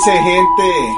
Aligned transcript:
Dice 0.00 0.22
gente? 0.22 0.96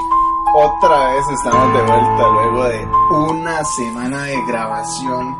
Otra 0.55 1.13
vez 1.13 1.27
estamos 1.29 1.73
de 1.73 1.81
vuelta 1.81 2.27
luego 2.29 2.63
de 2.63 2.87
una 3.11 3.65
semana 3.65 4.23
de 4.23 4.41
grabación. 4.47 5.37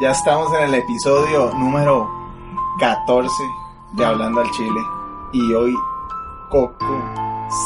Ya 0.00 0.12
estamos 0.12 0.52
en 0.54 0.64
el 0.64 0.74
episodio 0.74 1.52
número 1.54 2.08
14 2.78 3.42
de 3.92 4.04
Hablando 4.04 4.40
al 4.40 4.50
Chile. 4.52 4.80
Y 5.32 5.52
hoy 5.52 5.74
Coco 6.50 7.02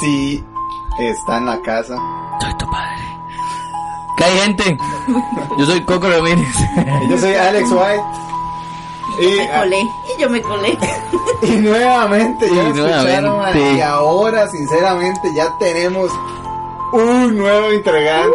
sí 0.00 0.42
está 1.00 1.36
en 1.36 1.46
la 1.46 1.60
casa. 1.60 1.96
Soy 2.40 2.54
tu 2.56 2.70
padre. 2.70 3.04
¿Qué 4.16 4.24
hay, 4.24 4.38
gente? 4.38 4.78
Yo 5.58 5.66
soy 5.66 5.84
Coco 5.84 6.08
Ramírez. 6.08 6.56
Yo 7.10 7.18
soy 7.18 7.34
Alex 7.34 7.70
White. 7.70 8.04
Y, 9.20 9.26
y 9.26 10.05
yo 10.18 10.30
me 10.30 10.40
colé. 10.42 10.78
y 11.42 11.50
nuevamente, 11.56 12.46
ya 12.48 12.54
Y 12.62 12.66
escucharon, 12.70 13.36
nuevamente. 13.36 13.72
y 13.74 13.80
ahora 13.80 14.48
sinceramente 14.48 15.32
ya 15.34 15.48
tenemos 15.58 16.10
un 16.92 17.36
nuevo 17.36 17.72
integrante. 17.72 18.34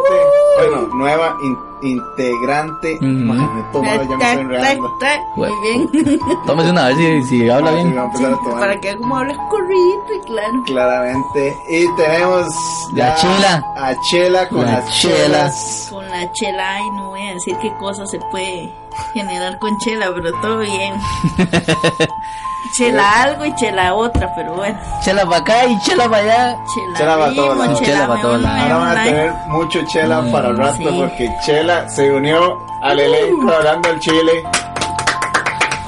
Bueno, 0.58 0.88
nueva 0.94 1.38
in- 1.44 1.58
integrante. 1.84 2.96
Ujú. 2.98 3.06
Madre, 3.06 3.48
me 3.56 3.64
tomo, 3.72 3.86
ya 3.86 4.18
me 4.20 4.72
estoy. 4.74 5.20
Muy 5.36 5.50
bien. 5.64 6.20
Tómese 6.46 6.70
una 6.70 6.88
vez 6.90 6.98
si, 6.98 7.24
si 7.24 7.50
habla 7.50 7.70
sí 7.72 7.76
bien. 7.78 7.96
vamos 7.96 8.14
a 8.14 8.18
empezar 8.18 8.34
a 8.34 8.38
tomar. 8.44 8.60
Para 8.60 8.80
que 8.82 8.98
como 8.98 9.18
hablas 9.18 9.38
corrido 9.50 10.04
y 10.16 10.20
claro. 10.26 10.64
Claramente. 10.66 11.58
Y 11.70 11.88
tenemos 11.96 12.48
ya 12.94 13.08
La 13.08 13.16
chela. 13.16 13.64
a 13.78 13.96
Chela 14.12 14.50
con 14.50 14.66
La 14.66 14.72
las 14.74 15.00
chela. 15.00 15.16
chelas. 15.16 15.88
Con 15.90 16.10
la 16.10 16.32
chela, 16.34 16.82
y 16.82 16.92
no 16.92 17.10
voy 17.10 17.22
a 17.28 17.34
decir 17.34 17.56
qué 17.62 17.72
cosa 17.80 18.06
se 18.06 18.20
puede 18.30 18.72
generar 19.14 19.58
con 19.60 19.78
chela, 19.80 20.12
pero 20.14 20.32
todo 20.42 20.58
bien. 20.60 20.94
chela 22.78 23.24
algo 23.24 23.46
y 23.46 23.56
chela 23.56 23.94
otra, 23.94 24.34
pero 24.36 24.54
bueno. 24.56 24.80
Chela 25.04 25.26
para 25.26 25.38
acá 25.38 25.66
y 25.66 25.80
chela 25.82 26.06
para 26.10 26.24
allá. 26.24 26.58
Chela, 26.74 26.98
Chela 26.98 27.18
pa' 27.18 27.28
primo, 27.28 27.44
todos 27.44 27.58
lados. 27.58 27.80
chela, 27.80 27.92
Chela 27.94 28.08
pa' 28.08 28.16
me 28.16 28.22
todos 28.22 28.42
lados. 28.42 28.62
Ahora 28.62 28.78
van 28.78 28.98
a 28.98 29.04
tener 29.04 29.34
mucho 29.48 29.80
Chela 29.88 30.24
para 30.32 30.48
el 30.50 30.58
rato 30.58 30.78
sí. 30.78 30.96
porque 30.98 31.30
Chela 31.46 31.90
se 31.90 32.12
unió 32.12 32.58
al 32.82 33.00
elenco 33.00 33.52
hablando 33.52 33.90
al 33.90 34.00
Chile. 34.00 34.44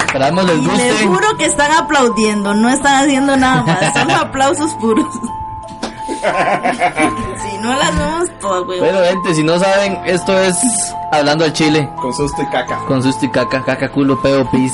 Esperamos 0.06 0.46
les 0.46 0.58
Y 0.58 0.62
les 0.62 0.70
guste. 0.92 1.06
juro 1.08 1.38
que 1.38 1.46
están 1.46 1.72
aplaudiendo, 1.72 2.54
no 2.54 2.70
están 2.70 3.04
haciendo 3.04 3.36
nada 3.36 3.64
más, 3.64 3.94
son 3.94 4.12
aplausos 4.12 4.72
puros. 4.76 5.08
si 7.50 7.58
no 7.60 7.74
las 7.76 7.98
vemos 7.98 8.30
todas, 8.40 8.64
güey. 8.64 8.80
Bueno, 8.80 9.00
gente, 9.04 9.36
si 9.36 9.44
no 9.44 9.58
saben, 9.60 10.00
esto 10.06 10.38
es 10.40 10.56
Hablando 11.12 11.46
al 11.46 11.54
Chile. 11.54 11.90
Con 12.02 12.14
susto 12.14 12.42
y 12.42 12.46
caca. 12.48 12.78
Con 12.88 13.04
susto 13.04 13.26
y 13.26 13.30
caca, 13.30 13.64
caca, 13.64 13.90
culo, 13.90 14.20
peo, 14.22 14.50
pis. 14.50 14.74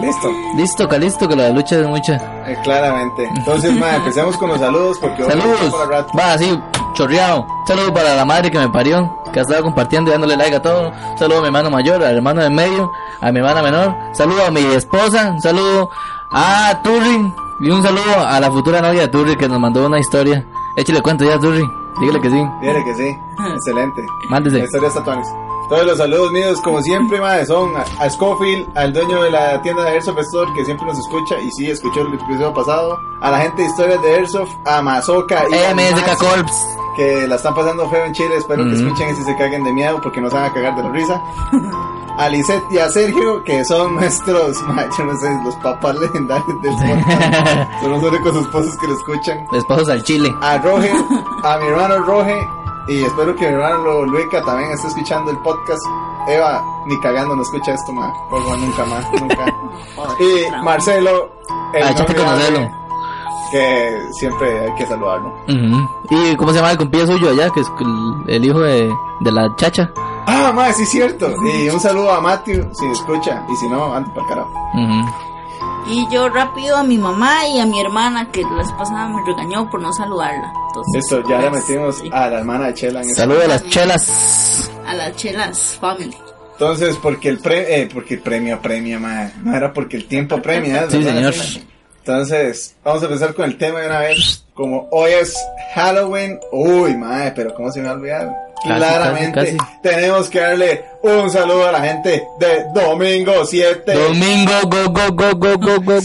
Listo. 0.00 0.30
Listo, 0.56 0.88
calisto, 0.88 1.28
que 1.28 1.36
la 1.36 1.50
lucha 1.50 1.78
es 1.78 1.86
mucha. 1.86 2.14
Eh, 2.46 2.56
claramente. 2.62 3.28
Entonces, 3.36 3.72
ma, 3.76 3.96
empecemos 3.96 4.36
con 4.38 4.48
los 4.48 4.58
saludos 4.58 4.98
porque 4.98 5.22
hoy 5.22 5.30
Saludos. 5.30 5.70
para 5.70 5.84
el 5.84 5.90
rato. 5.90 6.18
Va 6.18 6.32
así, 6.32 6.58
chorreado. 6.94 7.46
Saludo 7.66 7.92
para 7.92 8.14
la 8.14 8.24
madre 8.24 8.50
que 8.50 8.58
me 8.58 8.68
parió, 8.70 9.22
que 9.32 9.40
ha 9.40 9.42
estado 9.42 9.62
compartiendo 9.62 10.10
y 10.10 10.12
dándole 10.12 10.36
like 10.36 10.56
a 10.56 10.62
todo. 10.62 10.92
Saludo 11.18 11.38
a 11.38 11.40
mi 11.42 11.46
hermano 11.48 11.70
mayor, 11.70 12.02
al 12.02 12.16
hermano 12.16 12.42
de 12.42 12.48
medio, 12.50 12.90
a 13.20 13.30
mi 13.30 13.40
hermana 13.40 13.62
menor. 13.62 13.94
Saludo 14.12 14.46
a 14.46 14.50
mi 14.50 14.64
esposa. 14.74 15.32
Un 15.32 15.42
saludo 15.42 15.90
a 16.30 16.80
Turri. 16.82 17.32
Y 17.60 17.70
un 17.70 17.82
saludo 17.82 18.26
a 18.26 18.40
la 18.40 18.50
futura 18.50 18.80
novia 18.80 19.02
de 19.02 19.08
Turri 19.08 19.36
que 19.36 19.48
nos 19.48 19.60
mandó 19.60 19.86
una 19.86 19.98
historia. 19.98 20.46
Échale 20.76 21.02
cuento 21.02 21.24
ya, 21.24 21.38
Turri. 21.38 21.62
Dígale 22.00 22.20
que 22.20 22.30
sí. 22.30 22.42
Dígale 22.60 22.84
que 22.84 22.94
sí. 22.94 23.16
Excelente. 23.54 24.06
Mándese. 24.30 24.58
La 24.58 24.64
historia 24.64 24.88
está. 24.88 25.04
Todos 25.68 25.86
los 25.86 25.98
saludos 25.98 26.32
míos, 26.32 26.60
como 26.62 26.80
siempre, 26.82 27.18
son 27.46 27.76
a, 27.76 27.84
a 28.02 28.10
Scofield, 28.10 28.66
al 28.76 28.92
dueño 28.92 29.22
de 29.22 29.30
la 29.30 29.62
tienda 29.62 29.84
de 29.84 29.90
Airsoft 29.90 30.18
Store, 30.18 30.50
que 30.54 30.64
siempre 30.64 30.86
nos 30.86 30.98
escucha 30.98 31.38
y 31.38 31.50
sí 31.52 31.70
escuchó 31.70 32.00
el 32.00 32.14
episodio 32.14 32.52
pasado. 32.52 32.98
A 33.20 33.30
la 33.30 33.38
gente 33.40 33.62
de 33.62 33.68
historias 33.68 34.02
de 34.02 34.14
Airsoft, 34.14 34.50
a 34.66 34.82
Mazoka 34.82 35.44
y 35.48 35.54
a 35.54 35.74
MSK 35.74 36.16
Corps. 36.18 36.52
que 36.96 37.28
la 37.28 37.36
están 37.36 37.54
pasando 37.54 37.88
feo 37.88 38.04
en 38.04 38.12
Chile. 38.14 38.36
Espero 38.36 38.64
que 38.64 38.72
escuchen 38.72 39.10
y 39.10 39.14
si 39.14 39.22
se 39.22 39.36
caguen 39.36 39.62
de 39.62 39.72
miedo 39.72 40.00
porque 40.02 40.20
nos 40.20 40.32
van 40.32 40.46
a 40.46 40.52
cagar 40.52 40.74
de 40.76 40.82
la 40.82 40.90
risa. 40.90 41.22
A 42.20 42.28
Lisette 42.28 42.62
y 42.70 42.78
a 42.78 42.88
Sergio, 42.90 43.42
que 43.44 43.64
son 43.64 43.94
nuestros, 43.96 44.62
ma, 44.64 44.84
yo 44.96 45.04
no 45.04 45.16
sé, 45.18 45.28
los 45.42 45.54
papás 45.56 45.96
legendarios 45.96 46.62
del 46.62 46.72
podcast. 46.76 47.70
son 47.82 47.90
los 47.92 48.02
únicos 48.02 48.36
esposos 48.36 48.76
que 48.76 48.86
lo 48.86 48.94
escuchan. 48.94 49.46
Esposos 49.52 49.88
al 49.88 50.02
Chile. 50.04 50.34
A 50.42 50.58
Roge, 50.58 50.92
a 51.44 51.56
mi 51.58 51.66
hermano 51.68 51.98
Roge, 52.04 52.46
y 52.88 53.02
espero 53.04 53.34
que 53.36 53.48
mi 53.48 53.54
hermano 53.54 54.04
Luica 54.04 54.42
también 54.44 54.70
esté 54.72 54.88
escuchando 54.88 55.30
el 55.30 55.38
podcast. 55.38 55.80
Eva, 56.28 56.62
ni 56.86 57.00
cagando 57.00 57.34
no 57.34 57.42
escucha 57.42 57.72
esto, 57.72 57.92
ma. 57.92 58.12
Por 58.28 58.42
favor, 58.42 58.58
nunca 58.58 58.84
más, 58.84 59.12
nunca. 59.18 59.46
y 60.20 60.62
Marcelo, 60.62 61.30
el 61.72 61.82
Ah, 61.82 61.94
conocerlo. 62.06 62.70
Que 63.50 64.02
siempre 64.12 64.60
hay 64.60 64.74
que 64.76 64.86
saludarlo. 64.86 65.32
Ujú. 65.48 65.88
¿Y 66.10 66.36
cómo 66.36 66.52
se 66.52 66.58
llama 66.58 66.70
el 66.72 66.76
compilla 66.78 67.06
suyo 67.06 67.30
allá? 67.30 67.50
Que 67.50 67.60
es 67.60 67.66
el, 67.80 68.34
el 68.34 68.44
hijo 68.44 68.60
de, 68.60 68.92
de 69.20 69.32
la 69.32 69.48
chacha. 69.56 69.90
Ah, 70.26 70.52
ma, 70.54 70.72
sí 70.72 70.82
es 70.84 70.90
cierto. 70.90 71.34
Y 71.54 71.68
un 71.68 71.80
saludo 71.80 72.10
a 72.12 72.20
Matthew, 72.20 72.70
si 72.74 72.86
escucha, 72.86 73.44
y 73.52 73.56
si 73.56 73.68
no, 73.68 73.94
ande 73.94 74.10
para 74.14 74.26
carajo. 74.28 74.52
Ujú. 74.74 75.10
Y 75.88 76.06
yo 76.12 76.28
rápido 76.28 76.76
a 76.76 76.82
mi 76.84 76.98
mamá 76.98 77.46
y 77.48 77.58
a 77.58 77.66
mi 77.66 77.80
hermana 77.80 78.30
que 78.30 78.42
la 78.42 78.50
vez 78.56 78.70
pasada 78.72 79.08
me 79.08 79.24
regañó 79.24 79.68
por 79.70 79.80
no 79.80 79.92
saludarla. 79.92 80.52
Entonces, 80.68 80.94
Listo, 80.94 81.28
ya 81.28 81.38
le 81.38 81.50
pues, 81.50 81.62
metimos 81.68 81.96
sí, 81.98 82.10
a 82.12 82.28
la 82.28 82.38
hermana 82.38 82.66
de 82.66 82.74
Chela 82.74 83.00
en 83.02 83.06
eso. 83.06 83.16
Saludos 83.16 83.44
a 83.44 83.48
las 83.48 83.64
chelas. 83.68 84.70
a 84.86 84.94
las 84.94 85.16
chelas 85.16 85.78
family. 85.80 86.16
Entonces, 86.52 86.96
porque 87.02 87.28
el 87.30 87.38
pre 87.38 87.80
eh, 87.82 87.88
porque 87.92 88.14
el 88.14 88.20
premio 88.20 88.60
premia, 88.60 88.98
ma. 88.98 89.30
No 89.42 89.56
era 89.56 89.72
porque 89.72 89.96
el 89.96 90.06
tiempo 90.06 90.40
premia, 90.42 90.88
Sí, 90.90 90.98
¿verdad? 91.02 91.32
señor. 91.32 91.64
Entonces, 92.04 92.76
vamos 92.84 93.02
a 93.02 93.06
empezar 93.06 93.34
con 93.34 93.44
el 93.46 93.56
tema 93.58 93.80
de 93.80 93.86
una 93.86 94.00
vez. 94.00 94.44
Como 94.54 94.86
hoy 94.92 95.12
es 95.12 95.34
Halloween, 95.74 96.38
uy, 96.52 96.96
madre, 96.96 97.32
pero 97.34 97.54
¿cómo 97.54 97.72
se 97.72 97.80
me 97.80 97.86
va 97.86 97.92
a 97.92 97.96
olvidar? 97.96 98.49
Casi, 98.62 98.74
Claramente, 98.78 99.32
casi, 99.40 99.56
casi. 99.56 99.70
tenemos 99.80 100.28
que 100.28 100.38
darle 100.38 100.84
un 101.02 101.30
saludo 101.30 101.66
a 101.68 101.72
la 101.72 101.80
gente 101.80 102.26
de 102.38 102.64
Domingo 102.74 103.44
7. 103.46 103.92
Domingo, 103.94 104.52
go, 104.64 104.90
go, 104.90 105.10
go, 105.14 105.34
go, 105.38 105.58
go, 105.58 105.80
go. 105.80 106.00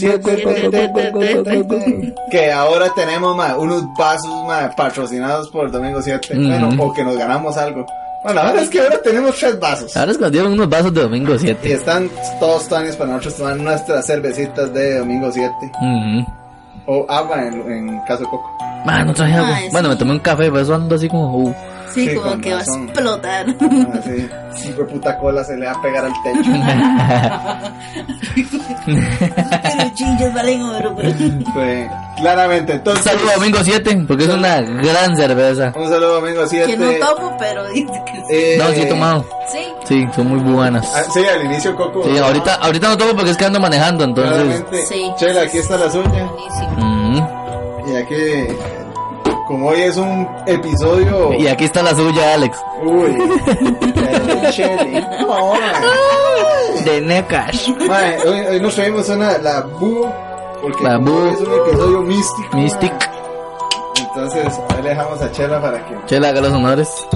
Que 2.30 2.50
ahora 2.52 2.90
tenemos 2.94 3.36
ma, 3.36 3.56
unos 3.56 3.82
vasos 3.98 4.30
ma, 4.46 4.70
patrocinados 4.76 5.48
por 5.50 5.70
Domingo 5.70 6.00
7. 6.02 6.32
Ujú. 6.38 6.48
Bueno, 6.48 6.70
o 6.82 6.92
que 6.92 7.04
nos 7.04 7.16
ganamos 7.16 7.56
algo. 7.56 7.84
Bueno, 8.24 8.42
verdad 8.42 8.62
es 8.62 8.70
que 8.70 8.80
ahora 8.80 9.00
tenemos 9.02 9.36
tres 9.36 9.60
vasos. 9.60 9.96
Ahora 9.96 10.10
es 10.10 10.16
que 10.18 10.22
nos 10.24 10.32
dieron 10.32 10.52
unos 10.54 10.68
vasos 10.68 10.92
de 10.92 11.02
domingo 11.02 11.34
Y 11.34 11.38
7. 11.38 11.72
están 11.74 12.10
todos 12.40 12.66
tanes 12.68 12.96
para 12.96 13.10
nosotros 13.10 13.36
tomar 13.36 13.56
nuestras 13.56 14.06
cervecitas 14.06 14.72
de 14.72 14.98
Domingo 14.98 15.30
7. 15.30 15.52
O 16.86 17.04
agua 17.08 17.42
en, 17.46 17.70
en 17.70 18.00
caso 18.00 18.20
de 18.22 18.28
coco. 18.30 18.50
Man, 18.84 19.06
no 19.08 19.14
traje 19.14 19.34
agua. 19.34 19.54
Ay, 19.56 19.68
Bueno, 19.70 19.88
sí. 19.88 19.94
me 19.94 19.98
tomé 19.98 20.12
un 20.12 20.18
café, 20.20 20.50
por 20.50 20.60
eso 20.60 20.74
ando 20.74 20.94
así 20.94 21.08
como. 21.08 21.36
Uh. 21.36 21.54
Sí, 21.96 22.08
Sí, 22.10 22.14
como 22.14 22.38
que 22.40 22.52
va 22.52 22.58
a 22.60 22.62
explotar. 22.62 23.46
Así, 23.98 24.28
sí, 24.54 24.72
fue 24.74 24.86
puta 24.86 25.18
cola 25.18 25.42
se 25.42 25.56
le 25.56 25.66
va 25.66 25.72
a 25.72 25.82
pegar 25.82 26.04
al 26.04 26.12
techo. 26.22 26.50
Pero 28.86 29.90
chinches 29.94 30.34
valen 30.34 30.62
oro, 30.62 30.92
güey. 30.94 31.12
Sí, 31.12 31.86
claramente. 32.18 32.72
Un 32.72 32.78
Entonces, 32.78 33.04
saludo 33.04 33.30
a 33.30 33.34
domingo 33.34 33.58
7, 33.62 34.04
porque 34.06 34.24
es 34.24 34.30
una 34.30 34.60
gran 34.60 35.16
cerveza. 35.16 35.72
un 35.76 35.88
saludo 35.88 36.20
Domingo 36.20 36.46
7. 36.46 36.66
Que 36.66 36.76
no 36.76 36.90
tomo, 37.06 37.36
pero 37.38 37.68
dice 37.70 38.02
que 38.06 38.12
sí. 38.12 38.22
Eh, 38.30 38.56
No, 38.58 38.68
sí 38.70 38.80
he 38.82 38.86
tomado. 38.86 39.24
Sí. 39.50 39.58
Sí, 39.86 40.06
son 40.14 40.28
muy 40.28 40.40
buenas. 40.40 40.86
ah, 40.94 41.04
sí, 41.12 41.20
al 41.24 41.44
inicio 41.44 41.74
Coco. 41.76 42.02
Sí, 42.04 42.18
ahorita, 42.18 42.54
ahorita 42.56 42.88
no 42.88 42.96
tomo 42.98 43.14
porque 43.14 43.30
es 43.30 43.36
que 43.36 43.44
ando 43.44 43.60
manejando, 43.60 44.04
entonces. 44.04 44.32
Claramente. 44.34 44.86
Sí. 44.86 45.10
Chela, 45.16 45.42
aquí 45.42 45.58
está 45.58 45.76
la 45.78 45.90
suya. 45.90 46.04
Buenísimo. 46.24 47.20
Ujú. 47.20 47.90
Y 47.92 47.96
aquí, 47.96 48.14
como 49.46 49.68
hoy 49.68 49.80
es 49.82 49.96
un 49.96 50.28
episodio. 50.46 51.32
Y 51.34 51.46
aquí 51.46 51.64
está 51.64 51.80
la 51.82 51.94
suya, 51.94 52.34
Alex. 52.34 52.58
Uy. 52.82 53.16
De 56.84 57.00
Nekash. 57.00 57.68
Mae, 57.88 58.18
hoy, 58.26 58.40
hoy 58.46 58.60
nos 58.60 58.74
traemos 58.74 59.08
una, 59.08 59.38
la 59.38 59.60
Boo. 59.62 60.12
Porque 60.60 60.82
La 60.84 60.98
Boo. 60.98 61.26
es 61.28 61.40
un 61.40 61.52
episodio 61.54 62.02
místico. 62.02 62.56
Mystic. 62.56 62.92
mae. 62.92 63.16
Entonces, 64.02 64.60
ahí 64.74 64.82
le 64.82 64.88
dejamos 64.90 65.22
a 65.22 65.30
Chela 65.32 65.60
para 65.60 65.84
que. 65.84 65.94
Chela, 66.06 66.28
haga 66.28 66.40
los 66.40 66.52
honores. 66.52 67.06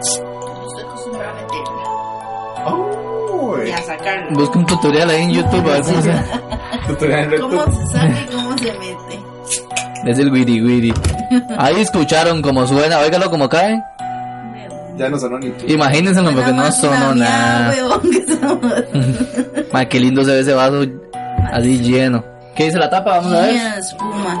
Estoy 0.00 0.82
acostumbrada 0.82 1.30
a 1.30 1.34
meterla. 1.34 1.84
Uy. 3.42 3.68
Y 3.68 3.72
a 3.72 3.82
sacarla. 3.82 4.28
Busca 4.32 4.58
un 4.58 4.66
tutorial 4.66 5.10
ahí 5.10 5.22
en 5.22 5.30
YouTube 5.32 5.62
cómo 5.64 5.84
se 5.84 6.12
¿Cómo 7.40 7.64
se 7.64 8.26
cómo 8.30 8.58
se 8.58 8.72
mete? 8.78 9.03
Es 10.06 10.18
el 10.18 10.30
wiri 10.30 10.60
wiri. 10.60 10.94
Ahí 11.56 11.80
escucharon 11.80 12.42
cómo 12.42 12.66
suena, 12.66 12.98
óigalo 13.00 13.30
como 13.30 13.48
cae. 13.48 13.82
Ya 14.96 15.08
no 15.08 15.18
sonó 15.18 15.38
ni 15.38 15.50
tú. 15.50 15.66
Imagínenselo 15.66 16.30
porque 16.32 16.52
no 16.52 16.70
sonó 16.70 17.14
nada. 17.14 17.74
Ma, 19.72 19.86
qué 19.86 19.98
lindo 19.98 20.22
se 20.24 20.32
ve 20.32 20.40
ese 20.40 20.52
vaso 20.54 20.84
así 21.52 21.78
lleno. 21.80 22.24
¿Qué 22.54 22.66
dice 22.66 22.78
la 22.78 22.88
tapa? 22.88 23.16
Vamos 23.16 23.32
a 23.32 23.40
ver. 23.40 23.52
Llena 23.52 23.74
de 23.74 23.80
espuma. 23.80 24.38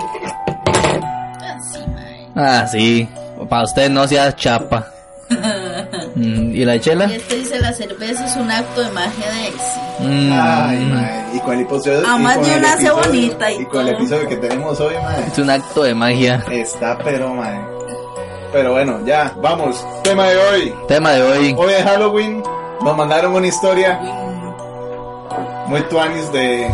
Ah, 2.36 2.66
sí. 2.66 3.08
Para 3.48 3.64
usted 3.64 3.90
no 3.90 4.06
sea 4.06 4.34
chapa. 4.34 4.93
¿Y 6.54 6.64
la 6.64 6.78
chela? 6.80 7.06
Y 7.06 7.14
este 7.16 7.34
dice 7.36 7.58
la 7.58 7.72
cerveza 7.72 8.24
es 8.26 8.36
un 8.36 8.50
acto 8.50 8.80
de 8.82 8.90
magia 8.90 9.30
de 9.32 9.46
éxito. 9.48 9.80
Mm, 10.00 10.32
Ay, 10.32 10.78
mae. 10.86 11.24
Y 11.34 11.40
con 11.40 11.54
el 11.54 11.60
episodio. 11.62 12.02
Ah, 12.06 12.16
y 12.18 12.22
más 12.22 12.36
con 12.36 12.44
de 12.46 12.56
una 12.58 12.72
hace 12.74 12.90
bonita 12.90 13.50
y 13.50 13.60
Y 13.62 13.64
con 13.66 13.86
el 13.88 13.94
episodio 13.94 14.28
que 14.28 14.36
tenemos 14.36 14.80
hoy, 14.80 14.94
mae. 15.02 15.26
es 15.26 15.38
un 15.38 15.50
acto 15.50 15.82
de 15.82 15.94
magia. 15.94 16.44
Está, 16.50 16.96
pero, 16.98 17.34
mae. 17.34 17.60
Pero 18.52 18.72
bueno, 18.72 19.00
ya, 19.04 19.32
vamos. 19.42 19.84
Tema 20.04 20.28
de 20.28 20.36
hoy. 20.36 20.74
Tema 20.86 21.10
de 21.10 21.22
hoy. 21.22 21.54
Hoy 21.58 21.72
es 21.72 21.82
Halloween. 21.82 22.42
Nos 22.82 22.96
mandaron 22.96 23.34
una 23.34 23.46
historia 23.48 23.98
muy 25.66 25.80
tuanis 25.88 26.30
de 26.32 26.70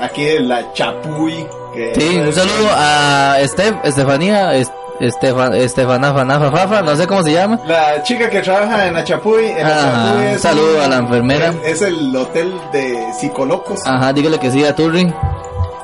aquí 0.00 0.24
de 0.24 0.40
la 0.40 0.72
Chapuy. 0.74 1.46
Que 1.74 1.92
Sí, 1.96 2.16
un 2.18 2.32
saludo 2.32 2.68
a 2.72 3.38
Estef, 3.40 3.74
Estefanía, 3.84 4.54
Es- 4.54 4.70
Estefan, 5.00 5.54
Estefana 5.54 6.12
Fanafa 6.12 6.50
Fafa, 6.50 6.82
no 6.82 6.96
sé 6.96 7.06
cómo 7.06 7.22
se 7.22 7.32
llama. 7.32 7.60
La 7.66 8.02
chica 8.02 8.28
que 8.28 8.40
trabaja 8.40 8.86
en 8.86 8.94
la 8.94 9.04
Chapuy. 9.04 9.46
En 9.46 9.66
Ajá, 9.66 10.38
saludo 10.38 10.82
a 10.82 10.88
la 10.88 10.96
enfermera. 10.96 11.48
Es, 11.64 11.80
es 11.80 11.82
el 11.82 12.14
hotel 12.16 12.52
de 12.72 13.12
psicolocos. 13.18 13.80
Ajá, 13.86 14.12
dígale 14.12 14.38
que 14.38 14.50
sí 14.50 14.64
a 14.64 14.74
Turring. 14.74 15.14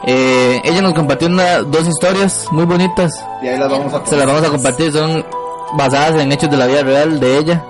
Eh, 0.06 0.60
ella 0.64 0.82
nos 0.82 0.94
compartió 0.94 1.28
una, 1.28 1.58
dos 1.62 1.86
historias 1.88 2.46
muy 2.50 2.64
bonitas. 2.64 3.12
Y 3.42 3.48
ahí 3.48 3.58
las 3.58 3.70
vamos 3.70 3.92
a 3.94 4.04
Se 4.04 4.16
las 4.16 4.26
vamos 4.26 4.42
a 4.44 4.50
compartir, 4.50 4.92
son 4.92 5.24
basadas 5.76 6.20
en 6.20 6.30
hechos 6.32 6.50
de 6.50 6.56
la 6.56 6.66
vida 6.66 6.82
real 6.82 7.20
de 7.20 7.38
ella. 7.38 7.64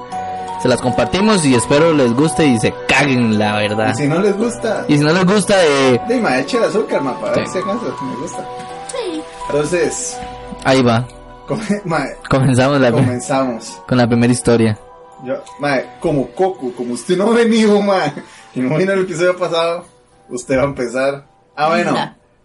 Se 0.62 0.68
las 0.68 0.80
compartimos 0.80 1.44
y 1.44 1.54
espero 1.54 1.92
les 1.92 2.12
guste 2.14 2.46
y 2.46 2.58
se 2.58 2.72
caguen, 2.88 3.38
la 3.38 3.56
verdad. 3.56 3.90
Y 3.92 3.96
si 4.02 4.06
no 4.08 4.18
les 4.18 4.36
gusta, 4.36 4.84
Y 4.88 4.96
si 4.96 5.04
no 5.04 5.12
les 5.12 5.26
gusta, 5.26 5.54
eh, 5.62 6.00
dime, 6.08 6.40
eche 6.40 6.56
el 6.56 6.64
azúcar, 6.64 7.02
ma, 7.02 7.14
para 7.20 7.34
ver 7.36 7.46
Sí. 7.46 7.52
si 7.52 7.58
acaso 7.58 7.94
me 8.02 8.16
gusta. 8.16 8.44
Sí. 8.90 9.22
Entonces, 9.50 10.18
ahí 10.64 10.82
va. 10.82 11.04
Comenzamos 12.28 12.80
la, 12.80 12.90
comenzamos. 12.90 13.82
con 13.86 13.98
la 13.98 14.06
primera 14.06 14.32
historia. 14.32 14.78
Yo, 15.24 15.42
ma, 15.58 15.78
como 16.00 16.28
Coco, 16.28 16.72
como 16.72 16.94
usted 16.94 17.16
no 17.16 17.30
ha 17.30 17.34
venido, 17.34 17.80
ma, 17.80 18.12
y 18.54 18.60
no 18.60 18.76
vino 18.76 18.92
el 18.92 19.02
episodio 19.02 19.36
pasado, 19.36 19.84
usted 20.28 20.58
va 20.58 20.62
a 20.62 20.66
empezar. 20.66 21.26
Ah, 21.56 21.68
bueno, 21.68 21.94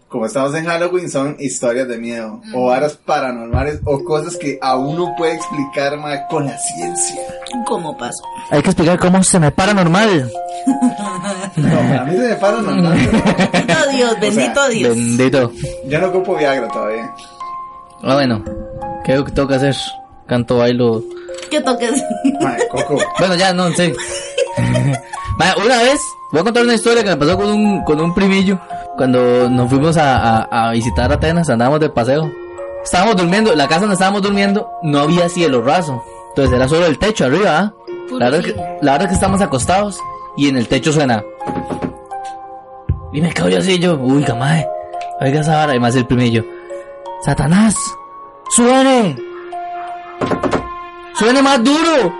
como 0.08 0.26
estamos 0.26 0.54
en 0.54 0.64
Halloween, 0.64 1.10
son 1.10 1.36
historias 1.38 1.88
de 1.88 1.98
miedo, 1.98 2.40
o 2.54 2.66
varas 2.66 2.96
paranormales, 2.96 3.80
o 3.84 4.02
cosas 4.02 4.36
que 4.36 4.58
a 4.62 4.76
uno 4.76 5.14
puede 5.16 5.34
explicar, 5.34 5.96
ma, 5.98 6.26
con 6.28 6.46
la 6.46 6.56
ciencia. 6.58 7.20
¿Cómo 7.66 7.96
pasó? 7.96 8.22
Hay 8.50 8.62
que 8.62 8.70
explicar 8.70 8.98
cómo 8.98 9.22
se 9.22 9.38
me 9.38 9.50
para 9.50 9.74
normal. 9.74 10.30
No, 11.56 11.78
a 11.78 12.04
mí 12.04 12.16
se 12.16 12.28
me 12.28 12.34
para 12.36 12.60
normal. 12.60 12.98
Bendito 13.52 13.90
Dios, 13.92 14.20
bendito 14.20 14.68
Dios. 14.68 14.96
Bendito. 14.96 15.52
Yo 15.86 16.00
no 16.00 16.08
ocupo 16.08 16.36
Viagra 16.36 16.68
todavía. 16.68 17.14
Ah, 18.02 18.14
bueno. 18.14 18.42
¿Qué 19.04 19.12
es 19.12 19.18
lo 19.18 19.24
que 19.24 19.32
tengo 19.32 19.48
que 19.48 19.54
hacer? 19.54 19.74
Canto, 20.26 20.58
bailo. 20.58 21.02
¿Qué 21.50 21.60
toques? 21.60 22.02
Coco, 22.70 22.98
Bueno, 23.18 23.34
ya, 23.34 23.52
no, 23.52 23.70
sí. 23.72 23.92
Ma, 25.38 25.54
una 25.64 25.78
vez, 25.82 26.00
voy 26.32 26.40
a 26.40 26.44
contar 26.44 26.62
una 26.64 26.74
historia 26.74 27.02
que 27.02 27.10
me 27.10 27.16
pasó 27.16 27.36
con 27.36 27.46
un, 27.50 27.84
con 27.84 28.00
un 28.00 28.14
primillo. 28.14 28.58
Cuando 28.96 29.48
nos 29.48 29.70
fuimos 29.70 29.96
a, 29.96 30.44
a, 30.44 30.68
a 30.68 30.72
visitar 30.72 31.10
Atenas, 31.10 31.48
andábamos 31.48 31.80
de 31.80 31.88
paseo. 31.90 32.30
Estábamos 32.84 33.16
durmiendo, 33.16 33.54
la 33.54 33.66
casa 33.66 33.80
donde 33.80 33.94
estábamos 33.94 34.22
durmiendo 34.22 34.70
no 34.82 35.00
había 35.00 35.28
cielo 35.28 35.62
raso. 35.62 36.02
Entonces 36.30 36.54
era 36.54 36.68
solo 36.68 36.86
el 36.86 36.98
techo 36.98 37.24
arriba, 37.24 37.58
¿ah? 37.58 37.74
La 38.12 38.30
verdad, 38.30 38.40
es 38.40 38.46
que, 38.46 38.60
la 38.82 38.92
verdad 38.92 39.02
es 39.02 39.08
que 39.08 39.14
estamos 39.14 39.40
acostados 39.40 39.98
y 40.36 40.48
en 40.48 40.56
el 40.56 40.68
techo 40.68 40.92
suena. 40.92 41.24
Y 43.12 43.20
me 43.20 43.32
quedo 43.32 43.48
yo 43.48 43.58
así, 43.58 43.78
yo, 43.78 43.96
uy, 43.96 44.22
camae. 44.24 44.66
Oiga 45.20 45.40
esa 45.40 45.56
vara, 45.56 45.74
y 45.74 45.80
más 45.80 45.94
el 45.96 46.06
primillo. 46.06 46.44
Satanás, 47.24 47.74
suene. 48.50 49.16
Suene 51.18 51.42
más 51.42 51.62
duro. 51.62 52.14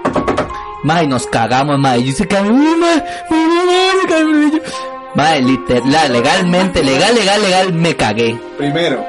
Mae, 0.82 1.06
nos 1.06 1.26
cagamos, 1.26 1.78
mae. 1.78 2.02
Yo 2.02 2.12
mae, 2.30 2.50
mae, 2.50 3.90
el 4.02 4.06
primillo. 4.06 4.62
Mae, 5.14 5.42
literal, 5.42 6.12
legalmente, 6.12 6.82
legal, 6.82 7.14
legal, 7.14 7.42
legal, 7.42 7.72
me 7.72 7.96
cagué. 7.96 8.38
primero, 8.56 9.04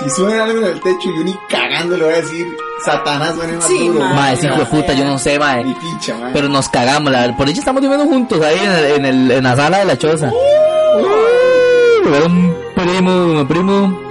si 0.00 0.10
suena 0.10 0.44
algo 0.44 0.58
en 0.58 0.64
el 0.66 0.80
techo 0.80 1.08
y 1.10 1.18
yo 1.18 1.24
ni 1.24 1.34
cagando 1.48 1.96
le 1.96 2.04
voy 2.04 2.12
a 2.12 2.16
decir, 2.16 2.56
Satanás 2.84 3.34
suene 3.36 3.52
más 3.54 3.64
Sí, 3.66 3.86
duro. 3.88 4.00
ma. 4.00 4.12
Mae, 4.14 4.34
ese 4.34 4.46
hijo 4.48 4.56
de 4.56 4.66
puta, 4.66 4.92
yo 4.94 5.04
no 5.04 5.18
sé, 5.18 5.38
mae. 5.38 5.62
Ni 5.64 5.74
picha, 5.74 6.14
ma. 6.18 6.30
Pero 6.32 6.48
nos 6.48 6.68
cagamos, 6.68 7.10
la 7.12 7.20
verdad. 7.20 7.36
Por 7.36 7.48
eso 7.48 7.60
estamos 7.60 7.80
durmiendo 7.82 8.06
juntos 8.06 8.40
ahí 8.42 8.58
en, 8.62 8.70
el, 8.72 8.84
en, 8.84 9.04
el- 9.06 9.30
en 9.30 9.44
la 9.44 9.56
sala 9.56 9.78
de 9.78 9.84
la 9.84 9.96
choza. 9.96 10.28
Uh, 10.30 12.26
un 12.26 12.56
primo, 12.74 13.12
un 13.40 13.46
primo. 13.48 14.03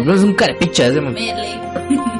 Como 0.00 0.12
es 0.12 0.22
un 0.22 0.34
carepicha 0.34 0.86
ese. 0.86 1.00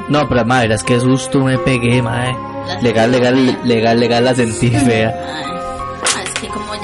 No, 0.09 0.27
pero 0.29 0.45
madre, 0.45 0.73
es 0.75 0.83
que 0.83 0.99
susto 0.99 1.39
me 1.39 1.57
pegué, 1.59 2.01
madre. 2.01 2.35
Legal, 2.81 3.11
legal, 3.11 3.59
legal, 3.65 3.99
legal 3.99 4.23
la 4.25 4.35
sentí 4.35 4.69
fea. 4.69 5.13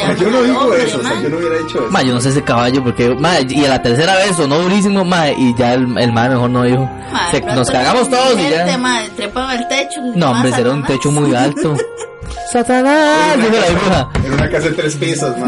Ma, 0.07 0.13
yo 0.15 0.29
no 0.29 0.41
digo 0.43 0.59
hombre, 0.61 0.83
eso, 0.83 0.97
o 0.99 1.01
sea, 1.03 1.21
yo 1.21 1.29
no 1.29 1.37
hubiera 1.37 1.55
hecho 1.57 1.79
eso. 1.79 1.91
Ma, 1.91 2.01
yo 2.01 2.13
no 2.13 2.21
sé 2.21 2.29
ese 2.29 2.41
caballo 2.41 2.81
porque, 2.83 3.09
ma, 3.15 3.39
y 3.41 3.65
a 3.65 3.69
la 3.69 3.81
tercera 3.81 4.15
vez 4.15 4.35
sonó 4.35 4.59
durísimo, 4.59 5.03
ma, 5.03 5.29
y 5.29 5.53
ya 5.55 5.73
el, 5.73 5.97
el 5.97 6.11
ma 6.13 6.29
mejor 6.29 6.49
no 6.49 6.63
dijo. 6.63 6.89
Ma, 7.11 7.29
Se- 7.31 7.41
nos 7.41 7.69
cagamos 7.69 8.09
todos 8.09 8.39
y 8.39 8.49
ya. 8.49 8.77
ma, 8.77 9.01
trepan 9.15 9.49
al 9.49 9.67
techo. 9.67 9.99
No, 10.15 10.31
hombre, 10.31 10.51
será 10.53 10.71
un 10.71 10.83
techo 10.85 11.11
muy 11.11 11.35
alto. 11.35 11.75
Satanás, 12.51 13.35
dijo 13.37 13.49
la 13.51 13.69
bruja. 13.79 14.09
En 14.25 14.33
una 14.33 14.49
casa 14.49 14.69
de 14.69 14.73
tres 14.75 14.95
pisos, 14.95 15.37
ma. 15.37 15.47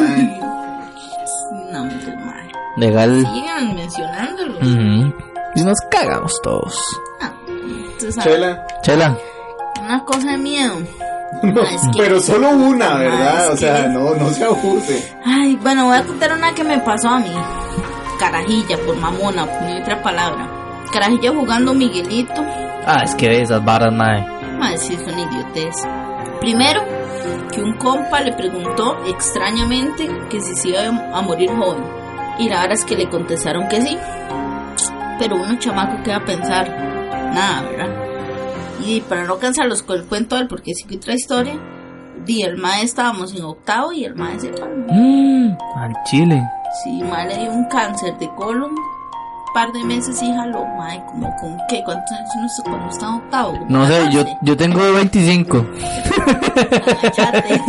No, 1.72 1.82
hombre, 1.82 2.16
ma. 2.18 2.34
Legal. 2.78 3.26
Sigan 3.34 3.76
mencionándolo. 3.76 4.58
Ujú. 4.60 5.14
Y 5.56 5.64
nos 5.64 5.78
cagamos 5.90 6.40
todos. 6.42 6.80
Ah, 7.22 7.32
tú 8.00 8.12
sabes, 8.12 8.24
Chela. 8.24 8.68
Chela. 8.84 9.18
Una 9.82 10.04
cosa 10.06 10.32
de 10.32 10.38
miedo. 10.38 10.76
No, 11.44 11.62
Ah, 11.62 11.68
es 11.74 11.82
que- 11.94 12.04
pero 12.04 12.20
solo 12.20 12.50
una, 12.50 12.92
Ah, 12.96 12.98
¿verdad? 12.98 13.46
es 13.46 13.50
O 13.54 13.58
sea, 13.58 13.84
que- 13.84 13.90
no, 13.90 14.16
no 14.16 14.30
se 14.30 14.44
abuse. 14.44 15.18
Ay, 15.26 15.56
bueno, 15.62 15.86
voy 15.86 15.98
a 15.98 16.04
contar 16.04 16.34
una 16.34 16.54
que 16.54 16.64
me 16.64 16.80
pasó 16.80 17.10
a 17.10 17.20
mí. 17.20 17.32
Carajilla, 18.20 18.78
por 18.86 18.96
mamona, 18.98 19.46
por 19.46 19.62
ni 19.64 19.82
otra 19.82 20.02
palabra. 20.04 20.48
Carajilla 20.92 21.32
jugando 21.34 21.74
Miguelito. 21.74 22.44
Ah, 22.86 23.02
es 23.04 23.16
que 23.16 23.30
ve 23.30 23.42
esas 23.42 23.64
barras, 23.64 23.94
mae. 23.94 24.26
Madre, 24.58 24.78
sí, 24.78 24.94
es 24.94 25.02
una 25.12 25.22
idiotez. 25.22 25.76
Primero, 26.40 26.82
que 27.52 27.62
un 27.62 27.78
compa 27.78 28.20
le 28.22 28.34
preguntó 28.34 28.98
extrañamente 29.08 30.08
que 30.30 30.40
si 30.42 30.56
se 30.56 30.70
iba 30.70 30.82
a 31.18 31.22
morir 31.22 31.50
joven. 31.52 31.84
Y 32.40 32.50
la 32.50 32.62
verdad 32.62 32.74
es 32.74 32.86
que 32.86 32.96
le 32.98 33.10
contestaron 33.10 33.68
que 33.68 33.82
sí. 33.82 33.98
Pero 35.22 35.36
uno 35.36 35.54
chamaco 35.60 36.02
que 36.02 36.10
va 36.10 36.18
a 36.18 36.26
pensar, 36.26 36.68
nada, 36.68 37.62
¿verdad? 37.62 37.90
Y 38.84 39.02
para 39.02 39.24
no 39.26 39.38
cansarlos 39.38 39.84
con 39.84 40.00
el 40.00 40.06
cuento 40.06 40.36
del 40.36 40.48
porque 40.48 40.74
sí 40.74 40.86
que 40.86 40.96
otra 40.96 41.14
historia, 41.14 41.54
di 42.26 42.42
el 42.42 42.58
mae 42.58 42.82
estábamos 42.82 43.36
en 43.36 43.44
octavo 43.44 43.92
y 43.92 44.04
el 44.04 44.16
mae 44.16 44.40
se 44.40 44.50
palmó. 44.50 44.88
Mmm, 44.92 45.56
al 45.76 45.94
chile. 46.06 46.42
Sí, 46.84 47.04
mae 47.04 47.28
le 47.28 47.38
dio 47.38 47.52
un 47.52 47.66
cáncer 47.66 48.18
de 48.18 48.34
colon. 48.34 48.72
Par 49.54 49.72
de 49.72 49.84
meses 49.84 50.20
jaló, 50.20 50.66
mae, 50.78 51.04
como 51.06 51.36
con 51.38 51.58
qué, 51.70 51.84
cuántos 51.84 52.12
años 52.12 52.30
uno 52.36 52.46
está 52.46 52.64
cuando 52.64 52.90
está 52.90 53.08
en 53.08 53.14
octavo. 53.14 53.54
No 53.68 53.88
sé, 53.88 54.00
yo, 54.12 54.20
14. 54.20 54.38
yo 54.42 54.58
tengo 54.58 54.94
25. 54.94 55.66
Cállate. 57.16 57.62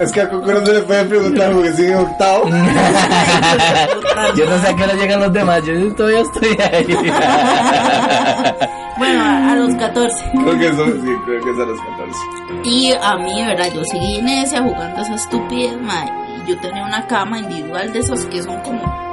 Es 0.00 0.12
que 0.12 0.20
a 0.20 0.28
Coco 0.28 0.52
no 0.52 0.64
se 0.64 0.74
le 0.74 0.82
puede 0.82 1.04
preguntar 1.06 1.52
porque 1.52 1.72
sigue 1.72 1.90
en 1.90 1.98
octavo. 1.98 2.48
yo 4.36 4.48
no 4.48 4.60
sé 4.60 4.68
a 4.68 4.76
qué 4.76 4.84
hora 4.84 4.94
llegan 4.94 5.20
los 5.20 5.32
demás, 5.32 5.64
yo 5.64 5.94
todavía 5.94 6.20
estoy 6.20 6.56
ahí. 6.60 6.86
bueno, 8.96 9.22
a, 9.24 9.52
a 9.52 9.56
los 9.56 9.74
14. 9.74 10.30
Creo 10.32 10.58
que 10.58 10.66
eso, 10.68 10.86
sí, 10.86 11.16
creo 11.24 11.44
que 11.44 11.50
es 11.50 11.58
a 11.58 11.64
los 11.64 11.80
14. 11.80 12.16
Y 12.64 12.92
a 12.92 13.16
mí, 13.16 13.44
¿verdad? 13.44 13.72
Yo 13.74 13.82
seguí 13.84 14.18
en 14.18 14.28
ese 14.28 14.58
jugando 14.60 15.02
esa 15.02 15.14
estupidez, 15.14 15.80
mae. 15.80 16.08
Y 16.44 16.50
yo 16.50 16.58
tenía 16.60 16.84
una 16.84 17.06
cama 17.06 17.40
individual 17.40 17.92
de 17.92 17.98
esas 17.98 18.24
que 18.26 18.40
son 18.42 18.60
como. 18.60 19.07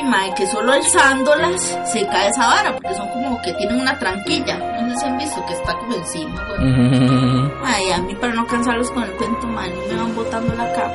Y 0.00 0.04
mae, 0.04 0.34
que 0.34 0.46
solo 0.46 0.72
alzándolas 0.72 1.78
se 1.84 2.06
cae 2.06 2.28
esa 2.28 2.46
vara, 2.46 2.72
porque 2.72 2.94
son 2.94 3.08
como 3.08 3.40
que 3.42 3.52
tienen 3.54 3.80
una 3.80 3.98
tranquilla. 3.98 4.56
No 4.80 4.90
sé 4.94 5.00
si 5.00 5.06
han 5.06 5.18
visto 5.18 5.44
que 5.46 5.52
está 5.52 5.76
como 5.78 5.94
encima, 5.94 6.42
güey. 6.48 7.50
Ay, 7.64 7.90
a 7.92 7.98
mí 7.98 8.14
para 8.14 8.32
no 8.32 8.46
cansarlos 8.46 8.90
con 8.90 9.02
el 9.02 9.12
cuento, 9.12 9.46
man, 9.46 9.70
me 9.88 9.96
van 9.96 10.14
botando 10.14 10.54
la 10.54 10.72
cama. 10.72 10.92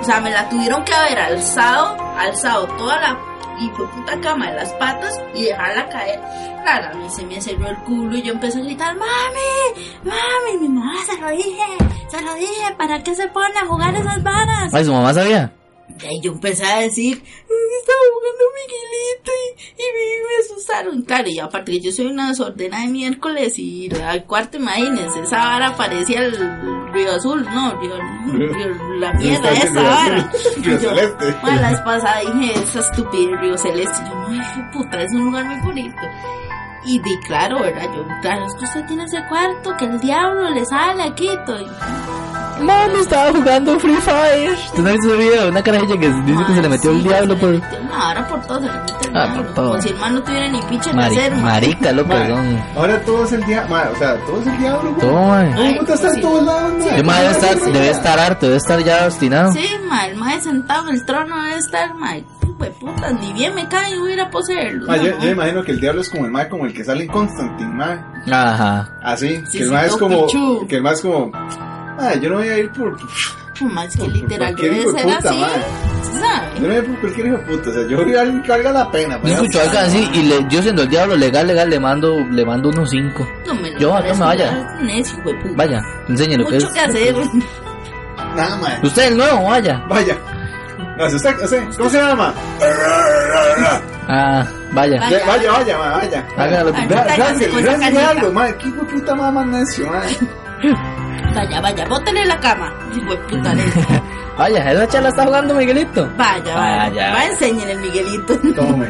O 0.00 0.04
sea, 0.04 0.20
me 0.20 0.30
la 0.30 0.48
tuvieron 0.48 0.84
que 0.84 0.94
haber 0.94 1.18
alzado, 1.18 1.96
alzado 2.18 2.66
toda 2.78 3.00
la 3.00 3.18
y 3.58 3.70
fue 3.70 3.86
puta 3.88 4.20
cama 4.20 4.50
de 4.50 4.56
las 4.56 4.72
patas 4.74 5.18
y 5.34 5.44
dejarla 5.44 5.88
caer. 5.88 6.20
Claro, 6.62 6.88
a 6.90 6.94
mí 6.94 7.08
se 7.08 7.24
me 7.24 7.40
cerró 7.40 7.68
el 7.68 7.76
culo 7.78 8.16
y 8.16 8.22
yo 8.22 8.32
empecé 8.32 8.58
a 8.58 8.62
gritar, 8.62 8.94
mami, 8.96 9.86
mami, 10.04 10.58
mi 10.60 10.68
mamá 10.68 10.94
se 11.06 11.20
lo 11.20 11.28
dije, 11.30 11.64
se 12.08 12.20
lo 12.22 12.34
dije, 12.34 12.74
¿para 12.76 13.02
qué 13.02 13.14
se 13.14 13.28
pone 13.28 13.58
a 13.58 13.66
jugar 13.66 13.94
esas 13.94 14.22
varas? 14.22 14.74
Ay, 14.74 14.84
su 14.84 14.92
mamá 14.92 15.14
sabía. 15.14 15.52
Y 15.98 16.06
ahí 16.06 16.20
yo 16.20 16.32
empecé 16.32 16.64
a 16.66 16.80
decir, 16.80 17.16
estaba 17.16 17.98
jugando 18.14 18.44
Miguelito 18.54 19.32
y, 19.32 19.82
y 19.82 19.84
me, 19.94 20.44
asustaron. 20.44 21.02
Claro, 21.02 21.28
y 21.28 21.38
aparte 21.38 21.72
que 21.72 21.80
yo 21.80 21.90
soy 21.92 22.06
una 22.06 22.28
desordena 22.28 22.80
de 22.82 22.88
miércoles 22.88 23.58
y 23.58 23.88
al 24.04 24.24
cuarto, 24.24 24.58
imagínense, 24.58 25.20
esa 25.20 25.38
vara 25.38 25.74
parecía 25.76 26.20
el 26.26 26.92
Río 26.92 27.12
Azul, 27.12 27.44
no, 27.44 27.80
Río, 27.80 27.96
Río- 28.32 28.98
la 28.98 29.12
mierda 29.14 29.50
Río 29.50 29.62
esa 29.62 29.82
vara. 29.82 30.32
Río 30.62 30.78
yo, 30.80 30.90
Celeste. 30.90 31.34
bueno, 31.40 31.60
la 31.62 31.70
vez 31.70 31.80
pasada 31.80 32.20
dije, 32.20 32.54
esa 32.62 32.80
estúpida 32.80 33.40
Río 33.40 33.56
Celeste. 33.58 34.02
Y 34.04 34.08
yo, 34.10 34.14
no, 34.14 34.28
de 34.28 34.72
puta, 34.72 35.02
es 35.02 35.12
un 35.14 35.24
lugar 35.26 35.44
muy 35.46 35.60
bonito. 35.66 35.96
Y 36.86 36.98
di, 37.00 37.18
claro, 37.26 37.58
¿verdad? 37.60 37.82
Yo, 37.94 38.04
claro, 38.22 38.46
es 38.46 38.54
que 38.54 38.64
usted 38.64 38.86
tiene 38.86 39.04
ese 39.04 39.18
cuarto, 39.28 39.76
que 39.76 39.84
el 39.86 39.98
diablo 40.00 40.50
le 40.50 40.64
sale 40.64 41.02
aquí. 41.02 41.28
todo. 41.44 41.60
Y, 41.60 41.66
Mami 42.62 43.00
estaba 43.00 43.32
jugando 43.32 43.78
Free 43.78 43.96
Fire. 43.96 44.56
¿Tú 44.74 44.80
no 44.80 44.88
has 44.88 44.94
visto 44.94 45.08
ese 45.14 45.16
video? 45.18 45.48
Una 45.48 45.62
carajilla 45.62 45.98
que 46.00 46.08
dice 46.08 46.44
que 46.46 46.54
se 46.54 46.62
le 46.62 46.68
metió 46.70 46.90
el 46.90 47.02
diablo 47.02 47.36
por... 47.38 47.50
No, 47.50 47.62
ahora 47.94 48.26
por 48.28 48.40
todo 48.46 48.60
se 48.60 48.66
le 48.66 48.72
mete 48.72 48.92
el 49.08 49.16
Ah, 49.16 49.24
diablo. 49.26 49.42
por 49.44 49.54
todo. 49.54 49.70
Como 49.72 49.82
si 49.82 49.88
el 49.90 49.96
man 49.98 50.14
no 50.14 50.22
tuviera 50.22 50.48
ni 50.48 50.62
pinche 50.62 50.92
nacer, 50.94 51.32
man. 51.32 51.42
marica, 51.42 51.92
loco, 51.92 52.08
perdón. 52.08 52.64
Ahora 52.76 53.00
todo 53.04 53.24
es 53.24 53.32
el 53.32 53.44
diablo. 53.44 53.76
O 53.92 53.96
sea, 53.98 54.16
todo 54.24 54.40
es 54.40 54.46
el 54.46 54.58
diablo. 54.58 54.90
güey. 54.94 55.00
Todo, 55.54 55.78
puta, 55.80 55.94
está 55.94 56.08
en 56.14 56.20
todos 56.22 56.42
lados, 56.44 56.72
debe 56.78 57.30
estar, 57.30 57.58
debe 57.72 57.90
estar 57.90 58.18
harto, 58.18 58.46
debe 58.46 58.56
estar 58.56 58.78
ya 58.84 59.04
obstinado. 59.06 59.52
Sí, 59.52 59.68
ma, 59.86 60.06
el 60.06 60.16
mae 60.16 60.40
sentado 60.40 60.88
en 60.88 60.94
el 60.94 61.04
trono 61.04 61.42
debe 61.42 61.56
estar, 61.58 61.94
ma. 61.94 62.14
Pues 62.58 62.70
puta, 62.80 63.10
ni 63.12 63.32
bien 63.34 63.54
me 63.54 63.68
cae, 63.68 63.98
voy 63.98 64.12
a 64.12 64.14
ir 64.14 64.20
a 64.22 64.30
poseerlo. 64.30 64.86
Ma, 64.86 64.96
yo, 64.96 65.10
no. 65.14 65.20
yo 65.22 65.30
imagino 65.30 65.62
que 65.62 65.72
el 65.72 65.80
diablo 65.80 66.00
es 66.00 66.08
como 66.08 66.24
el 66.24 66.30
mae, 66.30 66.48
como 66.48 66.64
el 66.66 66.72
que 66.72 66.84
sale 66.84 67.04
en 67.04 67.10
Constantine, 67.10 67.72
mae. 67.74 67.98
Ajá. 68.32 68.98
Así, 69.02 69.42
Sí, 69.46 69.58
que 69.58 69.64
el 69.64 69.68
sí, 69.68 69.74
mae 69.74 69.86
es 69.86 69.96
como, 69.96 70.26
pichu. 70.26 70.66
que 70.66 70.76
el 70.76 70.82
mae 70.82 70.94
es 70.94 71.00
como, 71.02 71.30
ah, 71.34 72.14
yo 72.20 72.30
no 72.30 72.36
voy 72.36 72.48
a 72.48 72.58
ir 72.58 72.70
por, 72.72 72.96
No, 73.60 73.68
ma, 73.68 73.84
es 73.84 73.96
que 73.96 74.08
literal 74.08 74.54
cualquier 74.54 74.72
debe 74.72 74.92
ser 74.92 75.02
puta, 75.02 75.28
así. 75.28 75.38
ma. 75.38 75.48
¿sí 75.48 76.18
¿Sabe? 76.18 76.46
yo 76.54 76.60
no 76.62 76.66
voy 76.68 76.76
a 76.76 76.78
ir 76.78 76.84
por 76.86 77.00
cualquier 77.00 77.26
hijo 77.26 77.36
de 77.36 77.42
puta, 77.44 77.70
o 77.70 77.72
sea, 77.74 77.86
yo 77.88 77.96
voy 78.04 78.14
a 78.14 78.20
alguien 78.22 78.42
que 78.42 78.48
valga 78.50 78.72
la 78.72 78.90
pena. 78.90 79.20
Yo 79.22 79.28
escucho 79.34 79.60
algo 79.60 79.78
así 79.78 80.10
y 80.14 80.22
le, 80.22 80.46
yo 80.48 80.62
siendo 80.62 80.82
el 80.84 80.88
diablo 80.88 81.16
legal, 81.16 81.46
legal, 81.46 81.68
le 81.68 81.78
mando, 81.78 82.16
le 82.30 82.44
mando 82.46 82.68
unos 82.70 82.88
cinco. 82.88 83.28
No 83.46 83.54
me 83.54 83.70
lo 83.72 83.78
Yo, 83.78 83.88
no 83.88 83.94
parece, 83.96 84.14
me 84.18 84.24
vaya. 84.24 84.76
necio, 84.80 85.22
puta. 85.22 85.38
Vaya, 85.56 85.82
enséñele 86.08 86.38
lo 86.42 86.48
que 86.48 86.54
Mucho 86.54 86.66
es. 86.68 86.72
que 86.72 86.80
hacer. 86.80 87.14
Nada, 88.34 88.56
mae. 88.56 88.78
Usted 88.82 89.02
es 89.02 89.10
el 89.10 89.16
nuevo, 89.18 89.44
vaya. 89.44 89.84
Vaya. 89.90 90.16
Sea, 91.18 91.36
¿cómo 91.76 91.90
se 91.90 91.98
llama? 91.98 92.32
Ah, 94.08 94.46
vaya. 94.72 94.98
Vaya. 95.00 95.18
Ya, 95.18 95.26
Vaya, 95.26 95.52
vaya, 95.52 95.76
vaya. 95.76 96.26
Hágalo. 96.36 96.72
Canica. 96.72 98.10
algo, 98.10 98.32
mae. 98.32 98.56
¿Qué 98.56 98.70
puta 98.70 99.14
más 99.14 99.46
necio, 99.46 99.90
mae? 99.90 100.16
Vaya, 101.34 101.60
vaya, 101.60 101.86
bótele 101.86 102.24
la 102.24 102.38
cama. 102.40 102.72
Puta, 103.28 103.54
necio. 103.54 103.82
Vaya, 104.38 104.72
esa 104.72 104.88
charla 104.88 105.08
está 105.10 105.24
jugando 105.26 105.54
Miguelito. 105.54 106.08
Vaya, 106.16 106.54
vaya. 106.56 106.76
Vaya. 106.88 107.12
Va, 107.12 107.24
enseñen 107.26 107.68
el 107.68 107.78
Miguelito. 107.80 108.38
Tome. 108.54 108.88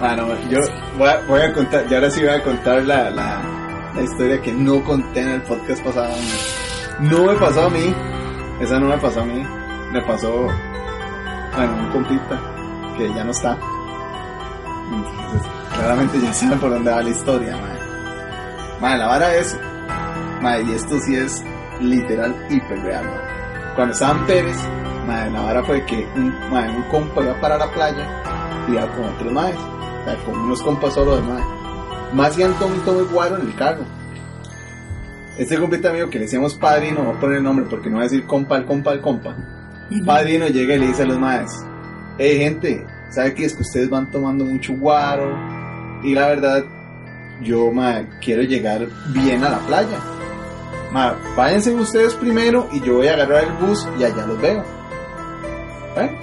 Bueno, 0.00 0.28
yo 0.48 0.60
voy 0.96 1.08
a, 1.08 1.18
voy 1.26 1.40
a 1.42 1.52
contar, 1.52 1.84
y 1.90 1.94
ahora 1.94 2.10
sí 2.10 2.20
voy 2.20 2.30
a 2.30 2.42
contar 2.42 2.82
la, 2.84 3.10
la, 3.10 3.42
la 3.94 4.02
historia 4.02 4.40
que 4.40 4.52
no 4.52 4.82
conté 4.84 5.20
en 5.22 5.28
el 5.30 5.42
podcast 5.42 5.82
pasado. 5.84 6.14
No 7.00 7.24
me 7.24 7.34
pasó 7.34 7.64
a 7.66 7.70
mí, 7.70 7.94
esa 8.60 8.78
no 8.78 8.86
me 8.88 8.98
pasó 8.98 9.20
a 9.22 9.24
mí, 9.24 9.44
me 9.92 10.00
pasó 10.02 10.46
a 11.66 11.72
un 11.72 11.90
compita 11.90 12.40
que 12.96 13.12
ya 13.12 13.24
no 13.24 13.30
está. 13.30 13.58
Entonces, 14.92 15.50
claramente 15.74 16.20
ya 16.20 16.32
saben 16.32 16.58
por 16.58 16.70
dónde 16.70 16.90
va 16.90 17.02
la 17.02 17.10
historia, 17.10 17.56
madre. 17.56 17.78
Madre, 18.80 18.98
la 18.98 19.06
vara 19.06 19.34
es, 19.34 19.58
madre, 20.40 20.64
y 20.64 20.72
esto 20.72 20.98
sí 21.00 21.16
es 21.16 21.44
literal 21.80 22.34
hiper 22.48 22.80
real, 22.82 23.04
madre. 23.04 23.74
Cuando 23.74 23.92
estaba 23.92 24.18
en 24.18 24.26
Pérez, 24.26 24.56
madre, 25.06 25.30
la 25.30 25.40
vara 25.42 25.64
fue 25.64 25.84
que 25.84 26.06
un, 26.16 26.34
madre, 26.50 26.70
un 26.70 26.82
compa 26.84 27.22
iba 27.22 27.40
para 27.40 27.58
la 27.58 27.70
playa 27.70 28.06
y 28.68 28.72
iba 28.72 28.86
con 28.92 29.04
otros 29.04 29.32
madres, 29.32 29.58
o 29.58 30.24
con 30.24 30.40
unos 30.40 30.62
compas 30.62 30.94
solo 30.94 31.16
de 31.16 31.22
madre. 31.22 31.44
Más 32.12 32.38
y 32.38 32.42
Antonio 32.42 32.76
y 32.76 32.80
Tommy 32.80 33.02
Guaro 33.12 33.36
en 33.36 33.48
el 33.48 33.54
carro. 33.54 33.84
Este 35.36 35.58
compita 35.58 35.92
mío 35.92 36.10
que 36.10 36.18
le 36.18 36.24
decíamos 36.24 36.54
padrino, 36.54 37.02
no 37.02 37.10
voy 37.10 37.16
a 37.16 37.20
poner 37.20 37.36
el 37.36 37.44
nombre 37.44 37.66
porque 37.68 37.88
no 37.88 37.96
voy 37.96 38.06
a 38.06 38.08
decir 38.08 38.26
compa 38.26 38.56
al 38.56 38.64
compa 38.64 38.92
al 38.92 39.00
compa. 39.00 39.36
Padrino 40.04 40.48
llega 40.48 40.74
y 40.74 40.78
le 40.78 40.86
dice 40.88 41.02
a 41.02 41.06
los 41.06 41.18
madres, 41.18 41.50
hey 42.18 42.38
gente, 42.38 42.86
¿sabe 43.10 43.34
qué 43.34 43.46
es 43.46 43.54
que 43.54 43.62
ustedes 43.62 43.88
van 43.88 44.10
tomando 44.10 44.44
mucho 44.44 44.74
guaro? 44.74 45.34
Y 46.02 46.14
la 46.14 46.28
verdad, 46.28 46.64
yo 47.42 47.72
ma, 47.72 48.02
quiero 48.20 48.42
llegar 48.42 48.86
bien 49.12 49.42
a 49.44 49.50
la 49.50 49.58
playa. 49.60 49.98
Ma, 50.92 51.16
váyanse 51.36 51.74
ustedes 51.74 52.14
primero 52.14 52.68
y 52.72 52.80
yo 52.80 52.96
voy 52.96 53.08
a 53.08 53.14
agarrar 53.14 53.44
el 53.44 53.52
bus 53.66 53.88
y 53.98 54.04
allá 54.04 54.26
los 54.26 54.40
veo. 54.40 54.62
¿Eh? 55.96 56.18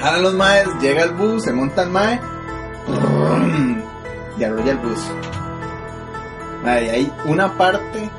Jalan 0.00 0.22
los 0.22 0.34
maes, 0.34 0.68
llega 0.80 1.04
el 1.04 1.12
bus, 1.12 1.44
se 1.44 1.52
monta 1.52 1.84
el 1.84 1.90
mae 1.90 2.20
y 4.38 4.44
arrolla 4.44 4.72
el 4.72 4.78
bus. 4.78 5.00
Ma, 6.64 6.80
y 6.80 6.88
hay 6.88 7.12
una 7.26 7.56
parte 7.56 8.10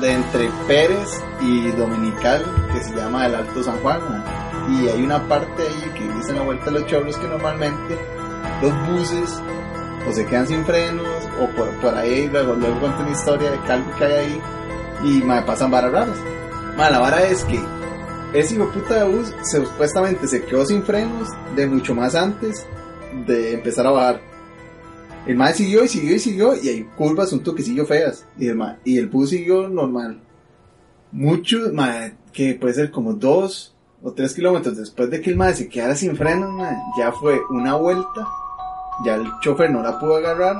de 0.00 0.12
entre 0.12 0.50
Pérez 0.66 1.22
y 1.40 1.70
Dominical 1.72 2.44
que 2.72 2.80
se 2.80 2.94
llama 2.94 3.26
el 3.26 3.34
Alto 3.34 3.62
San 3.62 3.78
Juan. 3.78 4.00
Y 4.68 4.88
hay 4.88 5.02
una 5.02 5.26
parte 5.28 5.62
ahí 5.62 5.90
que 5.94 6.12
dicen 6.14 6.36
la 6.36 6.42
vuelta 6.42 6.66
de 6.66 6.72
los 6.72 6.86
chorros 6.86 7.16
que 7.16 7.28
normalmente 7.28 7.98
los 8.62 8.72
buses 8.88 9.40
o 10.08 10.12
se 10.12 10.26
quedan 10.26 10.46
sin 10.46 10.64
frenos 10.64 11.06
o 11.40 11.46
por, 11.56 11.68
por 11.80 11.94
ahí 11.94 12.28
luego, 12.28 12.54
luego 12.54 12.80
cuento 12.80 13.02
una 13.02 13.10
historia 13.10 13.50
de 13.50 13.72
algo 13.72 13.90
que 13.96 14.04
hay 14.04 14.12
ahí 14.12 14.40
y 15.04 15.22
me 15.22 15.42
pasan 15.42 15.70
varas 15.70 15.92
raras. 15.92 16.18
Ma, 16.76 16.90
la 16.90 16.98
vara 16.98 17.22
es 17.24 17.44
que 17.44 17.60
ese 18.32 18.54
hijo 18.54 18.68
puta 18.70 18.94
de 18.94 19.04
bus 19.04 19.32
supuestamente 19.50 20.26
se 20.26 20.44
quedó 20.44 20.64
sin 20.66 20.82
frenos 20.82 21.28
de 21.54 21.66
mucho 21.66 21.94
más 21.94 22.14
antes 22.14 22.66
de 23.26 23.54
empezar 23.54 23.86
a 23.86 23.90
bajar. 23.90 24.35
El 25.26 25.36
mae 25.36 25.52
siguió 25.54 25.82
y 25.82 25.88
siguió 25.88 26.14
y 26.14 26.18
siguió 26.20 26.54
y 26.54 26.68
hay 26.68 26.84
curvas 26.96 27.32
un 27.32 27.42
toquecillo 27.42 27.84
feas 27.84 28.24
y 28.38 28.46
el, 28.46 28.58
y 28.84 28.98
el 28.98 29.08
bus 29.08 29.30
siguió 29.30 29.68
normal. 29.68 30.20
Mucho, 31.10 31.72
mae, 31.72 32.16
que 32.32 32.54
puede 32.54 32.74
ser 32.74 32.90
como 32.92 33.12
dos 33.12 33.74
o 34.04 34.12
tres 34.12 34.34
kilómetros 34.34 34.76
después 34.76 35.10
de 35.10 35.20
que 35.20 35.30
el 35.30 35.36
mae 35.36 35.54
se 35.54 35.68
quedara 35.68 35.96
sin 35.96 36.16
frenos, 36.16 36.52
mae, 36.52 36.76
ya 36.96 37.10
fue 37.10 37.40
una 37.50 37.74
vuelta, 37.74 38.28
ya 39.04 39.16
el 39.16 39.26
chofer 39.40 39.70
no 39.70 39.82
la 39.82 39.98
pudo 39.98 40.16
agarrar 40.16 40.56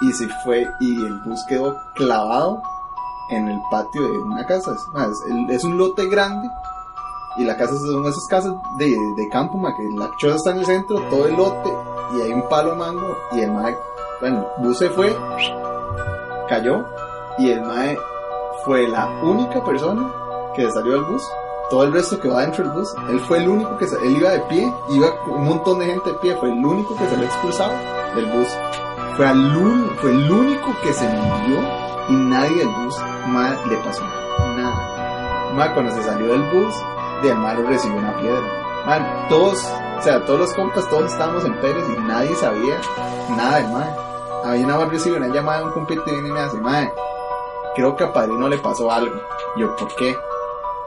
y 0.00 0.12
se 0.12 0.28
fue 0.44 0.68
y 0.78 1.04
el 1.04 1.18
bus 1.26 1.40
quedó 1.48 1.76
clavado 1.96 2.62
en 3.30 3.48
el 3.48 3.58
patio 3.68 4.02
de 4.02 4.18
una 4.18 4.46
casa. 4.46 4.76
Es, 4.76 5.56
es, 5.56 5.64
un 5.64 5.76
lote 5.76 6.06
grande 6.08 6.48
y 7.36 7.44
la 7.44 7.56
casa 7.56 7.74
son 7.74 8.06
esas 8.06 8.26
casas 8.28 8.54
de, 8.78 8.86
de 9.16 9.28
campo, 9.32 9.58
mae, 9.58 9.74
que 9.76 9.98
la 9.98 10.08
choza 10.18 10.36
está 10.36 10.50
en 10.52 10.58
el 10.58 10.66
centro, 10.66 11.00
todo 11.10 11.26
el 11.26 11.36
lote 11.36 11.87
y 12.14 12.20
hay 12.22 12.32
un 12.32 12.48
palo 12.48 12.74
mango 12.76 13.16
y 13.32 13.40
el 13.40 13.50
mae, 13.52 13.76
bueno, 14.20 14.46
bus 14.58 14.78
se 14.78 14.90
fue, 14.90 15.14
cayó 16.48 16.84
y 17.38 17.50
el 17.50 17.62
mae 17.62 17.98
fue 18.64 18.88
la 18.88 19.06
única 19.22 19.62
persona 19.64 20.10
que 20.54 20.70
salió 20.70 20.92
del 20.94 21.04
bus. 21.04 21.22
Todo 21.70 21.84
el 21.84 21.92
resto 21.92 22.18
quedó 22.18 22.38
adentro 22.38 22.64
del 22.64 22.72
bus. 22.72 22.94
Él 23.10 23.20
fue 23.20 23.38
el 23.38 23.48
único 23.48 23.76
que 23.76 23.84
él 23.84 24.16
iba 24.16 24.30
de 24.30 24.40
pie, 24.40 24.72
iba 24.90 25.08
un 25.28 25.44
montón 25.44 25.78
de 25.80 25.86
gente 25.86 26.10
de 26.10 26.18
pie, 26.18 26.34
fue 26.36 26.50
el 26.50 26.64
único 26.64 26.96
que 26.96 27.06
salió 27.06 27.24
expulsado 27.26 27.72
del 28.14 28.26
bus. 28.26 28.48
Fue, 29.16 29.26
ún- 29.26 29.90
fue 30.00 30.10
el 30.10 30.30
único 30.32 30.68
que 30.82 30.92
se 30.92 31.06
murió 31.08 31.60
y 32.08 32.12
nadie 32.14 32.56
del 32.56 32.68
bus 32.68 32.96
mae, 33.26 33.52
le 33.68 33.76
pasó 33.78 34.02
nada. 34.56 35.52
Mae, 35.54 35.72
cuando 35.74 35.92
se 35.92 36.02
salió 36.02 36.28
del 36.32 36.42
bus, 36.50 36.74
de 37.22 37.34
mal 37.34 37.66
recibió 37.66 37.98
una 37.98 38.16
piedra. 38.16 38.42
Man, 38.88 39.26
todos, 39.28 39.58
o 39.98 40.02
sea, 40.02 40.24
todos 40.24 40.40
los 40.40 40.54
compas, 40.54 40.88
todos 40.88 41.12
estábamos 41.12 41.44
en 41.44 41.60
Pérez 41.60 41.84
y 41.94 42.00
nadie 42.00 42.34
sabía 42.36 42.80
nada 43.36 43.58
del 43.58 43.68
mae. 43.70 43.96
Había 44.44 44.64
una 44.64 44.78
vez 44.78 44.88
recibió 44.88 45.18
una 45.18 45.28
llamada 45.28 45.58
de 45.58 45.64
un 45.66 45.72
compite 45.72 46.10
y 46.10 46.22
me 46.22 46.40
hace, 46.40 46.58
mae, 46.58 46.90
creo 47.74 47.94
que 47.96 48.04
a 48.04 48.12
Padrino 48.14 48.48
le 48.48 48.56
pasó 48.56 48.90
algo. 48.90 49.14
Yo, 49.56 49.76
¿por 49.76 49.94
qué? 49.96 50.16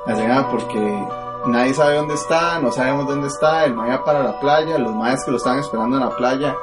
Me 0.08 0.32
"Ah, 0.32 0.48
porque 0.50 1.08
nadie 1.46 1.76
sabe 1.76 1.98
dónde 1.98 2.16
está, 2.16 2.58
no 2.60 2.72
sabemos 2.72 3.06
dónde 3.06 3.28
está, 3.28 3.66
el 3.66 3.76
mae 3.76 3.92
va 3.92 4.04
para 4.04 4.24
la 4.24 4.40
playa, 4.40 4.80
los 4.80 4.96
maes 4.96 5.24
que 5.24 5.30
lo 5.30 5.38
estaban 5.38 5.60
esperando 5.60 5.98
en 5.98 6.04
la 6.04 6.10
playa 6.16 6.56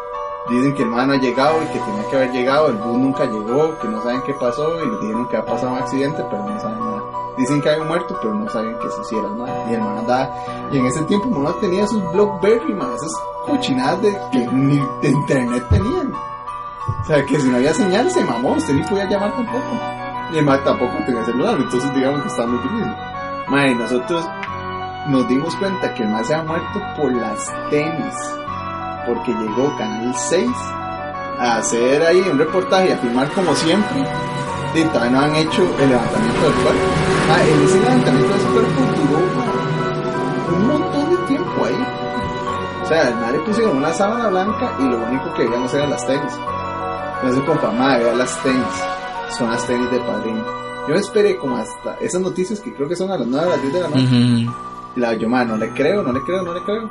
dicen 0.50 0.75
que 0.75 0.83
el 0.83 0.88
mae 0.88 1.07
no 1.07 1.12
ha 1.12 1.16
llegado 1.18 1.62
y 1.62 1.66
que 1.66 1.78
tenía 1.78 2.09
que 2.09 2.16
haber 2.16 2.33
llegado, 2.33 2.68
el 2.68 2.76
bus 2.78 2.99
nunca 2.99 3.26
llegó, 3.26 3.78
que 3.78 3.87
no 3.87 4.02
saben 4.02 4.23
qué 4.23 4.33
pasó 4.35 4.83
y 4.83 4.87
le 4.88 4.99
dijeron 4.99 5.28
que 5.28 5.37
ha 5.37 5.45
pasado 5.45 5.73
un 5.73 5.78
accidente, 5.78 6.25
pero 6.30 6.42
no 6.42 6.59
saben 6.61 6.80
nada. 6.80 6.98
Dicen 7.38 7.62
que 7.62 7.71
un 7.80 7.87
muerto, 7.87 8.18
pero 8.21 8.35
no 8.35 8.50
saben 8.50 8.76
que 8.78 8.90
se 8.90 9.00
hiciera 9.00 9.28
mae. 9.28 9.71
Y 9.71 9.75
el 9.75 9.80
andaba, 9.80 10.28
y 10.73 10.78
en 10.78 10.87
ese 10.87 11.02
tiempo 11.02 11.28
uno 11.28 11.52
tenía 11.54 11.87
sus 11.87 12.02
Blockberry, 12.12 12.75
mae, 12.75 12.95
esas 12.97 13.12
cochinadas 13.47 14.02
de 14.02 14.18
que 14.33 14.47
ni 14.49 14.78
de 15.02 15.09
internet 15.09 15.64
tenían. 15.71 16.12
O 16.12 17.04
sea, 17.07 17.25
que 17.25 17.40
si 17.40 17.49
no 17.49 17.57
había 17.57 17.73
señal 17.73 18.11
se 18.11 18.25
mamó, 18.25 18.52
usted 18.52 18.75
ni 18.75 18.83
podía 18.83 19.09
llamar 19.09 19.33
tampoco. 19.37 19.80
Y 20.33 20.38
el 20.38 20.45
mae 20.45 20.59
tampoco 20.59 20.92
tenía 21.07 21.25
celular, 21.25 21.57
entonces 21.59 21.95
digamos 21.95 22.23
que 22.23 22.28
estaba 22.28 22.49
muy 22.49 22.59
difícil. 22.59 23.76
Nosotros 23.78 24.28
nos 25.07 25.28
dimos 25.28 25.54
cuenta 25.57 25.95
que 25.95 26.02
el 26.02 26.09
mae 26.11 26.25
se 26.25 26.35
había 26.35 26.49
muerto 26.50 26.80
por 26.97 27.12
las 27.12 27.52
tenis. 27.71 28.14
porque 29.07 29.33
llegó 29.33 29.75
Canal 29.78 30.14
6 30.14 30.50
a 31.38 31.57
hacer 31.59 32.02
ahí 32.02 32.21
un 32.30 32.38
reportaje, 32.38 32.92
a 32.92 32.99
filmar 32.99 33.30
como 33.33 33.54
siempre. 33.54 34.04
Y 34.75 34.83
todavía 34.85 35.11
no 35.11 35.21
han 35.21 35.35
hecho 35.37 35.63
el 35.81 35.89
levantamiento 35.89 36.43
del 36.43 36.55
cuerpo. 36.55 36.87
Ah, 37.31 37.43
en 37.43 37.65
ese 37.65 37.81
levantamiento 37.81 38.35
de 38.35 38.41
su 38.41 38.47
cuerpo 38.53 38.81
duró 38.97 40.57
un 40.57 40.67
montón 40.69 41.11
de 41.11 41.17
tiempo 41.27 41.65
ahí. 41.65 41.87
O 42.83 42.87
sea, 42.87 43.09
el 43.09 43.15
madre 43.17 43.39
pusieron 43.41 43.77
una 43.77 43.93
sábana 43.93 44.29
blanca 44.29 44.77
y 44.79 44.85
lo 44.85 44.99
único 44.99 45.35
que 45.35 45.45
veíamos 45.45 45.75
eran 45.75 45.91
las 45.91 46.07
tenis. 46.07 46.33
Entonces, 47.21 47.45
compa, 47.45 47.71
madre, 47.73 48.05
vea 48.05 48.15
las 48.15 48.43
tenis. 48.43 48.65
Son 49.37 49.51
las 49.51 49.67
tenis 49.67 49.91
de 49.91 49.99
padrino. 50.01 50.45
Yo 50.87 50.95
me 50.95 51.01
esperé 51.01 51.37
como 51.37 51.57
hasta 51.57 51.97
esas 52.01 52.21
noticias 52.23 52.61
que 52.61 52.73
creo 52.73 52.89
que 52.89 52.97
son 52.97 53.11
a 53.11 53.19
las 53.19 53.27
9 53.27 53.47
a 53.47 53.51
las 53.51 53.63
10 53.63 53.75
de 53.75 53.81
la 53.81 53.89
noche. 53.89 54.51
La 54.97 55.15
yo, 55.15 55.29
madre, 55.29 55.49
no 55.49 55.57
le 55.59 55.71
creo, 55.71 56.03
no 56.03 56.13
le 56.13 56.21
creo, 56.23 56.43
no 56.43 56.55
le 56.55 56.63
creo. 56.63 56.89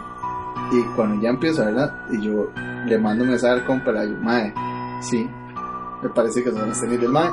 Y 0.72 0.84
cuando 0.96 1.22
ya 1.22 1.30
empiezo 1.30 1.62
a 1.62 1.66
verla, 1.66 2.06
y 2.12 2.22
yo 2.22 2.52
le 2.86 2.98
mando 3.00 3.24
un 3.24 3.32
mensaje 3.32 3.54
al 3.54 3.66
compa, 3.66 3.92
la 3.92 4.06
yo, 4.06 4.16
madre, 4.22 4.54
sí, 5.02 5.28
me 6.04 6.10
parece 6.10 6.44
que 6.44 6.52
son 6.52 6.68
las 6.70 6.80
tenis 6.80 7.00
del 7.02 7.10
madre. 7.12 7.32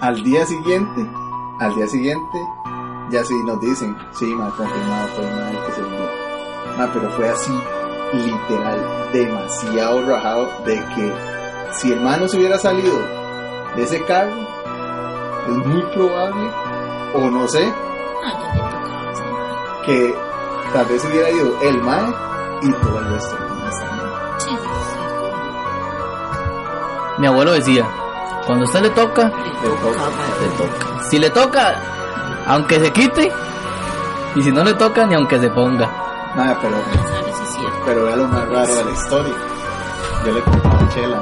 Al 0.00 0.22
día 0.22 0.44
siguiente, 0.44 1.10
al 1.58 1.74
día 1.74 1.86
siguiente, 1.86 2.38
ya 3.10 3.24
sí 3.24 3.34
nos 3.44 3.60
dicen, 3.60 3.96
sí, 4.12 4.26
madre, 4.26 4.52
confirmado 4.56 5.08
fue 5.08 5.24
el 5.24 5.30
madre 5.34 5.58
que 5.66 5.72
se 5.72 5.82
vendió. 5.82 6.06
Madre, 6.76 6.90
pero 6.94 7.10
fue 7.12 7.28
así, 7.30 7.60
literal, 8.12 9.10
demasiado 9.12 10.06
rajado 10.06 10.48
de 10.66 10.74
que 10.94 11.14
si 11.72 11.92
el 11.92 12.00
man 12.00 12.20
no 12.20 12.28
se 12.28 12.36
hubiera 12.36 12.58
salido 12.58 12.94
de 13.74 13.82
ese 13.82 14.02
carro, 14.04 14.32
es 15.48 15.66
muy 15.66 15.82
probable, 15.94 16.50
o 17.14 17.30
no 17.30 17.48
sé, 17.48 17.72
Ah, 18.24 19.82
que 19.84 20.14
tal 20.72 20.86
vez 20.86 21.04
hubiera 21.04 21.30
ido 21.30 21.60
el 21.62 21.80
mae 21.82 22.12
y 22.62 22.72
todo 22.72 22.98
el 22.98 23.08
resto. 23.12 23.36
Mi 27.18 27.26
abuelo 27.28 27.52
decía, 27.52 27.86
cuando 28.46 28.64
usted 28.64 28.82
le 28.82 28.90
toca, 28.90 29.24
Le 29.24 29.68
toca. 29.70 30.06
le 30.40 30.48
toca. 30.56 31.02
Si 31.10 31.18
le 31.18 31.30
toca, 31.30 31.74
aunque 32.46 32.80
se 32.80 32.92
quite, 32.92 33.32
y 34.34 34.42
si 34.42 34.52
no 34.52 34.62
le 34.64 34.74
toca, 34.74 35.06
ni 35.06 35.14
aunque 35.14 35.38
se 35.38 35.48
ponga. 35.50 35.88
Nada, 36.34 36.56
pero, 36.60 36.76
eso 36.76 37.42
es 37.42 37.48
cierto. 37.54 37.78
pero 37.86 38.04
vea 38.04 38.16
lo 38.16 38.28
más 38.28 38.48
raro 38.48 38.74
de 38.74 38.84
la 38.84 38.90
historia. 38.90 39.34
Yo 40.24 40.32
le 40.32 40.40
compraba 40.42 40.78
a 40.80 40.88
Chela. 40.88 41.18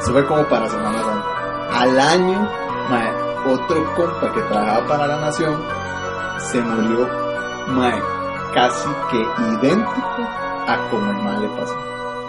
Eso 0.00 0.12
fue 0.12 0.26
como 0.26 0.42
para 0.44 0.68
Semana 0.68 0.98
Santa. 1.04 1.78
Al 1.80 2.00
año, 2.00 2.48
mae, 2.88 3.12
otro 3.52 3.94
compa 3.94 4.32
que 4.32 4.40
trabajaba 4.42 4.86
para 4.86 5.06
la 5.06 5.16
Nación 5.20 5.56
se 6.38 6.60
murió, 6.62 7.08
mae, 7.68 8.00
casi 8.54 8.88
que 9.10 9.18
idéntico 9.52 10.22
a 10.66 10.78
como 10.90 11.10
el 11.10 11.16
mae 11.18 11.40
le 11.40 11.48
pasó. 11.48 11.76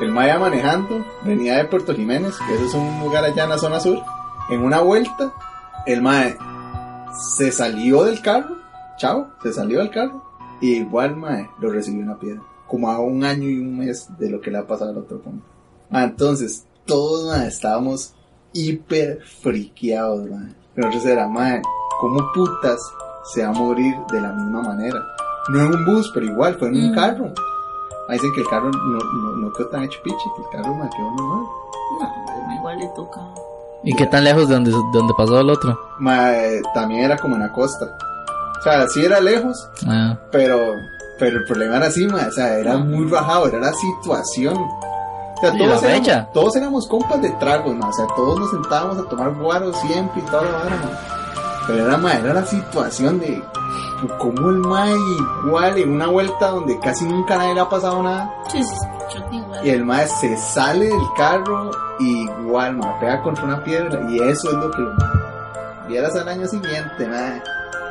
El 0.01 0.11
mae 0.11 0.29
iba 0.29 0.39
manejando, 0.39 1.05
venía 1.23 1.57
de 1.57 1.65
Puerto 1.65 1.93
Jiménez, 1.93 2.35
que 2.47 2.55
eso 2.55 2.65
es 2.65 2.73
un 2.73 2.99
lugar 3.01 3.23
allá 3.23 3.43
en 3.43 3.49
la 3.51 3.57
zona 3.57 3.79
sur. 3.79 3.99
En 4.49 4.63
una 4.63 4.81
vuelta, 4.81 5.31
el 5.85 6.01
mae 6.01 6.35
se 7.37 7.51
salió 7.51 8.03
del 8.03 8.21
carro, 8.21 8.55
chao, 8.97 9.27
se 9.43 9.53
salió 9.53 9.79
del 9.79 9.91
carro, 9.91 10.23
y 10.59 10.77
igual 10.77 11.15
mae 11.15 11.49
lo 11.59 11.69
recibió 11.71 12.01
una 12.03 12.17
piedra. 12.17 12.41
Como 12.67 12.89
a 12.89 12.99
un 12.99 13.23
año 13.23 13.47
y 13.47 13.59
un 13.59 13.77
mes 13.77 14.07
de 14.17 14.29
lo 14.29 14.41
que 14.41 14.49
le 14.49 14.57
ha 14.57 14.65
pasado 14.67 14.91
al 14.91 14.97
otro 14.97 15.21
compa. 15.21 15.45
Ah, 15.91 16.03
entonces, 16.03 16.65
todos 16.85 17.27
mae, 17.27 17.47
estábamos 17.47 18.15
hiper 18.53 19.19
friqueados, 19.41 20.29
mae. 20.29 20.53
Nosotros 20.75 21.05
era, 21.05 21.27
mae, 21.27 21.61
¿cómo 21.99 22.31
putas 22.33 22.79
se 23.33 23.43
va 23.43 23.49
a 23.49 23.53
morir 23.53 23.93
de 24.11 24.19
la 24.21 24.33
misma 24.33 24.61
manera? 24.63 25.05
No 25.49 25.59
en 25.61 25.75
un 25.75 25.85
bus, 25.85 26.09
pero 26.13 26.25
igual, 26.25 26.55
fue 26.57 26.69
en 26.69 26.75
un 26.75 26.91
Mm. 26.91 26.95
carro. 26.95 27.33
Dicen 28.11 28.31
que 28.33 28.41
el 28.41 28.47
carro 28.47 28.69
no, 28.71 28.99
no, 28.99 29.35
no 29.37 29.53
quedó 29.53 29.67
tan 29.67 29.83
hecho 29.83 29.99
piche, 30.03 30.17
que 30.35 30.41
el 30.41 30.49
carro 30.63 30.75
mae, 30.75 30.89
quedó 30.89 31.11
normal. 31.11 31.45
No, 31.99 32.05
hombre, 32.39 32.55
igual 32.55 32.77
le 32.79 32.87
tocaba. 32.95 33.33
¿Y 33.83 33.95
qué 33.95 34.05
tan 34.05 34.23
lejos 34.23 34.47
de 34.47 34.53
donde, 34.55 34.71
de 34.71 34.77
donde 34.93 35.13
pasó 35.15 35.39
el 35.39 35.49
otro? 35.49 35.79
Mae, 35.99 36.61
también 36.73 37.03
era 37.05 37.17
como 37.17 37.35
en 37.35 37.41
la 37.41 37.51
costa. 37.51 37.97
O 38.59 38.63
sea, 38.63 38.87
sí 38.87 39.03
era 39.03 39.19
lejos, 39.19 39.67
Ah, 39.87 40.15
pero 40.31 40.75
pero 41.17 41.37
el 41.37 41.45
problema 41.45 41.77
era 41.77 41.87
así, 41.87 42.07
mae, 42.07 42.27
o 42.27 42.31
sea, 42.31 42.57
era 42.57 42.77
muy 42.77 43.05
bajado, 43.05 43.47
era 43.47 43.59
la 43.59 43.73
situación. 43.73 44.55
O 44.57 45.39
sea, 45.39 45.53
¿Y 45.53 45.57
todos, 45.57 45.81
la 45.81 45.95
éramos, 45.95 46.33
todos 46.33 46.55
éramos 46.55 46.87
compas 46.87 47.21
de 47.21 47.29
tragos, 47.31 47.75
mae, 47.75 47.89
o 47.89 47.93
sea, 47.93 48.07
todos 48.15 48.39
nos 48.39 48.51
sentábamos 48.51 48.97
a 48.99 49.09
tomar 49.09 49.33
guaro 49.35 49.71
siempre 49.73 50.21
y 50.21 50.25
toda 50.29 50.43
la. 50.43 50.61
Pero 51.67 51.85
era, 51.87 51.97
mae, 51.97 52.19
era 52.19 52.33
la 52.33 52.45
situación 52.45 53.19
de 53.19 53.43
como 54.17 54.49
el 54.49 54.57
mae 54.59 54.95
igual 55.45 55.77
en 55.77 55.91
una 55.93 56.07
vuelta 56.07 56.49
donde 56.49 56.79
casi 56.79 57.05
nunca 57.05 57.35
a 57.35 57.37
nadie 57.39 57.53
le 57.55 57.59
ha 57.61 57.69
pasado 57.69 58.01
nada 58.03 58.33
Sí, 58.51 58.63
sí, 58.63 58.75
igual. 59.31 59.65
y 59.65 59.69
el 59.69 59.85
mae 59.85 60.07
se 60.07 60.35
sale 60.37 60.85
del 60.87 61.07
carro 61.17 61.71
y 61.99 62.23
igual, 62.23 62.77
mae, 62.77 62.99
pega 62.99 63.21
contra 63.21 63.43
una 63.45 63.63
piedra 63.63 63.99
y 64.09 64.17
eso 64.19 64.49
es 64.49 64.55
lo 64.55 64.71
que 64.71 64.81
lo 64.81 64.93
mae. 64.95 65.87
Vieras 65.87 66.15
al 66.15 66.27
año 66.27 66.47
siguiente, 66.47 67.07
mae. 67.07 67.41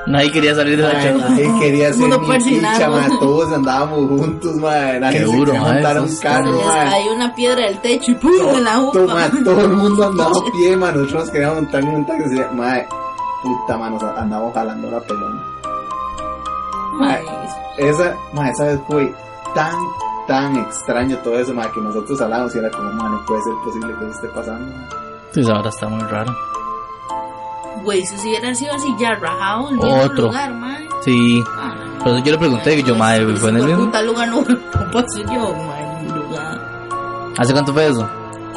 nadie 0.07 0.33
quería 0.33 0.55
salir 0.55 0.77
de 0.79 0.83
la 0.83 1.01
chela. 1.03 1.29
nadie 1.29 1.59
quería 1.61 1.93
ser 1.93 2.09
ni 2.09 2.39
picha, 2.39 2.89
mae, 2.91 3.11
todos 3.21 3.53
andábamos 3.53 4.09
juntos, 4.09 4.55
mae, 4.57 4.99
nadie 4.99 5.19
Qué 5.21 5.27
se 5.27 5.33
duro, 5.37 5.53
quería 5.53 5.61
mae, 5.63 5.73
montar 5.75 6.01
un 6.01 6.17
carro, 6.17 6.53
mae. 6.53 6.91
cayó 6.91 7.15
una 7.15 7.35
piedra 7.35 7.67
del 7.67 7.81
techo 7.81 8.11
y 8.11 8.15
¡pum! 8.15 8.33
en 8.57 8.65
la 8.65 8.81
mae, 8.81 9.31
todo 9.45 9.61
el 9.61 9.73
mundo 9.77 10.07
andaba 10.07 10.31
a 10.39 10.51
pie, 10.53 10.77
mae, 10.77 10.93
nosotros 10.93 11.21
nos 11.23 11.31
queríamos 11.31 11.57
montar 11.63 11.83
en 11.83 11.89
un 11.89 12.07
taxi, 12.07 12.41
mae, 12.55 12.89
puta, 13.43 13.77
mae, 13.79 13.91
nos 13.91 14.03
andamos 14.03 14.55
jalando 14.55 14.91
la 14.91 15.01
pelona. 15.01 15.43
Mae, 17.01 17.25
Esa, 17.79 18.15
mae, 18.33 18.51
esa 18.51 18.65
vez 18.65 18.81
fue 18.89 19.15
tan, 19.55 19.75
tan 20.27 20.57
extraño 20.57 21.17
todo 21.19 21.39
eso, 21.39 21.53
mae, 21.55 21.71
que 21.73 21.81
nosotros 21.81 22.21
hablábamos 22.21 22.55
y 22.55 22.59
era 22.59 22.71
como, 22.71 22.93
mae, 22.93 23.11
no 23.11 23.25
puede 23.27 23.43
ser 23.43 23.53
posible 23.65 23.89
que 23.99 24.05
eso 24.05 24.15
esté 24.15 24.29
pasando. 24.29 24.75
Pues 25.33 25.49
ahora 25.49 25.69
está 25.69 25.89
muy 25.89 26.03
raro. 26.03 26.33
Güey, 27.85 28.01
eso 28.03 28.17
si 28.19 28.29
hubiera 28.29 28.55
sido 28.55 28.75
así 28.75 28.95
ya 28.99 29.15
rajado 29.15 29.71
el 29.71 29.77
mismo 29.77 30.01
Otro. 30.03 30.27
lugar, 30.27 30.53
mae. 30.55 30.87
Sí, 31.03 31.43
Ah, 31.57 31.73
por 32.01 32.09
eso 32.15 32.25
yo 32.25 32.33
le 32.33 32.39
pregunté, 32.39 32.77
que 32.77 32.83
yo, 32.83 32.95
madre, 32.95 33.25
ese 33.25 33.37
¿fue 33.37 33.51
en 33.51 33.57
el 33.57 33.63
de 33.63 33.69
mismo? 33.69 33.85
puta 33.87 34.03
lugar 34.03 34.29
no, 34.29 34.41
no 34.43 34.91
pasó 34.93 35.19
yo, 35.21 35.55
mae, 35.67 35.83
en 36.01 36.07
mi 36.07 36.13
lugar. 36.13 36.61
¿Hace 37.39 37.53
cuánto 37.53 37.73
fue 37.73 37.87
eso? 37.87 38.09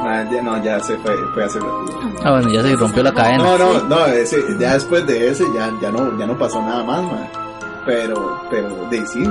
Ya, 0.04 0.42
no, 0.42 0.62
ya 0.62 0.80
se 0.82 0.98
fue, 0.98 1.16
fue 1.34 1.46
hace 1.46 1.60
rato. 1.60 1.86
Ah, 2.26 2.32
bueno, 2.32 2.50
ya 2.50 2.62
se 2.62 2.76
rompió 2.76 3.04
la 3.04 3.14
cadena. 3.14 3.38
No, 3.38 3.58
no, 3.58 3.80
no, 3.88 4.06
ese, 4.08 4.38
ya 4.60 4.74
después 4.74 5.08
de 5.08 5.30
ese 5.30 5.46
ya, 5.54 5.72
ya 5.82 5.92
no, 5.92 6.18
ya 6.18 6.26
no 6.26 6.38
pasó 6.38 6.62
nada 6.62 6.84
más, 6.84 7.02
mae. 7.04 7.30
Pero, 7.86 8.42
pero, 8.50 8.70
de 8.90 9.06
sí. 9.08 9.24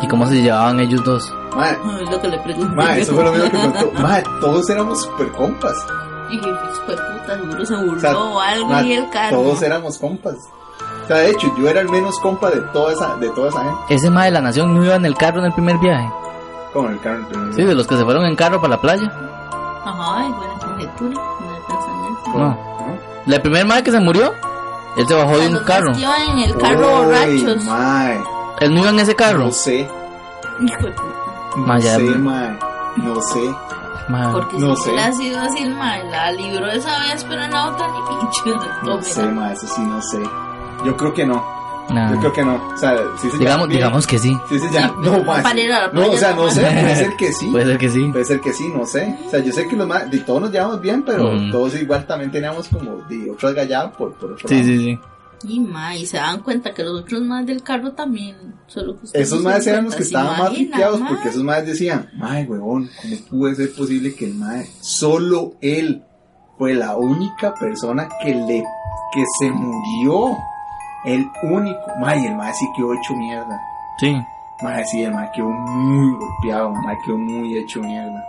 ¿Y 0.00 0.08
cómo 0.08 0.26
se 0.26 0.40
llevaban 0.40 0.80
ellos 0.80 1.04
dos? 1.04 1.34
Mae, 1.54 1.76
Ay, 1.84 2.06
lo 2.10 2.20
que 2.20 2.28
le 2.28 2.38
pregunté. 2.38 3.00
eso 3.00 3.14
fue 3.14 3.24
lo 3.24 3.32
mismo 3.32 3.50
que 3.50 3.58
preguntó. 3.58 4.30
Todos 4.40 4.70
éramos 4.70 5.02
super 5.02 5.28
compas. 5.32 5.74
Y 6.30 6.36
hijo 6.36 6.46
de 6.46 6.52
puta, 6.96 7.36
seguro 7.36 7.66
se 7.66 7.76
burló 7.76 7.96
O 7.96 8.00
sea, 8.00 8.16
o 8.16 8.40
algo 8.40 8.80
y 8.82 8.92
el 8.94 9.10
carro. 9.10 9.36
Todos 9.42 9.62
éramos 9.62 9.98
compas. 9.98 10.34
O 11.04 11.06
sea, 11.06 11.16
de 11.18 11.30
hecho, 11.30 11.52
yo 11.58 11.68
era 11.68 11.80
el 11.80 11.88
menos 11.90 12.18
compa 12.20 12.48
de 12.50 12.60
toda 12.72 12.92
esa, 12.92 13.16
de 13.16 13.28
toda 13.30 13.48
esa 13.50 13.58
gente. 13.64 13.80
Ese 13.94 14.08
mae 14.08 14.26
de 14.26 14.30
la 14.30 14.40
nación 14.40 14.74
no 14.74 14.84
iba 14.84 14.94
en 14.94 15.04
el 15.04 15.14
carro 15.16 15.40
en 15.40 15.46
el 15.46 15.52
primer 15.52 15.76
viaje. 15.78 16.08
Como 16.72 16.88
en 16.88 16.94
el 16.94 17.00
carro. 17.00 17.26
en 17.34 17.48
el- 17.48 17.54
Sí, 17.54 17.62
de 17.64 17.74
los 17.74 17.86
que 17.86 17.96
se 17.96 18.04
fueron 18.04 18.24
en 18.24 18.36
carro 18.36 18.60
para 18.60 18.76
la 18.76 18.80
playa. 18.80 19.12
Ajá, 19.84 20.24
y 20.26 20.32
buena 20.32 20.54
conjetura, 20.58 21.20
buen 21.40 21.62
pensamiento. 21.68 22.30
No. 22.34 22.38
¿no? 22.48 22.56
La 23.26 23.42
primer 23.42 23.66
mae 23.66 23.82
que 23.82 23.90
se 23.90 24.00
murió, 24.00 24.32
él 24.96 25.06
se 25.08 25.14
bajó 25.14 25.38
de 25.38 25.48
un 25.48 25.58
carro. 25.64 25.92
en 25.92 26.38
el 26.38 26.56
carro 26.56 26.86
Uy, 27.00 27.04
borrachos. 27.44 27.64
Mae, 27.64 28.20
Él 28.60 28.74
no 28.74 28.80
iba 28.80 28.90
en 28.90 28.98
ese 29.00 29.14
carro. 29.16 29.44
no 29.46 29.52
sé, 29.52 29.88
no 31.56 31.80
sé, 31.80 32.00
mae, 32.18 32.58
no 32.96 33.20
sé. 33.20 33.54
Mae. 34.08 34.32
Porque 34.32 34.58
No 34.58 34.76
si 34.76 34.82
sé. 34.84 34.90
hubiera 34.90 35.12
sido 35.12 35.40
así, 35.40 35.64
mae 35.68 36.04
la 36.10 36.32
libró 36.32 36.66
esa 36.70 36.98
vez, 37.00 37.24
pero 37.28 37.42
en 37.44 37.50
la 37.52 37.68
otra 37.70 37.88
ni 37.88 37.98
pinche. 38.18 38.68
No 38.82 39.02
sé, 39.02 39.22
mae, 39.28 39.52
eso 39.52 39.66
sí, 39.66 39.82
no 39.82 40.02
sé. 40.02 40.22
Yo 40.84 40.96
creo 40.96 41.14
que 41.14 41.24
no. 41.26 41.61
Nah. 41.90 42.12
Yo 42.14 42.20
creo 42.20 42.32
que 42.32 42.44
no. 42.44 42.54
O 42.74 42.76
sea, 42.76 42.96
sí 43.20 43.30
se 43.30 43.38
Digamos, 43.38 43.62
llama 43.68 43.74
digamos 43.74 44.06
que 44.06 44.18
sí. 44.18 44.36
Sí 44.48 44.58
se 44.58 44.70
llama. 44.70 44.94
Sí, 45.02 45.10
No, 45.10 45.18
la 45.24 45.90
No, 45.92 46.10
o 46.10 46.16
sea, 46.16 46.32
no 46.34 46.50
sé, 46.50 46.60
puede 46.62 46.96
ser 46.96 47.16
que 47.16 47.32
sí. 47.32 47.46
Puede 47.50 47.64
ser 47.66 47.78
que 47.78 47.88
sí. 47.90 48.08
Puede 48.12 48.24
ser 48.24 48.40
que 48.40 48.52
sí, 48.52 48.68
no 48.74 48.86
sé. 48.86 49.16
O 49.26 49.30
sea, 49.30 49.40
yo 49.40 49.52
sé 49.52 49.66
que 49.68 49.76
los 49.76 49.86
más, 49.86 50.10
de 50.10 50.18
todos 50.20 50.40
nos 50.42 50.52
llevamos 50.52 50.80
bien, 50.80 51.02
pero 51.04 51.32
Mm. 51.32 51.50
todos 51.50 51.74
igual 51.80 52.06
también 52.06 52.30
teníamos 52.30 52.68
como 52.68 53.02
de 53.08 53.30
otras 53.30 53.54
galladas 53.54 53.94
por, 53.96 54.14
por 54.14 54.32
otro 54.32 54.48
Sí, 54.48 54.54
lado. 54.54 54.66
sí, 54.66 54.78
sí. 54.78 54.98
Y 55.44 55.58
mae, 55.58 55.98
y 55.98 56.06
se 56.06 56.18
dan 56.18 56.40
cuenta 56.40 56.72
que 56.72 56.84
los 56.84 57.00
otros 57.02 57.20
más 57.22 57.44
del 57.44 57.62
carro 57.64 57.92
también. 57.92 58.54
Solo 58.68 58.96
que 58.96 59.06
Esos 59.20 59.42
no 59.42 59.50
más 59.50 59.66
eran 59.66 59.86
los 59.86 59.96
que 59.96 60.04
estaban 60.04 60.36
¿se 60.36 60.68
más 60.68 61.00
mae? 61.00 61.08
porque 61.08 61.28
esos 61.30 61.42
más 61.42 61.66
decían, 61.66 62.08
mae, 62.16 62.44
huevón, 62.44 62.88
¿cómo 63.02 63.40
puede 63.40 63.56
ser 63.56 63.74
posible 63.74 64.14
que 64.14 64.26
el 64.26 64.34
mae, 64.34 64.70
solo 64.80 65.54
él 65.60 66.04
fue 66.56 66.74
la 66.74 66.96
única 66.96 67.52
persona 67.54 68.08
que 68.22 68.32
le, 68.36 68.62
que 69.12 69.24
se 69.40 69.50
murió? 69.50 70.38
El 71.04 71.30
único. 71.42 71.80
Mae, 72.00 72.26
el 72.26 72.36
mae 72.36 72.52
sí 72.54 72.66
quedó 72.76 72.92
hecho 72.94 73.14
mierda. 73.14 73.60
Sí. 73.98 74.16
Mae, 74.62 74.84
sí, 74.86 75.02
el 75.02 75.12
mae 75.12 75.30
quedó 75.34 75.48
muy 75.48 76.16
golpeado, 76.16 76.72
mae 76.72 76.96
quedó 77.04 77.18
muy 77.18 77.58
hecho 77.58 77.80
mierda. 77.80 78.24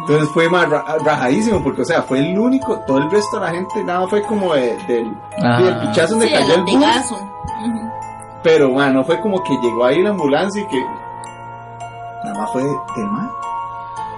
Entonces 0.00 0.28
fue 0.30 0.48
más 0.48 0.68
ra- 0.68 0.84
rajadísimo 1.04 1.62
porque, 1.62 1.82
o 1.82 1.84
sea, 1.84 2.02
fue 2.02 2.18
el 2.18 2.36
único, 2.36 2.80
todo 2.80 2.98
el 2.98 3.08
resto 3.10 3.38
de 3.38 3.46
la 3.46 3.52
gente, 3.52 3.84
nada 3.84 4.08
fue 4.08 4.22
como 4.22 4.54
de- 4.54 4.76
del, 4.88 5.16
del 5.38 5.80
pichazo 5.82 6.14
donde 6.14 6.26
Sí, 6.28 6.32
cayó 6.34 6.54
el 6.54 6.62
bus. 6.62 7.14
Pero, 8.42 8.70
bueno, 8.70 8.92
no 8.94 9.04
fue 9.04 9.20
como 9.20 9.40
que 9.44 9.56
llegó 9.62 9.84
ahí 9.84 10.02
la 10.02 10.10
ambulancia 10.10 10.60
y 10.62 10.66
que. 10.66 10.84
Nada 12.24 12.38
más 12.40 12.50
fue 12.52 12.62
del 12.64 13.06
mar. 13.06 13.30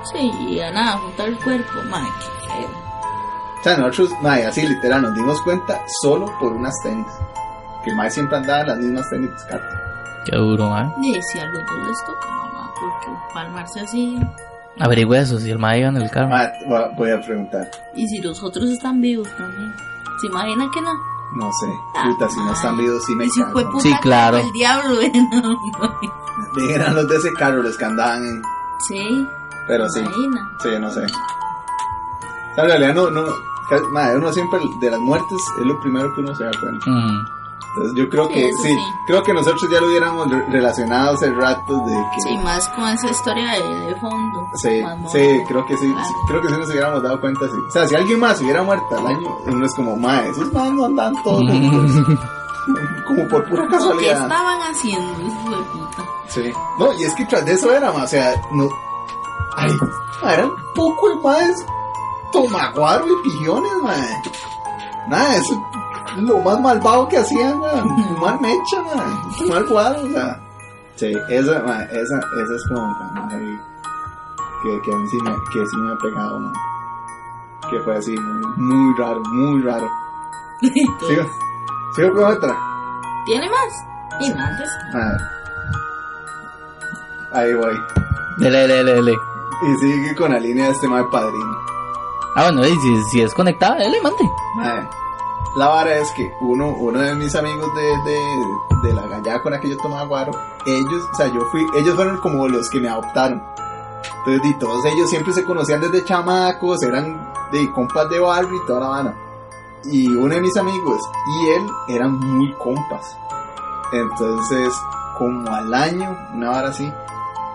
Sí, 0.05 0.31
y 0.49 0.61
a 0.61 0.71
nada, 0.71 0.93
juntar 0.99 1.29
el 1.29 1.39
cuerpo, 1.39 1.73
madre, 1.91 2.09
qué 2.21 2.47
feo. 2.53 2.69
O 3.61 3.63
sea, 3.63 3.77
nosotros, 3.77 4.11
mae, 4.23 4.47
así 4.47 4.67
literal, 4.67 5.03
nos 5.03 5.15
dimos 5.15 5.41
cuenta 5.43 5.83
solo 6.03 6.27
por 6.41 6.53
unas 6.53 6.75
tenis. 6.83 7.07
Que 7.85 7.91
el 7.91 7.97
mae 7.97 8.11
siempre 8.11 8.39
andaba 8.39 8.61
en 8.63 8.67
las 8.69 8.79
mismas 8.79 9.11
tenis 9.11 9.29
de 9.31 9.35
descarte. 9.35 9.77
Qué 10.25 10.37
duro, 10.37 10.71
mae. 10.71 10.89
Y 11.03 11.21
si 11.23 11.39
a 11.39 11.45
los 11.47 11.61
dos 11.67 11.87
les 11.89 11.99
tocaba, 12.07 12.71
porque 12.81 13.07
palmarse 13.35 13.81
así. 13.81 14.19
Averigüe 14.81 15.19
eso, 15.19 15.39
si 15.39 15.51
el 15.51 15.59
mae 15.59 15.81
iba 15.81 15.89
en 15.89 15.97
el 15.99 16.11
carro. 16.11 16.29
Mae, 16.31 16.51
voy 16.97 17.11
a- 17.11 17.21
preguntar. 17.21 17.71
Y 17.95 18.09
si 18.09 18.21
los 18.23 18.43
otros 18.43 18.65
están 18.71 19.01
vivos 19.01 19.29
también. 19.37 19.73
¿Se 20.21 20.27
imagina 20.29 20.69
que 20.73 20.81
no? 20.81 20.91
No 21.37 21.51
sé, 21.53 21.67
puta, 22.05 22.29
si 22.29 22.39
no 22.41 22.53
están 22.53 22.77
vivos, 22.79 23.05
sí 23.05 23.15
me 23.17 23.25
Y 23.25 23.31
si 23.31 23.43
fue 23.53 23.65
puta 23.65 23.81
Sí, 23.81 23.93
claro. 24.01 24.37
El 24.39 24.53
diablo, 24.53 25.01
¿eh? 25.03 25.13
No, 25.33 25.41
no. 25.43 26.71
Eran 26.71 26.95
los 26.95 27.09
de 27.09 27.17
ese 27.17 27.33
carro 27.35 27.63
los 27.63 27.77
que 27.77 27.85
andaban 27.85 28.25
en... 28.25 28.43
Sí, 28.89 29.27
Pero 29.67 29.89
sí, 29.91 30.01
imagina. 30.01 30.51
sí, 30.63 30.69
no 30.81 30.91
sé. 30.91 31.05
O 31.05 32.55
sea, 32.55 32.65
en 32.65 32.71
realidad 32.71 32.95
no, 32.95 33.11
no... 33.11 33.25
Mae, 33.93 34.17
uno 34.17 34.33
siempre 34.33 34.61
de 34.81 34.91
las 34.91 35.01
muertes 35.01 35.39
es 35.59 35.67
lo 35.67 35.81
primero 35.81 36.13
que 36.15 36.21
uno 36.21 36.35
se 36.37 36.45
da 36.45 36.51
cuenta. 36.61 36.87
Entonces 37.77 37.93
yo 37.97 38.09
creo 38.09 38.29
Sí, 38.29 38.35
que 38.35 38.53
sí, 38.53 38.63
sí. 38.69 38.79
creo 39.07 39.23
que 39.25 39.33
nosotros 39.35 39.69
ya 39.71 39.81
lo 39.81 39.89
hubiéramos 39.89 40.31
re- 40.31 40.45
relacionado 40.49 41.15
hace 41.15 41.29
rato 41.33 41.79
de 41.87 41.93
que... 42.15 42.21
Sí, 42.29 42.39
más 42.39 42.69
con 42.69 42.89
esa 42.89 43.09
historia 43.11 43.51
de, 43.53 43.81
de 43.87 43.97
fondo. 43.97 44.47
Sí, 44.55 44.81
Más 44.83 45.11
sí, 45.13 45.41
creo 45.49 45.67
que 45.67 45.77
sí, 45.77 45.87
Claro. 45.93 46.05
sí, 46.09 46.15
creo 46.29 46.41
que 46.43 46.49
sí 46.49 46.55
nos 46.57 46.71
hubiéramos 46.71 47.03
dado 47.03 47.21
cuenta, 47.21 47.41
sí. 47.47 47.57
O 47.69 47.71
sea, 47.73 47.89
si 47.89 47.95
alguien 47.97 48.21
más 48.21 48.41
hubiera 48.41 48.63
muerto 48.63 48.87
al 48.97 49.07
año, 49.09 49.39
uno 49.47 49.67
es 49.67 49.75
como, 49.75 49.97
mae, 49.97 50.29
esos 50.31 50.53
más 50.53 50.71
no 50.73 50.85
andan 50.85 51.15
todos 51.25 51.41
juntos", 51.51 52.17
como 53.09 53.29
por 53.29 53.45
pura 53.49 53.65
¿O 53.65 53.67
¿Qué 53.67 53.73
casualidad. 53.73 54.23
estaban 54.23 54.59
haciendo, 54.63 55.21
hijo 55.21 55.51
de 55.51 55.63
puta? 55.65 56.05
Sí. 56.29 56.53
No, 56.79 56.93
y 56.93 57.03
es 57.05 57.15
que 57.15 57.27
tras 57.27 57.45
de 57.45 57.53
eso 57.55 57.73
era, 57.73 57.93
ma, 57.93 58.05
o 58.05 58.07
sea, 58.07 58.35
no... 58.53 58.69
Ay, 59.57 59.71
era 60.33 60.47
un 60.47 60.55
poco 60.75 61.11
el 61.11 61.21
más 61.21 61.65
tomaguaro 62.33 63.05
y 63.09 63.29
pijones, 63.29 63.73
mae. 63.83 64.23
Nada, 65.09 65.37
eso 65.37 65.53
es 65.55 65.59
lo 66.17 66.39
más 66.39 66.61
malvado 66.61 67.09
que 67.09 67.19
hacían, 67.19 67.59
ma, 67.61 67.71
fumar 67.71 68.41
mecha, 68.41 68.83
ma, 68.83 69.31
fumar 69.33 69.65
guaro, 69.65 70.03
o 70.03 70.09
sea. 70.09 70.41
Sí, 70.97 71.13
esa, 71.29 71.63
ma, 71.63 71.83
esa, 71.85 72.19
esa 72.19 72.55
es 72.55 72.69
como 72.69 72.97
la 73.01 73.21
madre 73.21 73.61
que, 74.63 74.81
que 74.83 74.93
a 74.93 74.97
mí 74.97 75.09
sí 75.09 75.19
me, 75.23 75.31
que 75.53 75.67
sí 75.67 75.77
me 75.77 75.93
ha 75.93 75.99
pegado, 75.99 76.41
ma. 76.41 76.53
Que 77.71 77.81
fue 77.81 77.97
así, 77.97 78.17
muy, 78.17 78.47
muy 78.57 78.99
raro, 78.99 79.21
muy 79.25 79.63
raro. 79.63 79.89
Sigo, 80.61 81.25
sigo 81.97 82.13
con 82.15 82.25
otra. 82.25 82.57
¿Tiene 83.27 83.49
más? 83.51 83.85
Y 84.21 84.31
antes. 84.31 84.71
Ma. 84.93 85.17
Ahí 87.33 87.53
voy. 87.55 87.75
Dele, 88.39 88.67
dele, 88.69 88.95
dele. 88.95 89.13
Y 89.63 89.77
sigue 89.79 90.15
con 90.15 90.33
la 90.33 90.39
línea 90.39 90.67
de 90.67 90.73
este 90.73 90.89
mal 90.89 91.09
padrino. 91.11 91.59
Ah, 92.37 92.45
bueno, 92.45 92.67
y 92.67 92.77
si, 92.77 93.03
si 93.11 93.21
es 93.23 93.35
conectada, 93.35 93.77
dele, 93.77 94.01
mande. 94.03 94.25
Mae, 94.57 94.89
La 95.57 95.69
vara 95.69 95.95
es 95.99 96.11
que 96.13 96.33
uno, 96.41 96.69
uno 96.71 96.99
de 97.01 97.15
mis 97.15 97.35
amigos 97.37 97.73
de, 97.75 97.83
de, 98.11 98.89
de 98.89 98.95
la 98.95 99.07
gallada 99.07 99.41
con 99.43 99.53
la 99.53 99.61
que 99.61 99.71
yo 99.71 99.77
tomaba 99.77 100.05
guaro, 100.05 100.33
ellos, 100.67 101.03
o 101.13 101.15
sea, 101.17 101.27
yo 101.29 101.43
fui, 101.53 101.65
ellos 101.77 101.95
fueron 101.95 102.19
como 102.19 102.49
los 102.49 102.69
que 102.71 102.81
me 102.81 102.89
adoptaron. 102.89 103.43
Entonces, 104.27 104.51
y 104.51 104.55
todos 104.59 104.85
ellos 104.87 105.09
siempre 105.11 105.33
se 105.33 105.45
conocían 105.45 105.81
desde 105.81 106.05
chamacos, 106.05 106.83
eran 106.83 107.33
de 107.53 107.71
compas 107.73 108.09
de 108.11 108.19
barrio 108.19 108.57
y 108.63 108.67
toda 108.67 108.81
la 108.81 108.89
vara. 108.89 109.15
Y 109.85 110.09
uno 110.09 110.35
de 110.35 110.41
mis 110.41 110.57
amigos 110.57 111.01
y 111.27 111.49
él 111.51 111.67
eran 111.89 112.19
muy 112.19 112.53
compas. 112.55 113.17
Entonces, 113.93 114.75
como 115.19 115.55
al 115.55 115.73
año, 115.73 116.17
una 116.33 116.51
vara 116.51 116.69
así, 116.71 116.91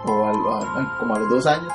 o 0.06 0.26
al- 0.26 0.98
como 1.00 1.16
a 1.16 1.20
los 1.20 1.30
dos 1.30 1.46
años, 1.48 1.74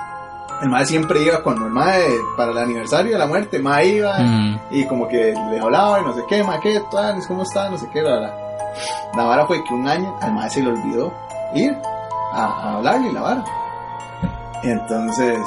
el 0.62 0.68
mae 0.68 0.86
siempre 0.86 1.22
iba 1.22 1.42
cuando 1.42 1.66
el 1.66 1.72
mae, 1.72 2.04
para 2.36 2.52
el 2.52 2.58
aniversario 2.58 3.12
de 3.12 3.18
la 3.18 3.26
muerte, 3.26 3.56
el 3.58 3.62
mae 3.62 3.86
iba 3.86 4.18
Mm. 4.18 4.60
y 4.70 4.86
como 4.86 5.08
que 5.08 5.34
le 5.50 5.60
hablaba 5.60 6.00
y 6.00 6.04
no 6.04 6.14
sé 6.14 6.22
qué, 6.28 6.42
ma, 6.42 6.58
qué, 6.60 6.80
cómo 7.28 7.42
está, 7.42 7.68
no 7.70 7.78
sé 7.78 7.88
qué, 7.92 8.02
la, 8.02 8.20
la. 8.20 8.34
La 9.16 9.24
vara 9.24 9.46
fue 9.46 9.62
que 9.64 9.72
un 9.74 9.86
año 9.86 10.16
al 10.20 10.32
mae 10.32 10.50
se 10.50 10.62
le 10.62 10.70
olvidó 10.70 11.12
ir 11.54 11.76
a, 12.32 12.44
a 12.44 12.74
hablarle 12.76 13.12
la 13.12 13.20
vara. 13.20 13.44
Entonces, 14.62 15.38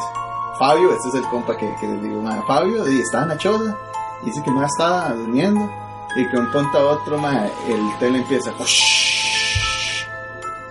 Fabio, 0.60 0.94
este 0.94 1.10
es 1.10 1.16
el 1.16 1.24
compa 1.30 1.56
que, 1.58 1.74
que 1.80 1.88
les 1.88 2.02
digo, 2.04 2.22
ma, 2.22 2.42
Fabio, 2.48 2.88
y 2.92 3.02
estaba 3.02 3.24
en 3.24 3.30
la 3.30 3.38
choza, 3.38 3.76
dice 4.24 4.42
que 4.44 4.52
más 4.52 4.72
estaba 4.72 5.10
durmiendo, 5.14 5.70
y 6.16 6.28
que 6.30 6.38
un 6.38 6.52
punto 6.52 6.78
a 6.78 6.86
otro, 6.94 7.18
ma, 7.18 7.46
el 7.68 7.98
tele 8.00 8.20
empieza, 8.20 8.52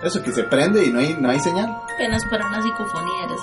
eso 0.03 0.21
que 0.21 0.31
se 0.31 0.43
prende 0.43 0.85
y 0.85 0.91
no 0.91 0.99
hay, 0.99 1.15
no 1.19 1.29
hay 1.29 1.39
señal. 1.39 1.75
Apenas 1.93 2.23
para 2.25 2.47
una 2.47 2.61
psicofonía 2.61 3.23
eres. 3.25 3.39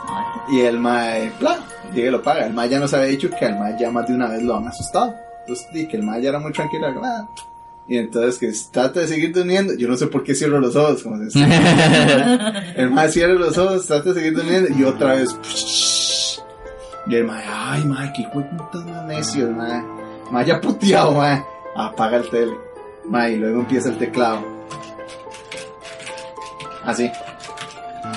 Y 0.51 0.61
el 0.61 0.79
mae, 0.79 1.33
plan, 1.39 1.59
llega 1.93 2.09
y 2.09 2.11
lo 2.13 2.23
paga. 2.23 2.47
El 2.47 2.55
mae 2.55 2.69
ya 2.69 2.79
nos 2.79 2.95
había 2.95 3.07
dicho 3.07 3.29
que 3.31 3.45
al 3.45 3.59
mae 3.59 3.77
ya 3.79 3.91
más 3.91 4.07
de 4.07 4.15
una 4.15 4.29
vez 4.29 4.43
lo 4.43 4.57
han 4.57 4.69
asustado. 4.69 5.15
Entonces, 5.41 5.67
y 5.73 5.87
que 5.87 5.97
el 5.97 6.05
mae 6.05 6.23
ya 6.23 6.31
era 6.31 6.39
muy 6.39 6.53
tranquilo. 6.53 6.87
ah. 7.03 7.29
Y 7.87 7.99
entonces 7.99 8.39
que 8.39 8.51
trata 8.73 9.01
de 9.01 9.09
seguir 9.09 9.35
durmiendo. 9.35 9.75
Yo 9.75 9.89
no 9.89 9.97
sé 9.97 10.07
por 10.07 10.23
qué 10.23 10.35
cierro 10.35 10.59
los 10.61 10.75
ojos. 10.77 11.03
Como 11.03 11.19
se 11.19 11.25
dice. 11.25 11.41
el 12.77 12.91
mae 12.91 13.11
cierra 13.11 13.35
los 13.35 13.59
ojos, 13.59 13.87
trata 13.87 14.11
de 14.11 14.15
seguir 14.15 14.35
durmiendo. 14.35 14.71
Y 14.79 14.85
otra 14.85 15.15
vez. 15.15 16.41
Y 17.07 17.15
el 17.17 17.25
mae, 17.25 17.45
ay 17.47 17.85
mae, 17.85 18.13
qué 18.15 18.23
hijo 18.23 18.39
de 18.39 18.45
puta 18.45 18.79
más 18.87 19.05
necio, 19.07 19.49
el 19.49 19.55
mae. 19.55 19.85
Mae 20.31 20.47
ya 20.47 20.61
puteado, 20.61 21.13
mae. 21.13 21.45
Apaga 21.77 22.19
el 22.19 22.31
tele. 22.31 22.57
Mae, 23.07 23.33
y 23.33 23.37
luego 23.37 23.61
empieza 23.61 23.91
el 23.91 23.99
teclado. 23.99 24.54
Así. 26.87 27.11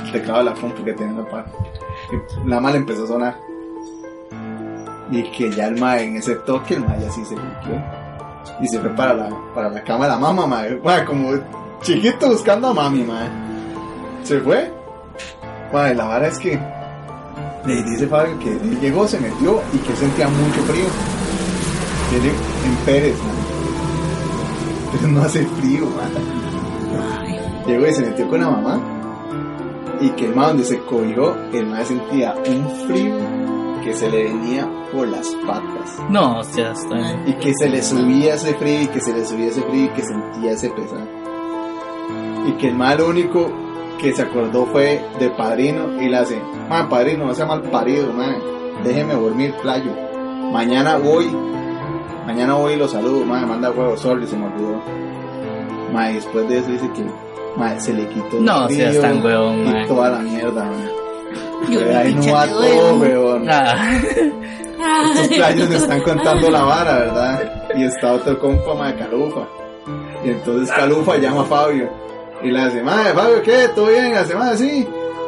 El 0.06 0.12
teclado 0.12 0.40
de 0.40 0.46
la 0.46 0.54
compu 0.54 0.84
que 0.84 0.94
tiene 0.94 1.14
la 1.14 1.30
par. 1.30 1.46
Y 2.12 2.50
la 2.50 2.60
mala 2.60 2.78
empezó 2.78 3.06
a 3.06 3.08
sonar. 3.08 3.38
Y 5.10 5.24
que 5.32 5.52
ya 5.52 5.68
el 5.68 5.80
mae 5.80 6.04
en 6.04 6.18
ese 6.18 6.36
toque, 6.36 6.76
el 6.76 6.82
mae 6.82 7.00
ya 7.00 7.10
sí 7.12 7.24
se 7.26 7.36
limpió. 7.36 7.82
Y 8.60 8.68
se 8.68 8.80
fue 8.80 8.90
para 8.96 9.14
la, 9.14 9.30
la 9.70 9.84
cama 9.84 10.06
de 10.06 10.12
la 10.12 10.18
mamá, 10.18 10.48
mae. 10.48 10.80
Como 11.06 11.32
chiquito 11.82 12.28
buscando 12.28 12.70
a 12.70 12.74
mami, 12.74 13.04
mae. 13.04 13.30
Se 14.24 14.40
fue. 14.42 14.72
Mae, 15.72 15.96
la 15.96 16.06
vara 16.06 16.28
es 16.28 16.38
que. 16.38 16.60
Le 17.66 17.84
dice 17.84 18.08
Fabio 18.08 18.40
que 18.40 18.50
él 18.50 18.80
llegó, 18.80 19.08
se 19.08 19.20
metió 19.20 19.62
y 19.74 19.78
que 19.80 19.96
sentía 19.96 20.28
mucho 20.28 20.62
frío. 20.64 20.86
Tiene 22.10 22.30
en 22.30 22.76
Pérez, 22.86 23.18
mae. 23.18 24.92
Pero 24.94 25.08
no 25.10 25.22
hace 25.22 25.46
frío, 25.46 25.86
mae. 25.86 26.47
Llegó 27.68 27.86
y 27.86 27.94
se 27.94 28.06
metió 28.06 28.28
con 28.30 28.40
la 28.40 28.50
mamá. 28.50 28.80
Y 30.00 30.10
que 30.12 30.26
el 30.26 30.36
mae 30.36 30.48
donde 30.48 30.64
se 30.64 30.80
cogió, 30.80 31.36
el 31.52 31.68
mae 31.68 31.86
sentía 31.86 32.34
un 32.34 32.70
frío 32.88 33.18
que 33.84 33.94
se 33.94 34.10
le 34.10 34.24
venía 34.26 34.70
por 34.92 35.08
las 35.08 35.28
patas. 35.46 35.98
No, 36.10 36.42
ya 36.56 36.72
está 36.72 36.96
bien. 36.96 37.24
Y 37.26 37.34
que 37.34 37.54
se 37.58 37.70
le 37.70 37.82
subía 37.82 38.36
ese 38.36 38.54
frío, 38.56 38.82
y 38.84 38.88
que 38.88 39.02
se 39.02 39.14
le 39.14 39.26
subía 39.26 39.48
ese 39.48 39.62
frío, 39.62 39.86
y 39.86 39.90
que 39.90 40.02
sentía 40.04 40.52
ese 40.52 40.70
pesar. 40.70 41.08
Y 42.48 42.52
que 42.54 42.68
el 42.70 42.76
mal 42.76 43.02
único 43.02 43.52
que 44.00 44.14
se 44.14 44.22
acordó 44.22 44.66
fue 44.68 45.02
de 45.20 45.30
padrino, 45.30 46.02
y 46.02 46.10
le 46.10 46.18
hace, 46.18 46.42
man, 46.70 46.90
padrino, 46.90 47.26
no 47.26 47.34
sea 47.34 47.46
mal 47.46 47.64
parido, 47.64 48.14
man, 48.14 48.36
déjeme 48.84 49.14
dormir, 49.14 49.56
playo. 49.62 49.92
Mañana 50.52 50.98
voy, 50.98 51.28
mañana 52.26 52.54
voy 52.54 52.74
y 52.74 52.78
lo 52.78 52.88
saludo, 52.88 53.26
man, 53.26 53.48
manda 53.48 53.72
huevos, 53.72 54.00
sorry, 54.00 54.28
se 54.28 54.38
me 54.38 54.46
olvidó. 54.46 54.82
Man, 55.94 56.12
y 56.12 56.16
después 56.16 56.48
de 56.48 56.60
eso 56.60 56.72
dice 56.72 56.90
que, 56.92 57.04
man, 57.58 57.80
se 57.82 57.94
le 57.94 58.08
quitó 58.08 58.38
el 58.38 58.46
No, 58.46 58.68
frío 58.68 58.92
seas 58.92 59.02
tan 59.02 59.26
huevón, 59.26 59.60
y 59.60 59.64
man. 59.70 59.88
toda 59.88 60.10
la 60.12 60.20
mierda, 60.20 60.64
man. 60.64 60.90
Yo 61.70 61.80
Pero 61.80 61.98
ahí 61.98 62.14
no 62.14 62.22
todo, 62.24 62.96
weón. 63.00 63.48
Ah, 63.50 64.00
Estos 65.16 65.28
playos 65.38 65.70
me 65.70 65.76
están 65.78 66.02
contando 66.02 66.50
la 66.52 66.62
vara, 66.64 67.00
¿verdad? 67.00 67.54
Y 67.76 67.84
está 67.84 68.14
otro 68.14 68.40
compa, 68.40 68.74
ma, 68.76 68.96
Calufa. 68.96 69.42
Y 70.24 70.30
entonces 70.30 70.74
Calufa 70.76 71.18
llama 71.18 71.42
a 71.42 71.46
Fabio. 71.46 71.90
Y 72.44 72.52
le 72.52 72.60
hace, 72.62 72.84
madre, 72.84 73.14
Fabio, 73.14 73.42
¿qué? 73.42 73.68
¿Todo 73.74 73.88
bien? 73.88 74.12
Le 74.12 74.18
hace, 74.18 74.36
madre, 74.36 74.58
sí. 74.58 74.88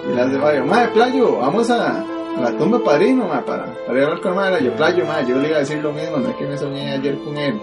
Y 0.09 0.15
le 0.15 0.21
hace 0.21 0.37
Fabio, 0.39 0.65
madre, 0.65 0.89
Playo, 0.89 1.37
vamos 1.37 1.69
a, 1.71 1.99
a 2.01 2.41
la 2.41 2.51
tumba 2.57 2.77
de 2.77 2.83
padrino, 2.83 3.25
ma, 3.27 3.41
para, 3.43 3.65
para 3.87 3.97
ir 3.97 4.03
a 4.03 4.07
hablar 4.07 4.21
con 4.21 4.35
madre. 4.35 4.63
Yo, 4.63 4.71
Playo, 4.75 5.05
madre, 5.05 5.25
yo 5.27 5.35
le 5.37 5.47
iba 5.47 5.57
a 5.57 5.61
decir 5.61 5.79
lo 5.79 5.91
mismo, 5.91 6.17
no 6.17 6.29
es 6.29 6.35
que 6.35 6.45
me 6.45 6.57
soñé 6.57 6.91
ayer 6.93 7.17
con 7.23 7.35
él. 7.37 7.59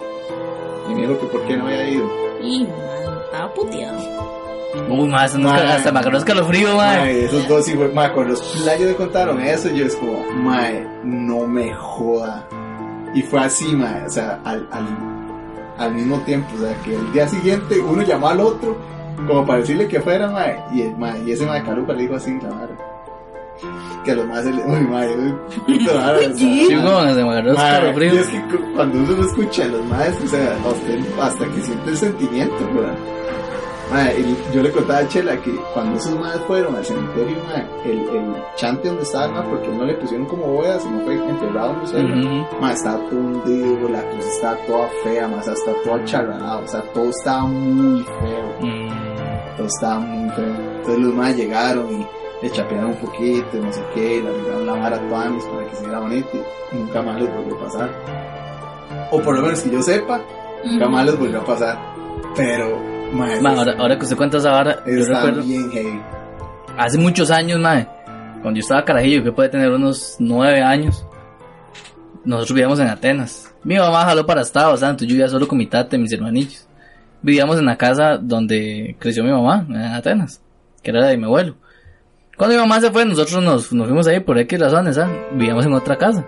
Y 0.90 0.94
me 0.94 1.02
dijo 1.02 1.18
que 1.20 1.26
por 1.26 1.42
qué 1.46 1.56
no 1.56 1.66
había 1.66 1.88
ido. 1.88 2.10
Y, 2.42 2.64
man, 2.64 3.18
estaba 3.24 3.54
puteado. 3.54 4.35
Uy, 4.88 5.08
más, 5.08 5.34
hasta 5.34 5.92
me 5.92 5.98
agarró 6.00 6.18
escalofrío, 6.18 6.76
mae. 6.76 7.24
Esos 7.24 7.48
dos, 7.48 7.70
fue- 7.70 7.88
mae, 7.92 8.12
con 8.12 8.28
los 8.28 8.40
playos 8.62 8.88
me 8.90 8.94
contaron 8.94 9.40
eso, 9.40 9.68
yo 9.70 9.86
es 9.86 9.96
como, 9.96 10.24
mae, 10.42 10.86
no 11.04 11.46
me 11.46 11.72
joda. 11.74 12.46
Y 13.14 13.22
fue 13.22 13.40
así, 13.40 13.74
mae, 13.74 14.04
o 14.06 14.10
sea, 14.10 14.40
al, 14.44 14.68
al, 14.70 14.86
al 15.78 15.94
mismo 15.94 16.18
tiempo, 16.20 16.48
o 16.56 16.60
sea, 16.60 16.74
que 16.82 16.94
el 16.94 17.12
día 17.12 17.26
siguiente 17.28 17.78
uno 17.80 18.02
llamó 18.02 18.28
al 18.28 18.40
otro, 18.40 18.76
como 19.26 19.46
para 19.46 19.60
decirle 19.60 19.88
que 19.88 20.00
fuera, 20.00 20.28
mae, 20.30 20.62
y, 20.72 20.82
el, 20.82 20.96
mae, 20.96 21.22
y 21.24 21.32
ese 21.32 21.46
mae 21.46 21.62
Calupa 21.64 21.92
le 21.94 22.02
dijo 22.02 22.16
así, 22.16 22.38
la 22.42 22.50
madre. 22.50 22.74
Que 24.04 24.10
a 24.10 24.14
los 24.16 24.26
más 24.26 24.44
se 24.44 24.52
le, 24.52 24.62
uy, 24.62 24.80
mae, 24.86 25.08
uy, 25.16 25.34
puta 25.66 25.94
vara, 25.94 26.18
o 26.18 26.20
sea, 26.20 26.34
Sí, 26.34 26.68
weón, 26.76 27.14
se 27.14 27.24
me 27.24 27.30
agarró 27.30 27.52
escalofrío. 27.54 28.14
y 28.14 28.16
es 28.18 28.26
que 28.28 28.40
cu- 28.42 28.72
cuando 28.74 28.98
uno 28.98 29.12
lo 29.12 29.22
escucha 29.26 29.64
a 29.64 29.68
los 29.68 29.84
maes, 29.86 30.14
o 30.22 30.28
sea, 30.28 30.56
a 30.62 30.68
usted 30.68 31.00
hasta 31.22 31.44
que 31.46 31.60
siente 31.62 31.90
el 31.90 31.96
sentimiento, 31.96 32.54
¿verdad? 32.74 32.94
El- 33.94 34.36
yo 34.52 34.62
le 34.62 34.70
contaba 34.72 34.98
a 35.00 35.08
Chela 35.08 35.36
que 35.40 35.54
cuando 35.72 35.96
esos 35.96 36.18
madres 36.18 36.42
fueron 36.46 36.74
al 36.74 36.84
cementerio, 36.84 37.36
el, 37.84 37.90
el 38.16 38.34
chante 38.56 38.88
donde 38.88 39.04
estaba, 39.04 39.44
porque 39.44 39.68
no 39.68 39.84
le 39.84 39.94
pusieron 39.94 40.26
como 40.26 40.46
bodas, 40.46 40.82
sino 40.82 41.00
fue 41.02 41.14
enterrado 41.14 41.72
en 41.74 41.80
el 41.80 41.86
suelo. 41.86 42.14
Ujú. 42.44 42.60
Mae, 42.60 42.74
estaba 42.74 42.98
todo 43.08 43.20
hundido, 43.20 43.88
la 43.88 44.02
cruz 44.10 44.26
estaba 44.26 44.56
toda 44.66 44.88
fea, 45.04 45.28
más 45.28 45.46
está 45.46 45.72
todo 45.84 45.94
acharrado, 45.94 46.64
o 46.64 46.68
sea, 46.68 46.82
todo 46.92 47.10
estaba 47.10 47.42
muy 47.46 48.02
feo, 48.02 48.46
Mm, 48.60 49.56
todo 49.56 49.66
estaba 49.66 49.98
muy 50.00 50.30
feo. 50.30 50.44
Entonces 50.76 50.98
los 50.98 51.14
más 51.14 51.36
llegaron 51.36 51.92
y 52.00 52.06
le 52.42 52.50
chapearon 52.50 52.90
un 52.90 52.96
poquito, 52.96 53.56
no 53.62 53.72
sé 53.72 53.82
qué, 53.94 54.20
le 54.20 54.28
arreglaron 54.28 54.66
la 54.66 54.72
vara 54.74 54.96
a 54.96 55.08
Tuanis 55.08 55.44
para 55.44 55.66
que 55.68 55.76
se 55.76 55.82
viera 55.84 56.00
bonito 56.00 56.28
y 56.72 56.76
nunca 56.76 57.02
más 57.02 57.20
les 57.20 57.34
volvió 57.34 57.54
a 57.56 57.60
pasar. 57.64 57.90
O 59.12 59.20
por 59.20 59.36
lo 59.36 59.42
menos 59.42 59.60
que 59.62 59.70
yo 59.70 59.80
sepa, 59.80 60.20
nunca 60.64 60.88
más 60.88 61.06
les 61.06 61.18
volvió 61.18 61.40
a 61.40 61.44
pasar. 61.44 61.78
Pero, 62.34 62.78
mae, 63.12 63.40
ma, 63.40 63.50
ahora, 63.50 63.74
ahora 63.78 63.96
que 63.96 64.04
usted 64.04 64.16
cuenta 64.16 64.38
esa 64.38 64.50
vara, 64.50 64.82
yo 64.86 65.04
recuerdo 65.04 65.42
bien 65.42 65.70
heavy. 65.70 66.00
hace 66.76 66.98
muchos 66.98 67.30
años, 67.30 67.58
mae, 67.60 67.88
cuando 68.42 68.58
yo 68.58 68.62
estaba 68.62 68.84
carajillo, 68.84 69.24
que 69.24 69.32
puede 69.32 69.48
tener 69.48 69.70
unos 69.70 70.16
nueve 70.18 70.62
años, 70.62 71.04
nosotros 72.24 72.54
vivíamos 72.54 72.80
en 72.80 72.88
Atenas. 72.88 73.54
Mi 73.64 73.76
mamá 73.76 74.04
jaló 74.04 74.26
para 74.26 74.42
Estados 74.42 74.80
Santos, 74.80 75.06
yo 75.06 75.12
vivía 75.12 75.28
solo 75.28 75.48
con 75.48 75.58
mi 75.58 75.66
tata 75.66 75.96
y 75.96 75.98
mis 75.98 76.12
hermanillos. 76.12 76.66
Vivíamos 77.22 77.58
en 77.58 77.64
la 77.64 77.76
casa 77.76 78.18
donde 78.18 78.96
creció 78.98 79.24
mi 79.24 79.30
mamá, 79.30 79.66
en 79.68 79.76
Atenas, 79.76 80.40
que 80.82 80.90
era 80.90 81.00
la 81.00 81.08
de 81.08 81.16
mi 81.16 81.24
abuelo. 81.24 81.56
Cuando 82.36 82.54
mi 82.54 82.60
mamá 82.60 82.80
se 82.80 82.90
fue, 82.90 83.04
nosotros 83.04 83.42
nos, 83.42 83.72
nos 83.72 83.86
fuimos 83.86 84.06
ahí 84.06 84.20
por 84.20 84.38
X 84.38 84.60
razones, 84.60 84.98
¿ah? 84.98 85.08
Vivíamos 85.32 85.64
en 85.64 85.72
otra 85.72 85.96
casa. 85.96 86.24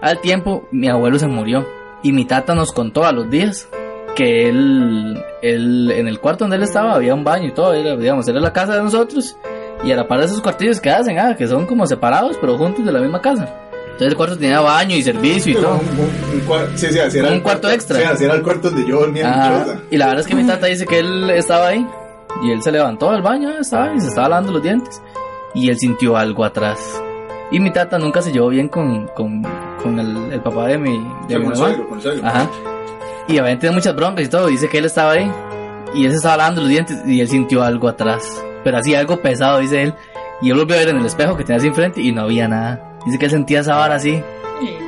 Al 0.00 0.20
tiempo, 0.20 0.68
mi 0.70 0.88
abuelo 0.88 1.18
se 1.18 1.26
murió. 1.26 1.66
Y 2.02 2.12
mi 2.12 2.24
tata 2.24 2.54
nos 2.54 2.72
contó 2.72 3.04
a 3.04 3.12
los 3.12 3.30
días 3.30 3.68
que 4.14 4.48
él, 4.48 5.22
él, 5.42 5.90
en 5.90 6.08
el 6.08 6.20
cuarto 6.20 6.44
donde 6.44 6.56
él 6.56 6.62
estaba 6.62 6.94
había 6.94 7.14
un 7.14 7.24
baño 7.24 7.48
y 7.48 7.52
todo, 7.52 7.74
era, 7.74 7.96
digamos, 7.96 8.26
era 8.28 8.40
la 8.40 8.52
casa 8.52 8.76
de 8.76 8.82
nosotros. 8.82 9.36
Y 9.84 9.90
a 9.90 9.96
la 9.96 10.06
par 10.06 10.20
de 10.20 10.26
esos 10.26 10.40
cuartillos 10.40 10.80
que 10.80 10.90
hacen, 10.90 11.18
ah, 11.18 11.34
que 11.36 11.46
son 11.48 11.66
como 11.66 11.86
separados, 11.86 12.36
pero 12.40 12.56
juntos 12.56 12.84
de 12.84 12.92
la 12.92 13.00
misma 13.00 13.20
casa. 13.20 13.48
Entonces 13.84 14.08
el 14.08 14.16
cuarto 14.16 14.38
tenía 14.38 14.60
baño 14.60 14.96
y 14.96 15.02
servicio 15.02 15.52
y 15.52 15.54
todo. 15.56 15.80
Un, 15.80 17.40
cuarto 17.40 17.70
extra. 17.70 17.98
Sí, 17.98 18.04
así 18.04 18.24
era 18.24 18.34
el 18.34 18.42
cuarto 18.42 18.70
donde 18.70 18.88
yo 18.88 19.00
dormía 19.00 19.64
choza. 19.64 19.80
Y 19.90 19.96
la 19.96 20.06
verdad 20.06 20.20
es 20.20 20.26
que 20.26 20.34
mi 20.34 20.46
tata 20.46 20.66
dice 20.66 20.86
que 20.86 20.98
él 20.98 21.30
estaba 21.30 21.68
ahí. 21.68 21.86
Y 22.42 22.50
él 22.50 22.62
se 22.62 22.72
levantó 22.72 23.12
del 23.12 23.22
baño, 23.22 23.50
ah, 23.50 23.60
estaba 23.60 23.90
ahí, 23.90 24.00
se 24.00 24.08
estaba 24.08 24.28
lavando 24.28 24.52
los 24.52 24.62
dientes. 24.62 25.02
Y 25.54 25.68
él 25.68 25.78
sintió 25.78 26.16
algo 26.16 26.44
atrás. 26.44 27.02
Y 27.50 27.60
mi 27.60 27.70
tata 27.70 27.98
nunca 27.98 28.22
se 28.22 28.32
llevó 28.32 28.48
bien 28.48 28.68
con, 28.68 29.08
con, 29.08 29.42
con 29.82 29.98
el, 29.98 30.32
el 30.32 30.40
papá 30.40 30.68
de 30.68 30.78
mi, 30.78 31.06
de 31.28 31.38
mi 31.38 31.44
mamá. 31.44 31.56
suegro, 31.56 31.88
con 31.88 31.98
el 31.98 32.02
suegro. 32.02 32.26
Ajá. 32.26 32.48
Y 33.28 33.38
habían 33.38 33.58
tenido 33.58 33.74
muchas 33.74 33.94
broncas 33.94 34.26
y 34.26 34.28
todo. 34.28 34.46
Dice 34.48 34.68
que 34.68 34.78
él 34.78 34.84
estaba 34.84 35.12
ahí. 35.12 35.30
Y 35.94 36.04
él 36.04 36.10
se 36.10 36.16
estaba 36.16 36.38
lavando 36.38 36.62
los 36.62 36.70
dientes 36.70 37.02
y 37.06 37.20
él 37.20 37.28
sintió 37.28 37.62
algo 37.62 37.88
atrás. 37.88 38.42
Pero 38.64 38.78
así 38.78 38.94
algo 38.94 39.20
pesado, 39.20 39.58
dice 39.58 39.82
él. 39.82 39.94
Y 40.40 40.50
él 40.50 40.56
volvió 40.56 40.76
a 40.76 40.78
ver 40.80 40.88
en 40.88 40.96
el 40.96 41.06
espejo 41.06 41.36
que 41.36 41.44
tenía 41.44 41.58
así 41.58 41.68
enfrente 41.68 42.00
y 42.00 42.12
no 42.12 42.22
había 42.22 42.48
nada. 42.48 42.96
Dice 43.04 43.18
que 43.18 43.26
él 43.26 43.30
sentía 43.30 43.60
esa 43.60 43.76
vara 43.76 43.96
así. 43.96 44.22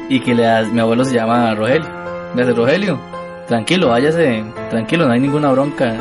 Y 0.09 0.20
que 0.20 0.35
le, 0.35 0.66
mi 0.66 0.81
abuelo 0.81 1.05
se 1.05 1.14
llama 1.14 1.55
Rogelio. 1.55 1.88
Le 2.35 2.42
dice, 2.42 2.55
Rogelio, 2.55 2.99
tranquilo, 3.47 3.88
váyase, 3.88 4.44
tranquilo, 4.70 5.07
no 5.07 5.12
hay 5.12 5.20
ninguna 5.20 5.51
bronca. 5.51 5.94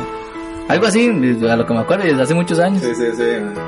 Algo 0.68 0.86
así, 0.86 1.08
a 1.08 1.56
lo 1.56 1.66
que 1.66 1.74
me 1.74 1.80
acuerdo, 1.80 2.04
desde 2.04 2.22
hace 2.22 2.34
muchos 2.34 2.58
años. 2.58 2.82
Sí, 2.82 2.94
sí, 2.94 3.04
sí. 3.14 3.22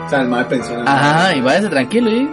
O 0.07 0.09
sea, 0.09 0.23
el 0.23 0.29
mal 0.29 0.47
pensión. 0.47 0.87
Ajá, 0.87 1.35
y 1.35 1.41
váyase 1.41 1.69
tranquilo 1.69 2.11
y, 2.11 2.29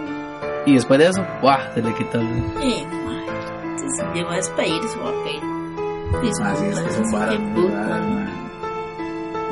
y 0.66 0.74
después 0.74 0.98
de 0.98 1.08
eso, 1.08 1.24
¡buah! 1.42 1.72
Se 1.74 1.82
le 1.82 1.92
quitó 1.94 2.18
el... 2.20 2.26
Eh, 2.62 2.86
mae. 3.04 3.26
Entonces 3.70 4.04
llegó 4.14 4.30
a 4.30 4.36
despedir 4.36 4.82
su 4.84 4.98
papel. 4.98 5.40
Y 6.22 6.32
su 6.34 6.42
Ah, 6.42 6.54
sí, 6.56 6.64
es 6.66 6.80
que 6.80 6.90
son 6.92 7.10
varas. 7.12 7.38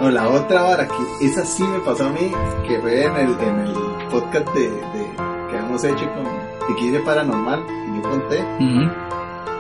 No, 0.01 0.11
la 0.11 0.29
otra 0.29 0.63
vara 0.63 0.89
que 0.89 1.27
esa 1.27 1.45
sí 1.45 1.63
me 1.63 1.79
pasó 1.81 2.07
a 2.07 2.11
mí, 2.11 2.33
que 2.67 2.81
fue 2.81 3.05
en 3.05 3.17
el, 3.17 3.39
en 3.41 3.61
el 3.61 3.75
podcast 4.11 4.49
de, 4.55 4.63
de- 4.71 5.13
que 5.49 5.57
hemos 5.59 5.85
hecho 5.85 6.05
con 6.15 6.27
Tiquille 6.67 6.99
Paranormal, 7.01 7.65
que 7.67 7.97
yo 7.97 8.03
conté, 8.11 8.41
Ujú. 8.59 8.91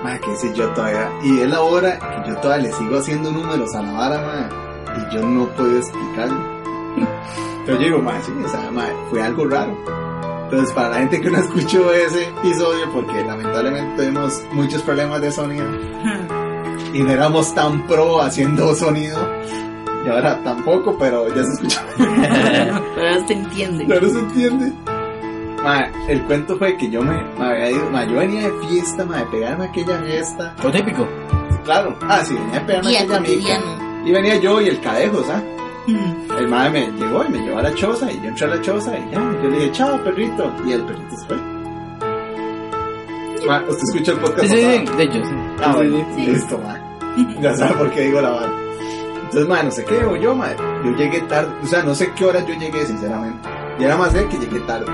ma, 0.02 0.18
que 0.18 0.32
ese 0.32 0.52
yo 0.52 0.68
todavía, 0.70 1.08
y 1.22 1.38
es 1.40 1.48
la 1.48 1.60
hora 1.60 1.98
que 1.98 2.30
yo 2.30 2.36
todavía 2.38 2.68
le 2.68 2.72
sigo 2.74 2.98
haciendo 2.98 3.30
números 3.30 3.72
a 3.76 3.82
la 3.82 3.92
vara, 3.92 4.18
ma, 4.20 4.96
y 4.98 5.14
yo 5.14 5.22
no 5.28 5.46
puedo 5.50 5.76
explicarlo. 5.78 6.40
Pero 7.66 7.78
yo 7.78 7.84
digo, 7.84 7.98
ma, 8.00 8.20
sí, 8.22 8.32
o 8.44 8.48
sea, 8.48 8.70
ma, 8.72 8.86
fue 9.10 9.22
algo 9.22 9.44
raro. 9.46 9.76
Entonces, 10.44 10.72
para 10.74 10.88
la 10.88 10.96
gente 10.96 11.20
que 11.20 11.30
no 11.30 11.38
escuchó 11.38 11.92
ese 11.92 12.28
episodio, 12.28 12.90
porque 12.92 13.22
lamentablemente 13.24 14.02
tuvimos 14.02 14.42
muchos 14.52 14.82
problemas 14.82 15.20
de 15.20 15.30
sonido, 15.30 15.64
y 16.92 17.02
no 17.02 17.10
éramos 17.10 17.54
tan 17.54 17.86
pro 17.86 18.20
haciendo 18.20 18.74
sonido, 18.74 19.18
y 20.04 20.08
ahora 20.08 20.42
tampoco, 20.42 20.96
pero 20.98 21.28
ya 21.28 21.44
se 21.44 21.52
escucha. 21.52 21.84
Pero 21.96 23.08
ahora 23.08 23.26
te 23.26 23.34
entiende. 23.34 23.86
Claro, 23.86 24.08
se 24.10 24.18
entiende. 24.18 24.72
Ma, 25.62 25.88
el 26.08 26.22
cuento 26.22 26.56
fue 26.56 26.76
que 26.76 26.90
yo 26.90 27.02
me, 27.02 27.22
me 27.38 27.44
había 27.44 27.70
ido, 27.70 27.88
ma, 27.90 28.04
yo 28.04 28.18
venía 28.18 28.50
de 28.50 28.66
fiesta, 28.66 29.04
ma, 29.04 29.18
de 29.18 29.26
pegarme 29.26 29.66
a 29.66 29.68
aquella 29.68 29.98
fiesta. 29.98 30.56
Lo 30.62 30.72
típico. 30.72 31.08
Claro, 31.64 31.96
ah, 32.02 32.24
sí, 32.24 32.34
venía 32.34 32.58
de 32.58 32.66
pegarme 32.66 32.90
Y 32.90 32.96
aquella 32.96 33.20
mica. 33.20 33.60
Y 34.04 34.10
venía 34.10 34.36
yo 34.38 34.60
y 34.60 34.68
el 34.68 34.80
cadejo, 34.80 35.22
¿sabes? 35.22 35.44
Mm. 35.86 36.32
El 36.38 36.48
madre 36.48 36.70
me 36.70 36.98
llegó 36.98 37.24
y 37.24 37.28
me 37.28 37.38
llevó 37.38 37.58
a 37.58 37.62
la 37.62 37.74
choza 37.74 38.10
y 38.10 38.16
yo 38.16 38.28
entré 38.28 38.46
a 38.46 38.48
la 38.50 38.60
choza 38.60 38.98
y 38.98 39.10
ya, 39.12 39.20
yo 39.42 39.50
le 39.50 39.58
dije, 39.58 39.72
chao, 39.72 40.02
perrito. 40.02 40.52
Y 40.66 40.72
el 40.72 40.84
perrito 40.84 41.16
se 41.16 41.26
fue. 41.26 41.61
Ma, 43.46 43.62
¿usted 43.68 43.82
escuchó 43.84 44.12
el 44.12 44.18
podcast? 44.18 44.40
Sí, 44.42 44.48
sí, 44.48 44.56
sí, 44.56 44.78
pasado? 44.84 44.96
de 44.96 45.04
hecho, 45.04 45.24
sí. 45.24 45.34
Ah, 45.64 45.72
bueno, 45.76 46.06
Sí. 46.14 46.26
listo, 46.26 46.58
ma. 46.58 46.78
Ya 47.40 47.54
sabe 47.56 47.74
por 47.74 47.90
qué 47.90 48.00
digo 48.02 48.20
la 48.20 48.30
vara. 48.30 48.52
Entonces, 49.24 49.48
ma, 49.48 49.62
no 49.62 49.70
sé 49.70 49.84
qué 49.84 49.94
digo 49.98 50.16
yo, 50.16 50.34
ma. 50.34 50.48
Yo 50.84 50.90
llegué 50.96 51.20
tarde, 51.22 51.52
o 51.62 51.66
sea, 51.66 51.82
no 51.82 51.94
sé 51.94 52.12
qué 52.12 52.24
hora 52.24 52.40
yo 52.44 52.54
llegué, 52.54 52.86
sinceramente. 52.86 53.48
Y 53.78 53.84
era 53.84 53.96
más 53.96 54.12
de 54.12 54.26
que 54.28 54.38
llegué 54.38 54.60
tarde. 54.60 54.86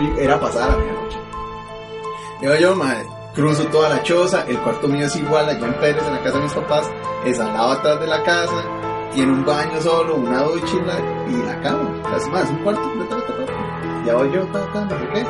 Y 0.00 0.20
Era 0.20 0.38
pasada 0.40 0.68
la 0.72 0.76
medianoche. 0.78 1.18
Digo 2.40 2.54
yo, 2.56 2.74
ma, 2.76 2.94
cruzo 3.34 3.64
toda 3.66 3.88
la 3.90 4.02
choza, 4.02 4.44
el 4.48 4.58
cuarto 4.58 4.88
mío 4.88 5.06
es 5.06 5.16
igual 5.16 5.48
allá 5.48 5.66
en 5.66 5.74
Pérez, 5.74 6.02
en 6.06 6.12
la 6.14 6.22
casa 6.22 6.36
de 6.38 6.42
mis 6.44 6.52
papás, 6.52 6.90
es 7.24 7.38
al 7.40 7.52
lado 7.52 7.72
atrás 7.72 8.00
de 8.00 8.06
la 8.06 8.22
casa, 8.22 8.54
tiene 9.12 9.32
un 9.32 9.44
baño 9.44 9.80
solo, 9.80 10.16
una 10.16 10.42
ducha 10.42 10.66
y 10.74 10.86
la, 10.86 10.98
y 11.38 11.42
la 11.46 11.60
cama. 11.60 11.90
O 12.04 12.08
sea, 12.08 12.16
es 12.18 12.28
más, 12.28 12.50
un 12.50 12.56
cuarto 12.58 12.82
completamente. 12.82 13.32
Ya 14.06 14.14
voy 14.14 14.30
yo, 14.32 14.42
ta, 14.46 14.60
ta, 14.72 14.84
no 14.84 14.90
sé 14.98 15.08
qué. 15.14 15.26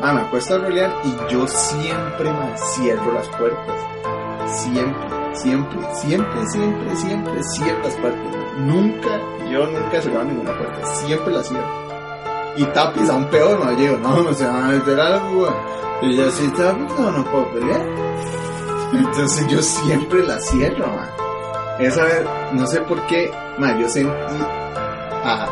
Ma, 0.00 0.12
me 0.12 0.20
acuesto 0.20 0.54
a 0.54 0.58
rolear 0.58 0.92
y 1.04 1.32
yo 1.32 1.46
siempre, 1.48 2.32
ma, 2.32 2.56
cierro 2.56 3.12
las 3.12 3.28
puertas. 3.28 3.76
Siempre, 4.46 5.08
siempre, 5.34 5.80
siempre, 5.94 6.46
siempre, 6.46 6.96
siempre 6.96 7.42
cierro 7.42 7.82
las 7.82 7.94
puertas. 7.96 8.36
Nunca, 8.58 9.08
yo 9.50 9.66
nunca 9.66 9.98
he 9.98 10.02
cerrado 10.02 10.24
ninguna 10.24 10.56
puerta. 10.56 10.86
Siempre 10.94 11.32
las 11.32 11.48
cierro. 11.48 11.88
Y 12.56 12.64
tapis 12.66 13.10
aún 13.10 13.24
peor. 13.26 13.60
Yo 13.70 13.76
digo, 13.76 13.98
no, 13.98 14.22
no 14.22 14.32
se 14.32 14.46
van 14.46 14.64
a 14.64 14.68
meter 14.68 15.00
algo. 15.00 15.48
Y 16.02 16.16
yo 16.16 16.28
así, 16.28 16.48
tapis, 16.48 16.98
no, 16.98 17.10
no 17.10 17.24
puedo 17.24 17.50
pelear. 17.52 17.80
Entonces 18.92 19.46
yo 19.48 19.60
siempre 19.60 20.26
las 20.26 20.48
cierro, 20.48 20.86
ma. 20.86 21.08
Esa 21.78 22.04
vez, 22.04 22.24
no 22.52 22.66
sé 22.66 22.80
por 22.80 23.00
qué, 23.06 23.30
ma, 23.58 23.76
yo 23.78 23.88
sentí 23.88 24.10
a 25.24 25.48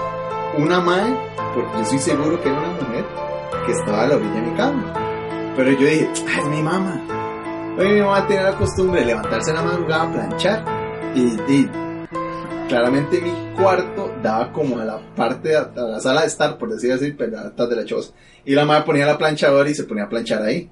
una 0.57 0.81
madre, 0.81 1.17
porque 1.55 1.71
yo 1.75 1.83
estoy 1.83 1.99
seguro 1.99 2.41
que 2.41 2.49
era 2.49 2.59
una 2.59 2.69
mujer, 2.69 3.05
que 3.67 3.73
estaba 3.73 4.03
a 4.05 4.07
la 4.07 4.17
orilla 4.17 4.35
de 4.35 4.41
mi 4.43 4.57
cama. 4.57 5.53
Pero 5.57 5.71
yo 5.73 5.87
dije, 5.87 6.09
"Ah, 6.29 6.41
es 6.41 6.47
mi 6.49 6.63
mamá. 6.63 7.03
Oye, 7.79 7.93
mi 7.95 8.01
mamá 8.01 8.27
tenía 8.27 8.43
la 8.45 8.57
costumbre 8.57 9.01
de 9.01 9.07
levantarse 9.07 9.51
en 9.51 9.57
la 9.57 9.63
madrugada 9.63 10.03
a 10.05 10.13
planchar. 10.13 10.65
Y, 11.15 11.35
y 11.53 11.71
claramente 12.69 13.21
mi 13.21 13.33
cuarto 13.57 14.13
daba 14.23 14.53
como 14.53 14.79
a 14.79 14.85
la 14.85 14.99
parte, 15.15 15.51
de, 15.51 15.57
a 15.57 15.71
la 15.75 16.01
sala 16.01 16.23
de 16.23 16.27
estar, 16.27 16.59
por 16.59 16.71
decir 16.71 16.93
así, 16.93 17.13
pero 17.13 17.39
atrás 17.39 17.69
de 17.69 17.77
la 17.77 17.85
choza. 17.85 18.13
Y 18.45 18.55
la 18.55 18.65
madre 18.65 18.85
ponía 18.85 19.07
la 19.07 19.19
planchadora 19.19 19.69
y 19.69 19.75
se 19.75 19.85
ponía 19.85 20.05
a 20.05 20.09
planchar 20.09 20.43
ahí. 20.43 20.71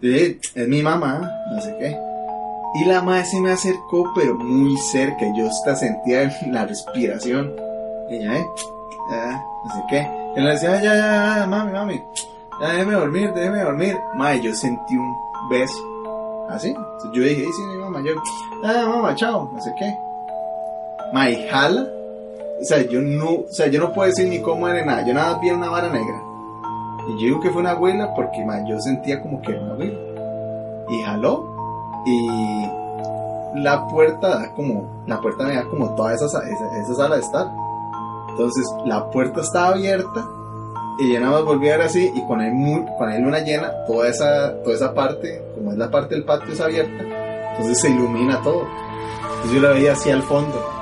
Dije, 0.00 0.38
es 0.54 0.68
mi 0.68 0.82
mamá, 0.82 1.30
no 1.54 1.60
sé 1.60 1.76
qué. 1.78 1.96
Y 2.74 2.84
la 2.86 3.02
madre 3.02 3.24
se 3.26 3.40
me 3.40 3.52
acercó, 3.52 4.12
pero 4.14 4.34
muy 4.34 4.76
cerca. 4.78 5.26
Yo 5.36 5.46
hasta 5.48 5.76
sentía 5.76 6.32
la 6.50 6.66
respiración. 6.66 7.54
Y 8.10 8.16
ella, 8.16 8.38
¿eh? 8.38 8.46
Ah, 9.10 9.42
no 9.64 9.74
sé 9.74 9.82
qué. 9.88 10.32
Y 10.36 10.40
le 10.40 10.50
decía, 10.50 10.80
ya, 10.82 10.94
ya, 10.94 11.38
ya, 11.40 11.46
mami, 11.46 11.72
mami. 11.72 12.02
Ya, 12.60 12.68
déjeme 12.72 12.92
dormir, 12.94 13.32
déjeme 13.34 13.60
dormir. 13.62 13.98
Madre, 14.14 14.40
yo 14.42 14.54
sentí 14.54 14.96
un 14.96 15.14
beso. 15.50 15.82
Así. 16.50 16.74
Yo 17.12 17.22
dije, 17.22 17.44
sí, 17.44 17.62
mi 17.62 17.76
mamá. 17.78 18.00
Yo, 18.02 18.12
ah, 18.64 18.84
mamá, 18.88 19.14
chao, 19.14 19.50
no 19.52 19.60
sé 19.60 19.72
qué. 19.78 19.98
Madre, 21.12 21.48
jala. 21.50 21.86
O 22.60 22.64
sea, 22.64 22.82
yo 22.88 23.00
no, 23.00 23.30
o 23.30 23.44
sea, 23.50 23.66
yo 23.66 23.80
no 23.80 23.92
puedo 23.92 24.06
decir 24.08 24.28
ni 24.28 24.40
cómo 24.40 24.68
era 24.68 24.84
nada. 24.84 25.04
Yo 25.04 25.12
nada 25.14 25.38
vi 25.38 25.50
una 25.50 25.68
vara 25.68 25.88
negra. 25.88 26.22
Y 27.08 27.12
yo 27.14 27.18
digo 27.26 27.40
que 27.40 27.50
fue 27.50 27.60
una 27.60 27.72
abuela 27.72 28.14
porque, 28.14 28.44
madre, 28.44 28.64
yo 28.68 28.80
sentía 28.80 29.20
como 29.20 29.40
que 29.42 29.50
era 29.52 29.60
una 29.62 29.72
abuela. 29.72 29.98
Y 30.88 31.02
jaló. 31.02 31.44
Y 32.06 32.66
la 33.56 33.86
puerta 33.88 34.28
da 34.38 34.52
como, 34.54 34.84
la 35.06 35.20
puerta 35.20 35.44
me 35.44 35.54
da 35.54 35.64
como 35.64 35.94
toda 35.94 36.14
esa, 36.14 36.28
sa- 36.28 36.48
esa, 36.48 36.76
esa 36.80 36.94
sala 36.94 37.16
de 37.16 37.22
estar. 37.22 37.48
Entonces 38.32 38.66
la 38.84 39.08
puerta 39.10 39.40
estaba 39.40 39.68
abierta 39.68 40.28
y 40.98 41.12
yo 41.12 41.20
nada 41.20 41.32
más 41.32 41.44
volví 41.44 41.68
a 41.68 41.76
ver 41.76 41.86
así 41.86 42.10
y 42.14 42.26
con 42.26 42.40
el, 42.40 42.52
con 42.98 43.22
luna 43.22 43.38
llena, 43.40 43.72
toda 43.86 44.08
esa, 44.08 44.62
toda 44.62 44.74
esa 44.74 44.92
parte, 44.92 45.42
como 45.54 45.72
es 45.72 45.78
la 45.78 45.90
parte 45.90 46.14
del 46.14 46.24
patio 46.24 46.52
es 46.52 46.60
abierta, 46.60 47.04
entonces 47.52 47.80
se 47.80 47.90
ilumina 47.90 48.42
todo. 48.42 48.66
Entonces 49.42 49.52
yo 49.52 49.60
la 49.60 49.74
veía 49.74 49.92
así 49.92 50.10
al 50.10 50.22
fondo. 50.22 50.72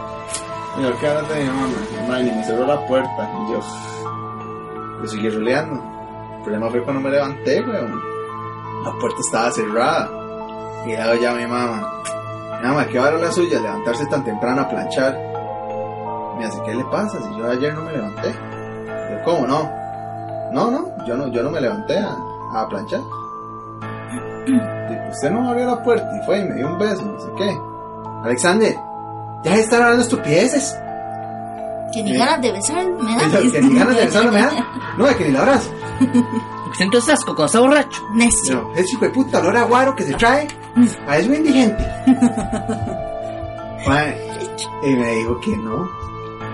Y 0.78 0.82
yo, 0.82 0.98
¿qué 0.98 1.08
de 1.08 1.42
mi 1.42 1.48
mamá? 1.48 2.18
Ni 2.20 2.30
me 2.30 2.44
cerró 2.44 2.66
la 2.66 2.86
puerta. 2.86 3.30
Y 3.42 3.52
yo, 3.52 3.60
yo 5.02 5.08
seguí 5.08 5.28
roleando. 5.30 5.82
El 6.36 6.42
problema 6.42 6.70
fue 6.70 6.82
cuando 6.82 7.00
me 7.00 7.10
levanté, 7.10 7.60
weón. 7.62 8.00
La 8.84 8.92
puerta 8.98 9.20
estaba 9.20 9.50
cerrada. 9.50 10.10
Y 10.86 10.90
ya 10.92 11.30
a 11.30 11.34
mi 11.34 11.46
mamá. 11.46 12.02
Mamá, 12.62 12.86
¿qué 12.86 13.00
hora 13.00 13.16
la 13.16 13.32
suya? 13.32 13.60
Levantarse 13.60 14.06
tan 14.06 14.24
temprano 14.24 14.62
a 14.62 14.68
planchar. 14.68 15.29
Me 16.40 16.46
dice, 16.46 16.62
¿qué 16.64 16.74
le 16.74 16.84
pasa? 16.84 17.18
Si 17.22 17.36
yo 17.38 17.48
ayer 17.50 17.74
no 17.74 17.82
me 17.82 17.92
levanté. 17.92 18.32
Yo, 19.10 19.22
¿cómo 19.24 19.46
no? 19.46 19.70
No, 20.52 20.70
no, 20.70 20.88
yo 21.06 21.16
no, 21.16 21.28
yo 21.28 21.42
no 21.42 21.50
me 21.50 21.60
levanté 21.60 21.98
a, 21.98 22.16
a 22.54 22.68
planchar. 22.68 23.00
Dijo, 24.46 24.62
usted 25.12 25.30
no 25.30 25.42
me 25.42 25.48
abrió 25.50 25.66
la 25.66 25.82
puerta 25.82 26.08
y 26.20 26.24
fue 26.26 26.40
y 26.40 26.44
me 26.48 26.54
dio 26.56 26.66
un 26.68 26.78
beso, 26.78 27.02
no 27.04 27.20
sé 27.20 27.28
qué. 27.36 27.60
Alexander, 28.24 28.76
ya 29.44 29.54
están 29.54 29.82
hablando 29.82 30.02
estupideces. 30.02 30.76
Que 31.92 32.02
ni 32.04 32.16
ganas 32.16 32.40
de 32.40 32.52
besar 32.52 32.86
me 32.86 33.16
da. 33.16 33.28
yo- 33.40 33.52
que 33.52 33.60
ni 33.62 33.74
ganas 33.78 33.96
de 33.96 34.04
besarlo 34.06 34.32
me 34.32 34.40
da. 34.42 34.50
No, 34.98 35.06
de 35.06 35.16
que 35.16 35.24
ni 35.26 35.32
la 35.32 35.40
abrazo. 35.42 35.70
Siento 36.76 36.98
ese 36.98 37.12
asco 37.12 37.34
cuando 37.34 37.46
está 37.46 37.60
borracho. 37.60 38.02
Necio. 38.14 38.62
No, 38.62 38.72
ese 38.74 38.92
hijo 38.94 39.04
de 39.04 39.10
puta 39.10 39.38
olor 39.40 39.56
a 39.56 39.62
guaro 39.64 39.94
que 39.94 40.04
se 40.04 40.14
trae. 40.14 40.46
A 41.06 41.18
eso 41.18 41.32
indigente. 41.34 41.84
Y 44.82 44.94
me 44.94 45.10
dijo 45.16 45.38
que 45.40 45.56
no. 45.56 45.88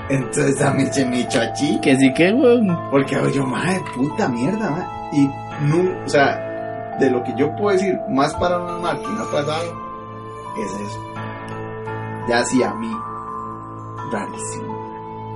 Entonces 0.08 0.58
dame 0.58 0.84
ese 0.84 1.04
michachi. 1.04 1.80
Que 1.80 1.96
sí 1.96 2.12
que, 2.14 2.32
weón. 2.32 2.78
Porque 2.90 3.16
yo, 3.34 3.44
madre, 3.46 3.82
puta 3.94 4.28
mierda, 4.28 4.70
mae. 4.70 4.86
Y 5.12 5.26
no, 5.66 6.04
o 6.04 6.08
sea, 6.08 6.96
de 7.00 7.10
lo 7.10 7.22
que 7.24 7.34
yo 7.36 7.54
puedo 7.56 7.76
decir 7.76 7.98
más 8.08 8.34
paranormal 8.34 9.00
que 9.00 9.06
me 9.08 9.20
ha 9.20 9.30
pasado, 9.30 9.72
es 10.58 10.72
eso. 10.72 11.00
Ya 12.28 12.44
sí 12.44 12.62
a 12.62 12.74
mí, 12.74 12.90
rarísimo. 14.10 14.76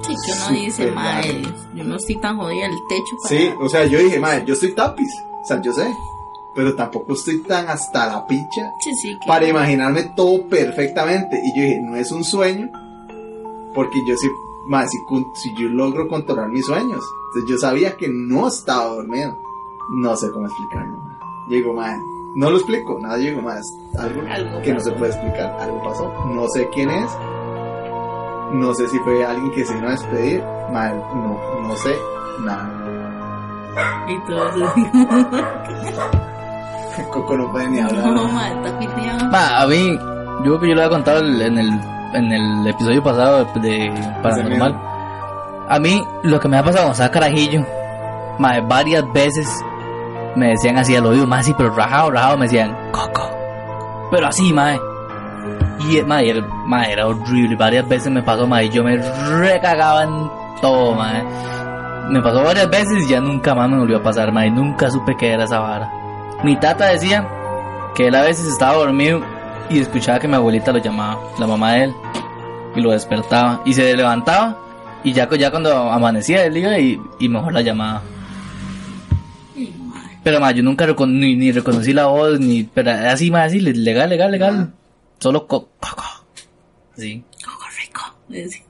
Sí, 0.03 0.15
que 0.25 0.33
uno 0.33 0.41
Súper 0.47 0.57
dice, 0.61 0.91
madre, 0.93 1.43
yo 1.75 1.85
no 1.85 1.97
estoy 1.97 2.17
tan 2.17 2.37
jodida 2.39 2.67
el 2.67 2.79
techo 2.89 3.17
para. 3.23 3.29
Sí, 3.37 3.51
o 3.61 3.69
sea, 3.69 3.85
yo 3.85 3.99
dije, 3.99 4.19
madre, 4.19 4.45
yo 4.47 4.55
soy 4.57 4.73
tapiz, 4.73 5.13
o 5.43 5.45
sea, 5.45 5.61
yo 5.61 5.73
sé, 5.73 5.95
pero 6.55 6.75
tampoco 6.75 7.13
estoy 7.13 7.43
tan 7.43 7.69
hasta 7.69 8.07
la 8.07 8.27
picha 8.27 8.73
Sí, 8.81 8.91
sí, 9.03 9.19
que. 9.21 9.27
para 9.29 9.47
imaginarme 9.47 10.05
todo 10.17 10.49
perfectamente. 10.49 11.41
Y 11.45 11.57
yo 11.57 11.63
dije, 11.63 11.81
no 11.83 11.97
es 11.97 12.11
un 12.11 12.25
sueño, 12.25 12.71
porque 13.75 13.99
yo 14.09 14.17
sí, 14.17 14.29
madre, 14.71 14.89
si, 14.89 14.99
si 15.35 15.55
yo 15.55 15.69
logro 15.69 16.09
controlar 16.09 16.49
mis 16.49 16.65
sueños, 16.65 17.05
entonces 17.27 17.51
yo 17.51 17.59
sabía 17.59 17.97
que 17.97 18.09
no 18.09 18.47
estaba 18.49 18.95
dormido. 18.95 19.37
No 19.91 20.17
sé 20.17 20.31
cómo 20.31 20.47
explicarlo. 20.47 20.97
digo, 21.49 21.75
madre, 21.75 21.99
no 22.37 22.51
lo 22.51 22.57
explico, 22.57 22.99
nada, 23.01 23.19
yo 23.19 23.31
digo, 23.31 23.43
madre, 23.43 23.61
es 23.61 23.99
algo, 23.99 24.23
Algo 24.31 24.63
que 24.63 24.73
no 24.73 24.81
se 24.81 24.93
puede 24.93 25.11
explicar, 25.11 25.57
algo 25.61 25.83
pasó. 25.83 26.13
No 26.27 26.47
sé 26.49 26.69
quién 26.73 26.89
es, 26.89 27.11
no 28.53 28.73
sé 28.75 28.89
si 28.89 28.99
fue 29.01 29.25
alguien 29.25 29.51
que 29.51 29.65
se 29.65 29.75
vino 29.75 29.89
a 29.89 29.91
despedir, 29.91 30.41
madre, 30.73 30.99
no, 31.15 31.61
no 31.67 31.77
sé 31.77 31.95
nada. 32.45 32.71
Y 34.09 34.19
todo. 34.27 34.73
Coco 37.11 37.37
no 37.37 37.51
puede 37.51 37.69
ni 37.71 37.81
hablar. 37.81 38.13
No, 38.13 38.29
madre, 38.29 38.87
está. 38.87 39.25
Ma, 39.31 39.63
a 39.63 39.67
mí, 39.67 39.99
yo 39.99 40.43
creo 40.43 40.61
que 40.61 40.69
yo 40.69 40.75
lo 40.75 40.83
había 40.83 40.91
contado 40.91 41.21
en 41.27 41.59
el, 41.59 42.00
en 42.13 42.33
el 42.33 42.67
episodio 42.67 43.03
pasado 43.03 43.45
de, 43.45 43.61
de 43.61 44.15
Paranormal. 44.23 44.81
A 45.69 45.79
mí, 45.79 46.05
lo 46.23 46.41
que 46.41 46.49
me 46.49 46.59
ha 46.59 46.63
pasado 46.63 46.87
cuando 46.87 46.93
estaba 46.93 47.11
carajillo, 47.11 47.65
ma, 48.39 48.61
varias 48.61 49.05
veces 49.13 49.49
me 50.35 50.49
decían 50.49 50.79
así 50.79 50.97
al 50.97 51.07
oído, 51.07 51.27
más 51.27 51.41
así, 51.41 51.55
pero 51.57 51.75
rajado, 51.75 52.11
rajado, 52.11 52.37
me 52.37 52.47
decían, 52.47 52.77
Coco. 52.91 53.31
Pero 54.11 54.27
así, 54.27 54.53
mae. 54.53 54.81
Y, 55.89 56.03
ma, 56.03 56.21
era, 56.23 56.45
ma, 56.67 56.85
era 56.85 57.07
horrible. 57.07 57.57
Varias 57.57 57.89
veces 57.89 58.13
me 58.13 58.23
pasó, 58.23 58.47
ma, 58.47 58.63
y 58.63 58.71
yo 58.71 58.83
me 58.83 58.97
recagaba 58.97 60.03
en 60.03 60.31
todo, 60.61 60.95
ma. 60.95 61.23
Me 62.09 62.21
pasó 62.21 62.43
varias 62.43 62.69
veces 62.69 63.05
y 63.05 63.09
ya 63.09 63.21
nunca 63.21 63.55
más 63.55 63.71
me 63.71 63.79
volvió 63.79 63.99
a 63.99 64.03
pasar, 64.03 64.33
ma, 64.33 64.45
y 64.47 64.51
nunca 64.51 64.91
supe 64.91 65.17
qué 65.17 65.33
era 65.33 65.45
esa 65.45 65.61
vara. 65.61 65.91
Mi 66.43 66.57
tata 66.57 66.87
decía 66.87 67.29
que 67.95 68.09
él 68.09 68.15
a 68.15 68.23
veces 68.23 68.47
estaba 68.47 68.75
dormido 68.75 69.21
y 69.69 69.81
escuchaba 69.81 70.19
que 70.19 70.29
mi 70.29 70.35
abuelita 70.35 70.73
lo 70.73 70.79
llamaba, 70.79 71.21
la 71.39 71.47
mamá 71.47 71.73
de 71.75 71.85
él, 71.85 71.95
y 72.77 72.81
lo 72.81 72.91
despertaba. 72.93 73.63
Y 73.65 73.75
se 73.75 73.95
levantaba 73.97 74.57
y 75.05 75.13
ya, 75.13 75.29
ya 75.37 75.51
cuando 75.51 75.91
amanecía 75.91 76.45
él 76.45 76.57
iba 76.57 76.79
y, 76.79 77.01
y 77.19 77.29
mejor 77.29 77.53
la 77.53 77.61
llamaba. 77.63 78.03
Pero 80.23 80.39
ma, 80.41 80.51
yo 80.53 80.63
nunca 80.63 80.87
recono- 80.87 81.19
ni, 81.19 81.35
ni 81.35 81.51
reconocí 81.51 81.93
la 81.93 82.07
voz, 82.07 82.39
ni, 82.39 82.65
pero 82.65 82.91
así, 82.91 83.31
ma, 83.31 83.45
así, 83.45 83.59
le- 83.61 83.73
legal, 83.73 84.11
legal, 84.11 84.31
legal. 84.31 84.73
Solo 85.19 85.47
co, 85.47 85.69
coco. 85.81 86.05
Así. 86.95 87.25
Coco 87.45 87.65
rico. 87.81 88.01
Dice. 88.29 88.65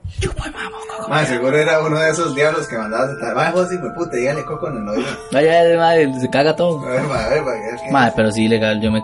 Madre, 1.08 1.26
seguro 1.26 1.56
era 1.58 1.80
uno 1.80 1.98
de 1.98 2.10
esos 2.10 2.34
diablos 2.36 2.68
que 2.68 2.78
mandabas 2.78 3.10
a 3.10 3.12
estar. 3.14 3.34
Madre, 3.34 3.52
vos, 3.52 3.72
hijo 3.72 3.84
de 3.84 3.90
puta, 3.94 4.16
dígale 4.16 4.44
coco 4.44 4.68
en 4.68 4.76
el 4.76 4.88
oído. 4.90 5.08
Vaya, 5.32 5.76
madre, 5.76 6.20
se 6.20 6.30
caga 6.30 6.54
todo. 6.54 6.84
A 6.86 6.90
ver, 6.90 7.02
madre, 7.02 7.24
a 7.24 7.28
ver, 7.30 7.42
madre, 7.42 7.60
es 7.74 7.82
que. 7.82 7.90
Madre, 7.90 8.12
pero 8.14 8.30
sí, 8.32 8.46
legal, 8.46 8.80
yo 8.80 8.92
me... 8.92 9.02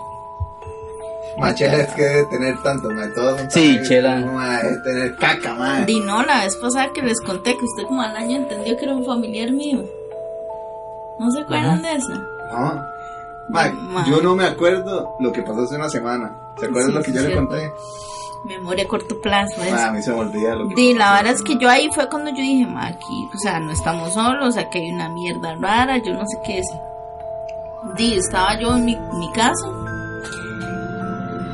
Madre, 1.38 1.54
chela 1.54 1.76
es 1.78 1.92
que 1.94 2.02
debe 2.02 2.24
tener 2.30 2.62
tanto, 2.62 2.88
son 2.88 3.50
Sí, 3.50 3.78
chela. 3.86 4.16
Debe 4.62 4.76
tener 4.82 5.16
caca, 5.16 5.54
madre. 5.54 5.84
Di 5.86 6.00
no, 6.00 6.22
la 6.22 6.44
vez 6.44 6.56
pasada 6.56 6.90
que 6.94 7.02
les 7.02 7.20
conté 7.20 7.56
que 7.56 7.64
usted 7.64 7.84
como 7.84 8.02
al 8.02 8.16
año 8.16 8.36
entendió 8.36 8.76
que 8.76 8.84
era 8.84 8.94
un 8.94 9.04
familiar 9.04 9.50
mío. 9.52 9.84
¿No 11.18 11.30
se 11.30 11.40
acuerdan 11.40 11.82
de 11.82 11.92
eso? 11.94 12.12
No. 12.52 12.82
Madre. 13.48 13.74
yo 14.08 14.20
no 14.22 14.34
me 14.34 14.44
acuerdo 14.44 15.14
lo 15.20 15.32
que 15.32 15.42
pasó 15.42 15.62
hace 15.62 15.76
una 15.76 15.88
semana. 15.88 16.36
¿Se 16.58 16.66
acuerdan 16.66 16.90
Sí, 16.90 16.96
lo 16.96 17.02
que 17.02 17.10
sí, 17.10 17.16
yo 17.16 17.22
le 17.22 17.26
cierto. 17.28 17.48
conté? 17.48 17.72
Memoria 18.46 18.84
a 18.84 18.88
corto 18.88 19.20
plazo. 19.20 19.60
¿ves? 19.60 19.70
Madre, 19.72 19.84
a 19.84 19.92
mí 19.92 20.02
se 20.02 20.10
me 20.12 20.18
olvida 20.20 20.54
lo 20.54 20.68
que 20.68 20.74
Di, 20.74 20.94
la 20.94 21.14
verdad 21.14 21.32
es 21.32 21.42
que 21.42 21.56
yo 21.56 21.68
ahí 21.68 21.88
fue 21.94 22.08
cuando 22.08 22.30
yo 22.30 22.36
dije, 22.36 22.66
ma, 22.66 22.86
aquí, 22.88 23.28
o 23.34 23.38
sea, 23.38 23.60
no 23.60 23.72
estamos 23.72 24.12
solos, 24.14 24.56
aquí 24.56 24.78
hay 24.78 24.90
una 24.90 25.08
mierda 25.08 25.54
rara, 25.56 25.98
yo 25.98 26.12
no 26.14 26.24
sé 26.26 26.38
qué 26.44 26.58
es. 26.58 26.66
Di, 27.96 28.14
estaba 28.14 28.58
yo 28.58 28.74
en 28.76 28.84
mi, 28.84 28.96
mi 29.14 29.30
casa. 29.32 29.66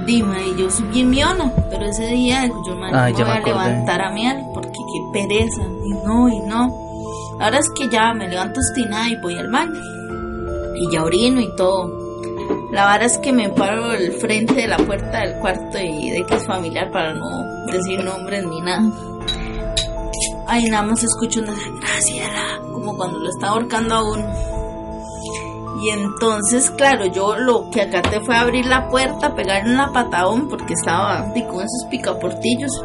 Di, 0.06 0.22
ma, 0.22 0.40
y 0.40 0.56
yo 0.56 0.70
soy 0.70 0.86
bien 0.86 1.10
miona, 1.10 1.52
pero 1.70 1.84
ese 1.86 2.06
día 2.06 2.46
yo 2.46 2.74
Ay, 2.92 3.12
me 3.12 3.18
me 3.18 3.24
voy 3.24 3.32
a 3.32 3.40
levantar 3.40 4.02
a 4.02 4.10
miel, 4.10 4.44
porque 4.52 4.70
qué 4.70 5.12
pereza, 5.12 5.62
y 5.62 5.90
no, 6.04 6.28
y 6.28 6.40
no. 6.40 6.82
Ahora 7.40 7.58
es 7.58 7.68
que 7.70 7.88
ya 7.88 8.12
me 8.14 8.28
levanto 8.28 8.60
obstinada 8.60 9.08
y 9.08 9.16
voy 9.16 9.38
al 9.38 9.50
baño. 9.50 9.80
Y 10.76 10.92
ya 10.92 11.02
orino 11.02 11.40
y 11.40 11.54
todo. 11.56 12.02
La 12.72 12.86
verdad 12.86 13.06
es 13.06 13.18
que 13.18 13.32
me 13.32 13.48
paro 13.50 13.84
al 13.84 14.12
frente 14.12 14.54
de 14.54 14.66
la 14.66 14.78
puerta 14.78 15.20
del 15.20 15.38
cuarto 15.40 15.78
y 15.78 16.10
de 16.10 16.24
que 16.24 16.34
es 16.34 16.46
familiar 16.46 16.90
para 16.90 17.14
no 17.14 17.28
decir 17.70 18.02
nombres 18.02 18.44
ni 18.46 18.60
nada. 18.60 18.90
Ay, 20.46 20.64
nada 20.64 20.82
más 20.82 21.02
escucho 21.02 21.40
una 21.40 21.52
Graciela, 21.80 22.60
como 22.72 22.96
cuando 22.96 23.18
lo 23.18 23.28
está 23.28 23.48
ahorcando 23.48 23.94
a 23.94 24.12
uno. 24.12 24.51
Y 25.82 25.90
entonces, 25.90 26.70
claro, 26.70 27.06
yo 27.06 27.36
lo 27.36 27.68
que 27.70 27.82
acaté 27.82 28.20
fue 28.20 28.36
abrir 28.36 28.66
la 28.66 28.88
puerta, 28.88 29.34
pegarle 29.34 29.74
una 29.74 29.92
patadón 29.92 30.48
porque 30.48 30.74
estaba 30.74 31.22
di, 31.34 31.42
con 31.44 31.56
esos 31.56 31.86
picaportillos. 31.90 32.84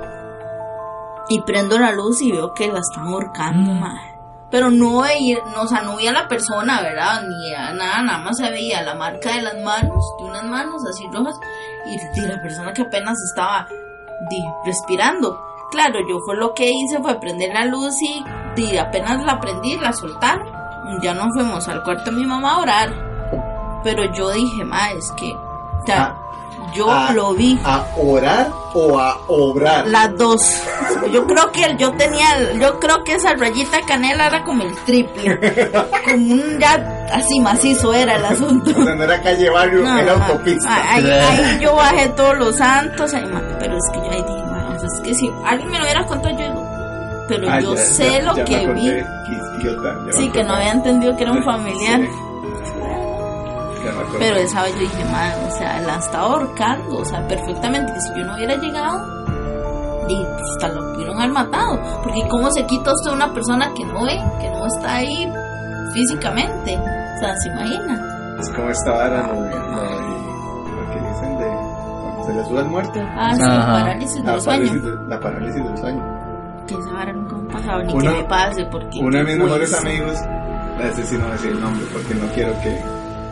Y 1.29 1.41
prendo 1.41 1.77
la 1.77 1.91
luz 1.91 2.21
y 2.21 2.31
veo 2.31 2.53
que 2.53 2.67
la 2.67 2.79
están 2.79 3.07
ahorcando, 3.07 3.71
Mm. 3.73 3.79
madre. 3.79 4.01
Pero 4.49 4.71
no 4.71 5.01
veía, 5.01 5.39
no, 5.53 5.63
o 5.63 5.67
sea, 5.67 5.81
no 5.81 5.97
veía 5.97 6.11
a 6.11 6.23
la 6.23 6.27
persona, 6.29 6.81
¿verdad? 6.81 7.21
Ni 7.27 7.53
a 7.53 7.73
nada, 7.73 8.01
nada 8.01 8.19
más 8.19 8.37
se 8.37 8.49
veía 8.49 8.81
la 8.81 8.95
marca 8.95 9.35
de 9.35 9.41
las 9.41 9.59
manos, 9.59 10.03
de 10.19 10.23
unas 10.25 10.45
manos 10.45 10.81
así 10.89 11.05
rojas, 11.11 11.35
y 11.85 12.21
de 12.21 12.27
la 12.29 12.41
persona 12.41 12.71
que 12.73 12.83
apenas 12.83 13.17
estaba 13.29 13.67
di, 14.29 14.41
respirando. 14.65 15.37
Claro, 15.69 15.99
yo 16.09 16.19
fue 16.25 16.37
lo 16.37 16.53
que 16.53 16.71
hice 16.71 16.97
fue 17.01 17.19
prender 17.19 17.53
la 17.53 17.65
luz 17.65 18.01
y 18.01 18.23
di, 18.55 18.77
apenas 18.77 19.21
la 19.25 19.37
prendí, 19.39 19.75
la 19.77 19.91
soltaron. 19.91 20.47
Ya 21.01 21.13
nos 21.13 21.27
fuimos 21.33 21.67
al 21.67 21.83
cuarto 21.83 22.05
de 22.11 22.17
mi 22.17 22.25
mamá 22.25 22.53
a 22.55 22.59
orar. 22.59 22.89
Pero 23.83 24.03
yo 24.13 24.31
dije, 24.31 24.63
ma, 24.65 24.91
es 24.91 25.11
que, 25.13 25.31
o 25.33 25.85
sea, 25.85 26.15
yo 26.73 26.87
Ah, 26.89 27.11
lo 27.13 27.33
vi. 27.33 27.57
¿A 27.63 27.85
orar 27.95 28.51
o 28.73 28.99
a 28.99 29.17
obrar? 29.27 29.87
Las 29.87 30.17
dos. 30.17 30.41
Yo 31.11 31.25
creo 31.27 31.51
que 31.51 31.63
el- 31.63 31.77
yo 31.77 31.91
tenía, 31.93 32.53
yo 32.59 32.79
creo 32.79 33.03
que 33.03 33.13
esa 33.13 33.33
rayita 33.35 33.79
canela 33.87 34.27
era 34.27 34.43
como 34.43 34.63
el 34.63 34.75
triple. 34.85 35.39
Como 36.03 36.33
un 36.33 36.59
ya 36.59 37.05
así 37.13 37.39
macizo 37.39 37.93
era 37.93 38.15
el 38.17 38.25
asunto. 38.25 38.71
O 38.71 38.83
sea, 38.83 38.95
no 38.95 39.03
era 39.03 39.21
calle 39.21 39.49
barrio, 39.49 39.83
No, 39.83 39.97
era 39.97 40.13
autopista. 40.13 40.93
Ahí, 40.93 41.09
ahí 41.09 41.59
yo 41.61 41.75
bajé 41.75 42.09
todos 42.09 42.37
los 42.37 42.55
santos, 42.57 43.13
ma, 43.13 43.41
pero 43.59 43.77
es 43.77 43.83
que 43.93 43.99
yo 43.99 44.11
ahí 44.11 44.23
dije, 44.23 44.43
ma, 44.51 44.75
es 44.83 44.99
que 45.01 45.13
si 45.15 45.31
alguien 45.45 45.69
me 45.71 45.77
lo 45.77 45.83
hubiera 45.85 46.05
contado, 46.05 46.37
yo 46.37 46.43
digo, 46.45 47.25
pero 47.29 47.49
Ah, 47.49 47.59
yo 47.61 47.75
ya- 47.75 47.81
sé 47.81 48.11
ya- 48.11 48.21
lo 48.23 48.35
ya 48.35 48.45
que 48.45 48.67
vi. 48.73 48.93
Idiota, 49.59 49.95
Sí, 50.13 50.29
que 50.29 50.43
no 50.43 50.53
había 50.53 50.71
entendido 50.71 51.15
que 51.15 51.23
era 51.23 51.31
un 51.31 51.43
familiar. 51.43 52.01
Sí. 52.01 52.09
Pero 54.19 54.35
esa 54.37 54.63
vez 54.63 54.73
yo 54.73 54.81
dije, 54.81 55.05
man, 55.05 55.31
o 55.47 55.51
sea, 55.51 55.81
la 55.81 55.97
estaba 55.97 56.25
ahorcando, 56.25 56.97
o 56.97 57.05
sea, 57.05 57.25
perfectamente, 57.27 57.93
que 57.93 58.01
si 58.01 58.09
yo 58.19 58.25
no 58.25 58.35
hubiera 58.35 58.55
llegado, 58.55 59.17
y 60.09 60.25
hasta 60.53 60.69
lo 60.69 60.93
pudieron 60.93 61.17
haber 61.17 61.31
matado. 61.31 61.79
Porque 62.03 62.27
¿cómo 62.29 62.49
se 62.51 62.65
quita 62.65 62.91
usted 62.93 63.11
una 63.11 63.31
persona 63.33 63.71
que 63.73 63.85
no 63.85 64.03
ve, 64.03 64.17
que 64.41 64.49
no 64.49 64.65
está 64.65 64.95
ahí 64.95 65.31
físicamente? 65.93 66.77
O 66.77 67.19
sea, 67.19 67.35
se 67.37 67.49
imagina. 67.49 68.35
Es 68.39 68.49
como 68.51 68.69
esta 68.69 68.91
vara, 68.91 69.21
de, 69.23 69.49
lo, 69.49 70.91
que 70.91 70.99
dicen 71.09 71.37
de 71.39 71.47
cuando 72.01 72.23
se 72.25 72.33
le 72.33 72.45
sube 72.45 72.59
el 72.59 72.65
muerto. 72.67 72.99
Ah, 73.15 73.35
sí, 73.35 73.41
Ajá. 73.43 73.71
parálisis 73.73 74.23
La 74.23 74.31
del 74.33 74.41
sueño. 74.41 74.73
la 75.07 75.19
parálisis 75.19 75.63
del 75.63 75.77
sueño. 75.77 76.16
Que 76.67 76.75
esa 76.75 76.91
vara 76.93 77.13
nunca 77.13 77.35
me 77.37 77.49
ha 77.49 77.53
pasado, 77.53 77.83
ni 77.83 77.93
Uno- 77.93 78.11
que 78.11 78.17
me 78.21 78.23
pase, 78.25 78.65
porque... 78.65 78.99
Uno 78.99 79.17
de 79.17 79.23
mis 79.23 79.37
mejores 79.37 79.73
amigos, 79.73 80.13
ese 80.83 81.03
sí 81.05 81.15
no 81.15 81.21
voy 81.21 81.29
a 81.29 81.33
decir 81.33 81.51
el 81.51 81.61
nombre 81.61 81.85
porque 81.93 82.15
no 82.15 82.27
quiero 82.33 82.53
que 82.61 82.81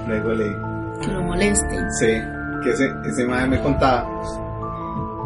luego 0.07 0.33
le 0.33 0.57
Que 1.01 1.07
lo 1.11 1.21
molesten. 1.23 1.91
sé 1.99 2.27
que 2.63 2.69
ese, 2.71 2.91
ese 3.05 3.25
madre 3.27 3.47
me 3.47 3.59
contaba 3.61 4.05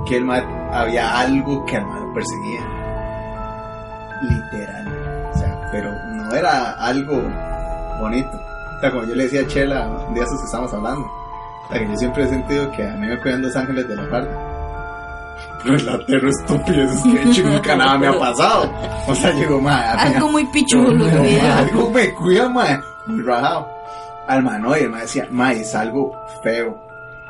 que 0.07 0.17
el 0.17 0.25
madre 0.25 0.45
había 0.73 1.19
algo 1.19 1.65
que 1.65 1.77
al 1.77 1.85
madre 1.85 2.01
lo 2.07 2.13
perseguía. 2.13 2.61
Literal. 4.21 5.29
O 5.33 5.37
sea, 5.37 5.69
pero 5.71 5.91
no 6.15 6.31
era 6.35 6.71
algo 6.73 7.21
bonito. 7.99 8.29
O 8.77 8.79
sea, 8.81 8.91
como 8.91 9.03
yo 9.05 9.15
le 9.15 9.23
decía 9.23 9.41
a 9.41 9.47
Chela 9.47 9.89
esos 10.15 10.39
que 10.39 10.45
estamos 10.45 10.73
hablando. 10.73 11.05
O 11.05 11.71
sea, 11.71 11.79
que 11.79 11.87
yo 11.87 11.95
siempre 11.97 12.23
he 12.23 12.27
sentido 12.27 12.71
que 12.71 12.83
a 12.87 12.93
mí 12.95 13.07
me 13.07 13.19
cuidan 13.19 13.41
dos 13.41 13.55
ángeles 13.55 13.87
de 13.87 13.95
la 13.95 14.05
guardia. 14.07 14.31
Pero 15.63 15.75
el 15.75 15.85
latero 15.85 16.29
estúpido 16.29 16.83
es 16.83 17.01
que 17.35 17.43
nunca 17.43 17.75
nada 17.75 17.97
me 17.97 18.07
ha 18.07 18.17
pasado. 18.17 18.71
O 19.07 19.15
sea, 19.15 19.31
llegó 19.33 19.59
madre. 19.59 20.13
Algo 20.15 20.31
muy 20.31 20.45
¿verdad? 20.53 21.57
algo 21.59 21.89
me 21.89 22.13
cuida, 22.13 22.49
mae. 22.49 22.79
Muy 23.07 23.23
rajado. 23.23 23.67
Al 24.27 24.43
mano, 24.43 24.77
y 24.77 24.81
el 24.81 24.89
mae 24.89 25.01
decía, 25.01 25.27
mae, 25.31 25.61
es 25.61 25.73
algo 25.75 26.15
feo. 26.43 26.79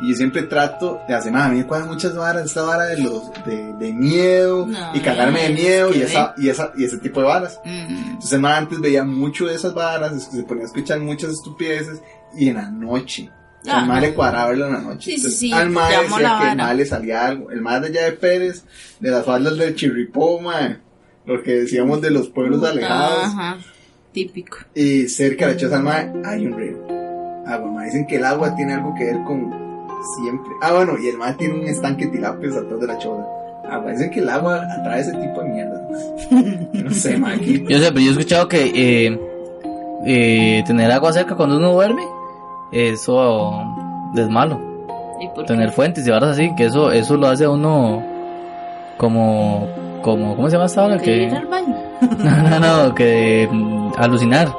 Y 0.02 0.12
yo 0.12 0.16
siempre 0.16 0.44
trato 0.44 1.02
de 1.08 1.14
hacer, 1.14 1.32
mae, 1.32 1.44
a 1.44 1.50
mí 1.50 1.58
me 1.58 1.66
cuidan 1.66 1.88
muchas 1.88 2.16
varas, 2.16 2.46
esta 2.46 2.64
vara 2.64 2.86
de 2.86 3.02
los, 3.02 3.32
de, 3.46 3.74
de 3.74 3.94
miedo, 3.94 4.66
No, 4.66 4.96
y 4.96 5.00
cagarme 5.00 5.44
de 5.44 5.50
miedo, 5.50 5.94
y 5.94 6.02
esa, 6.02 6.34
y 6.38 6.50
esa, 6.50 6.72
y 6.78 6.86
ese 6.86 6.98
tipo 7.00 7.20
de 7.22 7.28
varas. 7.28 7.60
Mm, 7.66 8.12
Entonces 8.12 8.40
mae 8.40 8.54
antes 8.58 8.80
veía 8.80 9.04
mucho 9.04 9.46
de 9.46 9.56
esas 9.56 9.74
varas, 9.74 10.24
se 10.24 10.44
ponía 10.44 10.64
a 10.64 10.68
escuchar 10.68 11.00
muchas 11.00 11.32
estupideces, 11.32 12.02
y 12.36 12.50
en 12.50 12.56
la 12.56 12.70
noche. 12.70 13.30
Ah. 13.68 13.82
al 13.82 13.88
mae 13.88 14.02
le 14.02 14.14
cuadraba 14.14 14.50
verlo 14.50 14.68
en 14.68 14.74
la 14.74 14.80
noche. 14.82 15.12
Sí, 15.12 15.12
sí, 15.12 15.16
Entonces, 15.18 15.40
sí, 15.40 15.52
al 15.54 15.70
mae 15.70 15.98
decía 16.02 16.20
la 16.20 16.40
que 16.40 16.50
el 16.52 16.58
mae 16.58 16.76
le 16.76 16.86
salía 16.86 17.26
algo. 17.28 17.52
El 17.52 17.62
mae 17.62 17.80
de 17.82 17.88
allá 17.88 18.04
de 18.06 18.12
Pérez, 18.14 18.64
de 19.00 19.12
las 19.12 19.26
faldas 19.26 19.58
del 19.58 19.76
Chirripó, 19.76 20.40
mae. 20.40 20.78
Lo 21.26 21.44
que 21.44 21.52
decíamos 21.62 22.02
de 22.02 22.10
los 22.12 22.30
pueblos 22.30 22.64
alejados. 22.64 23.26
Ajá, 23.26 23.58
típico. 24.14 24.58
Y 24.74 25.08
cerca 25.10 25.48
de 25.48 25.54
la 25.54 25.60
choza 25.60 25.76
del 25.76 25.84
mar 25.84 26.14
hay 26.26 26.46
un 26.46 26.58
río. 26.58 26.78
Agua, 27.48 27.72
ma. 27.72 27.84
Dicen 27.84 28.08
que 28.08 28.16
el 28.16 28.26
agua 28.26 28.56
tiene 28.56 28.74
algo 28.76 28.94
que 28.98 29.06
ver 29.06 29.24
con 29.26 29.52
siempre. 30.16 30.52
Ah, 30.62 30.74
bueno, 30.74 30.94
y 30.98 31.08
el 31.10 31.18
mar 31.18 31.36
tiene 31.38 31.56
un 31.56 31.68
estanque 31.68 32.06
de 32.06 32.12
tilapias 32.14 32.56
atrás 32.56 32.80
de 32.80 32.88
la 32.88 32.98
choza. 32.98 33.26
Agua, 33.70 33.92
dicen 33.92 34.10
que 34.10 34.20
el 34.22 34.30
agua 34.30 34.62
atrae 34.80 35.02
ese 35.02 35.12
tipo 35.12 35.42
de 35.44 35.50
mierda. 35.50 35.88
Yo 36.74 36.84
no 36.84 36.92
sé, 36.92 37.18
ma. 37.18 37.34
aquí- 37.34 37.64
Yo 37.68 37.78
sé, 37.78 37.88
pero 37.92 38.00
yo 38.00 38.08
he 38.08 38.12
escuchado 38.12 38.48
que 38.48 38.72
eh, 38.74 39.20
eh, 40.06 40.64
tener 40.66 40.90
agua 40.92 41.12
cerca 41.14 41.36
cuando 41.36 41.58
uno 41.58 41.74
duerme, 41.74 42.04
eso 42.72 43.64
es 44.16 44.30
malo. 44.30 44.60
¿Y 45.20 45.28
por 45.30 45.44
qué? 45.46 45.54
Tener 45.54 45.72
fuentes 45.72 46.08
y 46.08 46.12
varas 46.12 46.30
así, 46.32 46.54
que 46.56 46.66
eso 46.66 46.92
eso 46.92 47.18
lo 47.18 47.28
hace 47.28 47.46
a 47.46 47.50
uno 47.50 48.02
como, 48.98 49.68
como 50.02 50.36
¿cómo 50.36 50.48
se 50.50 50.54
llama 50.54 50.66
esta 50.66 50.86
hora? 50.86 50.98
¿Que 50.98 51.24
ir 51.24 51.36
al 51.36 51.46
baño? 51.48 51.76
no, 52.20 52.60
no, 52.60 52.88
no, 52.88 52.96
que 52.96 53.50
alucinar. 53.98 54.50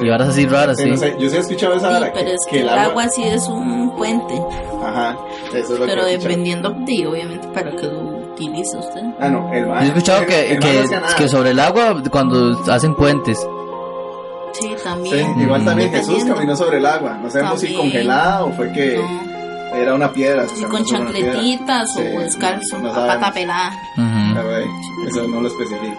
Y 0.00 0.08
varas 0.08 0.30
así 0.30 0.46
raras, 0.46 0.78
Eh, 0.78 0.84
sí. 0.84 0.90
no 0.90 0.96
sé, 0.96 1.16
yo 1.18 1.28
sí 1.28 1.36
he 1.36 1.40
escuchado 1.40 1.74
esa 1.74 1.88
Sí, 1.88 1.92
vara. 1.92 2.12
pero 2.14 2.26
que, 2.26 2.32
es 2.34 2.40
que 2.46 2.50
que 2.50 2.56
el 2.62 2.68
el 2.68 2.68
agua. 2.70 2.84
agua 2.84 3.08
sí 3.08 3.22
es 3.24 3.46
un 3.48 3.94
puente. 3.94 4.34
Ajá, 4.82 5.16
eso 5.54 5.74
es 5.74 5.78
lo 5.80 5.86
Pero 5.86 6.04
que 6.06 6.18
dependiendo 6.18 6.70
de, 6.70 7.06
obviamente, 7.06 7.46
para 7.48 7.70
que 7.72 7.86
lo 7.86 8.00
utilice 8.32 8.78
usted. 8.78 9.02
Ah, 9.20 9.28
no, 9.28 9.52
el 9.52 9.66
mar. 9.66 9.80
Yo 9.80 9.84
he 9.84 9.88
escuchado 9.88 10.20
el- 10.22 10.26
que, 10.26 10.52
el 10.52 10.58
que, 10.60 10.84
que 11.18 11.28
sobre 11.28 11.50
el 11.50 11.60
agua 11.60 12.02
cuando 12.10 12.58
hacen 12.72 12.94
puentes. 12.94 13.46
Sí, 14.52 14.68
Sí, 14.68 14.74
también. 14.84 15.40
igual 15.40 15.62
Mm. 15.62 15.64
también 15.64 15.90
Jesús 15.90 16.24
caminó 16.24 16.54
sobre 16.56 16.78
el 16.78 16.86
agua. 16.86 17.18
No 17.22 17.30
sabemos 17.30 17.60
si 17.60 17.66
También. 17.68 17.80
congelada 17.92 18.44
o 18.44 18.52
fue 18.52 18.70
que 18.72 18.96
No, 18.98 19.76
era 19.76 19.94
una 19.94 20.12
piedra. 20.12 20.46
sí, 20.48 20.62
con 20.64 20.84
chancletitas 20.84 21.92
Sí, 21.94 22.00
o 22.16 22.20
descalzo, 22.20 22.78
no 22.78 22.92
a 22.92 23.06
pata 23.06 23.32
pelada. 23.32 23.70
Ujú. 23.96 24.04
Ah, 24.38 24.42
güey, 24.44 25.08
Eso 25.08 25.26
no 25.28 25.40
lo 25.40 25.48
especifica. 25.48 25.98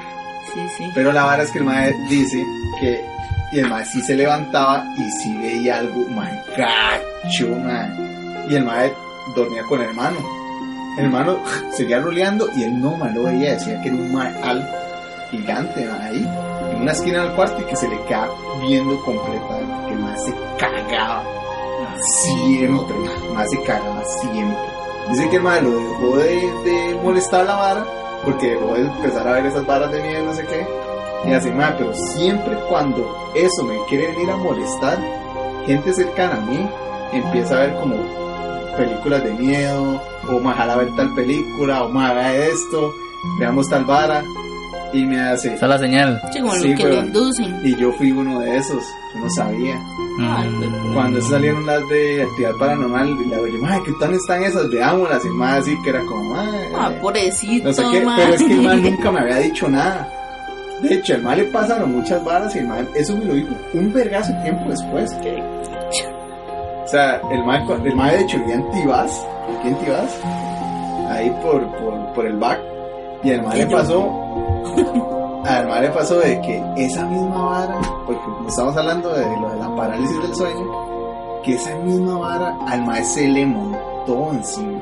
Sí, 0.53 0.59
sí. 0.77 0.91
Pero 0.93 1.11
la 1.11 1.23
verdad 1.25 1.45
es 1.45 1.51
que 1.51 1.57
el 1.59 1.65
mae 1.65 1.93
dice 2.09 2.45
que 2.79 3.03
y 3.51 3.59
el 3.59 3.69
mae 3.69 3.85
sí 3.85 4.01
se 4.01 4.15
levantaba 4.15 4.85
y 4.97 5.09
sí 5.11 5.35
veía 5.37 5.77
algo 5.79 6.05
mae 6.09 6.39
gacho, 6.57 7.47
mae. 7.63 7.89
Y 8.49 8.55
el 8.55 8.65
mae 8.65 8.93
dormía 9.35 9.63
con 9.63 9.81
el 9.81 9.89
hermano. 9.89 10.17
El 10.97 11.05
hermano 11.05 11.39
seguía 11.75 11.99
roleando 11.99 12.47
y 12.55 12.63
él 12.63 12.79
no 12.79 12.95
mae 12.97 13.11
lo 13.13 13.23
veía, 13.23 13.53
decía 13.53 13.81
que 13.81 13.87
era 13.89 13.97
un 13.97 14.15
alto, 14.19 14.67
gigante 15.31 15.85
mae, 15.85 16.09
ahí, 16.09 16.29
una 16.83 16.91
esquina 16.91 17.23
del 17.23 17.31
cuarto 17.33 17.61
y 17.61 17.63
que 17.63 17.75
se 17.77 17.87
le 17.87 17.97
quedaba 18.03 18.35
viendo 18.61 18.99
completamente, 19.03 19.87
que 19.87 19.95
mae 19.95 20.17
se 20.19 20.33
cagaba 20.57 21.23
siempre, 22.01 22.95
mae 23.33 23.47
se 23.47 23.61
cagaba 23.63 24.03
siempre. 24.21 24.57
Dice 25.09 25.29
que 25.29 25.35
el 25.37 25.43
mae 25.43 25.61
lo 25.61 25.71
dejó 25.71 26.17
de, 26.17 26.53
de 26.65 26.99
molestar 27.01 27.45
la 27.45 27.55
vara 27.55 27.85
porque 28.25 28.51
dejó 28.51 28.73
de 28.73 28.81
empezar 28.81 29.27
a 29.27 29.31
ver 29.31 29.45
esas 29.45 29.65
varas 29.65 29.91
de 29.91 30.01
miedo, 30.01 30.25
no 30.25 30.33
sé 30.33 30.45
qué. 30.45 30.67
Y 31.25 31.33
así, 31.33 31.51
mae, 31.51 31.73
pero 31.77 31.93
siempre 31.93 32.57
cuando 32.67 33.31
eso 33.33 33.63
me 33.63 33.77
quiere 33.87 34.07
venir 34.07 34.29
a 34.29 34.35
molestar, 34.35 34.97
gente 35.65 35.93
cercana 35.93 36.35
a 36.35 36.41
mí 36.41 36.69
empieza 37.13 37.55
a 37.55 37.59
ver 37.59 37.75
como 37.75 37.95
películas 38.75 39.23
de 39.23 39.31
miedo, 39.31 40.01
o 40.29 40.41
jala 40.41 40.73
a 40.73 40.77
ver 40.77 40.93
tal 40.97 41.13
película, 41.15 41.83
o 41.83 41.89
me 41.89 42.05
haga 42.05 42.35
esto, 42.35 42.93
veamos 43.39 43.69
tal 43.69 43.85
vara, 43.85 44.25
y 44.93 45.05
me 45.05 45.19
hace. 45.19 45.53
Esa 45.55 45.65
es 45.65 45.69
la 45.69 45.77
señal. 45.79 46.21
Sí, 46.31 46.39
como 46.39 46.53
Sí, 46.55 46.69
lo 46.69 46.77
que 46.77 46.83
le 46.85 46.89
weón. 46.91 47.05
inducen. 47.07 47.59
Y 47.63 47.75
yo 47.75 47.91
fui 47.93 48.11
uno 48.11 48.39
de 48.39 48.57
esos, 48.57 48.83
yo 49.13 49.19
no 49.21 49.29
sabía. 49.31 49.75
Ay, 50.21 50.47
Mm. 50.49 50.59
pero- 50.61 50.93
Cuando 50.93 51.21
salieron 51.23 51.65
las 51.65 51.87
de 51.89 52.21
actividad 52.23 52.51
paranormal, 52.59 53.09
y 53.09 53.29
la 53.29 53.39
oye, 53.39 53.57
madre, 53.57 53.81
¿qué 53.85 53.91
tal 53.99 54.13
están 54.13 54.43
esas? 54.43 54.69
Veámoslas, 54.69 55.25
y 55.25 55.29
más 55.29 55.59
así 55.61 55.75
que 55.83 55.89
era 55.89 56.01
como, 56.01 56.23
"Mae, 56.35 56.69
Ah, 56.75 56.91
pobrecito, 57.01 57.67
no 57.67 57.73
sé 57.73 57.83
qué, 57.91 58.03
pero 58.15 58.33
es 58.33 58.43
que 58.43 58.53
el 58.53 58.61
man 58.61 58.83
nunca 58.83 59.11
me 59.11 59.19
había 59.21 59.37
dicho 59.37 59.67
nada. 59.69 60.07
De 60.81 60.93
hecho, 60.95 61.15
el 61.15 61.23
mal 61.23 61.37
le 61.37 61.45
pasaron 61.45 61.95
muchas 61.95 62.23
varas 62.23 62.55
y 62.55 62.59
el 62.59 62.67
mal, 62.67 62.87
eso 62.93 63.15
me 63.17 63.25
lo 63.25 63.33
dijo 63.33 63.55
un 63.73 63.91
vergazo 63.93 64.33
de 64.33 64.39
tiempo 64.43 64.69
después. 64.69 65.11
O 66.83 66.87
sea, 66.87 67.21
el 67.31 67.43
mal, 67.45 67.65
el 67.85 67.95
mal 67.95 68.11
de 68.11 68.21
hecho 68.21 68.37
vivía 68.39 68.55
en 68.55 68.71
Tibás, 68.71 69.25
aquí 69.59 69.67
en 69.69 69.75
Tibás, 69.79 70.19
ahí 71.09 71.29
por, 71.41 71.65
por, 71.77 72.13
por 72.13 72.25
el 72.25 72.35
back, 72.37 72.59
y 73.23 73.29
el 73.29 73.41
mal 73.41 73.57
le 73.57 73.67
pasó, 73.67 74.01
al 75.45 75.67
mal 75.67 75.81
le 75.81 75.89
pasó 75.89 76.19
de 76.19 76.41
que 76.41 76.63
esa 76.77 77.05
misma 77.05 77.45
vara, 77.45 77.79
porque 78.05 78.21
estamos 78.47 78.75
hablando 78.75 79.13
de 79.13 79.25
lo 79.39 79.49
de 79.49 79.59
la 79.59 79.75
parálisis 79.75 80.21
del 80.21 80.35
sueño, 80.35 81.41
que 81.43 81.53
esa 81.53 81.75
misma 81.77 82.17
vara 82.17 82.57
al 82.67 82.85
mal 82.85 83.03
se 83.03 83.27
le 83.27 83.45
montó 83.45 84.31
encima. 84.31 84.81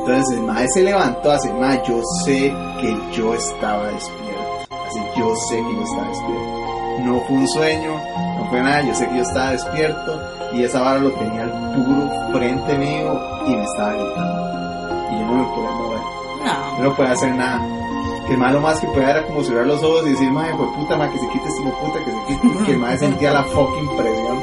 Entonces 0.00 0.38
el 0.38 0.42
mae 0.44 0.66
se 0.68 0.82
levantó 0.82 1.30
así, 1.30 1.48
mae, 1.50 1.80
yo 1.86 2.00
sé 2.24 2.52
que 2.80 2.96
yo 3.12 3.34
estaba 3.34 3.84
despierto. 3.86 4.40
Así, 4.88 5.00
yo 5.16 5.36
sé 5.36 5.56
que 5.56 5.74
yo 5.74 5.82
estaba 5.82 6.08
despierto. 6.08 6.60
No 7.04 7.20
fue 7.20 7.36
un 7.36 7.48
sueño, 7.48 7.94
no 8.38 8.44
fue 8.50 8.60
nada, 8.60 8.82
yo 8.82 8.94
sé 8.94 9.08
que 9.08 9.16
yo 9.16 9.22
estaba 9.22 9.52
despierto 9.52 10.20
y 10.52 10.64
esa 10.64 10.80
vara 10.80 10.98
lo 10.98 11.12
tenía 11.12 11.42
al 11.42 11.50
puro 11.74 12.10
frente 12.32 12.78
mío 12.78 13.20
y 13.46 13.56
me 13.56 13.64
estaba 13.64 13.92
gritando. 13.92 14.50
Y 15.10 15.18
yo 15.18 15.26
no 15.26 15.34
me 15.34 15.44
podía 15.54 15.70
mover, 15.70 15.89
No, 16.82 16.94
podía 16.96 17.12
hacer 17.12 17.34
nada. 17.34 17.60
Que 18.26 18.32
el 18.34 18.38
mae 18.38 18.52
lo 18.52 18.60
más 18.60 18.80
que 18.80 18.86
podía 18.88 19.10
era 19.10 19.26
como 19.26 19.42
cerrar 19.42 19.66
los 19.66 19.82
ojos 19.82 20.06
y 20.06 20.10
decir, 20.10 20.30
mae, 20.30 20.54
fue 20.56 20.66
puta, 20.74 20.96
mae, 20.96 21.10
que 21.10 21.18
se 21.18 21.28
quite 21.28 21.48
este 21.48 21.62
puta, 21.80 21.98
que 22.04 22.10
se 22.10 22.40
quite. 22.50 22.64
Que 22.66 22.72
el 22.72 22.78
mae 22.78 22.98
sentía 22.98 23.32
la 23.32 23.44
fucking 23.44 23.96
presión 23.96 24.38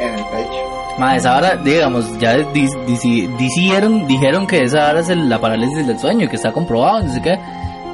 en 0.00 0.14
el 0.14 0.24
pecho. 0.26 0.70
Ma, 0.98 1.16
esa 1.16 1.30
vara, 1.32 1.56
digamos, 1.56 2.18
ya 2.18 2.36
di- 2.36 2.68
di- 2.86 3.26
dijeron, 3.38 4.06
dijeron 4.06 4.46
que 4.46 4.62
esa 4.62 4.78
vara 4.78 5.00
es 5.00 5.08
el- 5.08 5.28
la 5.28 5.40
parálisis 5.40 5.86
del 5.86 5.98
sueño, 5.98 6.28
que 6.28 6.36
está 6.36 6.52
comprobado, 6.52 7.02
no 7.04 7.12
sé 7.12 7.20
qué. 7.20 7.36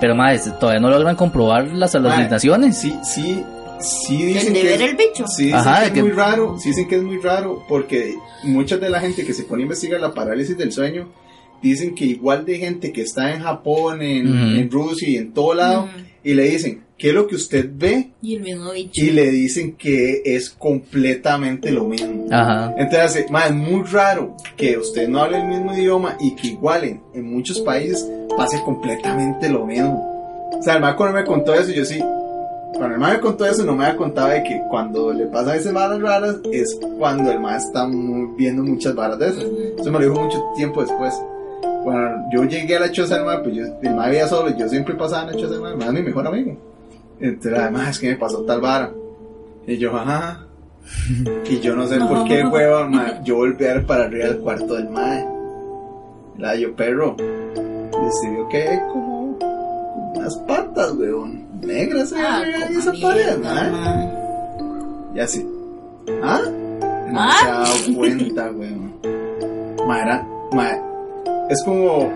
Pero, 0.01 0.15
ma, 0.15 0.33
es- 0.33 0.59
todavía 0.59 0.81
no 0.81 0.91
logran 0.91 1.17
comprobar 1.17 1.67
las 1.69 1.95
alucinaciones. 1.95 2.77
Sí, 2.79 2.95
sí, 3.03 3.43
sí 3.79 4.23
dicen 4.25 4.53
que 4.53 4.75
es- 4.75 4.81
el 4.81 4.97
bicho. 4.97 5.25
Sí, 5.29 5.45
dicen 5.45 5.59
Ajá, 5.61 5.81
que 5.81 5.87
es 5.87 5.93
que- 5.93 6.03
muy 6.03 6.13
raro, 6.13 6.59
sí 6.59 6.71
dicen 6.71 6.89
que 6.89 6.97
es 6.97 7.03
muy 7.03 7.19
raro 7.21 7.63
porque 7.69 8.17
mucha 8.43 8.77
de 8.77 8.91
la 8.91 9.01
gente 9.01 9.25
que 9.25 9.33
se 9.33 9.45
pone 9.45 9.63
a 9.63 9.65
investigar 9.65 10.01
la 10.01 10.13
parálisis 10.13 10.57
del 10.59 10.71
sueño 10.73 11.07
dicen 11.63 11.95
que 11.95 12.05
igual 12.07 12.45
de 12.45 12.59
gente 12.59 12.93
que 12.93 13.03
está 13.03 13.35
en 13.35 13.43
Japón, 13.43 14.03
en, 14.03 14.29
Ujú. 14.29 14.61
en 14.61 14.71
Rusia 14.71 15.09
y 15.09 15.17
en 15.17 15.33
todo 15.33 15.55
lado 15.55 15.83
Ujú. 15.85 15.91
y 16.25 16.35
le 16.35 16.45
dicen, 16.51 16.83
¿qué 16.99 17.09
es 17.09 17.15
lo 17.15 17.27
que 17.27 17.35
usted 17.37 17.69
ve? 17.73 18.11
Y 18.23 18.37
el 18.37 18.43
mismo 18.43 18.73
bicho. 18.73 19.01
Y 19.05 19.11
le 19.11 19.31
dicen 19.31 19.77
que 19.77 20.23
es 20.25 20.51
completamente 20.51 21.71
lo 21.71 21.85
mismo. 21.85 22.27
Ajá. 22.31 22.75
Entonces, 22.77 23.31
ma, 23.31 23.47
es 23.47 23.55
muy 23.55 23.83
raro 23.85 24.37
que 24.57 24.77
usted 24.79 25.09
no 25.09 25.21
hable 25.23 25.39
el 25.41 25.49
mismo 25.49 25.75
idioma 25.77 26.17
y 26.21 26.35
que 26.35 26.49
igual 26.49 26.85
en, 26.85 27.01
en 27.15 27.25
muchos 27.33 27.61
países 27.61 28.07
pase 28.37 28.61
completamente 28.63 29.49
lo 29.49 29.65
mismo. 29.67 30.07
O 30.59 30.63
sea, 30.63 30.75
el 30.75 30.81
ma 30.81 30.95
cuando 30.97 31.19
me 31.19 31.25
contó 31.25 31.55
eso, 31.55 31.71
yo 31.73 31.85
sí. 31.85 31.99
Cuando 32.75 32.95
el 32.95 33.01
ma 33.01 33.13
me 33.13 33.21
contó 33.21 33.47
eso, 33.47 33.65
no 33.65 33.75
me 33.75 33.85
había 33.85 33.97
contado 33.97 34.29
de 34.29 34.43
que 34.43 34.61
cuando 34.71 35.13
le 35.13 35.27
pasan 35.27 35.57
esas 35.57 35.73
varas 35.73 36.01
raras 36.01 36.37
es 36.53 36.79
cuando 36.99 37.31
el 37.31 37.41
ma 37.41 37.57
está 37.57 37.87
muy- 37.87 38.29
viendo 38.37 38.63
muchas 38.63 38.95
varas 38.95 39.19
de 39.19 39.29
esas. 39.29 39.45
Eso 39.79 39.91
me 39.91 39.99
lo 39.99 40.11
dijo 40.11 40.23
mucho 40.23 40.39
tiempo 40.57 40.81
después. 40.83 41.15
Cuando 41.85 42.29
yo 42.33 42.45
llegué 42.45 42.77
a 42.77 42.81
la 42.81 42.91
choza 42.93 43.17
del 43.17 43.25
ma, 43.25 43.43
pues 43.43 43.55
yo, 43.55 43.65
el 43.83 43.95
ma 43.95 44.07
vivía 44.07 44.27
solo, 44.29 44.55
yo 44.57 44.69
siempre 44.69 44.95
pasaba 44.95 45.23
en 45.23 45.29
la 45.29 45.43
choza 45.43 45.53
del 45.55 45.63
ma, 45.63 45.71
el 45.71 45.77
ma 45.77 45.85
es 45.87 45.93
mi 45.93 46.03
mejor 46.03 46.27
amigo. 46.27 46.57
Entonces, 47.21 47.59
además, 47.59 47.91
es 47.91 47.99
que 48.01 48.09
me 48.11 48.17
pasó 48.17 48.43
tal 48.45 48.61
vara. 48.61 48.91
Y 49.67 49.77
yo, 49.79 49.97
ajá. 49.97 50.47
Y 51.49 51.61
yo 51.61 51.77
no 51.77 51.87
sé 51.87 51.99
por 52.01 52.25
qué, 52.25 52.45
huevón, 52.53 52.91
ma, 52.93 53.23
yo 53.23 53.37
volví 53.37 53.65
a 53.67 53.75
ver 53.75 53.87
para 53.87 54.05
arriba 54.05 54.27
del 54.27 54.39
cuarto 54.41 54.75
del 54.75 54.89
mae. 54.91 55.27
La 56.39 56.55
yo, 56.57 56.75
perro. 56.75 57.17
Decidió 57.17 58.49
que 58.49 58.81
como, 58.93 59.37
como 59.39 60.13
unas 60.17 60.37
patas, 60.39 60.93
weón. 60.93 61.45
Negras 61.61 62.15
Ah, 62.17 62.43
en 62.69 62.79
esa 62.79 62.93
pared, 63.01 63.37
mae. 63.43 64.09
Y 65.15 65.21
así. 65.21 65.47
¿Ah? 66.23 66.41
No 67.13 67.31
se 67.33 67.47
ha 67.47 67.51
dado 67.51 67.95
cuenta, 67.97 68.51
weón. 68.53 68.93
Ma, 69.87 70.01
era, 70.03 70.27
ma, 70.53 70.71
es 71.51 71.63
como. 71.65 72.11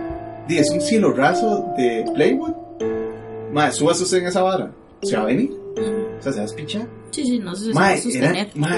Es 0.49 0.71
un 0.71 0.81
cielo 0.81 1.13
raso 1.13 1.67
de 1.77 2.05
Playwood. 2.15 2.53
Ma, 3.53 3.71
subas 3.71 4.01
usted 4.01 4.19
en 4.19 4.27
esa 4.27 4.43
vara. 4.43 4.71
Se 5.03 5.17
va 5.17 5.23
a 5.23 5.27
venir. 5.27 5.51
O 6.19 6.23
sea, 6.23 6.33
se 6.33 6.39
va 6.39 6.45
a 6.45 6.47
despichar. 6.47 6.87
Sí, 7.11 7.25
sí, 7.25 7.39
no 7.39 7.55
sé 7.55 7.67
si 7.67 7.73
se 7.73 7.75
Ma, 7.75 7.81
va 7.81 7.87
a 7.87 7.93
era, 7.93 8.03
sostener. 8.03 8.49
ma, 8.55 8.77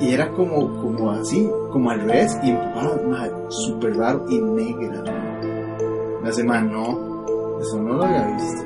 y 0.00 0.12
era 0.12 0.28
como, 0.30 0.80
como 0.82 1.10
así, 1.12 1.48
como 1.70 1.90
al 1.90 2.00
revés, 2.00 2.36
y 2.42 2.50
empujado, 2.50 3.00
ma, 3.08 3.28
súper 3.48 3.96
raro 3.96 4.26
y 4.28 4.38
negra, 4.40 5.04
hace, 6.26 6.42
ma, 6.42 6.60
no, 6.60 7.24
eso 7.60 7.80
no 7.80 7.94
lo 7.94 8.04
había 8.04 8.26
visto. 8.26 8.64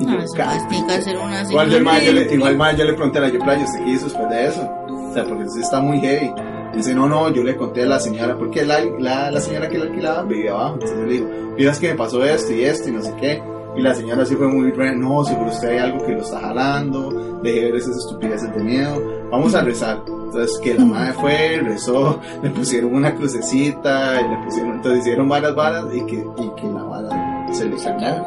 No, 0.00 0.12
yo, 0.12 0.18
eso 0.18 0.34
"Ca- 0.36 0.46
pues, 0.50 0.68
tiene 0.68 0.86
que 0.86 0.92
hacer 0.94 1.16
una 1.16 1.42
Igual, 1.42 1.70
de 1.70 1.80
ma, 1.80 1.98
yo 2.00 2.12
le, 2.12 2.34
igual 2.34 2.56
ma, 2.56 2.72
yo 2.76 2.84
le 2.84 2.92
pregunté 2.92 3.18
a 3.18 3.22
la 3.22 3.28
Yoplaya, 3.30 3.64
¿usted 3.64 3.84
qué 3.84 3.90
hizo 3.90 4.04
después 4.04 4.28
de 4.28 4.46
eso? 4.46 4.70
O 4.88 5.12
sea, 5.14 5.24
porque 5.24 5.48
sí 5.48 5.60
está 5.60 5.80
muy 5.80 5.98
heavy. 6.00 6.32
Dice, 6.74 6.94
no, 6.94 7.08
no, 7.08 7.30
yo 7.32 7.42
le 7.42 7.56
conté 7.56 7.82
a 7.82 7.86
la 7.86 7.98
señora, 8.00 8.36
porque 8.36 8.64
la, 8.64 8.78
la, 8.98 9.30
la 9.30 9.40
señora 9.40 9.68
que 9.68 9.78
le 9.78 9.84
alquilaba 9.84 10.22
vivía 10.22 10.52
abajo. 10.52 10.74
Entonces 10.74 10.98
le 10.98 11.12
digo, 11.12 11.28
miras 11.56 11.78
que 11.78 11.88
me 11.90 11.94
pasó 11.96 12.24
esto 12.24 12.52
y 12.52 12.64
esto 12.64 12.88
y 12.88 12.92
no 12.92 13.02
sé 13.02 13.12
qué. 13.20 13.42
Y 13.76 13.82
la 13.82 13.94
señora 13.94 14.24
sí 14.26 14.34
fue 14.36 14.48
muy, 14.48 14.70
re- 14.72 14.96
no, 14.96 15.24
seguro 15.24 15.50
usted 15.50 15.68
hay 15.68 15.78
algo 15.78 16.04
que 16.04 16.12
lo 16.12 16.22
está 16.22 16.40
jalando, 16.40 17.38
deje 17.42 17.60
de 17.60 17.66
ver 17.66 17.76
esas 17.76 17.96
estupideces 17.98 18.52
de 18.54 18.62
miedo, 18.64 19.00
vamos 19.30 19.54
a 19.54 19.62
rezar. 19.62 20.02
Entonces 20.08 20.58
que 20.58 20.74
la 20.74 20.84
madre 20.84 21.12
fue, 21.14 21.60
rezó, 21.62 22.20
le 22.42 22.50
pusieron 22.50 22.94
una 22.94 23.14
crucecita, 23.14 24.20
y 24.20 24.28
le 24.28 24.44
pusieron, 24.44 24.72
entonces 24.76 25.00
hicieron 25.00 25.28
varias 25.28 25.54
varas 25.54 25.84
y 25.92 26.04
que, 26.04 26.16
y 26.16 26.50
que 26.60 26.66
la 26.72 26.82
vara 26.82 27.46
se 27.52 27.64
le 27.66 27.78
sacó. 27.78 28.26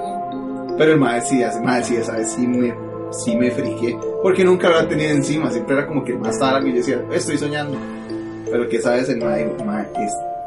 Pero 0.78 0.94
el 0.94 1.00
madre 1.00 1.22
sí, 1.22 1.42
el 1.42 1.62
madre 1.62 1.84
sí, 1.84 1.96
esa 1.98 2.14
vez 2.14 2.32
sí 2.32 2.48
me, 2.48 2.74
sí 3.12 3.36
me 3.36 3.52
friqué, 3.52 3.98
porque 4.22 4.44
nunca 4.46 4.70
lo 4.70 4.78
había 4.78 4.90
tenido 4.90 5.12
encima, 5.12 5.52
siempre 5.52 5.76
era 5.78 5.88
como 5.88 6.04
que 6.06 6.14
más 6.16 6.40
tarde 6.40 6.68
y 6.70 6.72
yo 6.72 6.78
decía, 6.78 7.02
estoy 7.12 7.38
soñando. 7.38 7.78
Pero 8.50 8.70
que 8.70 8.78
esa 8.78 8.92
vez 8.92 9.10
el 9.10 9.18
madre 9.18 9.46
dijo, 9.46 9.58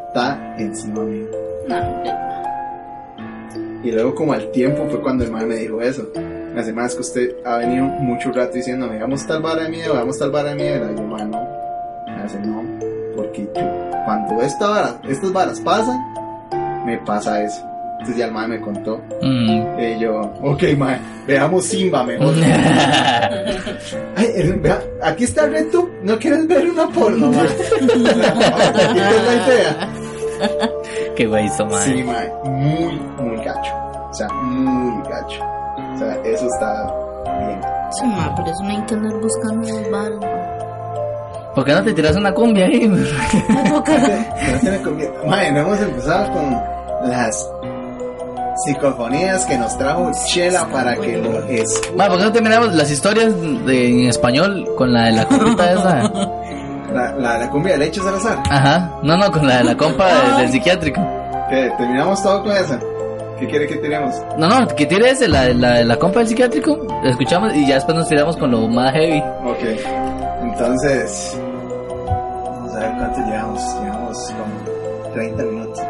está 0.08 0.56
encima 0.58 1.02
mío. 1.02 1.26
No. 1.68 2.26
Y 3.82 3.92
luego 3.92 4.14
como 4.14 4.32
al 4.32 4.50
tiempo 4.50 4.86
fue 4.90 5.00
cuando 5.00 5.24
el 5.24 5.30
madre 5.30 5.46
me 5.46 5.56
dijo 5.56 5.80
eso. 5.80 6.08
Me 6.54 6.60
hace 6.60 6.72
más 6.72 6.94
que 6.94 7.02
usted 7.02 7.36
ha 7.44 7.58
venido 7.58 7.84
mucho 7.84 8.32
rato 8.32 8.54
diciendo, 8.54 8.86
hagamos 8.86 9.26
tal 9.26 9.42
vara 9.42 9.64
de 9.64 9.68
miedo, 9.68 9.94
hagamos 9.94 10.18
tal 10.18 10.30
vara 10.30 10.50
de 10.50 10.54
miedo. 10.56 10.90
Y 10.92 10.96
yo, 10.96 11.02
madre, 11.02 11.26
no. 11.26 11.48
Me 12.06 12.22
hace, 12.22 12.38
no. 12.40 12.62
Porque 13.14 13.48
yo, 13.54 14.04
cuando 14.04 14.42
esta 14.42 14.68
vara, 14.68 15.00
estas 15.08 15.32
varas 15.32 15.60
pasan, 15.60 15.98
me 16.84 16.98
pasa 16.98 17.42
eso. 17.42 17.75
Entonces 18.06 18.20
ya 18.20 18.26
el 18.26 18.32
madre 18.32 18.48
me 18.50 18.60
contó. 18.60 19.02
Mm. 19.20 19.80
Y 19.80 19.98
yo, 19.98 20.20
ok, 20.40 20.62
madre, 20.78 21.00
veamos 21.26 21.64
Simba 21.64 22.04
mejor. 22.04 22.34
Ay, 24.16 24.26
eh, 24.32 24.56
vea, 24.60 24.80
aquí 25.02 25.24
está 25.24 25.46
el 25.46 25.52
reto. 25.54 25.90
¿No 26.04 26.16
quieres 26.16 26.46
ver 26.46 26.70
una 26.70 26.86
porno, 26.86 27.32
madre? 27.32 27.50
Aquí 27.74 28.98
es 29.00 29.24
la 29.26 29.34
idea. 29.34 29.88
Qué 31.16 31.26
güey 31.26 31.46
hizo, 31.46 31.66
madre. 31.66 31.84
Sí, 31.84 32.04
mae, 32.04 32.30
muy, 32.44 33.00
muy 33.18 33.44
gacho. 33.44 33.74
O 34.08 34.14
sea, 34.14 34.28
muy 34.28 35.02
gacho. 35.10 35.42
O 35.42 35.98
sea, 35.98 36.14
eso 36.26 36.46
está 36.46 36.94
bien. 37.44 37.60
Sí, 37.90 38.06
ma, 38.06 38.32
por 38.36 38.46
eso 38.46 38.62
no 38.62 38.70
hay 38.70 38.82
que 38.82 38.94
andar 38.94 39.14
buscando 39.14 39.68
los 39.68 39.90
bares, 39.90 40.20
ma. 40.20 41.54
¿Por 41.56 41.64
qué 41.64 41.72
no 41.72 41.82
te 41.82 41.92
tiras 41.92 42.14
una 42.14 42.32
cumbia 42.32 42.66
ahí? 42.66 42.86
No 43.48 43.82
conviene. 44.84 45.12
Mae, 45.26 45.50
no 45.50 45.58
hemos 45.58 45.80
empezado 45.80 46.32
con 46.32 46.76
las 47.10 47.50
psicofonías 48.64 49.44
que 49.46 49.58
nos 49.58 49.76
trajo 49.78 50.10
Chela 50.26 50.66
para 50.68 50.96
que 50.96 51.18
lo 51.18 51.44
es. 51.46 51.80
Ma, 51.96 52.08
¿por 52.08 52.18
qué 52.18 52.24
no 52.24 52.32
terminamos 52.32 52.74
las 52.74 52.90
historias 52.90 53.34
de, 53.66 53.88
en 54.02 54.08
español 54.08 54.66
con 54.76 54.92
la 54.92 55.06
de 55.06 55.12
la 55.12 55.24
compita 55.26 55.72
esa? 55.72 56.10
La, 56.92 57.12
la, 57.18 57.38
la 57.38 57.50
cumbia 57.50 57.72
de 57.74 57.78
leche 57.78 58.00
Salazar. 58.00 58.42
Ajá. 58.50 58.90
No, 59.02 59.16
no, 59.16 59.30
con 59.30 59.46
la 59.46 59.58
de 59.58 59.64
la 59.64 59.76
compa 59.76 60.06
de- 60.08 60.42
del 60.42 60.50
psiquiátrico. 60.52 61.00
¿Qué? 61.50 61.70
¿Terminamos 61.76 62.22
todo 62.22 62.42
con 62.42 62.52
esa? 62.52 62.80
¿Qué 63.38 63.46
quiere 63.46 63.66
que 63.66 63.76
tiremos? 63.76 64.14
No, 64.38 64.48
no, 64.48 64.66
que 64.68 64.86
tire 64.86 65.10
ese, 65.10 65.28
la, 65.28 65.44
la, 65.50 65.84
la 65.84 65.96
compa 65.98 66.20
del 66.20 66.28
psiquiátrico. 66.28 66.78
La 67.04 67.10
escuchamos 67.10 67.54
y 67.54 67.66
ya 67.66 67.74
después 67.74 67.96
nos 67.98 68.08
tiramos 68.08 68.36
con 68.38 68.50
lo 68.50 68.66
más 68.68 68.94
heavy. 68.94 69.18
Ok. 69.44 69.78
Entonces, 70.42 71.38
vamos 72.06 72.74
a 72.74 72.78
ver 72.78 72.92
cuánto 72.96 73.20
llevamos. 73.20 73.62
Llevamos 73.82 74.30
como 74.32 75.12
30 75.14 75.42
minutos. 75.44 75.80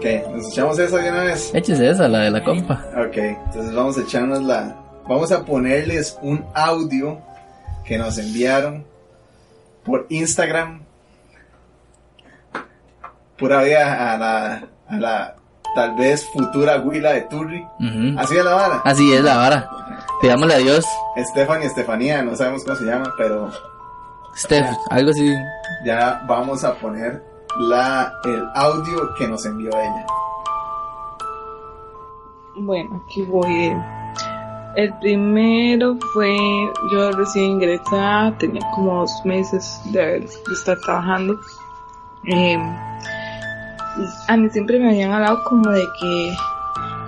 Ok, 0.00 0.06
¿nos 0.34 0.48
echamos 0.50 0.78
eso 0.78 0.96
de 0.96 1.10
una 1.10 1.24
vez? 1.24 1.50
Échese 1.54 1.90
esa, 1.90 2.08
la 2.08 2.20
de 2.20 2.30
la 2.30 2.42
compa. 2.42 2.82
Ok, 3.06 3.18
entonces 3.18 3.74
vamos 3.74 3.98
a 3.98 4.00
echarnos 4.00 4.42
la. 4.42 4.74
Vamos 5.06 5.30
a 5.30 5.44
ponerles 5.44 6.18
un 6.22 6.42
audio 6.54 7.18
que 7.84 7.98
nos 7.98 8.16
enviaron 8.16 8.86
por 9.84 10.06
Instagram. 10.08 10.84
Pura 13.36 13.62
vida 13.62 14.14
a 14.14 14.16
la, 14.16 14.62
a 14.88 14.96
la 14.96 15.36
tal 15.74 15.96
vez 15.96 16.24
futura 16.32 16.80
Huila 16.80 17.12
de 17.12 17.20
Turri. 17.22 17.66
Así 18.16 18.36
de 18.36 18.44
la 18.44 18.54
vara. 18.54 18.82
Así 18.86 19.12
es 19.12 19.22
la 19.22 19.36
vara. 19.36 19.70
Pidámosle 20.22 20.54
a 20.54 20.58
Dios. 20.58 20.86
Stephanie 21.18 21.66
Estefanía, 21.66 22.22
no 22.22 22.34
sabemos 22.36 22.64
cómo 22.64 22.76
se 22.76 22.84
llama, 22.84 23.12
pero 23.18 23.50
Steph, 24.34 24.66
algo 24.88 25.10
así. 25.10 25.34
ya 25.84 26.22
vamos 26.26 26.64
a 26.64 26.74
poner 26.74 27.22
la, 27.58 28.12
el 28.24 28.48
audio 28.54 29.14
que 29.14 29.28
nos 29.28 29.44
envió 29.44 29.70
ella. 29.70 30.06
Bueno, 32.56 33.02
aquí 33.04 33.22
voy. 33.22 33.74
El 34.76 34.94
primero 35.00 35.96
fue, 36.12 36.36
yo 36.92 37.10
recién 37.12 37.52
ingresada, 37.52 38.36
tenía 38.38 38.62
como 38.74 39.00
dos 39.00 39.12
meses 39.24 39.80
de, 39.86 40.28
estar 40.52 40.78
trabajando. 40.80 41.38
Y 42.24 42.54
a 44.28 44.36
mí 44.36 44.48
siempre 44.50 44.78
me 44.78 44.90
habían 44.90 45.12
hablado 45.12 45.42
como 45.44 45.70
de 45.70 45.84
que, 46.00 46.34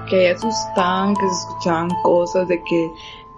que 0.08 0.30
asustaban, 0.30 1.14
que 1.14 1.28
se 1.28 1.34
escuchaban 1.34 1.88
cosas, 2.02 2.48
de 2.48 2.62
que 2.64 2.92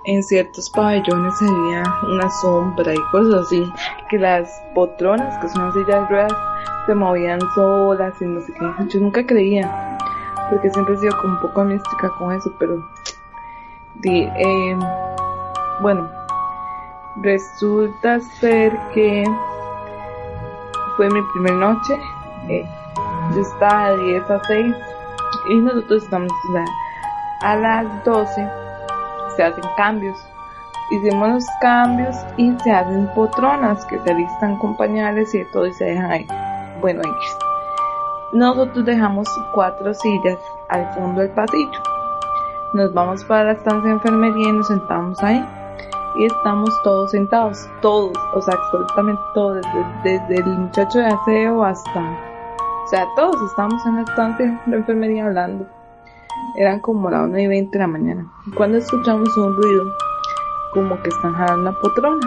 en 0.05 0.23
ciertos 0.23 0.69
pabellones 0.71 1.35
había 1.41 1.83
una 2.03 2.31
sombra 2.43 2.93
y 2.93 3.01
cosas 3.11 3.47
así, 3.47 3.73
que 4.11 4.19
las 4.19 4.63
potronas, 4.75 5.39
que 5.39 5.49
son 5.49 5.73
sillas 5.73 6.03
de 6.03 6.07
ruedas, 6.07 6.33
se 6.87 6.95
movían 6.95 7.41
solas 7.55 8.15
y 8.21 8.27
no 8.27 8.41
sé 8.43 8.53
qué. 8.53 8.85
Yo 8.89 9.01
nunca 9.01 9.25
creía 9.27 9.99
porque 10.51 10.71
siempre 10.71 10.95
he 10.95 10.99
sido 10.99 11.17
como 11.17 11.35
un 11.35 11.41
poco 11.41 11.65
mística 11.65 12.11
con 12.19 12.33
eso, 12.33 12.53
pero 12.59 12.87
di, 13.97 14.25
eh, 14.25 14.77
bueno, 15.81 16.09
resulta 17.23 18.21
ser 18.21 18.79
que 18.93 19.25
fue 20.97 21.09
mi 21.09 21.23
primera 21.33 21.57
noche, 21.57 21.99
eh, 22.49 22.65
yo 23.35 23.41
estaba 23.41 23.93
de 23.93 24.05
10 24.05 24.31
a 24.31 24.45
6 24.45 24.77
y 25.49 25.55
nosotros 25.57 26.05
estamos 26.05 26.31
a 27.41 27.57
las 27.57 28.05
12 28.05 28.64
se 29.37 29.45
hacen 29.45 29.65
cambios. 29.77 30.17
Hicimos 30.91 31.29
los 31.29 31.47
cambios 31.61 32.17
y 32.37 32.55
se 32.63 32.73
hacen 32.73 33.09
potronas 33.15 33.85
que 33.87 33.99
se 34.01 34.11
alistan 34.11 34.59
con 34.59 34.77
pañales 34.77 35.35
y 35.35 35.45
todo 35.53 35.67
y 35.67 35.73
se 35.75 35.85
dejan 35.85 36.11
ahí. 36.11 36.27
Bueno, 36.81 37.01
X. 37.01 37.37
Nosotros 38.33 38.85
dejamos 38.85 39.29
cuatro 39.53 39.95
sillas 39.95 40.39
al 40.69 40.93
fondo 40.95 41.21
del 41.21 41.31
pasillo. 41.31 41.83
Nos 42.75 42.93
vamos 42.93 43.25
para 43.25 43.45
la 43.45 43.53
estancia 43.53 43.89
de 43.89 43.97
enfermería 43.97 44.49
y 44.49 44.53
nos 44.53 44.67
sentamos 44.67 45.23
ahí. 45.23 45.45
Y 46.17 46.27
estamos 46.27 46.71
todos 46.83 47.11
sentados, 47.11 47.69
todos, 47.81 48.17
o 48.35 48.41
sea, 48.41 48.55
absolutamente 48.55 49.23
todos, 49.35 49.57
desde, 50.03 50.21
desde 50.29 50.51
el 50.51 50.59
muchacho 50.59 50.99
de 50.99 51.07
aseo 51.07 51.65
hasta... 51.65 52.01
O 52.01 52.87
sea, 52.89 53.07
todos 53.17 53.41
estamos 53.51 53.85
en 53.87 53.97
la 53.97 54.03
estancia 54.03 54.63
de 54.67 54.77
enfermería 54.77 55.27
hablando. 55.27 55.67
Eran 56.57 56.81
como 56.81 57.11
las 57.11 57.23
1 57.23 57.39
y 57.39 57.47
20 57.49 57.73
de 57.73 57.79
la 57.79 57.89
mañana. 57.89 58.33
Cuando 58.55 58.79
escuchamos 58.79 59.37
un 59.37 59.57
ruido, 59.57 59.93
como 60.73 61.01
que 61.03 61.09
están 61.09 61.35
jalando 61.35 61.71
la 61.71 61.81
potrona. 61.81 62.27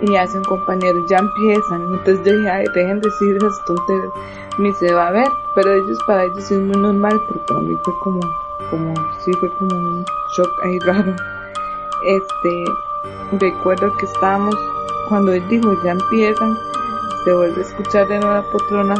Y 0.00 0.16
hace 0.16 0.38
un 0.38 0.44
compañero, 0.44 1.04
ya 1.08 1.18
empiezan. 1.18 1.82
Entonces 1.92 2.24
yo 2.24 2.36
dije, 2.36 2.50
ay, 2.50 2.64
dejen 2.74 3.00
de 3.00 3.08
decir 3.08 3.36
esas 3.36 3.64
tonterías. 3.66 4.12
Ni 4.58 4.72
se 4.74 4.94
va 4.94 5.08
a 5.08 5.10
ver, 5.12 5.28
pero 5.54 5.72
ellos, 5.72 5.98
para 6.06 6.24
ellos 6.24 6.50
es 6.50 6.58
muy 6.58 6.76
normal, 6.76 7.20
pero 7.28 7.46
para 7.46 7.60
mí 7.60 7.76
fue 7.84 7.94
como, 8.02 8.20
como, 8.70 8.94
sí 9.20 9.32
fue 9.34 9.50
como 9.58 9.74
un 9.74 10.04
shock 10.36 10.50
ahí 10.64 10.78
raro. 10.86 11.14
Este, 12.04 12.64
recuerdo 13.40 13.94
que 13.98 14.06
estábamos, 14.06 14.56
cuando 15.08 15.32
él 15.32 15.46
dijo, 15.48 15.70
ya 15.84 15.92
empiezan, 15.92 16.56
se 17.24 17.32
vuelve 17.34 17.58
a 17.58 17.64
escuchar 17.64 18.08
de 18.08 18.18
nuevo 18.20 18.34
la 18.34 18.50
potrona 18.50 18.94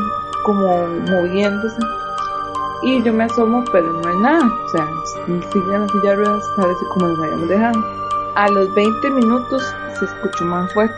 como 0.44 0.86
moviéndose. 1.10 1.80
Y 2.82 3.02
yo 3.02 3.12
me 3.12 3.24
asomo, 3.24 3.64
pero 3.72 3.92
no 3.92 4.08
hay 4.08 4.16
nada. 4.18 4.44
O 4.64 4.68
sea, 4.68 4.86
sigue 5.52 5.74
en 5.74 5.80
la 5.82 5.88
silla 5.88 6.10
de 6.10 6.16
ruedas, 6.16 6.44
parece 6.56 6.84
como 6.92 7.08
nos 7.08 7.18
habíamos 7.18 7.48
dejado. 7.48 7.84
A 8.36 8.48
los 8.48 8.72
20 8.74 9.10
minutos 9.10 9.74
se 9.98 10.04
escuchó 10.04 10.44
más 10.44 10.72
fuerte. 10.72 10.94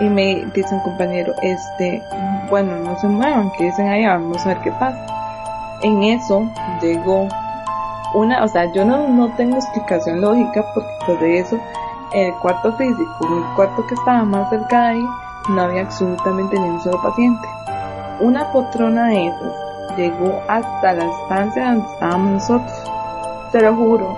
Y 0.00 0.08
me 0.08 0.46
dice 0.54 0.74
un 0.74 0.80
compañero, 0.80 1.34
este, 1.42 2.02
bueno, 2.50 2.76
no 2.76 2.98
se 2.98 3.08
muevan, 3.08 3.50
que 3.52 3.64
dicen 3.64 3.88
ahí, 3.88 4.06
vamos 4.06 4.44
a 4.44 4.48
ver 4.48 4.58
qué 4.60 4.70
pasa. 4.72 5.06
En 5.82 6.02
eso 6.02 6.48
llegó 6.82 7.28
una, 8.14 8.44
o 8.44 8.48
sea, 8.48 8.70
yo 8.72 8.84
no, 8.84 9.08
no 9.08 9.34
tengo 9.36 9.56
explicación 9.56 10.20
lógica 10.20 10.64
porque 10.74 10.90
pues 11.06 11.20
de 11.20 11.38
eso, 11.38 11.58
el 12.12 12.32
cuarto 12.34 12.72
físico, 12.76 13.16
en 13.22 13.38
el 13.38 13.54
cuarto 13.54 13.86
que 13.86 13.94
estaba 13.94 14.24
más 14.24 14.48
cerca 14.50 14.82
de 14.82 14.86
ahí, 14.88 15.06
no 15.48 15.62
había 15.62 15.82
absolutamente 15.82 16.58
ni 16.58 16.68
un 16.68 16.80
solo 16.80 17.00
paciente. 17.02 17.48
Una 18.20 18.50
potrona 18.52 19.08
de 19.08 19.28
esas 19.28 19.65
llegó 19.96 20.40
hasta 20.48 20.92
la 20.92 21.04
estancia 21.04 21.72
donde 21.72 21.86
estábamos 21.92 22.32
nosotros. 22.32 22.72
Se 23.52 23.60
lo 23.60 23.74
juro, 23.74 24.16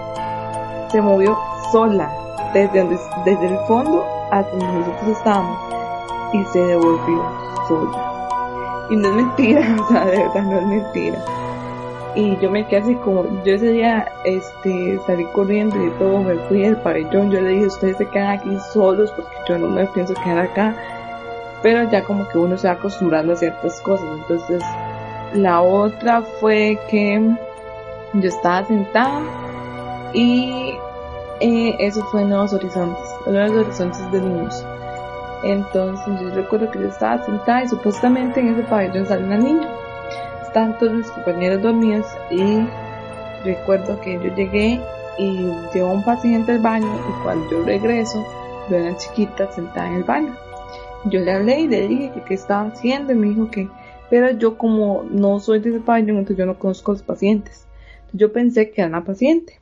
se 0.91 1.01
movió 1.01 1.39
sola 1.72 2.11
desde, 2.53 2.81
donde, 2.81 2.99
desde 3.24 3.47
el 3.47 3.59
fondo 3.66 4.05
hasta 4.31 4.51
donde 4.51 4.79
nosotros 4.81 5.09
estábamos 5.18 5.59
y 6.33 6.45
se 6.45 6.61
devolvió 6.61 7.24
sola. 7.66 8.87
Y 8.91 8.97
no 8.97 9.09
es 9.09 9.14
mentira, 9.14 9.76
o 9.81 9.89
sea, 9.89 10.05
de 10.07 10.18
verdad 10.18 10.43
no 10.43 10.59
es 10.59 10.66
mentira. 10.66 11.24
Y 12.14 12.37
yo 12.39 12.51
me 12.51 12.66
quedé 12.66 12.81
así 12.81 12.95
como, 12.97 13.24
yo 13.45 13.55
ese 13.55 13.70
día 13.72 14.11
este, 14.24 14.99
salí 15.07 15.24
corriendo 15.26 15.76
y 15.85 15.91
todo, 15.99 16.18
me 16.18 16.37
fui 16.49 16.62
del 16.62 16.76
pabellón, 16.79 17.31
yo 17.31 17.41
le 17.41 17.51
dije, 17.51 17.66
ustedes 17.66 17.97
se 17.99 18.07
quedan 18.07 18.39
aquí 18.39 18.59
solos 18.72 19.12
porque 19.12 19.37
yo 19.49 19.59
no 19.59 19.68
me 19.68 19.87
pienso 19.87 20.14
quedar 20.14 20.39
acá. 20.39 20.74
Pero 21.62 21.89
ya 21.91 22.03
como 22.05 22.26
que 22.29 22.39
uno 22.39 22.57
se 22.57 22.68
va 22.68 22.74
acostumbrando 22.74 23.33
a 23.33 23.37
ciertas 23.37 23.81
cosas. 23.83 24.07
Entonces, 24.16 24.62
la 25.35 25.61
otra 25.61 26.22
fue 26.41 26.79
que 26.91 27.20
yo 28.14 28.29
estaba 28.29 28.66
sentada 28.66 29.22
y 30.12 30.74
eh, 31.41 31.76
eso 31.79 32.03
fue 32.07 32.22
en 32.22 32.31
Nuevos 32.31 32.53
Horizontes, 32.53 33.05
Nuevos 33.26 33.66
Horizontes 33.66 34.12
de 34.12 34.20
niños. 34.20 34.64
Entonces 35.45 36.20
yo 36.20 36.31
recuerdo 36.31 36.70
que 36.70 36.81
yo 36.81 36.89
estaba 36.89 37.24
sentada 37.24 37.64
y 37.64 37.68
supuestamente 37.68 38.41
en 38.41 38.55
ese 38.55 38.62
pabellón 38.62 39.07
sale 39.07 39.24
una 39.24 39.39
niña. 39.39 39.68
Estaban 40.43 40.76
todos 40.79 40.93
mis 40.93 41.11
compañeros 41.11 41.62
dormidos 41.62 42.07
y 42.31 42.66
recuerdo 43.45 44.01
que 44.01 44.14
yo 44.14 44.35
llegué 44.35 44.81
y 45.18 45.53
llevo 45.74 45.93
un 45.93 46.05
paciente 46.05 46.53
al 46.53 46.59
baño 46.61 46.87
y 46.87 47.22
cuando 47.22 47.51
yo 47.51 47.64
regreso 47.64 48.24
veo 48.68 48.81
a 48.81 48.89
una 48.89 48.97
chiquita 48.97 49.51
sentada 49.53 49.89
en 49.89 49.95
el 49.97 50.05
baño. 50.05 50.35
Yo 51.05 51.20
le 51.20 51.33
hablé 51.33 51.61
y 51.61 51.68
le 51.68 51.87
dije 51.87 52.11
que 52.12 52.22
qué 52.22 52.35
estaba 52.35 52.68
haciendo 52.68 53.12
y 53.12 53.16
me 53.16 53.29
dijo 53.29 53.51
que, 53.51 53.68
pero 54.11 54.31
yo 54.31 54.57
como 54.59 55.05
no 55.11 55.39
soy 55.41 55.61
de 55.61 55.71
ese 55.71 55.81
pabellón, 55.81 56.19
entonces 56.19 56.39
yo 56.39 56.47
no 56.47 56.59
conozco 56.59 56.93
a 56.93 56.95
los 56.95 57.03
pacientes. 57.03 57.67
Yo 58.13 58.33
pensé 58.33 58.71
que 58.71 58.81
era 58.81 58.89
una 58.89 59.05
paciente. 59.05 59.61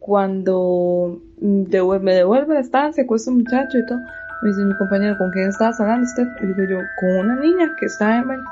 Cuando 0.00 1.20
devuel- 1.40 2.00
me 2.00 2.14
devuelve 2.14 2.54
la 2.54 2.60
estancia, 2.60 3.06
cuesta 3.06 3.30
un 3.30 3.38
muchacho 3.38 3.78
y 3.78 3.86
todo, 3.86 4.00
me 4.42 4.48
dice 4.48 4.64
mi 4.64 4.74
compañero, 4.74 5.16
¿con 5.16 5.30
quién 5.30 5.48
estabas 5.48 5.80
hablando, 5.80 6.06
Steph? 6.06 6.28
Y 6.42 6.46
digo 6.46 6.64
yo, 6.64 6.88
con 6.96 7.16
una 7.16 7.36
niña 7.36 7.74
que 7.78 7.86
está 7.86 8.18
en 8.18 8.28
baño. 8.28 8.44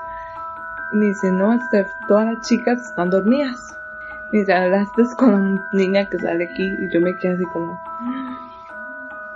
Y 0.93 0.97
me 0.97 1.07
dice, 1.07 1.31
no, 1.31 1.59
Steph, 1.67 1.91
todas 2.09 2.27
las 2.27 2.47
chicas 2.47 2.81
están 2.81 3.11
dormidas. 3.11 3.77
Me 4.31 4.41
dice, 4.41 4.53
hablaste 4.55 5.03
con 5.17 5.57
la 5.57 5.63
niña 5.73 6.07
que 6.07 6.19
sale 6.19 6.45
aquí. 6.45 6.77
Y 6.79 6.89
yo 6.89 7.01
me 7.01 7.15
quedé 7.19 7.35
así 7.35 7.45
como, 7.47 7.79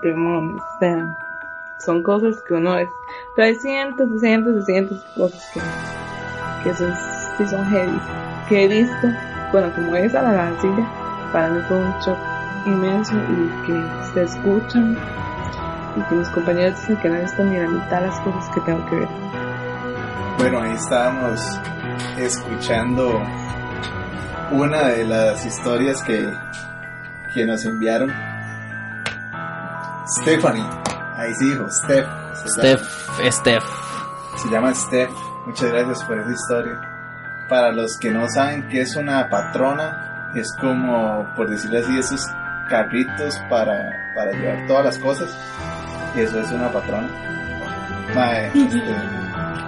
demonios, 0.03 0.63
o 0.63 0.79
sea, 0.79 1.17
son 1.79 2.03
cosas 2.03 2.43
que 2.43 2.55
uno 2.55 2.77
es. 2.79 2.89
Pero 3.35 3.49
hay 3.49 3.55
cientos 3.57 4.09
y 4.14 4.18
cientos 4.18 4.57
y 4.57 4.62
cientos 4.64 5.03
de 5.03 5.14
cosas 5.14 5.51
que, 5.53 5.61
que 6.64 6.74
son, 6.74 6.95
sí 7.39 7.47
son 7.49 7.64
heavy. 7.66 8.01
Que 8.49 8.64
he 8.64 8.68
visto, 8.68 9.09
bueno, 9.53 9.72
como 9.74 9.95
esa, 9.97 10.22
la 10.22 10.33
lancilla, 10.33 10.89
para 11.33 11.51
mí 11.51 11.61
fue 11.68 11.77
un 11.77 11.93
shock 12.01 12.18
inmenso 12.66 13.14
y 13.14 13.66
que 13.66 14.12
se 14.12 14.22
escuchan 14.22 14.99
y 15.97 16.03
que 16.09 16.14
mis 16.14 16.29
compañeros 16.29 16.79
dicen 16.81 16.97
que 16.99 17.09
no 17.09 17.20
visto 17.20 17.45
ni 17.45 17.59
la 17.59 17.68
mitad 17.68 18.01
de 18.01 18.07
las 18.09 18.20
cosas 18.20 18.55
que 18.55 18.61
tengo 18.61 18.85
que 18.91 18.97
ver. 18.97 19.09
Bueno, 20.39 20.61
ahí 20.61 20.72
estábamos 20.72 21.41
escuchando 22.18 23.22
una 24.53 24.89
de 24.89 25.05
las 25.05 25.45
historias 25.45 26.03
que, 26.03 26.31
que 27.35 27.47
nos 27.47 27.64
enviaron. 27.64 28.12
Stephanie, 30.20 30.62
ahí 31.17 31.35
sí 31.35 31.51
dijo, 31.51 31.69
Steph. 31.71 32.07
Steph, 32.47 32.83
Steph. 33.31 33.64
Se 34.37 34.49
llama 34.51 34.75
Steph. 34.75 35.11
Muchas 35.47 35.71
gracias 35.71 36.05
por 36.05 36.19
esa 36.21 36.31
historia. 36.33 36.81
Para 37.49 37.73
los 37.73 37.97
que 37.99 38.11
no 38.11 38.29
saben 38.29 38.69
qué 38.69 38.81
es 38.83 38.97
una 38.97 39.29
patrona, 39.29 40.31
es 40.35 40.53
como, 40.61 41.27
por 41.37 41.49
decirlo 41.49 41.79
así, 41.79 41.97
esos 41.99 42.27
carritos 42.69 43.39
para, 43.49 44.12
para 44.14 44.33
llevar 44.33 44.67
todas 44.67 44.85
las 44.87 44.99
cosas. 44.99 45.37
Eso 46.17 46.41
es 46.41 46.51
una 46.51 46.71
patrona. 46.73 47.09
Mae, 48.14 48.47
este, 48.55 48.97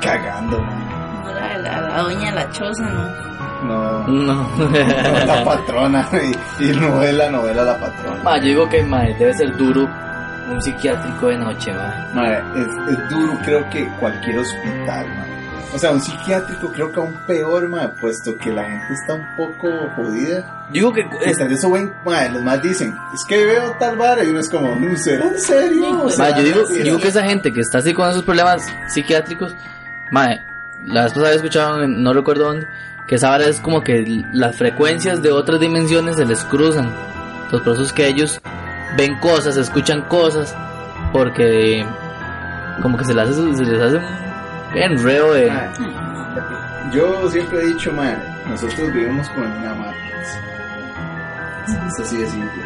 cagando. 0.03 0.59
No, 0.61 1.32
la, 1.32 1.59
la, 1.59 1.80
la 1.82 1.99
doña 2.03 2.32
la 2.32 2.51
choza, 2.51 2.82
no. 2.88 3.28
No, 3.62 4.07
No. 4.07 4.34
no 4.57 4.68
la 5.26 5.44
patrona 5.44 6.09
y, 6.61 6.64
y 6.64 6.72
novela, 6.76 7.28
novela 7.30 7.62
la 7.64 7.78
patrona. 7.78 8.22
Ma, 8.22 8.38
yo 8.38 8.44
digo 8.44 8.68
que 8.68 8.82
ma, 8.84 9.03
debe 9.03 9.34
ser 9.34 9.57
duro 9.57 9.88
un 10.51 10.62
psiquiátrico 10.62 11.28
de 11.28 11.38
noche, 11.38 11.72
ma. 11.72 12.09
Mae, 12.14 12.38
es, 12.57 12.68
es 12.99 13.09
duro, 13.11 13.38
creo 13.44 13.68
que 13.70 13.88
cualquier 14.01 14.38
hospital, 14.38 15.07
mae. 15.09 15.38
O 15.74 15.78
sea, 15.78 15.90
un 15.90 16.01
psiquiátrico 16.01 16.72
creo 16.72 16.90
que 16.90 16.99
aún 17.01 17.14
peor, 17.26 17.68
mae, 17.68 17.88
puesto 18.01 18.36
que 18.38 18.51
la 18.51 18.64
gente 18.64 18.94
está 18.94 19.14
un 19.14 19.26
poco 19.36 19.68
jodida. 19.96 20.66
Digo 20.70 20.92
que 20.92 21.03
Es, 21.24 21.38
es, 21.38 21.51
eso, 21.53 21.68
güey, 21.68 21.90
mae, 22.05 22.30
los 22.30 22.42
más 22.42 22.62
dicen, 22.62 22.94
es 23.14 23.24
que 23.28 23.44
veo 23.44 23.72
tal 23.78 23.96
vara 23.96 24.24
y 24.24 24.30
uno 24.30 24.40
es 24.40 24.49
como, 24.49 24.74
"¿No 24.74 24.96
¿será 24.96 25.26
en 25.28 25.38
serio? 25.38 25.92
Ma, 25.92 26.05
ma, 26.05 26.11
¿Será 26.11 26.30
yo 26.38 26.42
digo, 26.42 26.57
mentira?" 26.61 26.84
digo 26.84 26.99
que 26.99 27.09
esa 27.09 27.22
gente 27.22 27.53
que 27.53 27.61
está 27.61 27.78
así 27.78 27.92
con 27.92 28.09
esos 28.09 28.22
problemas 28.22 28.66
psiquiátricos, 28.88 29.55
ma, 30.11 30.28
la 30.86 31.03
vez 31.05 31.12
pasada 31.12 31.26
había 31.28 31.36
escuchado, 31.36 31.82
en- 31.82 32.03
no 32.03 32.12
recuerdo 32.14 32.44
dónde, 32.44 32.66
que 33.07 33.16
esa 33.16 33.28
vara 33.30 33.46
es 33.46 33.61
como 33.61 33.82
que 33.82 34.22
las 34.32 34.57
frecuencias 34.57 35.20
de 35.22 35.30
otras 35.32 35.61
dimensiones 35.61 36.16
se 36.16 36.24
les 36.24 36.44
cruzan. 36.44 36.90
Entonces 37.44 37.61
por 37.64 37.72
eso 37.74 37.82
es 37.82 37.92
que 37.92 38.07
ellos 38.07 38.40
ven 38.97 39.18
cosas, 39.20 39.57
escuchan 39.57 40.03
cosas, 40.03 40.55
porque 41.12 41.84
como 42.82 42.97
que 42.97 43.05
se 43.05 43.14
les 43.14 43.28
hace, 43.28 43.55
se 43.57 43.64
les 43.64 43.80
hace 43.82 43.97
un 43.97 44.05
enreo 44.74 45.32
de... 45.34 45.53
Yo 46.93 47.30
siempre 47.30 47.61
he 47.61 47.66
dicho, 47.66 47.93
mae, 47.93 48.16
nosotros 48.49 48.93
vivimos 48.93 49.28
con 49.30 49.43
una 49.45 49.74
Matrix. 49.74 50.39
Es 51.89 52.01
así 52.01 52.16
de 52.16 52.26
simple. 52.26 52.62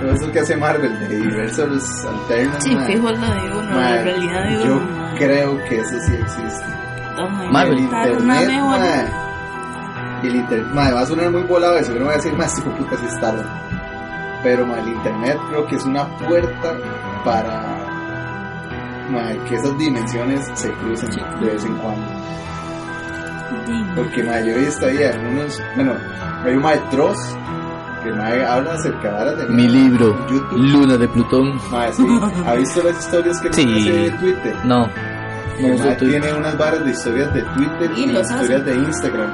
Todo 0.00 0.12
eso 0.12 0.32
que 0.32 0.40
hace 0.40 0.56
Marvel, 0.56 1.08
de 1.08 1.20
universos 1.20 2.04
alternos, 2.06 2.62
Sí, 2.62 2.76
fijo 2.86 3.10
la 3.10 3.34
de 3.34 3.50
uno, 3.50 3.70
Mae, 3.76 3.94
la 3.96 4.02
realidad 4.02 4.44
de 4.44 4.64
yo 4.64 4.76
uno. 4.76 4.80
mae. 4.96 5.18
creo 5.18 5.64
que 5.64 5.78
eso 5.80 6.00
sí 6.00 6.14
existe. 6.14 6.66
Toma, 7.16 7.44
Marvel. 7.50 7.78
El 7.78 7.84
una 7.84 8.04
internet, 8.06 8.46
mejor. 8.48 8.78
mae. 8.80 9.04
Y 10.22 10.26
el 10.28 10.36
internet, 10.36 10.68
mae, 10.74 10.92
va 10.92 11.00
a 11.00 11.06
sonar 11.06 11.30
muy 11.30 11.42
volado 11.42 11.78
eso, 11.78 11.88
pero 11.92 12.00
no 12.00 12.04
voy 12.06 12.14
a 12.14 12.16
decir 12.16 12.32
más, 12.34 12.58
hijo 12.58 12.70
puta, 12.76 12.96
si 12.96 13.06
está 13.06 13.32
loco. 13.32 13.48
Pero, 14.42 14.66
mae, 14.66 14.80
el 14.80 14.88
internet 14.88 15.38
creo 15.48 15.66
que 15.66 15.76
es 15.76 15.84
una 15.84 16.06
puerta 16.18 16.74
para 17.24 17.64
mae, 19.10 19.38
que 19.48 19.54
esas 19.56 19.76
dimensiones 19.78 20.48
se 20.54 20.70
crucen 20.74 21.10
de 21.40 21.46
vez 21.46 21.64
en 21.64 21.74
cuando. 21.78 22.06
Porque 23.96 24.22
mae, 24.22 24.46
yo 24.46 24.52
he 24.52 24.58
visto 24.60 24.86
ahí 24.86 25.02
algunos, 25.02 25.60
bueno, 25.74 25.94
hay 26.44 26.54
un 26.54 26.62
maestros 26.62 27.16
que 28.04 28.12
mae, 28.12 28.44
habla 28.44 28.74
acerca 28.74 29.24
de 29.34 29.46
Mi 29.48 29.66
libro, 29.68 30.16
en 30.28 30.34
YouTube. 30.34 30.58
Luna 30.58 30.96
de 30.96 31.08
Plutón. 31.08 31.60
Mae, 31.70 31.92
sí, 31.92 32.06
¿ha 32.46 32.54
visto 32.54 32.82
las 32.84 32.98
historias 32.98 33.40
que 33.40 33.52
Sí. 33.52 33.62
hace 33.80 33.92
de 33.92 34.10
Twitter? 34.12 34.56
No, 34.64 34.86
no 35.60 35.78
mae 35.78 35.96
tiene 35.96 36.32
unas 36.32 36.56
varas 36.56 36.84
de 36.84 36.90
historias 36.92 37.34
de 37.34 37.42
Twitter 37.42 37.90
Y 37.96 38.00
y, 38.02 38.04
historias 38.16 38.30
hace. 38.30 38.62
de 38.70 38.74
Instagram. 38.76 39.30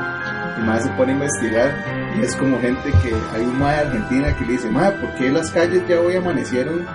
Y 0.59 0.63
más 0.63 0.83
se 0.83 0.89
pone 0.91 1.13
a 1.13 1.15
investigar. 1.17 1.75
Y 2.17 2.23
es 2.23 2.37
como 2.37 2.61
gente 2.61 2.91
que 3.03 3.13
hay 3.33 3.43
un 3.43 3.59
mae 3.59 3.77
de 3.77 3.83
Argentina 3.83 4.37
que 4.39 4.45
le 4.45 4.53
dice, 4.53 4.71
mae, 4.71 4.93
¿por 4.93 5.15
qué 5.17 5.31
las 5.31 5.51
calles 5.51 5.83
ya 5.89 6.01
hoy 6.01 6.15
amanecieron 6.15 6.87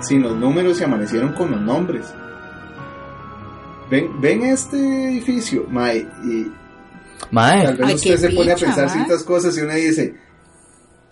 sin 0.00 0.22
los 0.22 0.36
números 0.36 0.80
y 0.80 0.84
amanecieron 0.84 1.32
con 1.32 1.50
los 1.50 1.60
nombres? 1.60 2.06
Ven, 3.90 4.20
ven 4.20 4.42
este 4.44 4.76
edificio, 5.10 5.66
mae, 5.68 6.06
y 6.24 6.46
Mae, 7.32 7.64
tal 7.64 7.76
vez 7.76 7.86
Ay, 7.88 7.94
usted 7.96 8.16
se 8.16 8.30
pone 8.30 8.52
a 8.52 8.56
pensar 8.56 8.86
mae. 8.86 8.94
ciertas 8.94 9.22
cosas 9.24 9.56
y 9.58 9.60
uno 9.62 9.74
dice, 9.74 10.14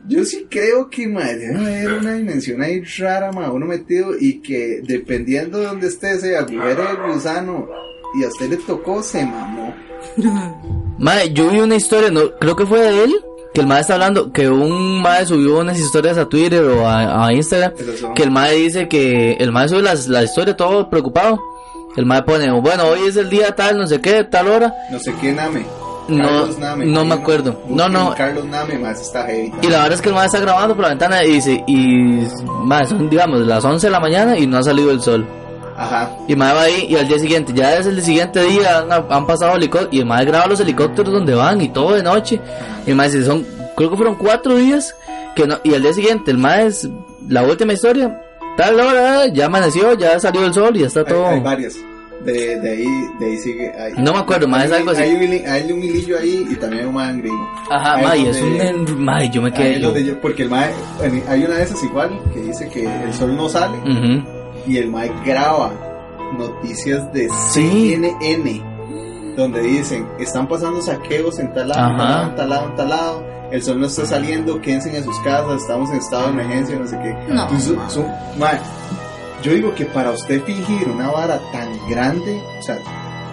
yo 0.07 0.25
sí 0.25 0.47
creo 0.49 0.89
que 0.89 1.09
mae, 1.09 1.37
debe 1.37 1.59
haber 1.59 1.93
una 1.95 2.15
dimensión 2.15 2.63
ahí 2.63 2.83
rara, 2.99 3.33
mae, 3.33 3.51
uno 3.51 3.67
metido 3.67 4.13
y 4.19 4.41
que 4.41 4.81
dependiendo 4.87 5.59
de 5.59 5.67
donde 5.67 5.89
esté 5.89 6.13
ese 6.13 6.37
agujero 6.37 6.85
del 6.85 7.13
gusano 7.15 7.69
y 8.19 8.25
a 8.25 8.29
usted 8.29 8.49
le 8.51 8.57
tocó, 8.59 9.03
se 9.03 9.25
mamó. 9.27 9.75
Mae, 10.99 11.33
yo 11.33 11.49
vi 11.51 11.61
una 11.61 11.77
historia, 11.77 12.11
no, 12.11 12.31
creo 12.39 12.57
que 12.57 12.67
fue 12.67 12.81
de 12.81 13.05
él, 13.05 13.15
que 13.55 13.61
el 13.61 13.67
mae 13.67 13.81
está 13.81 13.95
hablando, 13.95 14.33
que 14.33 14.49
un 14.49 15.01
mae 15.01 15.25
subió 15.25 15.61
unas 15.61 15.79
historias 15.79 16.19
a 16.19 16.29
Twitter 16.29 16.65
o 16.65 16.87
a, 16.87 17.27
a 17.27 17.33
Instagram, 17.33 17.73
que 18.15 18.23
el 18.23 18.31
mae 18.31 18.55
dice 18.57 18.89
que 18.89 19.33
el 19.35 19.53
mae 19.53 19.69
sube 19.69 19.83
las, 19.83 20.09
la 20.09 20.23
historia 20.25 20.57
todo 20.57 20.91
preocupado. 20.91 21.41
El 21.97 22.07
mae 22.07 22.23
pone, 22.23 22.51
bueno, 22.61 22.85
hoy 22.85 23.09
es 23.09 23.17
el 23.17 23.29
día 23.31 23.55
tal, 23.57 23.79
no 23.79 23.87
sé 23.87 24.01
qué, 24.01 24.23
tal 24.25 24.49
hora. 24.49 24.75
No 24.91 24.99
sé 24.99 25.13
qué 25.21 25.33
Name. 25.33 25.65
No, 26.09 26.27
Carlos 26.27 26.59
Name. 26.59 26.87
no 26.87 27.05
me 27.05 27.15
acuerdo. 27.15 27.61
No, 27.69 27.89
no. 27.89 28.15
Carlos 28.17 28.45
Name, 28.45 28.79
más 28.79 29.01
está 29.01 29.25
heavy. 29.27 29.53
Y 29.63 29.67
la 29.67 29.79
verdad 29.79 29.95
es 29.95 30.03
que 30.03 30.09
el 30.09 30.15
mae 30.15 30.27
está 30.27 30.41
grabando 30.41 30.75
por 30.75 30.85
la 30.85 30.91
ventana 30.91 31.25
y 31.25 31.33
dice, 31.33 31.65
y 31.67 32.27
mae, 32.65 32.87
son 32.87 33.09
digamos 33.11 33.41
las 33.41 33.65
11 33.65 33.87
de 33.87 33.91
la 33.91 34.01
mañana 34.01 34.39
y 34.39 34.47
no 34.47 34.59
ha 34.59 34.63
salido 34.63 34.91
el 34.91 35.01
sol. 35.01 35.27
Ajá. 35.79 36.11
Y 36.27 36.33
el 36.33 36.39
mae 36.39 36.53
va 36.53 36.63
ahí 36.63 36.87
y 36.89 36.97
al 36.97 37.07
día 37.07 37.19
siguiente, 37.21 37.53
ya 37.55 37.77
es 37.77 37.87
el 37.87 38.03
siguiente 38.03 38.43
día, 38.43 38.79
han, 38.81 39.05
han 39.09 39.27
pasado 39.27 39.55
helicópteros 39.57 39.95
y 39.95 40.01
el 40.01 40.07
mae 40.07 40.25
graba 40.25 40.47
los 40.49 40.59
helicópteros 40.61 41.13
donde 41.15 41.35
van 41.35 41.61
y 41.61 41.69
todo 41.69 41.95
de 41.95 42.03
noche. 42.03 42.41
Y 42.85 42.91
el 42.91 42.97
mae 42.97 43.09
dice, 43.09 43.25
son, 43.25 43.47
creo 43.77 43.89
que 43.91 43.97
fueron 43.97 44.17
cuatro 44.17 44.57
días 44.57 44.95
que 45.37 45.47
no, 45.47 45.57
y 45.63 45.73
al 45.75 45.83
día 45.83 45.93
siguiente 45.93 46.33
el 46.33 46.39
mae 46.39 46.67
es 46.67 46.89
la 47.29 47.45
última 47.45 47.73
historia, 47.75 48.21
tal 48.57 48.81
hora, 48.81 49.27
ya 49.29 49.47
amaneció, 49.47 49.95
ya 49.95 50.19
salió 50.19 50.45
el 50.45 50.53
sol 50.53 50.77
y 50.77 50.81
ya 50.81 50.87
está 50.89 51.01
Hay, 51.01 51.07
todo. 51.07 51.27
hay 51.29 51.41
varias. 51.41 51.77
De, 52.25 52.59
de 52.59 52.71
ahí, 52.71 52.87
de 53.21 53.27
ahí 53.27 53.37
sigue. 53.39 53.73
hay- 53.79 53.93
No 53.97 54.13
me 54.13 54.19
acuerdo, 54.19 54.49
más 54.49 54.65
es 54.65 54.73
hay- 54.73 54.79
algo 54.81 54.91
así. 54.91 55.03
Hay 55.03 55.15
un, 55.15 55.49
hay 55.49 55.71
un 55.73 55.83
hilillo 55.85 56.19
ahí 56.19 56.45
y 56.51 56.57
también 56.57 56.89
un 56.89 56.95
man 56.95 57.19
gringo. 57.21 57.49
Ajá, 57.71 57.99
mae, 57.99 58.29
es 58.29 58.43
un, 58.43 59.05
mae, 59.05 59.31
yo 59.31 59.41
me 59.41 59.53
quedé. 59.53 59.79
donde 59.79 60.05
yo- 60.05 60.21
porque 60.21 60.43
el 60.43 60.51
mae, 60.51 60.73
hay 61.29 61.45
una 61.45 61.55
de 61.55 61.63
esas 61.63 61.81
igual 61.85 62.11
que 62.35 62.41
dice 62.41 62.69
que 62.69 62.85
el 63.05 63.15
sol 63.15 63.37
no 63.37 63.49
sale 63.49 63.79
Ujú. 63.79 64.29
Y 64.69 64.77
el 64.77 64.91
mae 64.91 65.11
graba 65.25 65.71
noticias 66.37 67.11
de 67.13 67.29
Sí. 67.51 67.91
CNN 67.95 68.63
donde 69.37 69.61
dicen 69.63 70.07
están 70.19 70.47
pasando 70.49 70.81
saqueos 70.83 71.39
en 71.39 71.53
tal 71.55 71.69
lado, 71.69 71.91
en 71.91 71.97
tal 71.97 72.07
Ajá. 72.07 72.11
lado, 72.19 72.29
en 72.31 72.37
tal 72.37 72.49
lado, 72.51 72.67
en 72.69 72.77
tal 72.77 72.89
lado, 72.89 73.25
el 73.51 73.63
sol 73.63 73.81
no 73.81 73.87
está 73.87 74.05
saliendo, 74.05 74.61
quédense 74.61 74.95
en 74.97 75.05
sus 75.05 75.19
casas, 75.21 75.63
estamos 75.63 75.89
en 75.91 75.97
estado 75.97 76.25
de 76.25 76.31
emergencia, 76.33 76.79
no 76.79 76.87
sé 76.87 76.99
qué. 77.03 77.13
No. 77.33 77.43
Entonces, 77.45 77.77
son- 77.89 78.07
yo 79.43 79.53
digo 79.53 79.73
que 79.75 79.85
para 79.87 80.11
usted 80.11 80.43
fingir 80.45 80.89
una 80.89 81.11
vara 81.11 81.41
tan 81.53 81.69
grande, 81.89 82.43
o 82.59 82.63
sea, 82.63 82.77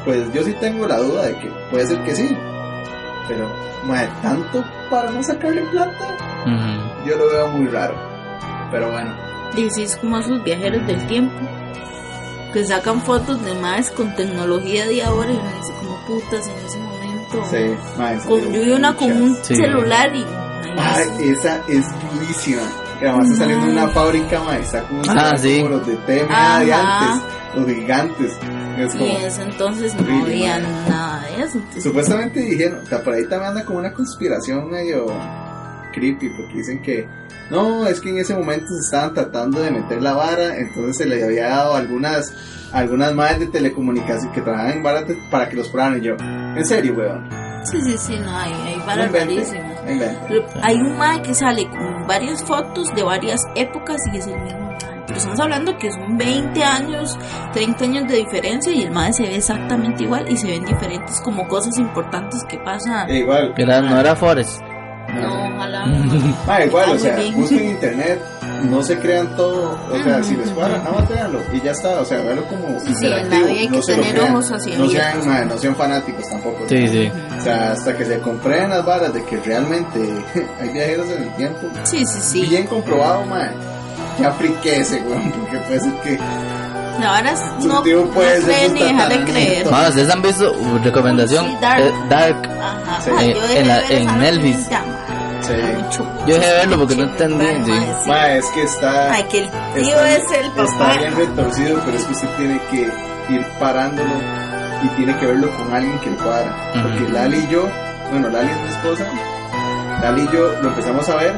pues 0.06 0.32
yo 0.34 0.44
sí 0.44 0.54
tengo 0.62 0.88
la 0.88 0.98
duda 1.00 1.24
de 1.24 1.38
que 1.40 1.50
puede 1.72 1.88
ser 1.88 2.02
que 2.04 2.16
sí, 2.16 2.38
pero 3.28 3.50
mae, 3.86 4.08
tanto 4.22 4.64
para 4.92 5.10
no 5.10 5.22
sacarle 5.24 5.62
plata, 5.72 6.18
yo 7.08 7.18
lo 7.18 7.28
veo 7.30 7.48
muy 7.50 7.68
raro. 7.68 7.96
Pero 8.72 8.92
bueno, 8.92 9.12
Y 9.58 9.70
sí, 9.72 9.84
es 9.84 9.96
como 9.98 10.18
esos 10.20 10.44
viajeros 10.44 10.86
del 10.88 11.06
tiempo 11.08 11.34
que 12.54 12.66
sacan 12.66 13.02
fotos 13.02 13.44
de 13.44 13.54
más 13.56 13.92
con 13.92 14.16
tecnología 14.16 14.86
de 14.88 15.04
ahora 15.04 15.30
y 15.32 15.36
uno 15.36 15.52
dice 15.60 15.74
como 15.80 15.98
putas 16.08 16.48
en 16.48 16.66
ese 16.66 16.78
momento. 16.80 17.44
sí, 17.50 18.28
Con, 18.28 18.42
yo 18.54 18.62
vi 18.62 18.72
una 18.72 18.96
con 18.96 19.12
un 19.12 19.36
Sí. 19.44 19.56
celular 19.56 20.16
y. 20.16 20.24
Ay, 20.78 21.06
ay, 21.20 21.30
esa 21.30 21.58
es 21.68 21.86
durísima. 22.14 22.62
Que 23.00 23.08
además 23.10 23.26
está 23.30 23.44
saliendo 23.44 23.66
de 23.66 23.72
una 23.74 23.88
fábrica, 23.90 24.42
mae, 24.42 24.60
está 24.62 24.84
como, 24.88 25.02
Ah, 25.10 25.36
sí. 25.38 25.58
como 25.62 25.76
los 25.76 25.86
de 25.88 25.96
TMA 25.98 26.60
de 26.62 26.74
antes, 26.74 27.24
los 27.56 27.68
gigantes. 27.68 28.32
Es 28.78 28.96
y 28.96 28.98
como, 28.98 29.12
en 29.12 29.22
ese 29.26 29.42
entonces 29.44 29.94
no 29.96 30.02
Horrible, 30.02 30.32
había 30.50 30.54
madre. 30.60 30.90
nada 30.90 31.22
de 31.22 31.44
eso. 31.44 31.58
entonces- 31.58 31.84
supuestamente 31.84 32.40
dijeron, 32.40 32.80
o 32.84 32.86
sea, 32.88 33.04
por 33.04 33.14
ahí 33.14 33.24
también 33.28 33.50
anda 33.52 33.66
como 33.66 33.80
una 33.80 33.94
conspiración 33.94 34.70
medio 34.70 35.06
creepy, 35.94 36.30
porque 36.38 36.54
dicen 36.54 36.82
que 36.82 37.06
no, 37.50 37.88
es 37.88 38.00
que 38.02 38.10
en 38.10 38.18
ese 38.18 38.34
momento 38.36 38.68
se 38.68 38.80
estaban 38.86 39.14
tratando 39.14 39.62
de 39.62 39.72
meter 39.72 40.02
la 40.02 40.14
vara, 40.14 40.58
entonces 40.58 40.98
se 40.98 41.06
le 41.06 41.24
había 41.24 41.50
dado 41.50 41.76
algunas 41.76 42.34
algunas 42.74 43.14
madres 43.14 43.40
de 43.40 43.48
telecomunicación 43.48 44.32
que 44.34 44.42
trabajaban 44.42 44.74
en 44.78 44.84
varas 44.84 45.06
para 45.32 45.48
que 45.48 45.56
los 45.56 45.70
probaran 45.70 45.98
y 46.00 46.02
yo, 46.02 46.16
en 46.20 46.66
serio, 46.66 46.94
weón, 46.94 47.30
Sí, 47.64 47.82
sí, 47.82 47.98
sí, 47.98 48.20
no, 48.24 48.38
hay, 48.38 48.52
hay 48.54 48.84
varas 48.86 49.12
rarísimas. 49.12 49.80
Hay 50.62 50.76
un 50.76 50.98
mae 50.98 51.22
que 51.24 51.34
sale 51.34 51.68
con 51.70 52.06
varias 52.06 52.44
fotos 52.44 52.94
de 52.94 53.02
varias 53.02 53.42
épocas 53.56 53.98
y 54.14 54.18
es 54.18 54.28
el 54.28 54.40
mismo 54.40 54.60
mae. 54.60 54.78
Pero 55.08 55.18
estamos 55.18 55.40
hablando 55.40 55.76
que 55.78 55.92
son 55.92 56.16
20 56.18 56.64
años, 56.64 57.18
30 57.54 57.84
años 57.86 58.08
de 58.08 58.18
diferencia 58.18 58.72
y 58.72 58.84
el 58.84 58.92
mae 58.92 59.12
se 59.14 59.24
ve 59.24 59.36
exactamente 59.38 60.04
igual 60.04 60.30
y 60.30 60.38
se 60.38 60.48
ven 60.48 60.64
diferentes 60.66 61.20
como 61.22 61.48
cosas 61.48 61.78
importantes 61.80 62.44
que 62.48 62.58
pasan. 62.60 63.10
E 63.10 63.20
igual, 63.20 63.54
Era- 63.58 63.82
no 63.82 64.00
era 64.00 64.16
Forest. 64.16 64.62
No, 65.22 65.56
ojalá. 65.56 65.86
Ah, 66.48 66.64
igual, 66.64 66.92
o 66.92 67.00
sea, 67.00 67.18
busquen 67.34 67.70
internet, 67.70 68.22
no 68.70 68.82
se 68.84 68.98
crean 69.00 69.36
todo, 69.36 69.78
o 69.92 70.04
sea, 70.04 70.24
si 70.24 70.36
les 70.36 70.50
cuadra, 70.52 70.78
nada 70.80 70.92
más 70.92 71.10
véanlo 71.10 71.40
y 71.54 71.62
ya 71.62 71.72
está, 71.72 72.00
o 72.02 72.06
sea, 72.06 72.20
véanlo 72.22 72.46
como 72.48 72.80
Sí, 72.80 72.94
sí, 72.96 73.06
en 73.06 73.12
la 73.12 73.20
interactivo, 73.22 73.48
vida 73.50 73.60
hay 73.62 73.68
no 73.70 73.76
que 73.78 73.84
se 73.84 73.92
lo 73.96 74.02
tener 74.04 74.16
crean, 74.20 74.34
ojos 74.36 74.52
hacia 74.52 74.78
no 74.78 74.90
sean, 74.90 75.48
no 75.48 75.58
sean 75.58 75.76
fanáticos 75.76 76.30
tampoco. 76.30 76.64
Sí, 76.70 76.88
sí. 76.88 77.12
O 77.38 77.42
sea, 77.44 77.72
hasta 77.74 77.98
que 77.98 78.06
se 78.06 78.20
comprueben 78.20 78.70
las 78.70 78.86
varas 78.86 79.14
de 79.14 79.24
que 79.26 79.38
realmente 79.38 80.00
hay 80.62 80.70
viajeros 80.70 81.08
en 81.10 81.24
el 81.24 81.36
tiempo, 81.36 81.68
Sí, 81.84 82.04
sí, 82.06 82.20
sí. 82.22 82.42
bien 82.48 82.68
comprobado, 82.68 83.26
man, 83.26 83.52
ya 84.20 84.32
friquece, 84.34 85.02
weón, 85.02 85.32
porque 85.32 85.58
puede 85.60 85.80
ser 85.80 85.94
que 86.02 86.20
no, 87.68 87.82
tío 87.82 88.06
no 88.06 88.12
creer 88.12 88.42
su 88.68 88.74
ni 88.74 88.80
dejar 88.84 89.10
de 89.10 89.24
creer. 89.26 89.64
Bueno, 89.70 89.90
¿ustedes 89.90 90.10
han 90.10 90.22
visto 90.22 90.50
uh, 90.54 90.78
recomendación? 90.82 91.46
Sí, 91.46 91.58
Dark. 91.60 91.84
Eh, 91.84 91.94
Dark. 92.10 92.50
Ajá. 92.58 93.02
Sí. 93.04 93.12
Ay, 93.18 93.30
Eh, 93.30 93.34
yo 93.36 93.42
dejé 93.42 93.60
en 93.60 93.68
la- 93.68 93.76
de 93.76 93.82
ver 93.84 93.92
en 93.92 94.04
esa 94.08 94.16
Netflix. 94.16 94.70
Sí. 95.48 95.54
Yo 96.28 96.36
dejé 96.36 96.48
de 96.48 96.54
verlo 96.58 96.78
porque 96.80 96.96
no 96.96 97.04
entendí, 97.04 97.46
sí. 97.66 98.10
ma, 98.10 98.32
es 98.34 98.46
que 98.48 98.64
está, 98.64 99.14
Ay, 99.14 99.24
que 99.24 99.40
el 99.44 99.50
tío 99.50 100.06
está, 100.06 100.10
es 100.10 100.32
el 100.40 100.46
está 100.48 100.66
papá. 100.78 100.98
bien 101.00 101.16
retorcido, 101.16 101.82
pero 101.86 101.98
es 101.98 102.04
que 102.06 102.14
usted 102.14 102.28
tiene 102.38 102.60
que 102.72 103.34
ir 103.34 103.46
parándolo 103.60 104.10
y 104.84 104.88
tiene 104.90 105.18
que 105.18 105.26
verlo 105.26 105.50
con 105.58 105.74
alguien 105.74 106.00
que 106.00 106.10
le 106.10 106.16
cuadra. 106.18 106.56
Porque. 106.74 107.12
Lali 107.12 107.38
y 107.38 107.48
yo, 107.48 107.68
bueno, 108.12 108.30
Lali 108.30 108.50
es 108.52 108.62
mi 108.62 108.68
esposa, 108.70 109.06
Lali 110.02 110.22
y 110.24 110.36
yo 110.36 110.52
lo 110.62 110.70
empezamos 110.70 111.10
a 111.10 111.16
ver, 111.16 111.34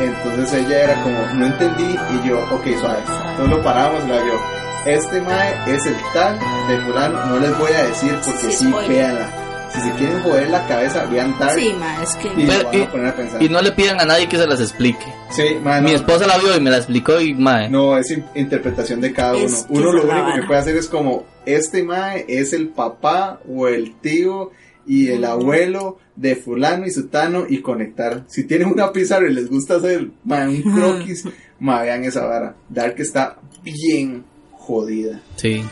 entonces 0.00 0.52
ella 0.54 0.84
era 0.84 1.02
como, 1.02 1.18
no 1.34 1.46
entendí, 1.46 1.96
y 2.22 2.28
yo, 2.28 2.38
ok, 2.50 2.64
suave. 2.80 2.98
Entonces 3.30 3.48
lo 3.56 3.62
paramos, 3.62 4.02
y 4.04 4.08
yo, 4.08 4.40
este 4.86 5.20
mae 5.22 5.54
es 5.66 5.86
el 5.86 5.96
tal 6.12 6.38
de 6.68 6.78
fulano, 6.82 7.24
no 7.26 7.38
les 7.38 7.58
voy 7.58 7.72
a 7.72 7.84
decir 7.84 8.14
porque 8.24 8.50
Sí, 8.50 8.66
sí, 8.66 8.74
véanla. 8.88 9.28
Si 9.74 9.80
se 9.80 9.90
quieren 9.96 10.22
joder 10.22 10.50
la 10.50 10.66
cabeza, 10.68 11.04
vean 11.06 11.34
Dark 11.38 11.58
Sí, 11.58 11.74
ma, 11.78 12.02
es 12.02 12.14
que. 12.14 12.28
y 12.28 12.46
Pero- 12.46 12.64
van 12.70 12.82
a 12.82 12.90
poner 12.92 13.06
a 13.08 13.16
pensar. 13.16 13.42
Y 13.42 13.48
no 13.48 13.60
le 13.60 13.72
pidan 13.72 14.00
a 14.00 14.04
nadie 14.04 14.28
que 14.28 14.36
se 14.38 14.46
las 14.46 14.60
explique. 14.60 15.04
sí, 15.30 15.42
Mi 15.62 15.80
no, 15.82 15.88
esposa 15.88 16.26
la 16.26 16.38
vio 16.38 16.56
y 16.56 16.60
me 16.60 16.70
la 16.70 16.76
explicó 16.78 17.20
y 17.20 17.34
mae. 17.34 17.68
no, 17.68 17.98
es 17.98 18.10
in- 18.12 18.24
interpretación 18.36 19.00
de 19.00 19.12
cada 19.12 19.34
uno. 19.34 19.44
Es 19.46 19.64
que 19.64 19.72
Uno 19.72 19.92
lo 19.92 20.02
único 20.04 20.34
que 20.36 20.42
puede 20.46 20.60
hacer 20.60 20.76
es 20.76 20.86
como, 20.88 21.24
este 21.44 21.82
mae 21.82 22.24
es 22.28 22.52
el 22.52 22.68
papá 22.68 23.40
o 23.48 23.66
el 23.68 23.96
tío 23.96 24.52
y 24.86 25.08
el 25.08 25.24
abuelo 25.24 25.98
de 26.14 26.36
fulano 26.36 26.86
y 26.86 26.90
sutano 26.92 27.44
y 27.48 27.60
conectar. 27.60 28.22
Si 28.28 28.44
tienen 28.44 28.68
una 28.68 28.92
pizarra 28.92 29.28
y 29.28 29.34
les 29.34 29.50
gusta 29.50 29.76
hacer 29.76 30.08
un 30.24 30.62
croquis, 30.74 31.24
mae, 31.58 31.84
vean 31.86 32.04
esa 32.04 32.24
vara. 32.26 32.54
Dark 32.68 32.94
está 32.98 33.38
bien 33.62 34.24
jodida. 34.52 35.20
Sí. 35.36 35.64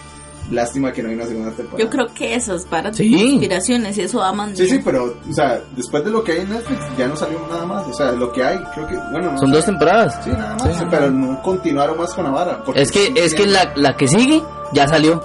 Lástima 0.51 0.93
que 0.93 1.03
no 1.03 1.09
hay 1.09 1.15
una 1.15 1.25
segunda 1.27 1.51
temporada. 1.53 1.83
Yo 1.83 1.89
creo 1.91 2.07
que 2.15 2.35
esas 2.35 2.65
para 2.67 2.93
Sí. 2.93 3.07
inspiraciones, 3.15 3.97
eso 3.97 4.23
aman. 4.23 4.55
Sí, 4.57 4.69
sí, 4.69 4.81
pero, 4.85 5.15
o 5.29 5.33
sea, 5.33 5.61
después 5.77 6.05
de 6.05 6.11
lo 6.11 6.23
que 6.25 6.33
hay 6.33 6.41
en 6.41 6.51
Netflix 6.51 6.81
ya 6.99 7.07
no 7.07 7.17
salió 7.17 7.39
nada 7.51 7.65
más. 7.65 7.87
O 7.87 7.93
sea, 7.95 8.13
lo 8.13 8.31
que 8.33 8.43
hay, 8.45 8.59
creo 8.75 8.87
que, 8.87 8.97
bueno, 9.13 9.33
no 9.33 9.39
Son 9.39 9.51
dos 9.51 9.65
temporadas. 9.65 10.19
Sí, 10.25 10.31
nada 10.31 10.57
más, 10.57 10.77
Sí. 10.77 10.85
pero 10.91 11.11
no 11.11 11.41
continuaron 11.43 11.97
más 11.97 12.13
con 12.13 12.25
la 12.25 12.31
vara. 12.31 12.63
porque 12.65 12.83
Es 12.83 12.91
que, 12.93 13.07
sí, 13.07 13.13
es 13.17 13.35
que 13.35 13.47
la, 13.47 13.73
la 13.77 13.97
que 13.97 14.07
sigue 14.09 14.43
ya 14.75 14.87
salió. 14.89 15.23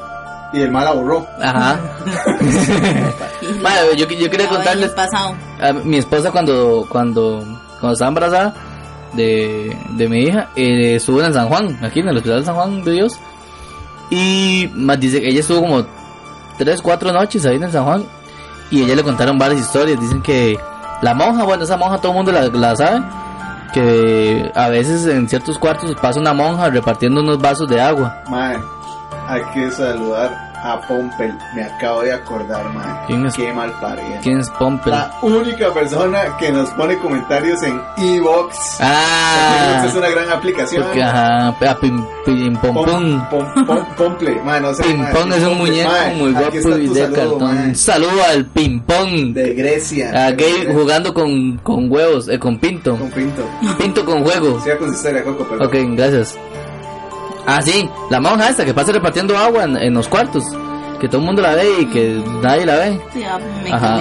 Y 0.54 0.62
el 0.62 0.72
mal 0.72 0.86
la 0.86 0.92
borró. 0.94 1.28
Ajá. 1.42 1.78
Mae, 3.62 3.96
yo, 3.98 4.08
yo 4.08 4.30
quería 4.30 4.48
contarles. 4.48 4.92
pasado. 4.92 5.36
a 5.60 5.74
mi 5.74 5.98
esposa 5.98 6.32
cuando 6.32 6.86
cuando 6.90 7.40
cuando 7.80 7.94
estaba 7.94 8.10
embarazada 8.10 8.54
de, 9.14 9.76
de 9.98 10.10
mi 10.10 10.24
hija 10.24 10.50
eh, 10.56 10.96
estuvo 10.96 11.22
en 11.22 11.34
San 11.34 11.48
Juan 11.48 11.78
aquí 11.84 12.00
en 12.00 12.10
el 12.10 12.18
hospital 12.18 12.40
de 12.40 12.46
San 12.46 12.56
Juan 12.56 12.84
de 12.84 12.92
Dios 12.92 13.14
y 14.10 14.70
más 14.74 15.00
dice 15.00 15.22
que 15.22 15.30
ella 15.30 15.42
estuvo 15.42 15.62
como 15.62 15.86
tres 16.58 16.82
cuatro 16.82 17.12
noches 17.12 17.46
ahí 17.46 17.58
en 17.58 17.64
el 17.64 17.72
San 17.72 17.84
Juan. 17.84 18.06
Y 18.70 18.84
ella 18.84 18.96
le 18.96 19.04
contaron 19.04 19.38
varias 19.38 19.62
historias. 19.62 20.00
Dicen 20.00 20.22
que 20.22 20.58
la 21.02 21.14
monja 21.14 21.44
bueno 21.44 21.64
esa 21.64 21.78
monja 21.78 21.98
todo 21.98 22.12
el 22.12 22.18
mundo 22.18 22.32
la, 22.32 22.48
la 22.48 22.76
sabe 22.76 23.04
que 23.74 24.52
a 24.56 24.70
veces 24.70 25.06
en 25.08 25.28
ciertos 25.28 25.60
cuartos 25.60 25.94
pasa 26.02 26.20
una 26.20 26.34
monja 26.34 26.70
repartiendo 26.70 27.22
unos 27.22 27.40
vasos 27.40 27.68
de 27.68 27.80
agua. 27.80 28.24
Mae, 28.30 28.58
hay 29.28 29.42
que 29.54 29.72
saludar 29.72 30.47
a 30.74 30.82
Pompel. 30.82 31.34
Me 31.56 31.64
acabo 31.64 32.02
de 32.02 32.14
acordar, 32.14 32.66
mae. 32.74 33.06
¿Quién 33.08 33.26
es? 33.26 33.34
Qué 33.36 33.54
mal 33.54 33.72
parida. 33.80 34.20
¿quién 34.22 34.40
es 34.40 34.50
Pompel? 34.52 34.92
La 34.92 35.12
única 35.22 35.74
persona 35.74 36.38
que 36.38 36.52
nos 36.52 36.70
pone 36.72 36.98
comentarios 36.98 37.62
en 37.64 37.82
Evox. 37.98 38.78
ah 38.82 39.84
es 39.86 39.96
una 39.96 40.10
gran 40.10 40.30
aplicación. 40.30 40.84
porque 40.84 41.04
ajá 41.04 41.48
a 41.50 41.80
pim, 41.80 42.06
pim, 42.26 42.56
pom, 42.58 42.76
Pom- 42.76 43.30
pom- 43.30 43.66
pom- 43.66 43.86
Pomple, 43.96 44.42
mae, 44.44 44.60
no 44.62 44.74
sé. 44.74 44.84
Pong 44.84 45.34
es 45.34 45.44
un 45.44 45.58
muñeco 45.58 45.90
muy 46.18 46.32
guapo 46.34 46.56
y 46.78 46.88
de 46.88 47.12
cartón. 47.12 47.76
Saludo 47.76 48.24
al 48.30 48.46
Ping 48.46 48.82
Pong. 48.82 49.34
De 49.34 49.54
Grecia. 49.54 50.28
A 50.28 50.32
gay 50.32 50.68
jugando 50.72 51.14
con, 51.14 51.58
con 51.58 51.92
huevos, 51.92 52.28
eh, 52.30 52.38
con 52.40 52.58
pinto. 52.60 52.96
Con 52.98 53.10
Pinto. 53.12 53.44
Pinto 53.78 54.06
con 54.06 54.24
juego. 54.24 54.60
Siga 54.62 54.78
con 54.78 54.90
su 54.90 54.96
historia, 54.96 55.24
Coco, 55.24 55.44
perdón. 55.46 55.68
Ok, 55.68 55.76
gracias. 55.98 56.38
Ah, 57.48 57.62
sí, 57.62 57.90
la 58.12 58.20
monja 58.20 58.50
esta 58.50 58.66
que 58.66 58.74
pasa 58.74 58.92
repartiendo 58.92 59.36
agua 59.38 59.64
en, 59.64 59.78
en 59.78 59.94
los 59.94 60.08
cuartos. 60.08 60.44
Que 61.00 61.08
todo 61.08 61.20
el 61.22 61.28
mundo 61.28 61.42
la 61.42 61.54
ve 61.56 61.68
y 61.82 61.86
que 61.86 62.22
nadie 62.42 62.66
la 62.66 62.76
ve. 62.78 63.00
Sí, 63.14 63.24
ah, 63.24 63.40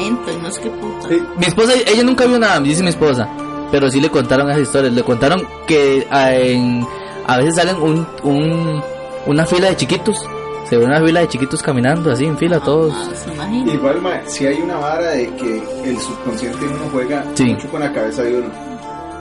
y 0.00 0.10
no 0.42 0.48
es 0.48 0.58
que 0.58 0.68
puta. 0.70 1.08
Mi 1.38 1.46
esposa, 1.46 1.72
ella 1.86 2.02
nunca 2.02 2.24
vio 2.26 2.38
nada, 2.38 2.58
dice 2.60 2.82
mi 2.82 2.88
esposa. 2.88 3.28
Pero 3.70 3.90
sí 3.90 4.00
le 4.00 4.08
contaron 4.10 4.48
esas 4.50 4.62
historias. 4.62 4.92
Le 4.94 5.02
contaron 5.02 5.46
que 5.66 6.06
a, 6.10 6.34
en- 6.34 6.86
a 7.26 7.36
veces 7.38 7.56
salen 7.56 7.76
un, 7.76 8.06
un, 8.22 8.82
una 9.26 9.44
fila 9.46 9.68
de 9.68 9.76
chiquitos. 9.76 10.24
Se 10.70 10.76
ve 10.78 10.84
una 10.86 11.00
fila 11.00 11.20
de 11.20 11.28
chiquitos 11.28 11.62
caminando 11.62 12.10
así 12.10 12.24
en 12.24 12.36
fila 12.38 12.58
todos. 12.60 12.92
Ah, 12.96 13.14
se 13.14 13.30
imagina. 13.32 13.72
Igual, 13.74 14.00
mae, 14.00 14.22
si 14.26 14.46
hay 14.46 14.60
una 14.62 14.76
vara 14.78 15.10
de 15.10 15.28
que 15.36 15.62
el 15.84 15.98
subconsciente 16.00 16.58
de 16.66 16.72
uno 16.72 16.84
juega 16.92 17.24
Sí. 17.34 17.44
mucho 17.44 17.68
con 17.68 17.80
la 17.80 17.92
cabeza 17.92 18.22
de 18.22 18.38
uno. 18.38 18.48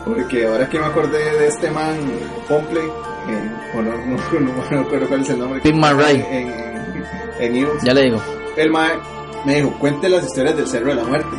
Porque 0.05 0.47
ahora 0.47 0.69
que 0.69 0.79
me 0.79 0.85
acordé 0.85 1.17
de 1.39 1.47
este 1.47 1.69
man, 1.71 1.97
Pomple, 2.47 2.79
eh, 2.79 2.91
o 3.75 3.81
no, 3.81 3.91
no, 3.91 4.39
no, 4.39 4.51
no 4.71 4.83
recuerdo 4.83 5.07
cuál 5.07 5.21
es 5.21 5.29
el 5.29 5.39
nombre. 5.39 5.61
Pig 5.61 5.75
Man 5.75 5.97
Ray. 5.99 6.25
En, 6.29 6.47
en, 6.47 7.05
en 7.39 7.55
Eagles. 7.55 7.83
Ya 7.83 7.93
le 7.93 8.03
digo. 8.03 8.21
El 8.57 8.69
mae 8.71 8.91
me 9.45 9.55
dijo, 9.55 9.71
cuente 9.79 10.07
las 10.09 10.25
historias 10.25 10.55
del 10.57 10.67
Cerro 10.67 10.87
de 10.89 10.95
la 10.95 11.03
Muerte. 11.03 11.35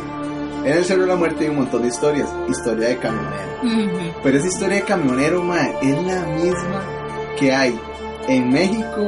En 0.63 0.73
el 0.77 0.85
Cerro 0.85 1.01
de 1.01 1.07
la 1.07 1.15
Muerte 1.15 1.43
hay 1.45 1.49
un 1.49 1.57
montón 1.57 1.81
de 1.81 1.87
historias. 1.87 2.29
Historia 2.49 2.89
de 2.89 2.97
camionero. 2.97 4.13
Pero 4.23 4.37
esa 4.37 4.47
historia 4.47 4.75
de 4.77 4.81
camionero, 4.83 5.41
mae, 5.43 5.73
es 5.81 5.95
la 6.05 6.21
misma 6.25 6.81
que 7.39 7.53
hay 7.53 7.79
en 8.27 8.49
México. 8.49 9.07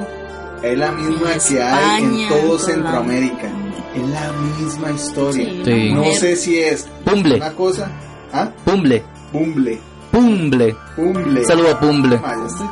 Es 0.63 0.77
la 0.77 0.91
misma 0.91 1.30
que 1.47 1.61
hay 1.61 2.03
en 2.03 2.27
todo 2.30 2.59
Centroamérica. 2.59 3.47
Es 3.95 4.07
la 4.09 4.32
misma 4.57 4.91
historia. 4.91 5.45
Sí, 5.45 5.61
Sí. 5.65 5.93
No 5.93 6.03
sé 6.13 6.36
si 6.36 6.59
es 6.59 6.88
Pumble, 7.05 7.36
una 7.36 7.51
cosa. 7.53 7.89
¿Ah? 8.34 8.49
Pumble, 8.65 9.03
Bumble. 9.34 9.80
Pumble. 10.12 10.76
Bumble. 10.97 11.45
Saludo 11.45 11.72
a 11.72 11.80
Pumble. 11.80 12.22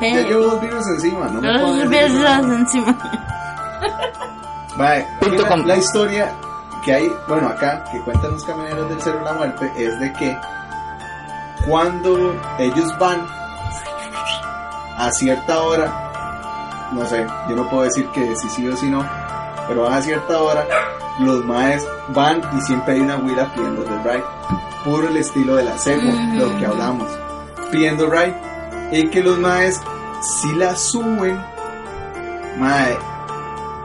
Ya, 0.01 0.21
llevo 0.21 0.43
dos 0.43 0.61
virus 0.61 0.87
encima. 0.95 1.27
No 1.27 1.41
me 1.41 2.05
eso. 2.05 2.53
encima. 2.53 2.97
Mae, 4.77 5.07
Punto 5.19 5.43
la, 5.43 5.49
com. 5.49 5.65
la 5.65 5.77
historia 5.77 6.31
que 6.85 6.93
hay, 6.93 7.11
bueno, 7.27 7.49
acá, 7.49 7.83
que 7.91 7.99
cuentan 8.01 8.31
los 8.31 8.45
camioneros 8.45 8.89
del 8.89 9.01
Cerro 9.01 9.19
de 9.19 9.25
la 9.25 9.33
Muerte, 9.33 9.71
es 9.77 9.99
de 9.99 10.13
que 10.13 10.37
cuando 11.67 12.35
ellos 12.59 12.97
van 12.99 13.25
a 14.97 15.11
cierta 15.11 15.61
hora, 15.63 16.89
no 16.93 17.05
sé, 17.05 17.25
yo 17.49 17.55
no 17.55 17.69
puedo 17.69 17.83
decir 17.83 18.07
que 18.13 18.35
si 18.35 18.49
sí 18.49 18.67
o 18.67 18.77
si 18.77 18.89
no, 18.89 19.05
pero 19.67 19.83
van 19.83 19.93
a 19.93 20.01
cierta 20.01 20.39
hora, 20.41 20.65
los 21.19 21.43
maes 21.45 21.85
van 22.09 22.41
y 22.57 22.61
siempre 22.61 22.93
hay 22.93 23.01
una 23.01 23.17
huila 23.17 23.51
pidiendo 23.53 23.81
el 23.83 24.03
ride. 24.03 24.23
Puro 24.85 25.09
el 25.09 25.17
estilo 25.17 25.55
de 25.55 25.63
la 25.63 25.77
cebo, 25.77 26.09
lo 26.35 26.57
que 26.57 26.65
hablamos. 26.65 27.09
Pidiendo 27.71 28.09
ride. 28.09 28.35
Y 28.91 29.09
que 29.09 29.21
los 29.21 29.37
maes, 29.39 29.81
si 30.21 30.53
la 30.55 30.75
suben, 30.75 31.37
mae, 32.57 32.97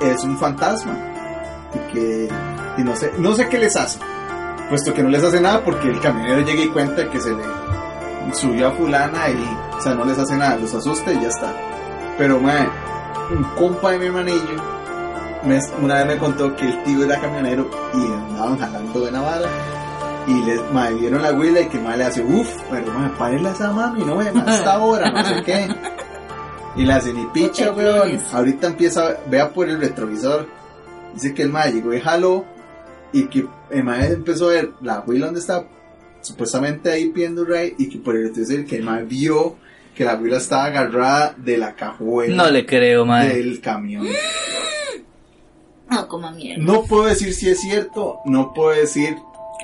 es 0.00 0.22
un 0.24 0.38
fantasma. 0.38 0.96
Y 1.74 1.92
que, 1.92 2.28
y 2.78 2.82
no 2.82 2.94
sé, 2.96 3.12
no 3.18 3.34
sé 3.34 3.48
qué 3.48 3.58
les 3.58 3.76
hace. 3.76 3.98
Puesto 4.68 4.94
que 4.94 5.02
no 5.02 5.08
les 5.08 5.22
hace 5.22 5.40
nada 5.40 5.62
porque 5.64 5.88
el 5.88 6.00
camionero 6.00 6.40
llega 6.40 6.62
y 6.62 6.68
cuenta 6.68 7.10
que 7.10 7.20
se 7.20 7.30
le 7.30 7.42
subió 8.32 8.68
a 8.68 8.70
fulana 8.72 9.28
y, 9.28 9.76
o 9.76 9.80
sea, 9.80 9.94
no 9.94 10.04
les 10.04 10.18
hace 10.18 10.36
nada, 10.36 10.56
los 10.56 10.72
asusta 10.74 11.12
y 11.12 11.20
ya 11.20 11.28
está. 11.28 11.52
Pero, 12.16 12.38
mae, 12.40 12.68
un 13.30 13.42
compa 13.56 13.90
de 13.90 13.98
mi 13.98 14.06
hermanillo, 14.06 14.56
una 15.80 15.96
vez 15.96 16.06
me 16.06 16.18
contó 16.18 16.54
que 16.54 16.66
el 16.66 16.82
tío 16.84 17.04
era 17.04 17.20
camionero 17.20 17.68
y 17.94 18.06
andaban 18.06 18.58
jalando 18.58 19.00
de 19.00 19.12
Navarra. 19.12 19.48
Y 20.28 20.44
les 20.44 20.60
mae, 20.72 20.94
vieron 20.94 21.22
la 21.22 21.32
huila 21.32 21.60
y 21.60 21.66
que 21.68 21.78
mae 21.80 21.96
le 21.98 22.04
hace, 22.04 22.22
uff, 22.22 22.48
pero 22.70 22.92
mae, 22.92 23.10
párele 23.18 23.48
a 23.48 23.52
esa 23.52 23.72
mami, 23.72 24.04
no 24.04 24.16
ve, 24.18 24.28
hasta 24.46 24.72
ahora, 24.74 25.10
no 25.10 25.24
sé 25.24 25.42
qué. 25.44 25.68
Y 26.76 26.84
le 26.86 26.92
hace 26.92 27.12
ni 27.12 27.26
picha, 27.26 27.66
Porque 27.72 27.84
weón. 27.84 28.20
Ahorita 28.32 28.66
empieza, 28.68 29.16
vea 29.28 29.52
por 29.52 29.68
el 29.68 29.80
retrovisor. 29.80 30.46
Dice 31.14 31.34
que 31.34 31.42
el 31.42 31.50
mae 31.50 31.72
llegó 31.72 31.92
y 31.92 32.00
jaló. 32.00 32.44
Y 33.12 33.24
que 33.26 33.46
el 33.70 33.84
mae 33.84 34.06
empezó 34.12 34.46
a 34.48 34.52
ver 34.52 34.70
la 34.80 35.00
huila 35.00 35.26
donde 35.26 35.40
está, 35.40 35.66
supuestamente 36.22 36.90
ahí 36.90 37.10
pidiendo 37.10 37.44
rey. 37.44 37.74
Y 37.78 37.88
que 37.90 37.98
por 37.98 38.16
el 38.16 38.28
retrovisor 38.28 38.64
que 38.64 38.76
el 38.76 38.84
mae 38.84 39.04
vio 39.04 39.56
que 39.94 40.04
la 40.04 40.14
huila 40.16 40.38
estaba 40.38 40.64
agarrada 40.66 41.34
de 41.36 41.58
la 41.58 41.74
cajuela 41.74 42.34
No 42.44 42.50
le 42.50 42.64
creo, 42.64 43.04
madre. 43.04 43.34
del 43.36 43.60
camión. 43.60 44.06
No, 45.90 46.08
como 46.08 46.30
mierda. 46.30 46.62
No 46.64 46.84
puedo 46.84 47.04
decir 47.04 47.34
si 47.34 47.50
es 47.50 47.60
cierto, 47.60 48.20
no 48.24 48.54
puedo 48.54 48.70
decir 48.70 49.14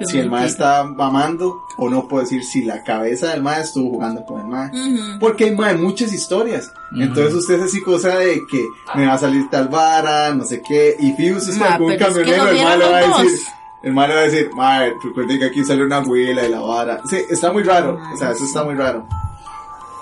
si 0.06 0.18
el 0.18 0.30
mae 0.30 0.42
mentira. 0.42 0.46
está 0.46 0.84
mamando, 0.84 1.62
o 1.76 1.88
no 1.88 2.08
puedo 2.08 2.22
decir 2.22 2.44
si 2.44 2.64
la 2.64 2.82
cabeza 2.82 3.28
del 3.28 3.42
mae 3.42 3.62
estuvo 3.62 3.90
jugando 3.90 4.24
con 4.24 4.40
el 4.40 4.46
mae. 4.46 4.70
Ujú. 4.70 5.18
Porque 5.20 5.44
hay 5.44 5.56
mae, 5.56 5.76
muchas 5.76 6.12
historias. 6.12 6.72
Entonces 6.92 7.34
usted 7.34 7.54
es 7.54 7.62
así 7.62 7.80
cosa 7.82 8.16
de 8.18 8.42
que 8.50 8.64
me 8.94 9.06
va 9.06 9.14
a 9.14 9.18
salir 9.18 9.48
tal 9.50 9.68
vara, 9.68 10.34
no 10.34 10.44
sé 10.44 10.62
qué. 10.66 10.96
Y 10.98 11.12
fíjese 11.12 11.50
usted 11.50 11.58
Ma, 11.58 11.78
con 11.78 11.86
un 11.86 11.96
pero 11.98 12.10
es 12.10 12.16
que 12.16 12.36
camionero, 12.36 12.50
el 12.50 12.64
mae 12.64 12.78
le 12.78 12.88
va 12.90 12.98
a 12.98 13.22
decir. 13.22 13.40
El 13.82 13.94
mae 13.94 14.08
le 14.08 14.14
va 14.14 14.20
a 14.20 14.24
decir, 14.24 14.50
mae, 14.54 14.92
recuerde 15.04 15.38
que 15.38 15.44
aquí 15.44 15.64
sale 15.64 15.84
una 15.84 15.96
abuela 15.96 16.44
y 16.44 16.50
la 16.50 16.60
vara. 16.60 17.00
Sí, 17.08 17.18
está 17.30 17.52
muy 17.52 17.62
raro. 17.62 17.98
O 18.12 18.16
sea, 18.16 18.32
eso 18.32 18.44
está 18.44 18.64
muy 18.64 18.74
raro. 18.74 19.06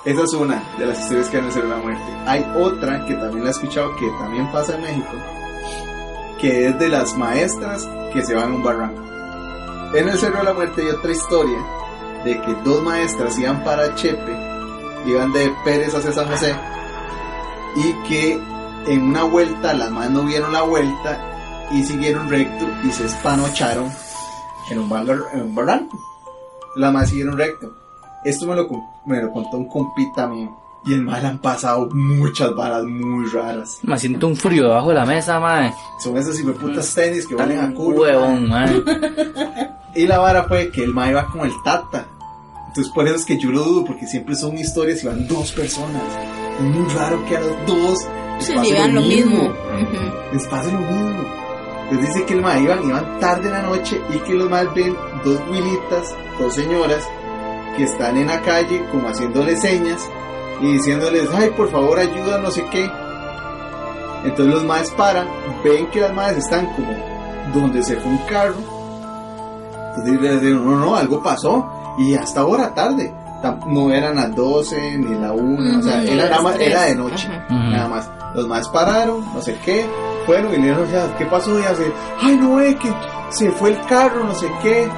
Esa 0.06 0.22
es 0.22 0.32
una 0.34 0.62
de 0.78 0.86
las 0.86 1.00
historias 1.00 1.28
que 1.28 1.36
han 1.38 1.50
de 1.50 1.64
la 1.64 1.78
muerte. 1.78 2.04
Hay 2.26 2.46
otra 2.56 3.04
que 3.06 3.14
también 3.14 3.42
la 3.42 3.50
he 3.50 3.52
escuchado 3.52 3.94
que 3.96 4.08
también 4.20 4.50
pasa 4.52 4.76
en 4.76 4.82
México, 4.82 5.10
que 6.40 6.68
es 6.68 6.78
de 6.78 6.88
las 6.88 7.16
maestras 7.16 7.88
que 8.12 8.22
se 8.22 8.34
van 8.34 8.52
a 8.52 8.54
un 8.54 8.62
barranco. 8.62 9.05
En 9.96 10.10
el 10.10 10.18
Cerro 10.18 10.40
de 10.40 10.44
la 10.44 10.52
Muerte 10.52 10.82
hay 10.82 10.88
otra 10.88 11.10
historia 11.10 11.56
de 12.22 12.38
que 12.42 12.54
dos 12.64 12.82
maestras 12.82 13.38
iban 13.38 13.64
para 13.64 13.94
Chepe, 13.94 14.30
iban 15.06 15.32
de 15.32 15.50
Pérez 15.64 15.94
hacia 15.94 16.12
San 16.12 16.28
José, 16.28 16.54
y 17.76 17.92
que 18.06 18.38
en 18.88 19.02
una 19.04 19.22
vuelta 19.22 19.72
las 19.72 19.90
más 19.90 20.10
no 20.10 20.24
vieron 20.24 20.52
la 20.52 20.60
vuelta 20.60 21.68
y 21.70 21.82
siguieron 21.82 22.28
recto 22.28 22.68
y 22.84 22.90
se 22.90 23.06
espanocharon 23.06 23.90
en 24.68 24.80
un, 24.80 25.54
barranco. 25.54 25.98
Las 26.74 26.92
más 26.92 27.08
siguieron 27.08 27.38
recto. 27.38 27.74
Esto 28.22 28.46
me 28.46 28.54
lo, 28.54 28.68
me 29.06 29.22
lo 29.22 29.32
contó 29.32 29.56
un 29.56 29.66
compita 29.66 30.26
mío. 30.26 30.54
Y 30.86 30.94
el 30.94 31.02
mal 31.02 31.26
han 31.26 31.38
pasado 31.38 31.88
muchas 31.92 32.54
varas 32.54 32.84
muy 32.84 33.26
raras. 33.26 33.80
Me 33.82 33.98
siento 33.98 34.28
un 34.28 34.36
frío 34.36 34.62
debajo 34.64 34.90
de 34.90 34.94
la 34.94 35.04
mesa, 35.04 35.40
madre. 35.40 35.74
Son 35.98 36.16
esos 36.16 36.40
putas 36.52 36.94
tenis 36.94 37.26
que 37.26 37.34
valen 37.34 37.58
a 37.58 37.74
culo. 37.74 38.02
Huevón, 38.02 38.48
madre. 38.48 38.82
Y 39.96 40.06
la 40.06 40.18
vara 40.18 40.44
fue 40.44 40.70
que 40.70 40.84
el 40.84 40.92
mae 40.92 41.12
va 41.12 41.26
con 41.26 41.40
el 41.40 41.52
tata. 41.64 42.06
Entonces 42.68 42.92
por 42.92 43.06
eso 43.06 43.16
es 43.16 43.24
que 43.24 43.38
yo 43.38 43.50
lo 43.50 43.64
dudo, 43.64 43.84
porque 43.84 44.06
siempre 44.06 44.36
son 44.36 44.56
historias 44.56 45.02
y 45.02 45.06
van 45.06 45.26
dos 45.26 45.50
personas. 45.52 46.02
Es 46.58 46.62
muy 46.62 46.86
raro 46.94 47.24
que 47.26 47.36
a 47.36 47.40
los 47.40 47.66
dos 47.66 47.98
les 48.36 48.46
Se 48.46 48.54
pase 48.54 48.88
lo 48.92 49.00
mismo. 49.00 49.54
Les 50.32 50.46
pase 50.46 50.70
lo 50.70 50.80
mismo. 50.80 51.24
Les 51.90 52.00
dice 52.00 52.24
que 52.26 52.34
el 52.34 52.42
mae 52.42 52.62
iban, 52.62 52.84
iban 52.84 53.18
tarde 53.18 53.46
en 53.46 53.54
la 53.54 53.62
noche 53.62 54.00
y 54.14 54.18
que 54.18 54.34
los 54.34 54.50
más 54.50 54.72
ven 54.74 54.94
dos 55.24 55.40
huilitas, 55.50 56.14
dos 56.38 56.54
señoras, 56.54 57.08
que 57.76 57.84
están 57.84 58.16
en 58.18 58.26
la 58.26 58.40
calle 58.42 58.84
como 58.92 59.08
haciéndole 59.08 59.56
señas 59.56 60.06
y 60.60 60.72
diciéndoles, 60.74 61.28
ay, 61.34 61.50
por 61.56 61.70
favor 61.70 61.98
ayuda, 61.98 62.38
no 62.38 62.50
sé 62.50 62.64
qué. 62.70 62.90
Entonces 64.24 64.54
los 64.54 64.64
maes 64.64 64.90
paran, 64.92 65.28
ven 65.62 65.86
que 65.90 66.00
las 66.00 66.12
maes 66.14 66.38
están 66.38 66.66
como 66.74 66.92
donde 67.54 67.82
se 67.82 67.96
fue 67.96 68.10
un 68.10 68.18
carro. 68.28 68.54
Entonces 69.96 70.20
les 70.20 70.40
dicen, 70.40 70.64
no, 70.64 70.76
no, 70.76 70.96
algo 70.96 71.22
pasó. 71.22 71.94
Y 71.98 72.14
hasta 72.14 72.40
ahora 72.40 72.74
tarde. 72.74 73.14
No 73.68 73.92
eran 73.92 74.16
las 74.16 74.34
12 74.34 74.98
ni 74.98 75.14
la 75.20 75.32
1, 75.32 75.78
o 75.78 75.82
sea, 75.82 76.02
era, 76.02 76.24
nada 76.30 76.42
más- 76.42 76.58
era 76.60 76.82
de 76.82 76.94
noche. 76.96 77.28
Nada 77.48 77.88
más. 77.88 78.10
Los 78.34 78.48
más 78.48 78.68
pararon, 78.70 79.24
no 79.32 79.40
sé 79.40 79.56
qué. 79.64 79.86
Fueron 80.26 80.48
y 80.52 80.56
le 80.56 80.62
dijeron, 80.62 80.84
o 80.86 80.90
sea, 80.90 81.16
¿qué 81.16 81.26
pasó? 81.26 81.58
Y 81.60 81.62
hace, 81.62 81.92
ay, 82.20 82.36
no, 82.36 82.60
es 82.60 82.74
que 82.76 82.92
se 83.30 83.50
fue 83.52 83.70
el 83.70 83.80
carro, 83.86 84.24
no 84.24 84.34
sé 84.34 84.50
qué. 84.62 84.88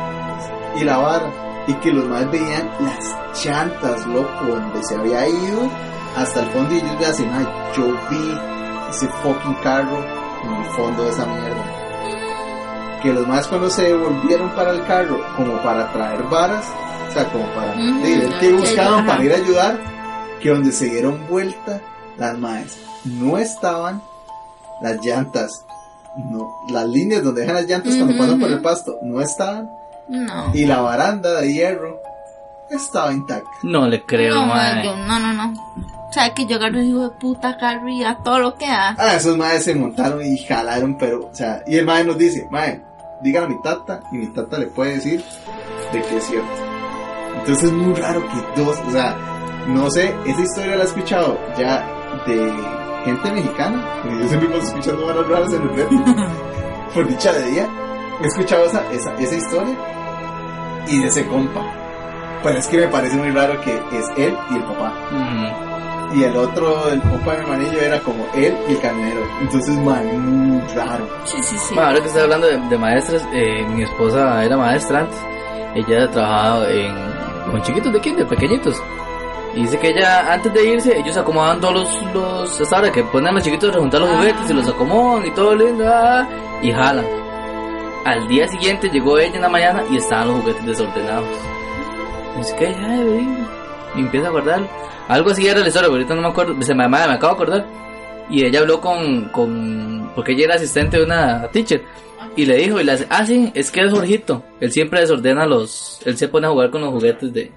Y 0.80 0.84
la 0.84 0.96
vara. 0.96 1.30
Y 1.68 1.74
que 1.74 1.92
los 1.92 2.06
más 2.06 2.28
veían 2.30 2.68
las 2.80 3.44
llantas, 3.44 4.06
loco, 4.08 4.46
donde 4.46 4.82
se 4.82 4.96
había 4.96 5.28
ido 5.28 5.70
hasta 6.16 6.40
el 6.40 6.50
fondo. 6.50 6.74
Y 6.74 6.78
ellos 6.78 6.98
le 6.98 7.06
hacen, 7.06 7.30
ay, 7.30 7.46
yo 7.76 7.86
vi 8.10 8.38
ese 8.90 9.06
fucking 9.22 9.54
carro 9.62 9.98
en 10.44 10.52
el 10.54 10.64
fondo 10.72 11.04
de 11.04 11.10
esa 11.10 11.26
mierda. 11.26 13.00
Que 13.02 13.12
los 13.12 13.28
más 13.28 13.46
cuando 13.46 13.70
se 13.70 13.94
volvieron 13.94 14.50
para 14.56 14.72
el 14.72 14.84
carro, 14.86 15.20
como 15.36 15.62
para 15.62 15.92
traer 15.92 16.22
varas, 16.24 16.64
o 17.08 17.12
sea, 17.12 17.30
como 17.30 17.44
para 17.54 17.74
de 17.74 18.28
ya, 18.28 18.38
qué 18.40 18.50
ya, 18.50 18.56
buscaban 18.58 19.06
para 19.06 19.24
ir 19.24 19.32
a 19.32 19.36
ayudar, 19.36 19.78
que 20.40 20.50
donde 20.50 20.72
se 20.72 20.86
dieron 20.86 21.26
vuelta 21.28 21.80
las 22.16 22.36
maes 22.38 22.76
no 23.04 23.38
estaban 23.38 24.02
las 24.80 25.04
llantas, 25.04 25.64
no, 26.16 26.48
las 26.68 26.86
líneas 26.86 27.22
donde 27.22 27.42
dejan 27.42 27.56
las 27.56 27.66
llantas 27.66 27.94
cuando 27.94 28.16
pasan 28.16 28.40
por 28.40 28.50
el 28.50 28.60
pasto 28.60 28.96
no 29.02 29.20
estaban 29.20 29.70
No. 30.08 30.50
y 30.54 30.64
la 30.66 30.80
baranda 30.80 31.40
de 31.40 31.52
hierro 31.52 32.00
estaba 32.70 33.12
intacta. 33.12 33.48
No 33.62 33.86
le 33.86 34.04
creo, 34.04 34.34
no, 34.36 34.46
madre. 34.46 34.84
yo- 34.84 34.96
no, 34.96 35.18
no, 35.18 35.32
no. 35.32 35.52
O 36.08 36.12
sea, 36.12 36.32
que 36.32 36.46
yo 36.46 36.56
agarro 36.56 36.78
el 36.78 36.88
hijo 36.88 37.02
de 37.02 37.10
puta 37.10 37.56
carro 37.58 37.88
y 37.88 38.02
a 38.02 38.16
todo 38.16 38.38
lo 38.38 38.54
que 38.54 38.66
da. 38.66 38.96
Ah, 38.98 39.14
esos 39.14 39.36
maes 39.36 39.64
se 39.64 39.74
montaron 39.74 40.24
y 40.24 40.38
jalaron, 40.38 40.96
pero, 40.96 41.26
o 41.30 41.34
sea, 41.34 41.62
y 41.66 41.76
el 41.76 41.84
mae 41.84 42.02
nos 42.04 42.16
dice, 42.16 42.48
mae, 42.50 42.80
dígale 43.20 43.46
a 43.46 43.48
mi 43.50 43.60
tata 43.62 44.00
y 44.12 44.16
mi 44.16 44.26
tata 44.28 44.58
le 44.58 44.66
puede 44.68 44.94
decir 44.94 45.22
de 45.92 46.02
que 46.02 46.16
es 46.16 46.24
cierto. 46.24 46.48
Entonces 47.40 47.64
es 47.64 47.72
muy 47.72 47.94
raro 47.94 48.22
que 48.26 48.62
dos, 48.62 48.78
o 48.86 48.90
sea, 48.90 49.16
no 49.68 49.90
sé, 49.90 50.14
esa 50.26 50.40
historia 50.40 50.76
la 50.76 50.84
he 50.84 50.86
escuchado 50.86 51.38
ya 51.58 51.86
de 52.26 52.52
gente 53.04 53.32
mexicana, 53.32 54.00
porque 54.02 54.18
yo 54.22 54.28
siempre 54.28 54.48
paso 54.48 54.62
escuchando 54.62 55.06
varas 55.06 55.28
raras 55.28 55.52
en 55.52 55.62
el 55.62 55.68
red, 55.76 55.86
por 56.94 57.06
dicha 57.06 57.32
de 57.32 57.50
día, 57.50 57.68
he 58.22 58.26
escuchado 58.26 58.64
esa, 58.64 58.90
esa, 58.92 59.14
esa 59.16 59.34
historia 59.36 59.76
y 60.88 60.98
de 61.02 61.08
ese 61.08 61.26
compa. 61.26 61.60
Pero 62.42 62.58
es 62.58 62.66
que 62.68 62.78
me 62.78 62.88
parece 62.88 63.16
muy 63.16 63.30
raro 63.30 63.60
que 63.62 63.74
es 63.74 64.08
él 64.16 64.36
y 64.50 64.54
el 64.56 64.62
papá. 64.62 64.92
Y 66.14 66.22
el 66.24 66.36
otro, 66.36 66.88
el 66.88 67.00
compa 67.02 67.32
de 67.32 67.38
mi 67.38 67.42
hermanillo, 67.44 67.80
era 67.80 68.00
como 68.00 68.26
él 68.34 68.56
y 68.68 68.72
el 68.72 68.80
camionero. 68.80 69.20
Entonces, 69.42 69.76
man, 69.76 70.06
muy 70.50 70.60
raro. 70.74 71.06
Sí, 71.24 71.36
sí, 71.42 71.56
sí. 71.58 71.74
Ahora 71.78 72.00
que 72.00 72.06
estoy 72.06 72.22
hablando 72.22 72.46
de, 72.46 72.56
de 72.58 72.78
maestras, 72.78 73.26
eh, 73.32 73.66
mi 73.74 73.82
esposa 73.82 74.42
era 74.44 74.56
maestra 74.56 75.00
antes. 75.00 75.18
Ella 75.74 76.10
trabajaba 76.10 76.68
en, 76.70 76.94
con 77.50 77.62
chiquitos 77.62 77.92
de 77.92 78.00
kinder, 78.00 78.26
pequeñitos. 78.26 78.82
Y 79.54 79.62
dice 79.62 79.78
que 79.78 79.88
ella, 79.88 80.32
antes 80.32 80.52
de 80.54 80.64
irse, 80.66 80.96
ellos 80.98 81.16
acomodaban 81.16 81.60
todos 81.60 81.74
los, 81.74 82.02
los 82.14 82.60
hasta 82.60 82.76
ahora 82.76 82.92
que 82.92 83.02
ponen 83.04 83.28
a 83.28 83.32
los 83.32 83.42
chiquitos 83.42 83.74
a 83.74 83.78
juntar 83.78 84.00
los 84.00 84.08
Ah. 84.10 84.16
juguetes 84.18 84.50
y 84.50 84.54
los 84.54 84.68
acomodan 84.68 85.26
y 85.26 85.30
todo 85.32 85.54
lindo, 85.54 85.84
ah, 85.86 86.26
y 86.62 86.70
jalan. 86.72 87.04
Al 88.08 88.26
día 88.26 88.48
siguiente 88.48 88.88
llegó 88.88 89.18
ella 89.18 89.36
en 89.36 89.42
la 89.42 89.50
mañana 89.50 89.84
y 89.90 89.98
estaban 89.98 90.28
los 90.28 90.40
juguetes 90.40 90.64
desordenados. 90.64 91.28
Dice 92.38 92.56
que 92.56 92.66
ven", 92.68 93.46
y 93.96 94.00
empieza 94.00 94.28
a 94.28 94.30
guardar. 94.30 94.66
Algo 95.08 95.28
así 95.28 95.46
era 95.46 95.60
la 95.60 95.68
historia, 95.68 95.88
pero 95.88 95.96
ahorita 95.96 96.14
no 96.14 96.22
me 96.22 96.28
acuerdo, 96.28 96.62
se 96.62 96.74
me, 96.74 96.88
me 96.88 96.96
acabo 96.96 97.34
de 97.34 97.42
acordar. 97.42 97.66
Y 98.30 98.46
ella 98.46 98.60
habló 98.60 98.80
con, 98.80 99.28
con, 99.28 100.10
porque 100.14 100.32
ella 100.32 100.44
era 100.46 100.54
asistente 100.54 100.96
de 100.96 101.04
una 101.04 101.48
teacher. 101.48 101.82
Y 102.34 102.46
le 102.46 102.56
dijo, 102.56 102.80
y 102.80 102.84
le 102.84 102.92
hace, 102.92 103.06
ah, 103.10 103.26
sí, 103.26 103.52
es 103.54 103.70
que 103.70 103.82
es 103.82 103.92
Jorgito. 103.92 104.42
Él 104.58 104.72
siempre 104.72 105.00
desordena 105.00 105.44
los, 105.44 106.00
él 106.06 106.16
se 106.16 106.28
pone 106.28 106.46
a 106.46 106.50
jugar 106.50 106.70
con 106.70 106.80
los 106.80 106.94
juguetes 106.94 107.30
de, 107.30 107.52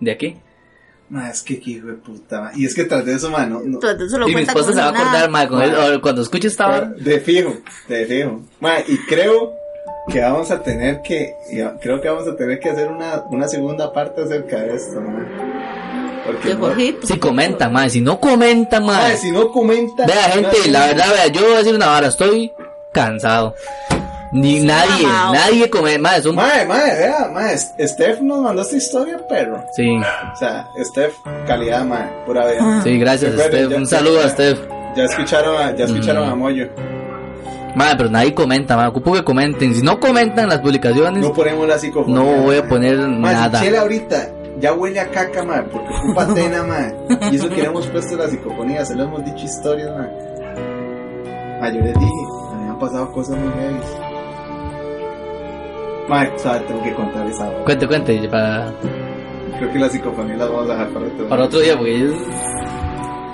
de 0.00 0.10
aquí. 0.10 0.34
Ma, 1.10 1.28
es 1.28 1.42
que 1.42 1.60
qué 1.60 1.72
hijo 1.72 1.88
de 1.88 1.94
puta, 1.94 2.40
ma. 2.40 2.52
Y 2.56 2.64
es 2.64 2.74
que 2.74 2.84
tras 2.84 3.04
de 3.04 3.16
eso, 3.16 3.30
ma, 3.30 3.44
no, 3.44 3.60
Y 3.62 4.34
mi 4.34 4.42
esposa 4.42 4.72
se 4.72 4.80
va 4.80 4.86
a 4.86 4.90
acordar, 4.90 5.30
ma, 5.30 5.46
con 5.46 5.60
él, 5.60 6.00
cuando 6.00 6.22
escuche 6.22 6.48
esta 6.48 6.68
hora. 6.68 6.86
De 6.96 7.20
fijo, 7.20 7.54
de 7.86 8.06
fijo. 8.06 8.40
Ma, 8.60 8.78
y 8.88 8.96
creo 9.06 9.63
que 10.08 10.20
vamos 10.20 10.50
a 10.50 10.60
tener 10.62 11.00
que, 11.02 11.36
creo 11.80 12.00
que 12.00 12.08
vamos 12.08 12.28
a 12.28 12.36
tener 12.36 12.58
que 12.60 12.70
hacer 12.70 12.88
una, 12.88 13.24
una 13.30 13.48
segunda 13.48 13.92
parte 13.92 14.22
acerca 14.22 14.58
de 14.58 14.74
esto, 14.76 15.00
ma. 15.00 15.26
Porque 16.26 16.54
no-. 16.54 17.06
Si 17.06 17.18
comentan, 17.18 17.72
ma, 17.72 17.88
si 17.88 18.00
no 18.00 18.18
comentan, 18.20 18.84
ma. 18.84 18.94
Ma, 18.98 19.10
si 19.16 19.30
no 19.30 19.50
comenta. 19.50 20.06
Vea, 20.06 20.22
gente, 20.30 20.68
la 20.70 20.86
verdad, 20.86 21.12
vea, 21.12 21.26
yo 21.28 21.42
voy 21.42 21.52
a 21.54 21.58
decir 21.58 21.74
una 21.74 21.86
vara, 21.86 22.08
estoy 22.08 22.52
cansado. 22.92 23.54
Ni 24.32 24.60
nadie, 24.60 25.06
nadie 25.06 25.70
come, 25.70 25.96
ma, 25.96 26.16
es 26.16 26.26
un... 26.26 26.34
Mae, 26.34 26.66
mae, 26.66 26.96
vea, 26.98 27.30
mae, 27.32 27.56
Steph 27.56 28.20
nos 28.20 28.40
mandó 28.40 28.62
esta 28.62 28.76
historia, 28.76 29.16
perro. 29.28 29.62
Sí, 29.76 29.88
O 29.96 30.36
sea, 30.36 30.66
Steph, 30.82 31.14
calidad, 31.46 31.84
mae, 31.84 32.08
pura 32.26 32.44
vida. 32.46 32.80
sí, 32.82 32.98
gracias, 32.98 33.32
Steph. 33.34 33.76
Un 33.76 33.86
saludo 33.86 34.20
a 34.22 34.28
Steph. 34.30 34.58
Ya 34.96 35.04
escucharon 35.04 35.56
a, 35.56 35.76
ya 35.76 35.84
escucharon 35.84 36.28
Mm. 36.28 36.32
a 36.32 36.34
Moyo. 36.34 36.68
Ma, 37.74 37.94
pero 37.96 38.08
nadie 38.08 38.34
comenta, 38.34 38.76
ma, 38.76 38.88
ocupo 38.88 39.12
que 39.12 39.24
comenten. 39.24 39.74
Si 39.74 39.82
no 39.82 39.98
comentan 39.98 40.48
las 40.48 40.60
publicaciones, 40.60 41.22
No 41.22 41.32
ponemos 41.32 41.66
la 41.66 41.78
psicofonía. 41.78 42.16
no 42.16 42.42
voy 42.42 42.56
a 42.56 42.68
poner 42.68 42.96
si 42.96 43.08
nada. 43.10 43.60
Chela 43.60 43.80
ahorita 43.80 44.32
ya 44.60 44.72
huele 44.72 45.00
a 45.00 45.10
caca, 45.10 45.44
mae, 45.44 45.62
porque 45.64 45.88
ocupa 45.92 46.26
tena, 46.34 46.62
mae. 46.62 46.94
Y 47.32 47.36
eso 47.36 47.48
que 47.48 47.56
le 47.56 47.64
hemos 47.66 47.86
puesto 47.88 48.16
la 48.16 48.28
psicofonía, 48.28 48.84
se 48.84 48.94
lo 48.94 49.04
hemos 49.04 49.24
dicho 49.24 49.44
historias, 49.44 49.90
mae. 49.96 51.60
Mae, 51.60 51.74
yo 51.74 51.80
les 51.80 51.94
dije, 51.94 52.12
me 52.60 52.70
han 52.70 52.78
pasado 52.78 53.10
cosas 53.12 53.36
muy 53.38 53.52
heavy. 53.52 53.80
Mae, 56.08 56.38
sabe, 56.38 56.60
tengo 56.60 56.82
que 56.82 56.94
contar 56.94 57.26
esa 57.26 57.48
hora. 57.48 57.64
Cuente, 57.64 57.86
cuente, 57.88 58.28
para, 58.28 58.72
Creo 59.58 59.72
que 59.72 59.78
la 59.78 59.88
psicofonía 59.88 60.36
las 60.36 60.48
vamos 60.48 60.68
a 60.68 60.72
dejar 60.72 60.88
para 60.90 61.06
otro 61.06 61.28
para 61.28 61.44
otro 61.44 61.60
día, 61.60 61.76
porque 61.76 61.96
ellos... 61.96 62.14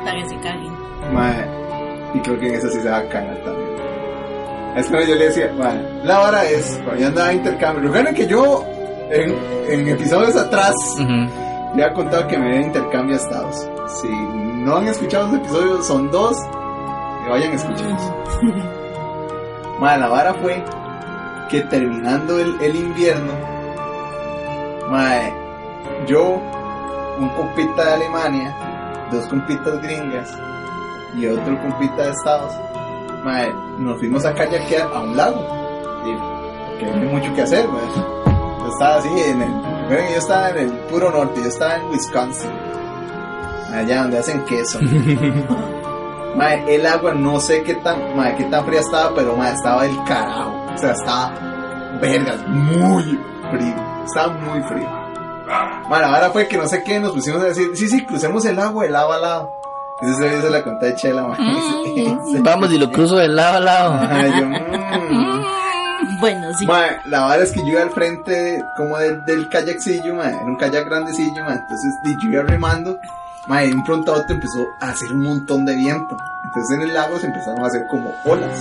Para 0.05 0.23
que 0.23 0.29
se 0.29 0.37
caguen. 0.37 0.73
Mae, 1.13 1.47
y 2.15 2.19
creo 2.21 2.39
que 2.39 2.49
en 2.49 2.55
eso 2.55 2.69
sí 2.69 2.81
se 2.81 2.89
va 2.89 2.99
a 2.99 3.09
cagar 3.09 3.37
también. 3.45 3.70
Es 4.77 4.87
cuando 4.89 5.09
yo 5.09 5.15
le 5.17 5.25
decía, 5.27 5.53
mae, 5.59 5.81
la 6.05 6.19
vara 6.19 6.45
es, 6.45 6.81
cuando 6.85 7.01
yo 7.01 7.07
andaba 7.09 7.31
en 7.33 7.39
intercambio, 7.39 7.83
recuerden 7.85 8.15
que 8.15 8.27
yo, 8.27 8.65
en, 9.11 9.35
en 9.69 9.89
episodios 9.89 10.37
atrás, 10.37 10.75
Ujú. 10.95 11.05
le 11.77 11.83
había 11.85 11.93
contado 11.93 12.27
que 12.29 12.39
me 12.39 12.51
iba 12.51 12.59
a 12.59 12.67
intercambio 12.67 13.17
a 13.17 13.19
Estados. 13.19 13.69
Si 14.01 14.09
no 14.09 14.77
han 14.77 14.87
escuchado 14.89 15.27
los 15.27 15.37
episodios, 15.39 15.87
son 15.87 16.11
dos, 16.11 16.37
que 17.25 17.31
vayan 17.31 17.53
a 17.53 17.57
escucharlos. 17.57 18.13
Mae, 19.81 19.99
la 19.99 20.09
vara 20.09 20.35
fue 20.35 20.63
que 21.51 21.63
terminando 21.63 22.39
el, 22.39 22.61
el 22.61 22.77
invierno, 22.77 23.33
mae, 24.89 25.33
yo, 26.07 26.41
un 27.19 27.29
compita 27.31 27.85
de 27.85 27.93
Alemania, 27.95 28.55
dos 29.11 29.27
compitas 29.27 29.81
gringas 29.83 30.37
y 31.17 31.27
otro 31.27 31.59
compita 31.61 32.03
de 32.05 32.11
Estados, 32.11 32.53
mae, 33.25 33.53
nos 33.79 33.99
fuimos 33.99 34.25
a 34.25 34.35
kayakear 34.35 34.91
a 34.93 35.01
un 35.01 35.17
lago. 35.17 35.41
Y, 36.05 36.79
que 36.79 36.87
no 36.87 36.93
hay 36.93 37.09
mucho 37.09 37.35
que 37.35 37.43
hacer, 37.43 37.69
mae. 37.69 37.83
Yo 38.61 38.69
estaba 38.69 38.97
así 38.97 39.09
en 39.09 39.43
el, 39.43 39.51
bueno, 39.51 40.11
yo 40.11 40.19
estaba 40.19 40.51
en 40.51 40.59
el 40.59 40.71
puro 40.89 41.11
norte, 41.11 41.41
yo 41.41 41.49
estaba 41.49 41.77
en 41.77 41.91
Wisconsin, 41.91 42.51
allá 43.73 44.03
donde 44.03 44.19
hacen 44.19 44.45
queso. 44.45 44.79
Mae, 46.37 46.77
el 46.77 46.87
agua 46.87 47.13
no 47.13 47.41
sé 47.41 47.63
qué 47.65 47.75
tan, 47.75 48.17
mae, 48.17 48.37
qué 48.37 48.45
tan 48.45 48.65
fría 48.65 48.81
estaba, 48.81 49.13
pero 49.15 49.37
mae, 49.37 49.53
estaba 49.53 49.83
del 49.83 50.05
carajo. 50.05 50.65
O 50.73 50.79
sea, 50.79 50.93
estaba 50.93 51.33
vergas, 52.01 52.47
muy 52.47 53.19
frío. 53.51 53.75
Estaba 54.07 54.33
muy 54.35 54.63
frío. 54.63 54.89
La 55.91 56.09
vara 56.09 56.31
fue 56.31 56.47
que 56.47 56.57
no 56.57 56.69
sé 56.69 56.85
qué, 56.85 57.01
nos 57.01 57.13
pusimos 57.13 57.43
a 57.43 57.47
decir, 57.47 57.77
sí, 57.77 57.89
sí, 57.89 58.07
crucemos 58.07 58.45
el 58.45 58.59
agua 58.61 58.85
de 58.85 58.91
lado 58.91 59.13
a 59.13 59.19
lado. 59.19 59.60
Ese 60.03 60.15
se 60.15 60.41
se 60.43 60.51
la 60.51 60.63
conté 60.63 60.87
de 60.87 60.95
Chela. 60.97 61.23
Mm. 61.39 62.43
Vamos 62.43 62.73
y 62.73 62.79
lo 62.79 62.91
cruzo 62.91 63.17
de 63.17 63.29
lado 63.29 63.57
a 63.57 63.61
lado. 63.61 63.93
Ajá, 64.03 64.41
yo, 64.41 64.47
mm. 64.49 65.45
Bueno, 66.21 66.53
sí. 66.59 66.67
Mae, 66.67 66.99
la 67.07 67.21
verdad 67.23 67.43
es 67.43 67.53
que 67.53 67.61
yo 67.61 67.69
iba 67.73 67.83
al 67.83 67.91
frente 67.91 68.63
como 68.77 68.99
del, 68.99 69.25
del 69.25 69.49
kayakcillo, 69.49 70.15
mae, 70.15 70.33
en 70.33 70.49
un 70.49 70.57
kayak 70.57 70.85
grandecillo, 70.87 71.45
mae, 71.45 71.57
entonces 71.57 71.95
yo 72.23 72.31
iba 72.31 72.43
remando, 72.43 72.99
mae, 73.47 73.69
de 73.69 73.75
un 73.75 73.85
pronto 73.85 74.13
a 74.15 74.19
otro 74.19 74.35
empezó 74.35 74.67
a 74.81 74.89
hacer 74.91 75.11
un 75.13 75.23
montón 75.23 75.65
de 75.65 75.75
viento, 75.77 76.17
entonces 76.45 76.77
en 76.77 76.83
el 76.83 76.95
lago 76.95 77.19
se 77.19 77.27
empezaron 77.27 77.63
a 77.65 77.67
hacer 77.69 77.87
como 77.91 78.13
olas. 78.25 78.59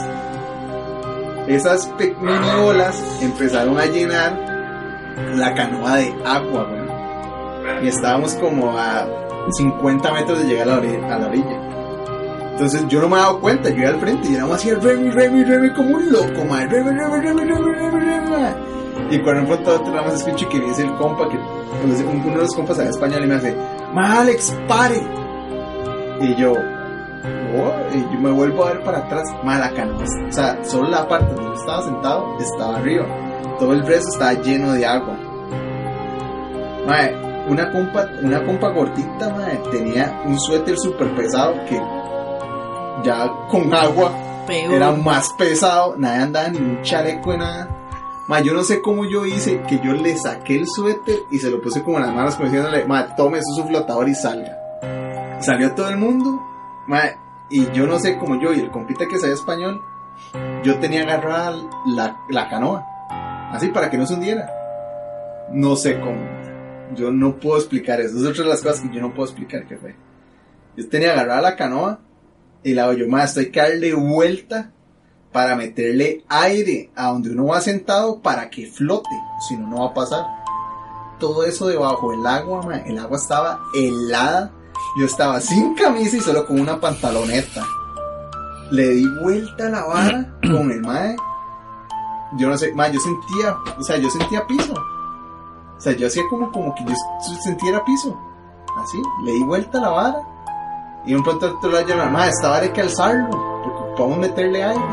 Esas 1.47 1.87
pe- 1.97 2.15
mini 2.21 2.49
olas 2.61 3.01
empezaron 3.21 3.77
a 3.79 3.85
llenar 3.87 4.37
la 5.35 5.53
canoa 5.55 5.95
de 5.97 6.13
agua, 6.25 6.65
güey. 6.65 7.85
Y 7.85 7.87
estábamos 7.87 8.35
como 8.35 8.77
a 8.77 9.05
50 9.51 10.13
metros 10.13 10.39
de 10.39 10.45
llegar 10.45 10.69
a 10.69 10.71
la 10.73 10.77
orilla. 10.77 11.15
A 11.15 11.19
la 11.19 11.27
orilla. 11.27 11.59
Entonces 12.51 12.85
yo 12.89 13.01
no 13.01 13.07
me 13.09 13.15
he 13.15 13.19
dado 13.19 13.39
cuenta, 13.39 13.69
yo 13.69 13.77
iba 13.77 13.89
al 13.89 13.99
frente 13.99 14.29
y 14.29 14.35
era 14.35 14.45
más 14.45 14.57
así, 14.57 14.71
remi, 14.73 15.09
remi, 15.11 15.43
remi, 15.45 15.73
como 15.73 15.95
un 15.95 16.11
loco, 16.11 16.43
madre, 16.49 16.67
remi, 16.83 16.91
remi, 16.91 17.19
remi, 17.21 17.41
remi, 17.45 17.99
remi, 17.99 18.29
madre. 18.29 18.55
Y 19.11 19.19
cuando 19.19 19.53
a 19.53 19.55
otro 19.55 19.93
nada 19.93 20.03
más 20.07 20.15
escucho 20.15 20.47
que 20.49 20.59
dice 20.59 20.83
el 20.83 20.93
compa, 20.95 21.29
que 21.29 21.37
un- 21.37 22.21
uno 22.25 22.31
de 22.35 22.41
los 22.43 22.53
compas 22.53 22.77
de 22.77 22.89
español 22.89 23.23
y 23.23 23.27
me 23.27 23.35
hace, 23.35 23.55
Alex, 23.95 24.55
pare. 24.67 25.01
Y 26.21 26.35
yo, 26.35 26.51
"Oh", 26.51 27.95
y 27.95 28.01
yo 28.13 28.19
me 28.19 28.31
vuelvo 28.31 28.65
a 28.65 28.73
ver 28.73 28.83
para 28.83 28.99
atrás, 28.99 29.23
mala 29.43 29.71
canoa. 29.71 30.03
O 30.27 30.31
sea, 30.31 30.59
solo 30.63 30.89
la 30.89 31.07
parte 31.07 31.33
donde 31.33 31.43
yo 31.45 31.53
estaba 31.53 31.81
sentado 31.83 32.37
estaba 32.39 32.75
arriba. 32.77 33.05
Todo 33.57 33.71
el 33.73 33.85
resto 33.85 34.09
estaba 34.11 34.33
lleno 34.33 34.73
de 34.73 34.85
agua. 34.85 35.15
Mae, 36.87 37.15
una 37.49 37.71
compa, 37.71 38.07
una 38.21 38.45
compa 38.45 38.69
gordita, 38.69 39.35
tenía 39.71 40.21
un 40.25 40.39
suéter 40.39 40.77
súper 40.77 41.13
pesado 41.15 41.55
que 41.67 41.81
ya 43.03 43.47
con 43.49 43.73
agua 43.73 44.11
Peor. 44.47 44.73
era 44.73 44.91
más 44.91 45.33
pesado, 45.33 45.95
nadie 45.97 46.23
andaba 46.23 46.49
ni 46.49 46.57
un 46.57 46.81
chaleco 46.81 47.31
de 47.31 47.37
nada. 47.39 47.75
Ma, 48.27 48.41
yo 48.41 48.53
no 48.53 48.63
sé 48.63 48.81
cómo 48.81 49.05
yo 49.05 49.25
hice 49.25 49.61
que 49.63 49.79
yo 49.79 49.93
le 49.93 50.15
saqué 50.15 50.57
el 50.57 50.67
suéter 50.67 51.23
y 51.31 51.39
se 51.39 51.49
lo 51.49 51.59
puse 51.61 51.81
como 51.81 51.97
en 51.97 52.05
las 52.05 52.13
manos, 52.13 52.35
como 52.35 52.47
diciéndole, 52.47 52.85
ma, 52.85 53.15
tome 53.15 53.39
eso 53.39 53.47
es 53.51 53.57
su 53.57 53.67
flotador 53.67 54.07
y 54.07 54.13
salga. 54.13 54.55
Salió 55.41 55.73
todo 55.73 55.89
el 55.89 55.97
mundo, 55.97 56.39
ma, 56.85 57.01
y 57.49 57.71
yo 57.71 57.87
no 57.87 57.97
sé 57.97 58.17
cómo 58.17 58.39
yo 58.39 58.53
y 58.53 58.59
el 58.59 58.69
compita 58.69 59.07
que 59.07 59.17
sabía 59.17 59.33
español, 59.33 59.81
yo 60.63 60.77
tenía 60.77 61.01
agarrada 61.01 61.55
la, 61.87 62.17
la 62.29 62.49
canoa, 62.49 62.85
así 63.51 63.69
para 63.69 63.89
que 63.89 63.97
no 63.97 64.05
se 64.05 64.13
hundiera. 64.13 64.47
No 65.51 65.75
sé 65.75 65.99
cómo. 65.99 66.38
Yo 66.95 67.11
no 67.11 67.37
puedo 67.37 67.57
explicar 67.57 68.01
eso. 68.01 68.17
Es 68.17 68.25
otra 68.25 68.43
de 68.43 68.49
las 68.49 68.61
cosas 68.61 68.81
que 68.81 68.93
yo 68.93 69.01
no 69.01 69.13
puedo 69.13 69.27
explicar 69.27 69.67
que 69.67 69.77
fue. 69.77 69.95
Yo 70.75 70.87
tenía 70.89 71.11
agarrada 71.11 71.41
la 71.41 71.55
canoa 71.55 71.99
y 72.63 72.73
la 72.73 72.93
yo 72.93 73.07
más 73.07 73.29
estoy 73.29 73.51
que 73.51 73.59
darle 73.59 73.93
vuelta 73.93 74.71
para 75.31 75.55
meterle 75.55 76.23
aire 76.27 76.89
a 76.95 77.07
donde 77.07 77.31
uno 77.31 77.47
va 77.47 77.61
sentado 77.61 78.21
para 78.21 78.49
que 78.49 78.67
flote, 78.67 79.09
si 79.47 79.55
no, 79.55 79.67
no 79.67 79.79
va 79.81 79.87
a 79.87 79.93
pasar. 79.93 80.25
Todo 81.19 81.43
eso 81.45 81.67
debajo 81.67 82.11
del 82.11 82.25
agua, 82.25 82.61
ma, 82.63 82.77
el 82.77 82.97
agua 82.97 83.17
estaba 83.17 83.59
helada. 83.73 84.51
Yo 84.97 85.05
estaba 85.05 85.39
sin 85.41 85.75
camisa 85.75 86.17
y 86.17 86.21
solo 86.21 86.45
con 86.45 86.59
una 86.59 86.79
pantaloneta. 86.79 87.63
Le 88.71 88.89
di 88.89 89.05
vuelta 89.21 89.67
a 89.67 89.69
la 89.69 89.83
vara 89.83 90.39
con 90.41 90.71
el 90.71 90.81
mae. 90.81 91.15
Yo 92.37 92.47
no 92.47 92.57
sé, 92.57 92.73
ma, 92.73 92.87
yo 92.89 92.99
sentía, 92.99 93.57
o 93.77 93.83
sea, 93.83 93.97
yo 93.97 94.09
sentía 94.09 94.47
piso. 94.47 94.73
O 95.79 95.81
sea, 95.81 95.93
yo 95.93 96.07
hacía 96.07 96.23
como, 96.29 96.51
como 96.51 96.75
que 96.75 96.83
yo 96.83 96.93
sentiera 97.41 97.83
piso. 97.85 98.15
Así, 98.77 99.01
le 99.23 99.31
di 99.31 99.43
vuelta 99.43 99.77
a 99.77 99.81
la 99.81 99.89
vara. 99.89 100.21
Y 101.05 101.15
un 101.15 101.23
pronto 101.23 101.47
otro 101.57 101.71
la 101.71 101.81
llama, 101.81 102.05
ma, 102.09 102.27
esta 102.27 102.49
vara 102.49 102.63
hay 102.63 102.69
que 102.69 102.81
alzarlo, 102.81 103.29
porque 103.63 103.95
podemos 103.95 104.19
meterle 104.19 104.63
aire. 104.63 104.83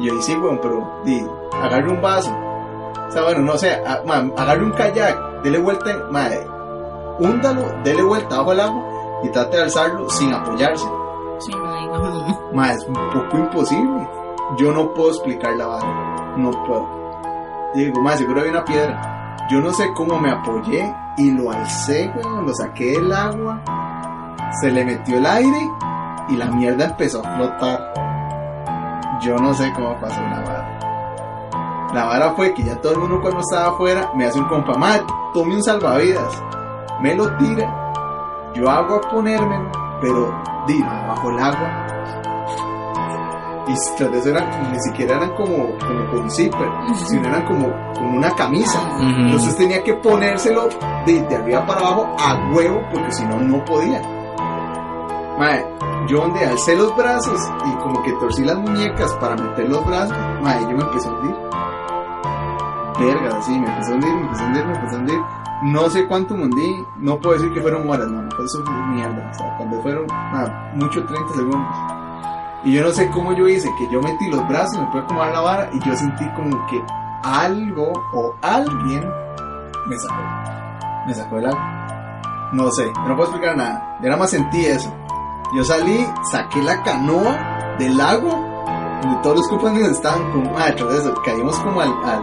Y 0.00 0.06
yo 0.06 0.14
dije, 0.14 0.22
sí, 0.24 0.36
weón, 0.36 0.58
pero 0.60 1.00
di, 1.04 1.24
agarre 1.62 1.88
un 1.90 2.02
vaso. 2.02 2.30
O 3.08 3.10
sea, 3.12 3.22
bueno, 3.22 3.40
no 3.42 3.56
sé, 3.56 3.72
a- 3.72 4.02
ma, 4.04 4.16
agarre 4.36 4.64
un 4.64 4.72
kayak, 4.72 5.42
dele 5.42 5.58
vuelta, 5.58 5.90
ma, 6.10 6.26
húndalo, 7.18 7.62
dele 7.84 8.02
vuelta 8.02 8.38
bajo 8.38 8.52
el 8.52 8.60
agua 8.60 8.84
y 9.22 9.28
trate 9.30 9.56
de 9.56 9.62
alzarlo 9.64 10.10
sin 10.10 10.32
apoyarse. 10.34 10.86
Sí, 11.38 11.52
no. 11.54 12.50
Ma, 12.52 12.72
es 12.72 12.84
un 12.86 12.94
poco 12.94 13.36
imposible. 13.38 14.08
Yo 14.58 14.72
no 14.72 14.92
puedo 14.92 15.10
explicar 15.10 15.54
la 15.56 15.66
vara. 15.66 16.34
No 16.36 16.50
puedo. 16.66 16.86
Digo, 17.74 18.00
ma, 18.02 18.16
seguro 18.16 18.42
hay 18.42 18.48
una 18.50 18.64
piedra. 18.64 19.19
Yo 19.50 19.60
no 19.60 19.72
sé 19.72 19.92
cómo 19.94 20.20
me 20.20 20.30
apoyé 20.30 20.94
y 21.16 21.32
lo 21.32 21.50
alcé, 21.50 22.12
weón, 22.14 22.46
lo 22.46 22.54
saqué 22.54 22.92
del 22.92 23.12
agua, 23.12 23.60
se 24.60 24.70
le 24.70 24.84
metió 24.84 25.18
el 25.18 25.26
aire 25.26 25.68
y 26.28 26.36
la 26.36 26.46
mierda 26.52 26.84
empezó 26.84 27.18
a 27.18 27.36
flotar. 27.36 27.92
Yo 29.20 29.36
no 29.38 29.52
sé 29.52 29.72
cómo 29.72 29.98
pasó 29.98 30.20
la 30.20 30.40
vara. 30.42 31.90
La 31.92 32.04
vara 32.04 32.30
fue 32.34 32.54
que 32.54 32.62
ya 32.62 32.80
todo 32.80 32.92
el 32.92 33.00
mundo 33.00 33.20
cuando 33.20 33.40
estaba 33.40 33.74
afuera 33.74 34.12
me 34.14 34.24
hace 34.24 34.38
un 34.38 34.46
compa, 34.46 34.78
madre, 34.78 35.02
tome 35.34 35.56
un 35.56 35.64
salvavidas, 35.64 36.40
me 37.00 37.16
lo 37.16 37.36
tira, 37.36 37.92
yo 38.54 38.70
hago 38.70 38.94
a 38.98 39.00
ponérmelo, 39.00 39.72
pero 40.00 40.32
dime, 40.68 40.86
bajo 41.08 41.28
el 41.28 41.38
agua. 41.40 41.86
Y 43.70 44.04
de 44.04 44.18
eso 44.18 44.30
eran, 44.30 44.72
ni 44.72 44.80
siquiera 44.80 45.16
eran 45.16 45.30
como, 45.36 45.78
como 45.78 46.10
con 46.10 46.30
zipper, 46.30 46.68
sino 47.06 47.28
eran 47.28 47.44
como 47.46 47.68
con 47.94 48.16
una 48.16 48.34
camisa. 48.34 48.80
Entonces 48.98 49.56
tenía 49.56 49.82
que 49.84 49.94
ponérselo 49.94 50.68
de, 51.06 51.22
de 51.22 51.36
arriba 51.36 51.64
para 51.66 51.80
abajo 51.80 52.16
a 52.18 52.50
huevo 52.52 52.82
porque 52.90 53.12
si 53.12 53.24
no, 53.24 53.38
no 53.38 53.64
podía. 53.64 54.02
Mae, 55.38 55.64
yo 56.08 56.22
donde 56.22 56.44
alcé 56.44 56.74
los 56.74 56.94
brazos 56.96 57.40
y 57.64 57.70
como 57.76 58.02
que 58.02 58.12
torcí 58.14 58.44
las 58.44 58.58
muñecas 58.58 59.12
para 59.14 59.36
meter 59.36 59.68
los 59.68 59.86
brazos, 59.86 60.16
mae, 60.42 60.60
yo 60.62 60.76
me 60.76 60.82
empecé 60.82 61.08
a 61.08 61.12
hundir. 61.12 61.36
Verga, 62.98 63.38
así, 63.38 63.52
me 63.52 63.68
empecé 63.68 63.92
a 63.92 63.94
hundir, 63.94 64.14
me 64.14 64.20
empecé 64.22 64.42
a 64.42 64.46
hundir, 64.46 64.66
me 64.66 64.74
empecé 64.74 64.96
a 64.96 64.98
hundir. 64.98 65.20
No 65.62 65.90
sé 65.90 66.08
cuánto 66.08 66.34
me 66.34 66.44
hundí, 66.44 66.84
no 66.98 67.18
puedo 67.20 67.36
decir 67.36 67.52
que 67.52 67.60
fueron 67.60 67.88
horas, 67.88 68.08
no, 68.08 68.26
eso 68.44 68.64
fue 68.64 68.74
mierda. 68.94 69.30
O 69.30 69.34
sea, 69.34 69.56
cuando 69.58 69.80
fueron, 69.82 70.06
nada, 70.06 70.72
mucho 70.74 71.04
30 71.04 71.34
segundos. 71.34 71.99
Y 72.62 72.74
yo 72.74 72.82
no 72.82 72.90
sé 72.90 73.08
cómo 73.10 73.32
yo 73.32 73.48
hice, 73.48 73.68
que 73.78 73.88
yo 73.90 74.02
metí 74.02 74.28
los 74.28 74.46
brazos, 74.46 74.78
me 74.78 74.86
pude 74.88 75.00
acomodar 75.00 75.32
la 75.32 75.40
vara 75.40 75.70
y 75.72 75.78
yo 75.80 75.96
sentí 75.96 76.28
como 76.36 76.66
que 76.66 76.82
algo 77.22 77.92
o 78.12 78.34
alguien 78.42 79.10
me 79.86 79.96
sacó. 79.98 80.22
Me 81.06 81.14
sacó 81.14 81.38
el 81.38 81.46
agua. 81.46 82.50
No 82.52 82.70
sé, 82.70 82.84
no 82.86 83.16
puedo 83.16 83.30
explicar 83.30 83.56
nada. 83.56 83.96
Yo 84.00 84.08
nada 84.08 84.18
más 84.18 84.30
sentí 84.30 84.64
eso. 84.66 84.92
Yo 85.54 85.64
salí, 85.64 86.06
saqué 86.30 86.62
la 86.62 86.82
canoa 86.82 87.76
del 87.78 88.00
agua, 88.00 88.34
donde 89.02 89.22
todos 89.22 89.36
los 89.38 89.48
compañeros 89.48 89.90
estaban 89.90 90.30
como, 90.30 90.56
ah, 90.58 90.70
de 90.70 90.98
eso, 90.98 91.14
caímos 91.24 91.58
como 91.60 91.80
al, 91.80 91.92
al, 92.04 92.22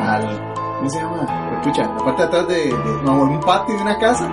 al, 0.00 0.54
¿cómo 0.78 0.88
se 0.88 0.98
llama? 0.98 1.60
Pucha, 1.62 1.82
la 1.82 2.04
parte 2.04 2.22
de 2.22 2.28
atrás 2.28 2.48
de, 2.48 2.54
de 2.54 3.02
no, 3.02 3.22
un 3.22 3.40
patio 3.40 3.76
de 3.76 3.82
una 3.82 3.98
casa, 3.98 4.26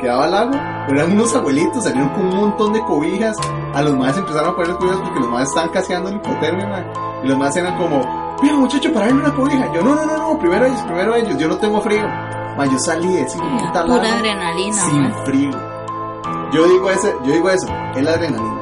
que 0.00 0.06
daba 0.06 0.24
al 0.24 0.34
agua, 0.34 0.75
eran 0.94 1.12
unos 1.12 1.34
abuelitos, 1.34 1.84
salieron 1.84 2.10
con 2.10 2.26
un 2.26 2.36
montón 2.36 2.72
de 2.72 2.80
cobijas, 2.82 3.36
a 3.74 3.82
los 3.82 3.96
más 3.96 4.16
empezaron 4.16 4.50
a 4.50 4.56
poner 4.56 4.76
cobijas 4.76 4.98
porque 5.00 5.20
los 5.20 5.28
más 5.30 5.48
estaban 5.48 5.70
caseando 5.70 6.08
el 6.10 6.16
hipotermia, 6.16 6.66
man. 6.68 6.84
y 7.24 7.28
los 7.28 7.38
más 7.38 7.56
eran 7.56 7.76
como, 7.76 8.36
mira 8.42 8.54
muchacho, 8.56 8.92
para 8.92 9.06
darme 9.06 9.22
una 9.22 9.34
cobija, 9.34 9.72
yo 9.72 9.82
no, 9.82 9.94
no, 9.94 10.06
no, 10.06 10.16
no, 10.18 10.38
primero 10.38 10.66
ellos, 10.66 10.80
primero 10.82 11.14
ellos, 11.14 11.36
yo 11.38 11.48
no 11.48 11.56
tengo 11.56 11.80
frío, 11.80 12.06
man, 12.56 12.70
yo 12.70 12.78
salí 12.78 13.08
de 13.08 13.22
ese 13.22 13.38
Pura 13.38 14.14
adrenalina, 14.14 14.72
sin 14.74 15.02
man. 15.02 15.14
frío. 15.24 15.50
Yo 16.52 16.68
digo 16.68 16.90
eso, 16.90 17.08
yo 17.24 17.32
digo 17.32 17.50
eso, 17.50 17.66
es 17.96 18.02
la 18.04 18.12
adrenalina. 18.12 18.60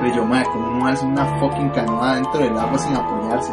Pero 0.00 0.14
yo, 0.14 0.24
madre, 0.24 0.46
como 0.52 0.68
uno 0.68 0.86
hace 0.86 1.04
una 1.04 1.26
fucking 1.40 1.68
canoa 1.70 2.14
dentro 2.14 2.40
del 2.40 2.56
agua 2.56 2.78
sin 2.78 2.96
apoyarse. 2.96 3.52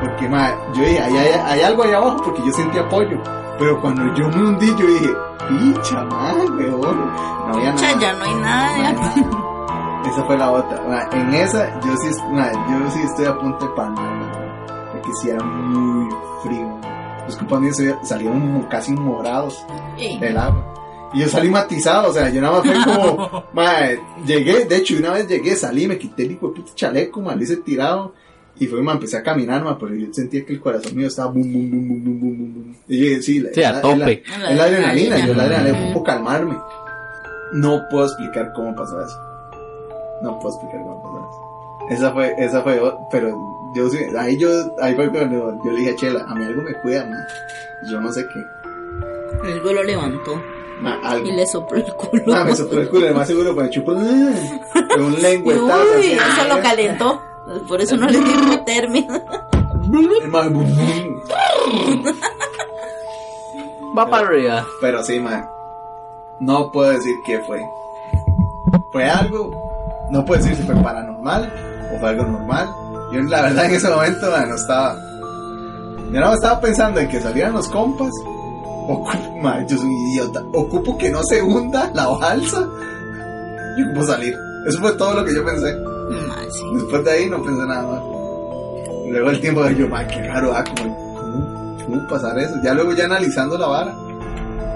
Porque, 0.00 0.28
madre, 0.28 0.56
yo 0.74 0.82
dije, 0.82 1.00
hay, 1.02 1.16
hay, 1.16 1.28
hay 1.44 1.60
algo 1.62 1.82
ahí 1.82 1.92
abajo 1.92 2.18
porque 2.22 2.42
yo 2.44 2.52
sentí 2.52 2.78
apoyo. 2.78 3.18
Pero 3.58 3.80
cuando 3.80 4.14
yo 4.14 4.28
me 4.28 4.36
hundí, 4.46 4.66
yo 4.78 4.86
dije, 4.86 5.08
picha, 5.48 6.04
madre, 6.04 6.46
weón. 6.70 7.06
No 7.48 7.54
había 7.54 7.72
nada. 7.72 8.00
ya 8.00 8.12
no 8.14 8.24
hay 8.24 8.34
nada. 8.34 9.14
Esa 10.06 10.24
fue 10.24 10.36
la 10.38 10.52
otra. 10.52 11.08
En 11.12 11.34
esa, 11.34 11.80
yo 11.80 11.96
sí, 11.96 12.08
yo 12.10 12.90
sí 12.90 13.00
estoy 13.04 13.24
a 13.26 13.36
punto 13.38 13.66
de 13.66 13.74
ma, 13.74 14.92
porque 14.92 15.10
sí 15.20 15.30
era 15.30 15.42
muy 15.44 16.08
frío. 16.42 16.78
Los 17.26 17.36
compañeros 17.36 17.82
salieron 18.04 18.62
casi 18.70 18.92
morados 18.92 19.66
Sí. 19.98 20.16
del 20.20 20.38
agua. 20.38 20.74
Y 21.12 21.20
yo 21.20 21.28
salí 21.28 21.48
matizado, 21.48 22.10
o 22.10 22.12
sea, 22.12 22.28
yo 22.30 22.40
nada 22.40 22.60
más 22.60 22.66
fue 22.66 22.84
como, 22.94 23.44
llegué, 24.26 24.64
de 24.64 24.76
hecho, 24.76 24.96
una 24.96 25.10
vez 25.12 25.26
llegué, 25.26 25.56
salí, 25.56 25.86
me 25.88 25.98
quité 25.98 26.24
el 26.24 26.32
hijo 26.32 26.48
de 26.48 26.54
puta 26.54 26.72
chaleco, 26.74 27.20
ma, 27.20 27.34
lo 27.34 27.42
hice 27.42 27.56
tirado. 27.58 28.12
Y 28.58 28.66
fue, 28.66 28.80
ma, 28.82 28.92
empecé 28.92 29.18
a 29.18 29.22
caminar, 29.22 29.62
ma, 29.62 29.78
pero 29.78 29.94
yo 29.94 30.06
sentía 30.12 30.44
que 30.44 30.54
el 30.54 30.60
corazón 30.60 30.96
mío 30.96 31.08
estaba 31.08 31.30
bum, 31.30 31.42
bum, 31.52 31.70
bum, 31.70 31.88
bum, 31.88 32.04
bum, 32.04 32.20
bum, 32.20 32.38
bum, 32.38 32.54
bum. 32.54 32.74
Y 32.88 32.98
yo 32.98 33.04
dije, 33.04 33.22
sí, 33.22 33.40
la- 33.40 33.52
Sí, 33.52 33.62
a 33.62 33.72
la- 33.72 33.80
tope. 33.82 33.96
la- 33.98 34.50
es 34.50 34.56
la 34.56 34.64
adrenalina, 34.64 35.26
yo 35.26 35.34
la 35.34 35.42
adrenalina, 35.44 35.78
Ujú. 35.78 35.84
ocupo 35.90 36.04
calmarme. 36.04 36.56
No 37.52 37.82
puedo 37.90 38.06
explicar 38.06 38.52
cómo 38.54 38.74
pasó 38.74 39.00
eso. 39.04 39.18
No 40.22 40.38
puedo 40.40 40.54
explicar 40.54 40.80
cómo 40.82 41.02
pasó 41.02 41.18
eso. 41.18 41.94
Esa 41.94 42.12
fue, 42.12 42.34
esa 42.38 42.62
fue, 42.62 42.80
pero 43.10 43.38
yo 43.74 43.88
sí, 43.90 43.98
ahí 44.18 44.38
yo, 44.38 44.48
ahí 44.80 44.94
fue 44.94 45.10
cuando 45.10 45.58
yo 45.64 45.70
le 45.72 45.78
dije 45.80 45.90
a 45.92 45.96
Chela, 45.96 46.24
a 46.26 46.34
mí 46.34 46.44
algo 46.44 46.62
me 46.62 46.72
cuida, 46.80 47.04
ma. 47.04 47.16
Yo 47.90 48.00
no 48.00 48.10
sé 48.10 48.26
qué. 48.32 48.42
Luego 49.44 49.72
lo 49.74 49.82
levantó 49.84 50.42
Ma, 50.80 50.98
algo. 51.04 51.26
y 51.28 51.32
le 51.32 51.46
sopló 51.46 51.76
el 51.78 51.92
culo. 51.92 52.34
Ah, 52.34 52.44
me 52.44 52.56
sopló 52.56 52.80
el 52.80 52.88
culo, 52.88 53.06
el 53.08 53.14
más 53.14 53.26
seguro, 53.28 53.54
pues 53.54 53.70
chupo. 53.70 53.92
uh, 53.92 54.34
Con 54.94 55.04
un 55.04 55.22
lengüetazo. 55.22 55.82
Uy, 55.98 56.12
así, 56.14 56.40
eso 56.40 56.54
lo 56.56 56.62
calentó. 56.62 57.22
Por 57.68 57.80
eso 57.80 57.96
no 57.96 58.08
le 58.08 58.20
ma, 60.28 60.48
bum, 60.48 60.74
bum. 60.74 61.22
Va 63.96 64.10
para 64.10 64.26
arriba. 64.26 64.66
Pero 64.80 65.02
sí, 65.04 65.20
man. 65.20 65.48
No 66.40 66.70
puedo 66.72 66.90
decir 66.90 67.14
qué 67.24 67.38
fue. 67.40 67.62
Fue 68.90 69.08
algo. 69.08 69.50
No 70.10 70.24
puedo 70.24 70.42
decir 70.42 70.56
si 70.56 70.62
fue 70.64 70.74
paranormal 70.74 71.52
o 71.94 71.98
fue 71.98 72.08
algo 72.08 72.24
normal. 72.24 72.68
Yo, 73.12 73.22
la 73.22 73.42
verdad, 73.42 73.66
en 73.66 73.74
ese 73.74 73.88
momento, 73.88 74.30
man, 74.30 74.48
no 74.48 74.56
estaba. 74.56 74.96
Yo 76.12 76.20
no 76.20 76.32
estaba 76.32 76.60
pensando 76.60 77.00
en 77.00 77.08
que 77.08 77.20
salieran 77.20 77.54
los 77.54 77.68
compas. 77.68 78.10
Ocupo, 78.88 79.36
man, 79.40 79.66
yo 79.68 79.78
soy 79.78 79.86
un 79.86 80.08
idiota. 80.08 80.42
Ocupo 80.52 80.98
que 80.98 81.10
no 81.10 81.22
se 81.22 81.40
hunda 81.42 81.90
la 81.94 82.08
balsa. 82.08 82.68
Y 83.78 83.82
ocupo 83.84 84.02
salir. 84.04 84.34
Eso 84.66 84.80
fue 84.80 84.92
todo 84.96 85.14
lo 85.14 85.24
que 85.24 85.34
yo 85.34 85.44
pensé. 85.44 85.95
Sí. 86.50 86.64
Después 86.74 87.04
de 87.04 87.10
ahí 87.10 87.30
no 87.30 87.42
pensé 87.42 87.66
nada 87.66 87.82
más. 87.86 88.02
Luego 89.08 89.30
el 89.30 89.40
tiempo 89.40 89.62
de 89.64 89.74
yo, 89.74 89.88
man, 89.88 90.06
qué 90.08 90.22
raro, 90.22 90.52
ah, 90.54 90.64
como, 90.64 91.14
¿cómo, 91.14 91.76
cómo 91.84 92.08
pasar 92.08 92.38
eso? 92.38 92.54
Ya 92.62 92.74
luego 92.74 92.92
ya 92.92 93.04
analizando 93.04 93.56
la 93.58 93.66
vara. 93.66 93.92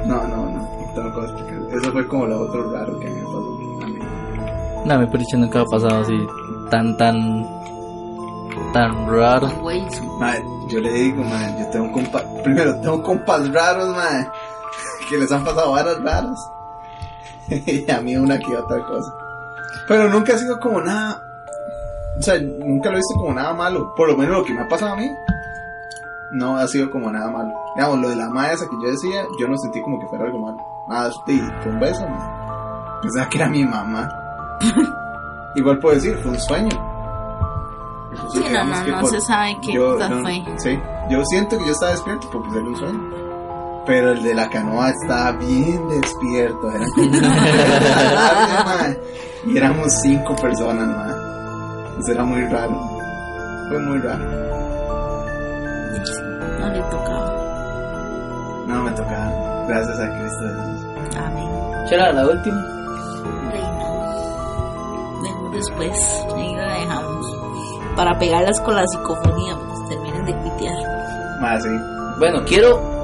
No, 0.06 0.26
no, 0.26 0.36
no, 0.36 0.92
no 0.96 1.14
puedo 1.14 1.26
explicar. 1.26 1.58
Eso 1.72 1.92
fue 1.92 2.06
como 2.08 2.26
lo 2.26 2.40
otro 2.40 2.72
raro 2.72 2.98
que 2.98 3.08
me 3.08 3.22
pasó 3.22 3.58
a 3.82 3.86
mí. 3.86 3.98
No, 4.84 4.98
mi 4.98 5.06
periche 5.06 5.36
nunca 5.36 5.60
ha 5.60 5.64
pasado 5.64 6.00
así 6.00 6.18
tan, 6.70 6.96
tan, 6.96 7.46
tan 8.72 9.08
raro. 9.08 9.48
Güey, 9.60 9.82
Madre, 10.18 10.44
yo 10.68 10.80
le 10.80 10.92
digo, 10.92 11.22
man, 11.22 11.58
yo 11.58 11.66
tengo 11.70 11.92
compas, 11.92 12.24
primero 12.42 12.80
tengo 12.80 13.02
compas 13.02 13.52
raros, 13.52 13.94
man, 13.94 14.30
que 15.08 15.18
les 15.18 15.30
han 15.30 15.44
pasado 15.44 15.72
varas 15.72 16.00
raras. 16.02 16.50
y 17.48 17.90
a 17.90 18.00
mí 18.00 18.16
una 18.16 18.38
que 18.38 18.56
otra 18.56 18.84
cosa. 18.84 19.12
Pero 19.88 20.08
nunca 20.08 20.34
ha 20.34 20.38
sido 20.38 20.58
como 20.60 20.80
nada, 20.80 21.22
o 22.18 22.22
sea, 22.22 22.34
nunca 22.40 22.90
lo 22.90 22.96
he 22.96 22.98
visto 22.98 23.14
como 23.18 23.34
nada 23.34 23.52
malo. 23.54 23.92
Por 23.96 24.08
lo 24.08 24.16
menos 24.16 24.38
lo 24.38 24.44
que 24.44 24.54
me 24.54 24.62
ha 24.62 24.68
pasado 24.68 24.92
a 24.92 24.96
mí, 24.96 25.10
no 26.32 26.56
ha 26.56 26.66
sido 26.68 26.90
como 26.90 27.10
nada 27.10 27.30
malo. 27.30 27.52
Digamos, 27.76 27.98
lo 28.00 28.08
de 28.08 28.16
la 28.16 28.28
madre 28.30 28.54
esa 28.54 28.64
que 28.66 28.76
yo 28.82 28.90
decía, 28.90 29.24
yo 29.40 29.48
no 29.48 29.56
sentí 29.58 29.80
como 29.82 29.98
que 30.00 30.06
fuera 30.06 30.24
algo 30.24 30.38
malo. 30.38 30.58
Nada, 30.88 31.10
sí, 31.26 31.40
fue 31.62 31.72
un 31.72 31.80
beso, 31.80 32.06
man. 32.06 32.98
Pensaba 33.02 33.28
que 33.28 33.38
era 33.38 33.48
mi 33.48 33.64
mamá. 33.64 34.08
Igual 35.54 35.78
puedo 35.78 35.94
decir, 35.96 36.16
fue 36.22 36.32
un 36.32 36.40
sueño. 36.40 36.86
Sí, 38.32 38.44
no, 38.52 38.64
no, 38.64 38.84
que 38.84 38.90
no 38.90 39.00
por- 39.00 39.10
se 39.10 39.20
sabe 39.20 39.56
qué 39.62 39.72
yo, 39.72 39.96
no, 39.96 40.22
fue. 40.22 40.42
sí, 40.58 40.78
yo 41.08 41.24
siento 41.24 41.56
que 41.58 41.66
yo 41.66 41.72
estaba 41.72 41.92
despierto 41.92 42.28
porque 42.32 42.48
era 42.50 42.60
un 42.68 42.76
sueño. 42.76 43.00
Pero 43.86 44.12
el 44.12 44.22
de 44.22 44.34
la 44.34 44.48
canoa 44.50 44.90
estaba 44.90 45.32
bien 45.32 45.88
despierto. 45.88 46.70
Era 46.70 46.86
como 46.94 47.10
Y 49.46 49.56
éramos 49.56 49.92
cinco 50.02 50.36
personas, 50.36 50.86
ma. 50.86 51.96
Eso 51.98 52.12
era 52.12 52.24
muy 52.24 52.44
raro. 52.46 52.78
Fue 53.68 53.78
muy 53.78 53.98
raro. 53.98 54.24
No 56.58 56.68
le 56.70 56.80
tocaba. 56.90 57.34
No 58.66 58.82
me 58.82 58.90
tocaba. 58.92 59.64
Gracias 59.66 59.98
a 60.00 60.18
Cristo 60.18 60.44
Jesús. 60.46 61.16
Amén. 61.16 61.48
Chela, 61.88 62.12
la 62.12 62.26
última. 62.26 62.62
Reino. 63.50 65.22
Dejemos 65.22 65.52
después. 65.52 66.26
Ahí 66.36 66.54
la 66.54 66.74
dejamos. 66.74 67.26
Para 67.96 68.18
pegarlas 68.18 68.60
con 68.60 68.74
la 68.74 68.86
psicofonía, 68.86 69.56
pues 69.56 69.88
terminen 69.88 70.24
de 70.26 70.34
pitear. 70.34 71.40
Más 71.40 71.62
sí. 71.62 71.70
Bueno, 72.18 72.44
quiero 72.44 72.99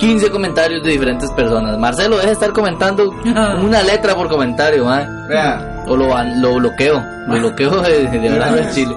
15 0.00 0.30
comentarios 0.30 0.82
de 0.82 0.90
diferentes 0.90 1.30
personas. 1.32 1.78
Marcelo, 1.78 2.16
deja 2.16 2.28
de 2.28 2.32
estar 2.32 2.52
comentando 2.52 3.10
una 3.62 3.82
letra 3.82 4.14
por 4.14 4.28
comentario, 4.28 4.88
¿ah? 4.88 5.06
Vea, 5.28 5.84
O 5.86 5.96
lo, 5.96 6.08
bloqueo. 6.54 7.02
Lo 7.28 7.38
bloqueo 7.38 7.82
de, 7.82 8.08
de 8.08 8.28
hablar 8.28 8.54
de 8.54 8.70
Chile. 8.72 8.96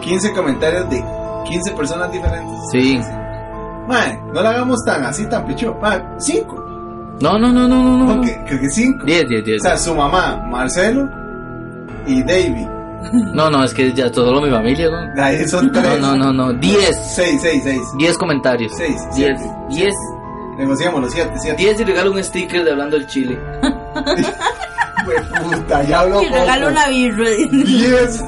15 0.00 0.32
comentarios 0.32 0.88
de 0.90 1.04
15 1.44 1.72
personas 1.72 2.12
diferentes. 2.12 2.56
Sí. 2.70 3.00
Mae, 3.88 4.18
no 4.32 4.42
la 4.42 4.50
hagamos 4.50 4.82
tan 4.84 5.04
así, 5.04 5.26
tan 5.26 5.46
pecho. 5.46 5.76
Mae, 5.80 6.02
5. 6.18 6.64
No, 7.20 7.38
no, 7.38 7.52
no, 7.52 7.68
no, 7.68 7.82
no. 7.82 8.16
no. 8.16 8.22
Creo 8.22 8.60
que 8.60 8.68
5. 8.70 9.04
10, 9.04 9.28
10, 9.28 9.44
10. 9.44 9.60
O 9.60 9.64
sea, 9.64 9.76
su 9.76 9.94
mamá, 9.94 10.36
Marcelo 10.48 11.08
y 12.06 12.22
David. 12.22 12.68
No, 13.34 13.50
no, 13.50 13.62
es 13.62 13.74
que 13.74 13.92
ya 13.92 14.10
solo 14.10 14.40
mi 14.40 14.50
familia, 14.50 14.88
güey. 14.88 15.20
Ahí 15.22 15.46
son 15.46 15.70
tres. 15.70 16.00
No, 16.00 16.16
no, 16.16 16.32
no, 16.32 16.52
no. 16.52 16.52
10. 16.54 17.14
Seis, 17.14 17.38
seis, 17.42 17.62
seis. 17.62 17.82
10 17.98 18.16
comentarios. 18.16 18.72
Seis, 18.74 18.96
10. 19.14 19.38
siete. 19.38 19.50
10. 19.68 19.94
Negociémoslo, 20.56 21.10
siete, 21.10 21.32
siete. 21.40 21.56
10 21.56 21.80
y 21.80 21.84
regalo 21.84 22.12
un 22.12 22.22
sticker 22.22 22.64
de 22.64 22.70
hablando 22.70 22.96
del 22.98 23.06
chile. 23.06 23.38
Güey, 25.04 25.18
puta, 25.42 25.82
ya 25.82 26.00
hablo 26.00 26.22
Y 26.22 26.28
regalo 26.28 26.68
una 26.68 26.88
birra. 26.88 27.28
10, 27.28 28.24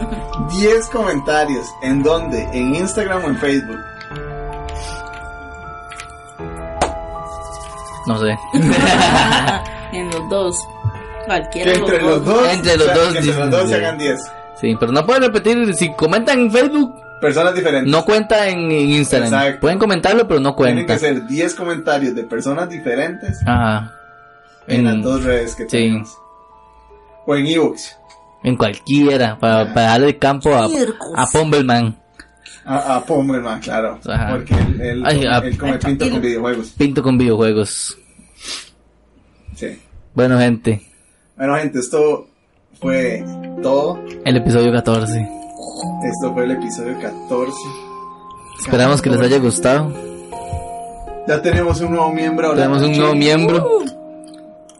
10 0.50 0.88
comentarios. 0.90 1.66
¿En 1.82 2.02
dónde? 2.02 2.42
¿En 2.52 2.74
Instagram 2.74 3.24
o 3.24 3.28
en 3.28 3.38
Facebook? 3.38 3.78
No 8.06 8.18
sé. 8.18 8.38
en 9.92 10.10
los 10.10 10.28
dos. 10.28 10.68
Cualquiera 11.24 11.72
Que 11.72 11.78
entre 11.78 12.02
los 12.02 12.24
dos. 12.24 12.48
Entre 12.48 12.76
los 12.76 12.86
o 12.86 12.90
sea, 12.90 12.94
dos, 12.94 13.12
que 13.12 13.18
entre 13.18 13.34
los 13.36 13.50
dos 13.50 13.68
se 13.68 13.74
hagan 13.74 13.98
10. 13.98 14.20
Sí, 14.60 14.76
pero 14.78 14.92
no 14.92 15.04
pueden 15.06 15.22
repetir. 15.22 15.74
Si 15.74 15.92
comentan 15.94 16.38
en 16.40 16.52
Facebook, 16.52 17.00
Personas 17.20 17.54
diferentes. 17.54 17.90
no 17.90 18.04
cuenta 18.04 18.48
en, 18.48 18.58
en 18.70 18.90
Instagram. 18.92 19.32
Exacto. 19.32 19.60
Pueden 19.60 19.78
comentarlo, 19.78 20.28
pero 20.28 20.40
no 20.40 20.54
Tienen 20.54 20.84
cuenta. 20.86 20.94
que 20.94 20.98
ser 21.00 21.26
10 21.26 21.54
comentarios 21.54 22.14
de 22.14 22.24
personas 22.24 22.68
diferentes 22.68 23.40
Ajá. 23.46 23.92
en 24.66 24.84
las 24.84 25.02
dos 25.02 25.24
redes 25.24 25.54
que 25.54 25.62
sí. 25.64 25.68
tenemos. 25.70 26.16
O 27.26 27.34
en 27.34 27.46
ebooks. 27.46 27.96
En 28.44 28.56
cualquiera, 28.56 29.38
para, 29.38 29.72
para 29.74 29.86
darle 29.92 30.18
campo 30.18 30.54
a, 30.54 30.66
a 31.16 31.26
Pumbleman. 31.32 31.96
A, 32.64 32.96
a 32.96 33.04
Pomberman, 33.04 33.60
claro. 33.60 33.98
Ajá. 34.08 34.28
Porque 34.30 34.54
él, 34.54 34.80
él, 34.80 35.02
Ay, 35.06 35.24
a- 35.24 35.38
él 35.38 35.56
come 35.56 35.78
pinto 35.78 36.10
con 36.10 36.20
videojuegos. 36.20 36.68
Pinto 36.76 37.02
con 37.02 37.16
videojuegos. 37.18 37.96
Sí. 39.54 39.80
Bueno, 40.14 40.38
gente, 40.38 40.82
Bueno, 41.36 41.56
gente, 41.56 41.78
esto 41.78 42.28
fue 42.80 43.24
todo. 43.62 44.02
el 44.24 44.36
episodio 44.36 44.72
14. 44.72 45.28
Esto 46.04 46.32
fue 46.32 46.44
el 46.44 46.52
episodio 46.52 46.98
14. 47.00 47.52
Esperamos 48.60 49.02
que 49.02 49.10
les 49.10 49.20
haya 49.20 49.38
gustado. 49.38 49.92
Ya 51.28 51.42
tenemos 51.42 51.80
un 51.80 51.90
nuevo 51.92 52.10
miembro. 52.12 52.48
ahora. 52.48 52.62
Tenemos 52.62 52.82
un 52.82 52.96
nuevo 52.96 53.14
miembro. 53.14 53.68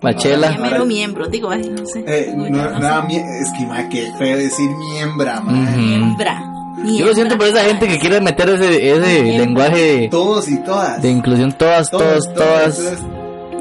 La 0.01 0.14
chela. 0.14 0.52
Ya 0.52 0.59
mero 0.59 0.85
miembro, 0.86 1.27
digo, 1.28 1.51
ay, 1.51 1.68
no 1.70 1.85
sé. 1.86 2.05
Eh, 2.06 2.32
Digo, 2.36 2.48
no, 2.51 2.70
no 2.70 2.78
nada, 2.78 3.06
sé. 3.09 3.16
es 3.40 3.52
que, 3.59 3.66
ma, 3.66 3.89
qué 3.89 4.12
feo 4.18 4.36
decir 4.36 4.70
miembra, 4.70 5.40
ma. 5.40 5.52
Miembra. 5.52 6.43
Yo 6.85 7.06
lo 7.06 7.14
siento 7.14 7.36
por 7.39 7.47
esa 7.47 7.64
gente 7.64 7.89
que 7.89 7.98
quiere 7.98 8.20
meter 8.20 8.48
ese, 8.51 8.93
ese 8.93 9.23
lenguaje 9.39 10.09
Todos 10.10 10.47
y 10.48 10.59
todas. 10.62 11.01
de 11.02 11.10
inclusión. 11.10 11.52
Todas, 11.52 11.90
todos, 11.90 12.32
todas, 12.35 12.78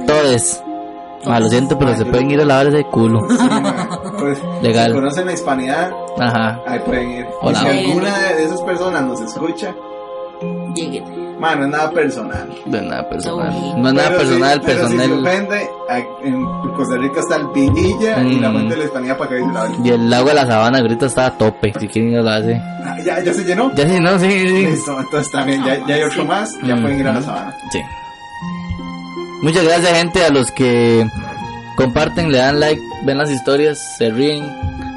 todas. 0.06 0.62
Ah, 1.26 1.40
lo 1.40 1.50
siento, 1.50 1.80
pero 1.80 1.96
se 1.98 2.06
pueden 2.06 2.30
ir 2.30 2.42
a 2.42 2.46
lavar 2.46 2.68
ese 2.68 2.84
culo. 2.84 3.22
sí, 3.30 3.36
pues, 4.26 4.64
Legal. 4.64 4.88
Si 4.88 4.94
conocen 4.94 5.26
la 5.28 5.34
hispanidad, 5.34 5.92
Ajá. 6.20 6.60
ahí 6.68 6.80
pueden 6.80 7.12
ir. 7.12 7.26
Y 7.52 7.56
si 7.56 7.68
alguna 7.68 8.18
de 8.36 8.44
esas 8.44 8.62
personas 8.62 9.04
nos 9.04 9.22
escucha, 9.22 9.74
Lleguen. 10.76 11.40
ma, 11.40 11.56
no 11.56 11.64
es 11.66 11.70
nada 11.72 11.92
personal. 11.92 12.50
No 12.66 12.78
es 12.78 12.84
nada 12.84 13.10
personal. 13.10 13.52
No. 13.78 13.88
Es 13.88 13.94
nada 13.94 14.08
Pero 14.10 14.20
personal, 14.20 14.60
si- 14.60 14.66
pero 14.66 14.88
Si 14.88 14.92
se 14.92 14.98
personal. 14.98 15.20
ofende, 15.28 15.70
en 16.24 16.46
Costa 16.76 16.98
Rica 16.98 17.20
está 17.22 17.36
el 17.38 17.48
Vinilla 17.54 18.20
y 18.24 18.40
la 18.40 18.50
Mm. 18.50 18.54
fuente 18.54 18.74
de 18.74 18.78
la 18.80 18.86
hispanidad 18.86 19.18
para 19.18 19.30
que 19.30 19.40
se 19.40 19.46
la 19.48 19.70
Y 19.84 19.90
el 19.90 20.10
lago 20.10 20.28
de 20.30 20.34
la 20.34 20.46
sabana 20.46 20.80
ahorita 20.80 21.06
está 21.06 21.26
a 21.28 21.38
tope. 21.38 21.74
Si 21.80 21.88
quieren 21.88 22.12
ir 22.12 22.20
a 22.20 22.22
la 22.22 22.36
hace. 22.36 22.56
Ah, 22.86 22.98
¿Ya, 23.06 23.24
ya 23.24 23.34
se 23.34 23.44
llenó. 23.44 23.72
Ya 23.76 23.88
sí, 23.88 24.00
no, 24.00 24.20
sí, 24.20 24.30
sí. 24.30 24.66
Listo, 24.68 25.00
entonces 25.00 25.32
también 25.32 25.64
ya, 25.64 25.86
ya 25.88 25.96
hay 25.96 26.04
otro 26.04 26.26
más, 26.26 26.54
ya 26.64 26.76
Mm. 26.76 26.82
pueden 26.82 27.00
ir 27.00 27.08
a 27.08 27.14
la 27.14 27.22
sabana. 27.22 27.56
Sí. 27.72 27.80
Muchas 29.42 29.64
gracias, 29.64 29.98
gente, 29.98 30.24
a 30.26 30.30
los 30.30 30.52
que 30.52 31.06
comparten, 31.76 32.32
le 32.32 32.38
dan 32.40 32.60
like, 32.60 32.82
ven 33.04 33.18
las 33.18 33.30
historias, 33.32 33.96
se 33.98 34.10
ríen, 34.10 34.44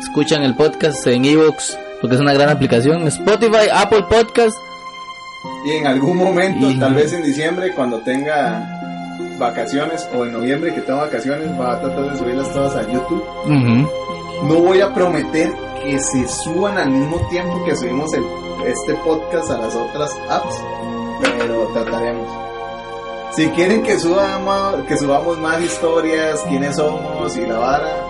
escuchan 0.01 0.43
el 0.43 0.55
podcast 0.55 1.07
en 1.07 1.25
Evox, 1.25 1.77
porque 2.01 2.15
es 2.17 2.21
una 2.21 2.33
gran 2.35 2.49
aplicación. 2.51 3.07
Spotify, 3.09 3.69
Apple 3.73 4.05
Podcast. 4.09 4.57
Y 5.67 5.73
en 5.73 5.87
algún 5.87 6.17
momento, 6.17 6.71
Y- 6.71 6.79
tal 6.79 6.95
vez 6.95 7.13
en 7.13 7.23
diciembre, 7.23 7.73
cuando 7.75 8.01
tenga 8.01 8.75
vacaciones, 9.39 10.09
o 10.15 10.25
en 10.25 10.33
noviembre 10.33 10.75
que 10.75 10.81
tenga 10.81 11.01
vacaciones, 11.05 11.49
va 11.61 11.75
a 11.75 11.81
tratar 11.81 12.11
de 12.13 12.19
subirlas 12.19 12.53
todas 12.53 12.75
a 12.77 12.91
YouTube. 12.91 13.25
No 14.45 14.55
voy 14.61 14.81
a 14.81 14.93
prometer 14.95 15.51
que 15.83 15.99
se 15.99 16.27
suban 16.29 16.79
al 16.79 16.91
mismo 16.91 17.19
tiempo 17.29 17.65
que 17.65 17.75
subimos 17.77 18.13
el, 18.15 18.25
este 18.67 18.95
podcast 19.05 19.51
a 19.51 19.59
las 19.59 19.75
otras 19.75 20.11
apps, 20.29 20.55
pero 21.39 21.67
trataremos. 21.73 22.48
Si 23.39 23.47
quieren 23.51 23.85
que 23.85 23.97
subamos, 24.01 24.85
que 24.89 24.97
subamos 24.97 25.39
más 25.39 25.63
historias, 25.63 26.45
quiénes 26.49 26.75
somos 26.75 27.37
y 27.37 27.47
la 27.47 27.57
vara, 27.57 28.05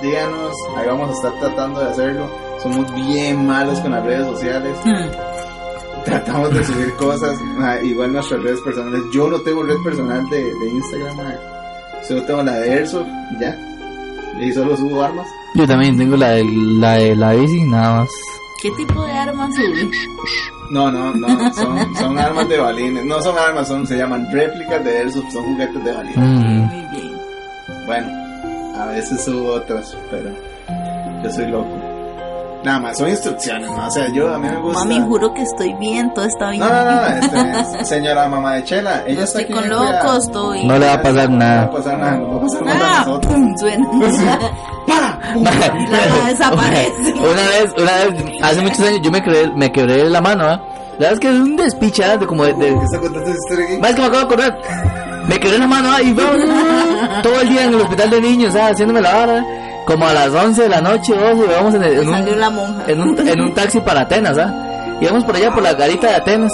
díganos, 0.00 0.52
ahí 0.76 0.86
vamos 0.86 1.10
a 1.10 1.12
estar 1.14 1.40
tratando 1.40 1.80
de 1.80 1.90
hacerlo. 1.90 2.30
Somos 2.62 2.94
bien 2.94 3.44
malos 3.44 3.80
con 3.80 3.90
las 3.90 4.04
redes 4.04 4.24
sociales. 4.24 4.78
Tratamos 6.04 6.54
de 6.54 6.62
subir 6.62 6.94
cosas, 6.94 7.36
igual 7.82 8.12
nuestras 8.12 8.40
redes 8.40 8.60
personales. 8.60 9.02
Yo 9.12 9.28
no 9.28 9.40
tengo 9.40 9.64
red 9.64 9.82
personal 9.82 10.30
de, 10.30 10.54
de 10.54 10.68
Instagram, 10.68 11.16
solo 12.06 12.22
tengo 12.22 12.42
la 12.44 12.60
de 12.60 12.72
Airsoft, 12.72 13.08
ya. 13.40 13.58
Y 14.40 14.52
solo 14.52 14.76
subo 14.76 15.02
armas. 15.02 15.26
Yo 15.56 15.66
también 15.66 15.98
tengo 15.98 16.16
la 16.16 16.30
de 16.34 16.44
la, 16.44 16.92
de 16.98 17.16
la 17.16 17.32
bici, 17.32 17.64
nada 17.64 18.02
más. 18.02 18.10
¿Qué 18.62 18.70
tipo 18.70 19.04
de 19.04 19.12
armas 19.12 19.56
sube? 19.56 19.90
No, 20.72 20.90
no, 20.90 21.12
no, 21.12 21.52
son, 21.52 21.94
son 21.96 22.18
armas 22.18 22.48
de 22.48 22.56
balines. 22.56 23.04
No 23.04 23.20
son 23.20 23.36
armas, 23.36 23.68
son, 23.68 23.86
se 23.86 23.94
llaman 23.94 24.26
réplicas 24.32 24.82
de 24.82 25.00
Airsoft, 25.00 25.30
son 25.30 25.44
juguetes 25.44 25.84
de 25.84 25.92
balines. 25.92 26.16
Ujú. 26.16 26.24
Muy 26.24 26.86
bien. 26.86 27.12
Bueno, 27.84 28.08
a 28.80 28.86
veces 28.86 29.22
subo 29.22 29.52
otras, 29.52 29.94
pero 30.10 30.30
yo 31.22 31.30
soy 31.30 31.46
loco. 31.48 31.81
Nada 32.64 32.78
más, 32.78 32.96
son 32.98 33.08
instrucciones, 33.08 33.68
¿no? 33.68 33.86
O 33.86 33.90
sea, 33.90 34.06
yo 34.12 34.32
a 34.32 34.38
mí 34.38 34.48
me 34.48 34.56
gusta. 34.56 34.78
Mami, 34.84 35.00
juro 35.00 35.34
que 35.34 35.42
estoy 35.42 35.72
bien, 35.74 36.14
todo 36.14 36.24
está 36.26 36.50
bien. 36.50 36.60
No, 36.60 36.68
no, 36.68 36.84
no, 36.84 37.06
este 37.08 37.80
es 37.80 37.88
señora 37.88 38.28
mamá 38.28 38.54
de 38.54 38.64
Chela. 38.64 39.02
Ella 39.06 39.16
No 39.18 39.24
está 39.24 39.40
estoy 39.40 39.42
aquí 39.42 39.52
con 39.52 39.68
locos, 39.68 40.24
estoy. 40.26 40.64
No 40.66 40.78
le 40.78 40.86
va 40.86 40.92
a 40.94 41.02
pasar 41.02 41.28
No 41.30 41.36
nada. 41.38 41.56
va 41.56 41.62
a 41.64 41.70
pasar 41.72 41.98
nada, 41.98 42.16
no 42.18 42.28
va 42.30 42.36
a 42.36 42.40
pasar 42.40 42.62
nada 42.62 42.78
Ah, 43.04 43.18
pum, 43.20 43.56
suena. 43.58 43.88
La 45.42 46.28
desaparece. 46.28 47.12
una 47.14 47.48
vez, 47.48 47.72
una 47.76 47.92
vez, 47.92 48.42
hace 48.42 48.60
muchos 48.62 48.80
años 48.80 49.00
yo 49.02 49.10
me 49.10 49.22
quebré, 49.22 49.50
me 49.54 49.72
quebré 49.72 50.08
la 50.08 50.20
mano, 50.20 50.44
¿ah? 50.44 50.60
La 50.98 51.08
verdad 51.08 51.12
es 51.14 51.20
que 51.20 51.28
es 51.30 51.34
un 51.34 51.56
despiche, 51.56 52.04
¿ah? 52.04 52.16
de 52.16 52.26
como 52.26 52.44
de, 52.44 52.52
de- 52.54 52.74
¿Qué 52.78 52.84
está 52.84 52.98
contando 53.00 53.28
esa 53.28 53.38
historia 53.38 53.64
aquí? 53.66 53.76
Más 53.78 53.94
que 53.94 54.00
me 54.00 54.06
acabo 54.06 54.18
de 54.18 54.24
acordar. 54.24 54.58
Me 55.28 55.40
quebré 55.40 55.58
la 55.58 55.66
mano 55.66 55.88
¿ah? 55.90 56.02
y 56.02 56.12
vamos 56.12 57.22
todo 57.22 57.40
el 57.40 57.48
día 57.48 57.64
en 57.64 57.74
el 57.74 57.80
hospital 57.80 58.10
de 58.10 58.20
niños, 58.20 58.52
¿sabes? 58.52 58.72
haciéndome 58.72 59.00
la 59.00 59.14
vara. 59.14 59.44
Como 59.86 60.06
a 60.06 60.12
las 60.12 60.28
11 60.30 60.62
de 60.62 60.68
la 60.68 60.80
noche, 60.80 61.14
12, 61.14 61.46
vamos 61.54 61.74
en, 61.74 61.82
el- 61.82 61.98
en 62.00 62.08
un, 62.08 62.40
la 62.40 62.50
monja. 62.50 62.82
en, 62.86 63.00
un, 63.00 63.28
en 63.28 63.40
un 63.40 63.52
taxi 63.54 63.80
para 63.80 64.02
Atenas, 64.02 64.38
¿ah? 64.38 64.54
Íbamos 65.00 65.24
por 65.24 65.34
allá 65.36 65.52
por 65.52 65.62
la 65.62 65.74
garita 65.74 66.08
de 66.08 66.14
Atenas. 66.14 66.52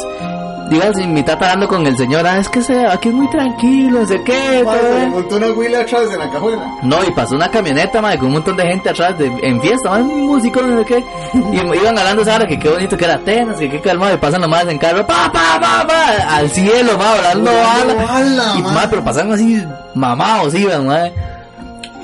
Digamos, 0.71 0.99
y 0.99 1.07
mi 1.07 1.23
tata 1.23 1.47
hablando 1.47 1.67
con 1.67 1.87
el 1.87 1.97
señor, 1.97 2.27
ah, 2.27 2.37
es 2.39 2.49
que 2.51 2.63
se, 2.63 2.87
aquí 2.87 3.09
es 3.09 3.15
muy 3.15 3.27
tranquilo, 3.31 4.01
no 4.01 4.07
sé 4.07 4.23
qué, 4.23 4.63
Madre, 4.63 5.07
una 5.35 5.47
huila 5.53 5.81
atrás 5.81 6.03
en 6.13 6.19
la 6.19 6.31
cajuela. 6.31 6.63
No, 6.83 7.03
y 7.07 7.11
pasó 7.13 7.37
una 7.37 7.51
camioneta, 7.51 8.03
madre, 8.03 8.19
con 8.19 8.27
un 8.27 8.35
montón 8.35 8.55
de 8.55 8.65
gente 8.65 8.91
atrás 8.91 9.17
de, 9.17 9.33
en 9.43 9.63
fiesta, 9.63 9.89
más 9.89 10.03
músicos, 10.03 10.63
no 10.67 10.79
sé 10.81 10.85
qué. 10.85 11.05
Y 11.53 11.57
iban 11.57 11.97
hablando, 11.99 12.23
¿sabes? 12.23 12.49
Que 12.49 12.59
qué 12.59 12.69
bonito 12.69 12.99
que 12.99 13.05
era 13.07 13.15
Atenas, 13.15 13.57
que 13.59 13.71
qué 13.71 13.81
calmado, 13.81 14.13
y 14.15 14.19
pasan 14.19 14.43
nomás 14.43 14.67
en 14.69 14.77
carro, 14.77 15.07
pa, 15.07 15.33
pa, 15.33 15.59
pa, 15.59 15.87
pa, 15.87 16.37
al 16.37 16.51
cielo, 16.51 16.99
madre, 16.99 17.19
hablando 17.29 17.51
Hablando 17.51 17.95
bala. 18.07 18.53
Y, 18.59 18.63
madre. 18.63 18.75
madre, 18.75 18.89
pero 18.91 19.05
pasan 19.05 19.33
así, 19.33 19.65
mamados, 19.95 20.55
iban, 20.55 20.87
madre. 20.87 21.15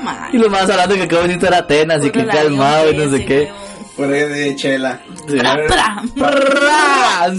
Madre. 0.05 0.29
Y 0.33 0.39
los 0.39 0.51
más 0.51 0.69
hablando 0.71 0.95
que 0.95 1.09
qué 1.09 1.17
bonito 1.17 1.47
era 1.47 1.59
Atenas, 1.59 2.05
y 2.05 2.11
que 2.11 2.27
calmado, 2.27 2.91
y 2.91 2.97
no 2.97 3.11
sé 3.11 3.25
qué. 3.25 3.51
Por 3.97 4.13
ahí 4.13 4.25
de 4.25 4.57
Chela. 4.57 5.01
Un 5.29 5.39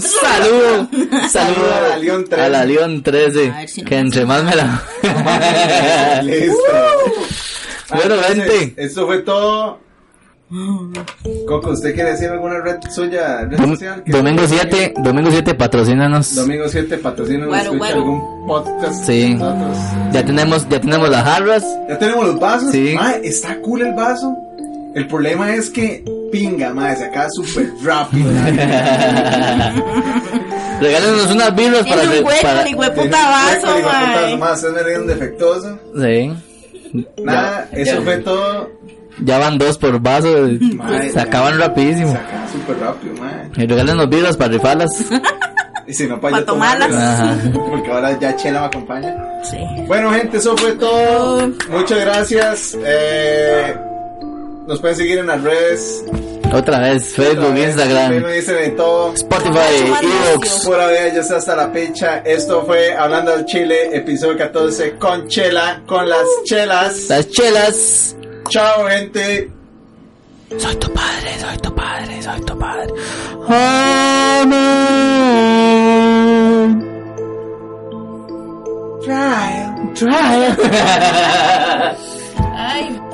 saludo, 0.02 0.88
saludo 1.28 1.74
A 1.74 1.80
la 1.88 1.96
León 1.98 2.24
13. 2.24 2.42
a 2.42 2.48
la 2.48 2.64
León 2.64 3.02
13, 3.02 3.50
A 3.50 3.58
ver 3.58 3.68
si 3.68 3.82
no 3.82 3.88
que 3.88 3.98
entre 3.98 4.26
más 4.26 4.42
me 4.42 4.56
la... 4.56 4.82
Listo. 6.22 6.56
Bueno, 7.88 8.16
gente. 8.20 8.74
Esto 8.76 9.06
fue 9.06 9.18
todo. 9.18 9.78
Coco, 11.48 11.70
¿usted 11.70 11.92
quiere 11.94 12.12
decir 12.12 12.28
alguna 12.28 12.60
red 12.60 12.76
suya? 12.94 13.42
Red 13.42 13.58
Dom- 13.58 13.70
social? 13.70 14.04
Domingo 14.06 14.46
7, 14.46 14.94
Domingo 15.02 15.30
7, 15.30 15.54
patrocínanos. 15.54 16.34
Domingo 16.36 16.68
7, 16.68 16.98
patrocina 16.98 17.46
Güero, 17.46 17.62
escucha 17.64 17.78
güero. 17.78 17.96
algún 17.98 18.46
podcast. 18.46 19.04
Sí. 19.04 19.36
Ya 20.12 20.24
tenemos, 20.24 20.68
ya 20.68 20.80
tenemos 20.80 21.10
las 21.10 21.24
jarras. 21.24 21.64
Ya 21.88 21.98
tenemos 21.98 22.26
los 22.26 22.38
vasos. 22.38 22.70
Sí. 22.70 22.96
Está 23.24 23.58
cool 23.60 23.82
el 23.82 23.94
vaso. 23.94 24.36
El 24.94 25.08
problema 25.08 25.52
es 25.54 25.68
que 25.68 26.04
pinga, 26.32 26.72
madre, 26.72 26.96
se 26.96 27.04
acaba 27.06 27.28
súper 27.30 27.68
rápido. 27.84 28.30
Regálenos 30.80 31.30
unas 31.32 31.54
birras 31.56 31.86
para... 31.86 32.02
Un 32.02 32.08
hueco, 32.08 32.30
para- 32.42 32.64
puta 32.94 33.02
un 33.02 33.10
vaso, 33.10 34.66
hueco, 34.68 34.78
puta, 34.80 35.00
un 35.00 35.06
defectuoso. 35.06 35.78
Sí. 36.00 36.32
Nada, 37.24 37.68
Ya- 37.72 37.78
eso 37.78 37.96
ya- 37.96 38.02
fue 38.02 38.16
todo. 38.18 38.70
Ya 39.20 39.38
van 39.38 39.58
dos 39.58 39.78
por 39.78 40.00
vaso. 40.00 40.46
Eh. 40.46 40.58
Se 41.12 41.20
acaban 41.20 41.58
rapidísimo. 41.58 42.12
Se 42.12 42.18
acaban 42.18 42.52
súper 42.52 42.78
rápido, 42.78 43.14
madre. 43.14 43.50
Y 43.56 43.66
regálenos 43.66 44.08
birras 44.08 44.36
para 44.36 44.52
rifarlas. 44.52 44.90
y 45.86 45.94
si 45.94 46.06
no, 46.06 46.20
pues, 46.20 46.32
para, 46.32 46.44
para 46.44 46.46
tomarlas. 46.46 47.38
Porque 47.54 47.90
ahora 47.90 48.18
ya 48.18 48.36
Chela 48.36 48.60
me 48.60 48.66
acompaña. 48.66 49.14
Sí. 49.42 49.56
Bueno, 49.86 50.10
gente, 50.12 50.36
eso 50.36 50.56
fue 50.56 50.72
todo. 50.72 51.48
Muchas 51.70 52.00
gracias. 52.00 52.76
Eh, 52.84 53.76
nos 54.66 54.80
pueden 54.80 54.96
seguir 54.96 55.18
en 55.18 55.26
las 55.28 55.42
redes. 55.42 56.04
Otra 56.52 56.78
vez, 56.78 57.12
Facebook, 57.14 57.56
Instagram. 57.56 58.10
Vez, 58.10 58.22
me 58.22 58.32
dicen 58.34 58.56
de 58.56 58.68
todo. 58.70 59.12
Spotify, 59.14 59.92
Evox. 60.30 60.64
Por 60.64 60.80
haber, 60.80 61.14
yo 61.14 61.20
hasta 61.20 61.56
la 61.56 61.72
pecha. 61.72 62.18
Esto 62.18 62.64
fue 62.64 62.94
Hablando 62.94 63.32
al 63.32 63.44
Chile, 63.46 63.96
episodio 63.96 64.36
14 64.38 64.92
con 64.96 65.26
Chela, 65.28 65.82
con 65.86 66.08
las 66.08 66.24
chelas. 66.44 67.08
Las 67.08 67.28
chelas. 67.30 68.16
Chao, 68.48 68.88
gente. 68.88 69.50
Soy 70.58 70.76
tu 70.76 70.88
padre, 70.92 71.38
soy 71.40 71.56
tu 71.58 71.74
padre, 71.74 72.22
soy 72.22 72.40
tu 72.42 72.56
padre. 72.58 72.94
Amén. 73.48 74.66
Trial, 79.02 79.92
trial. 79.94 80.56
Ay. 82.56 83.05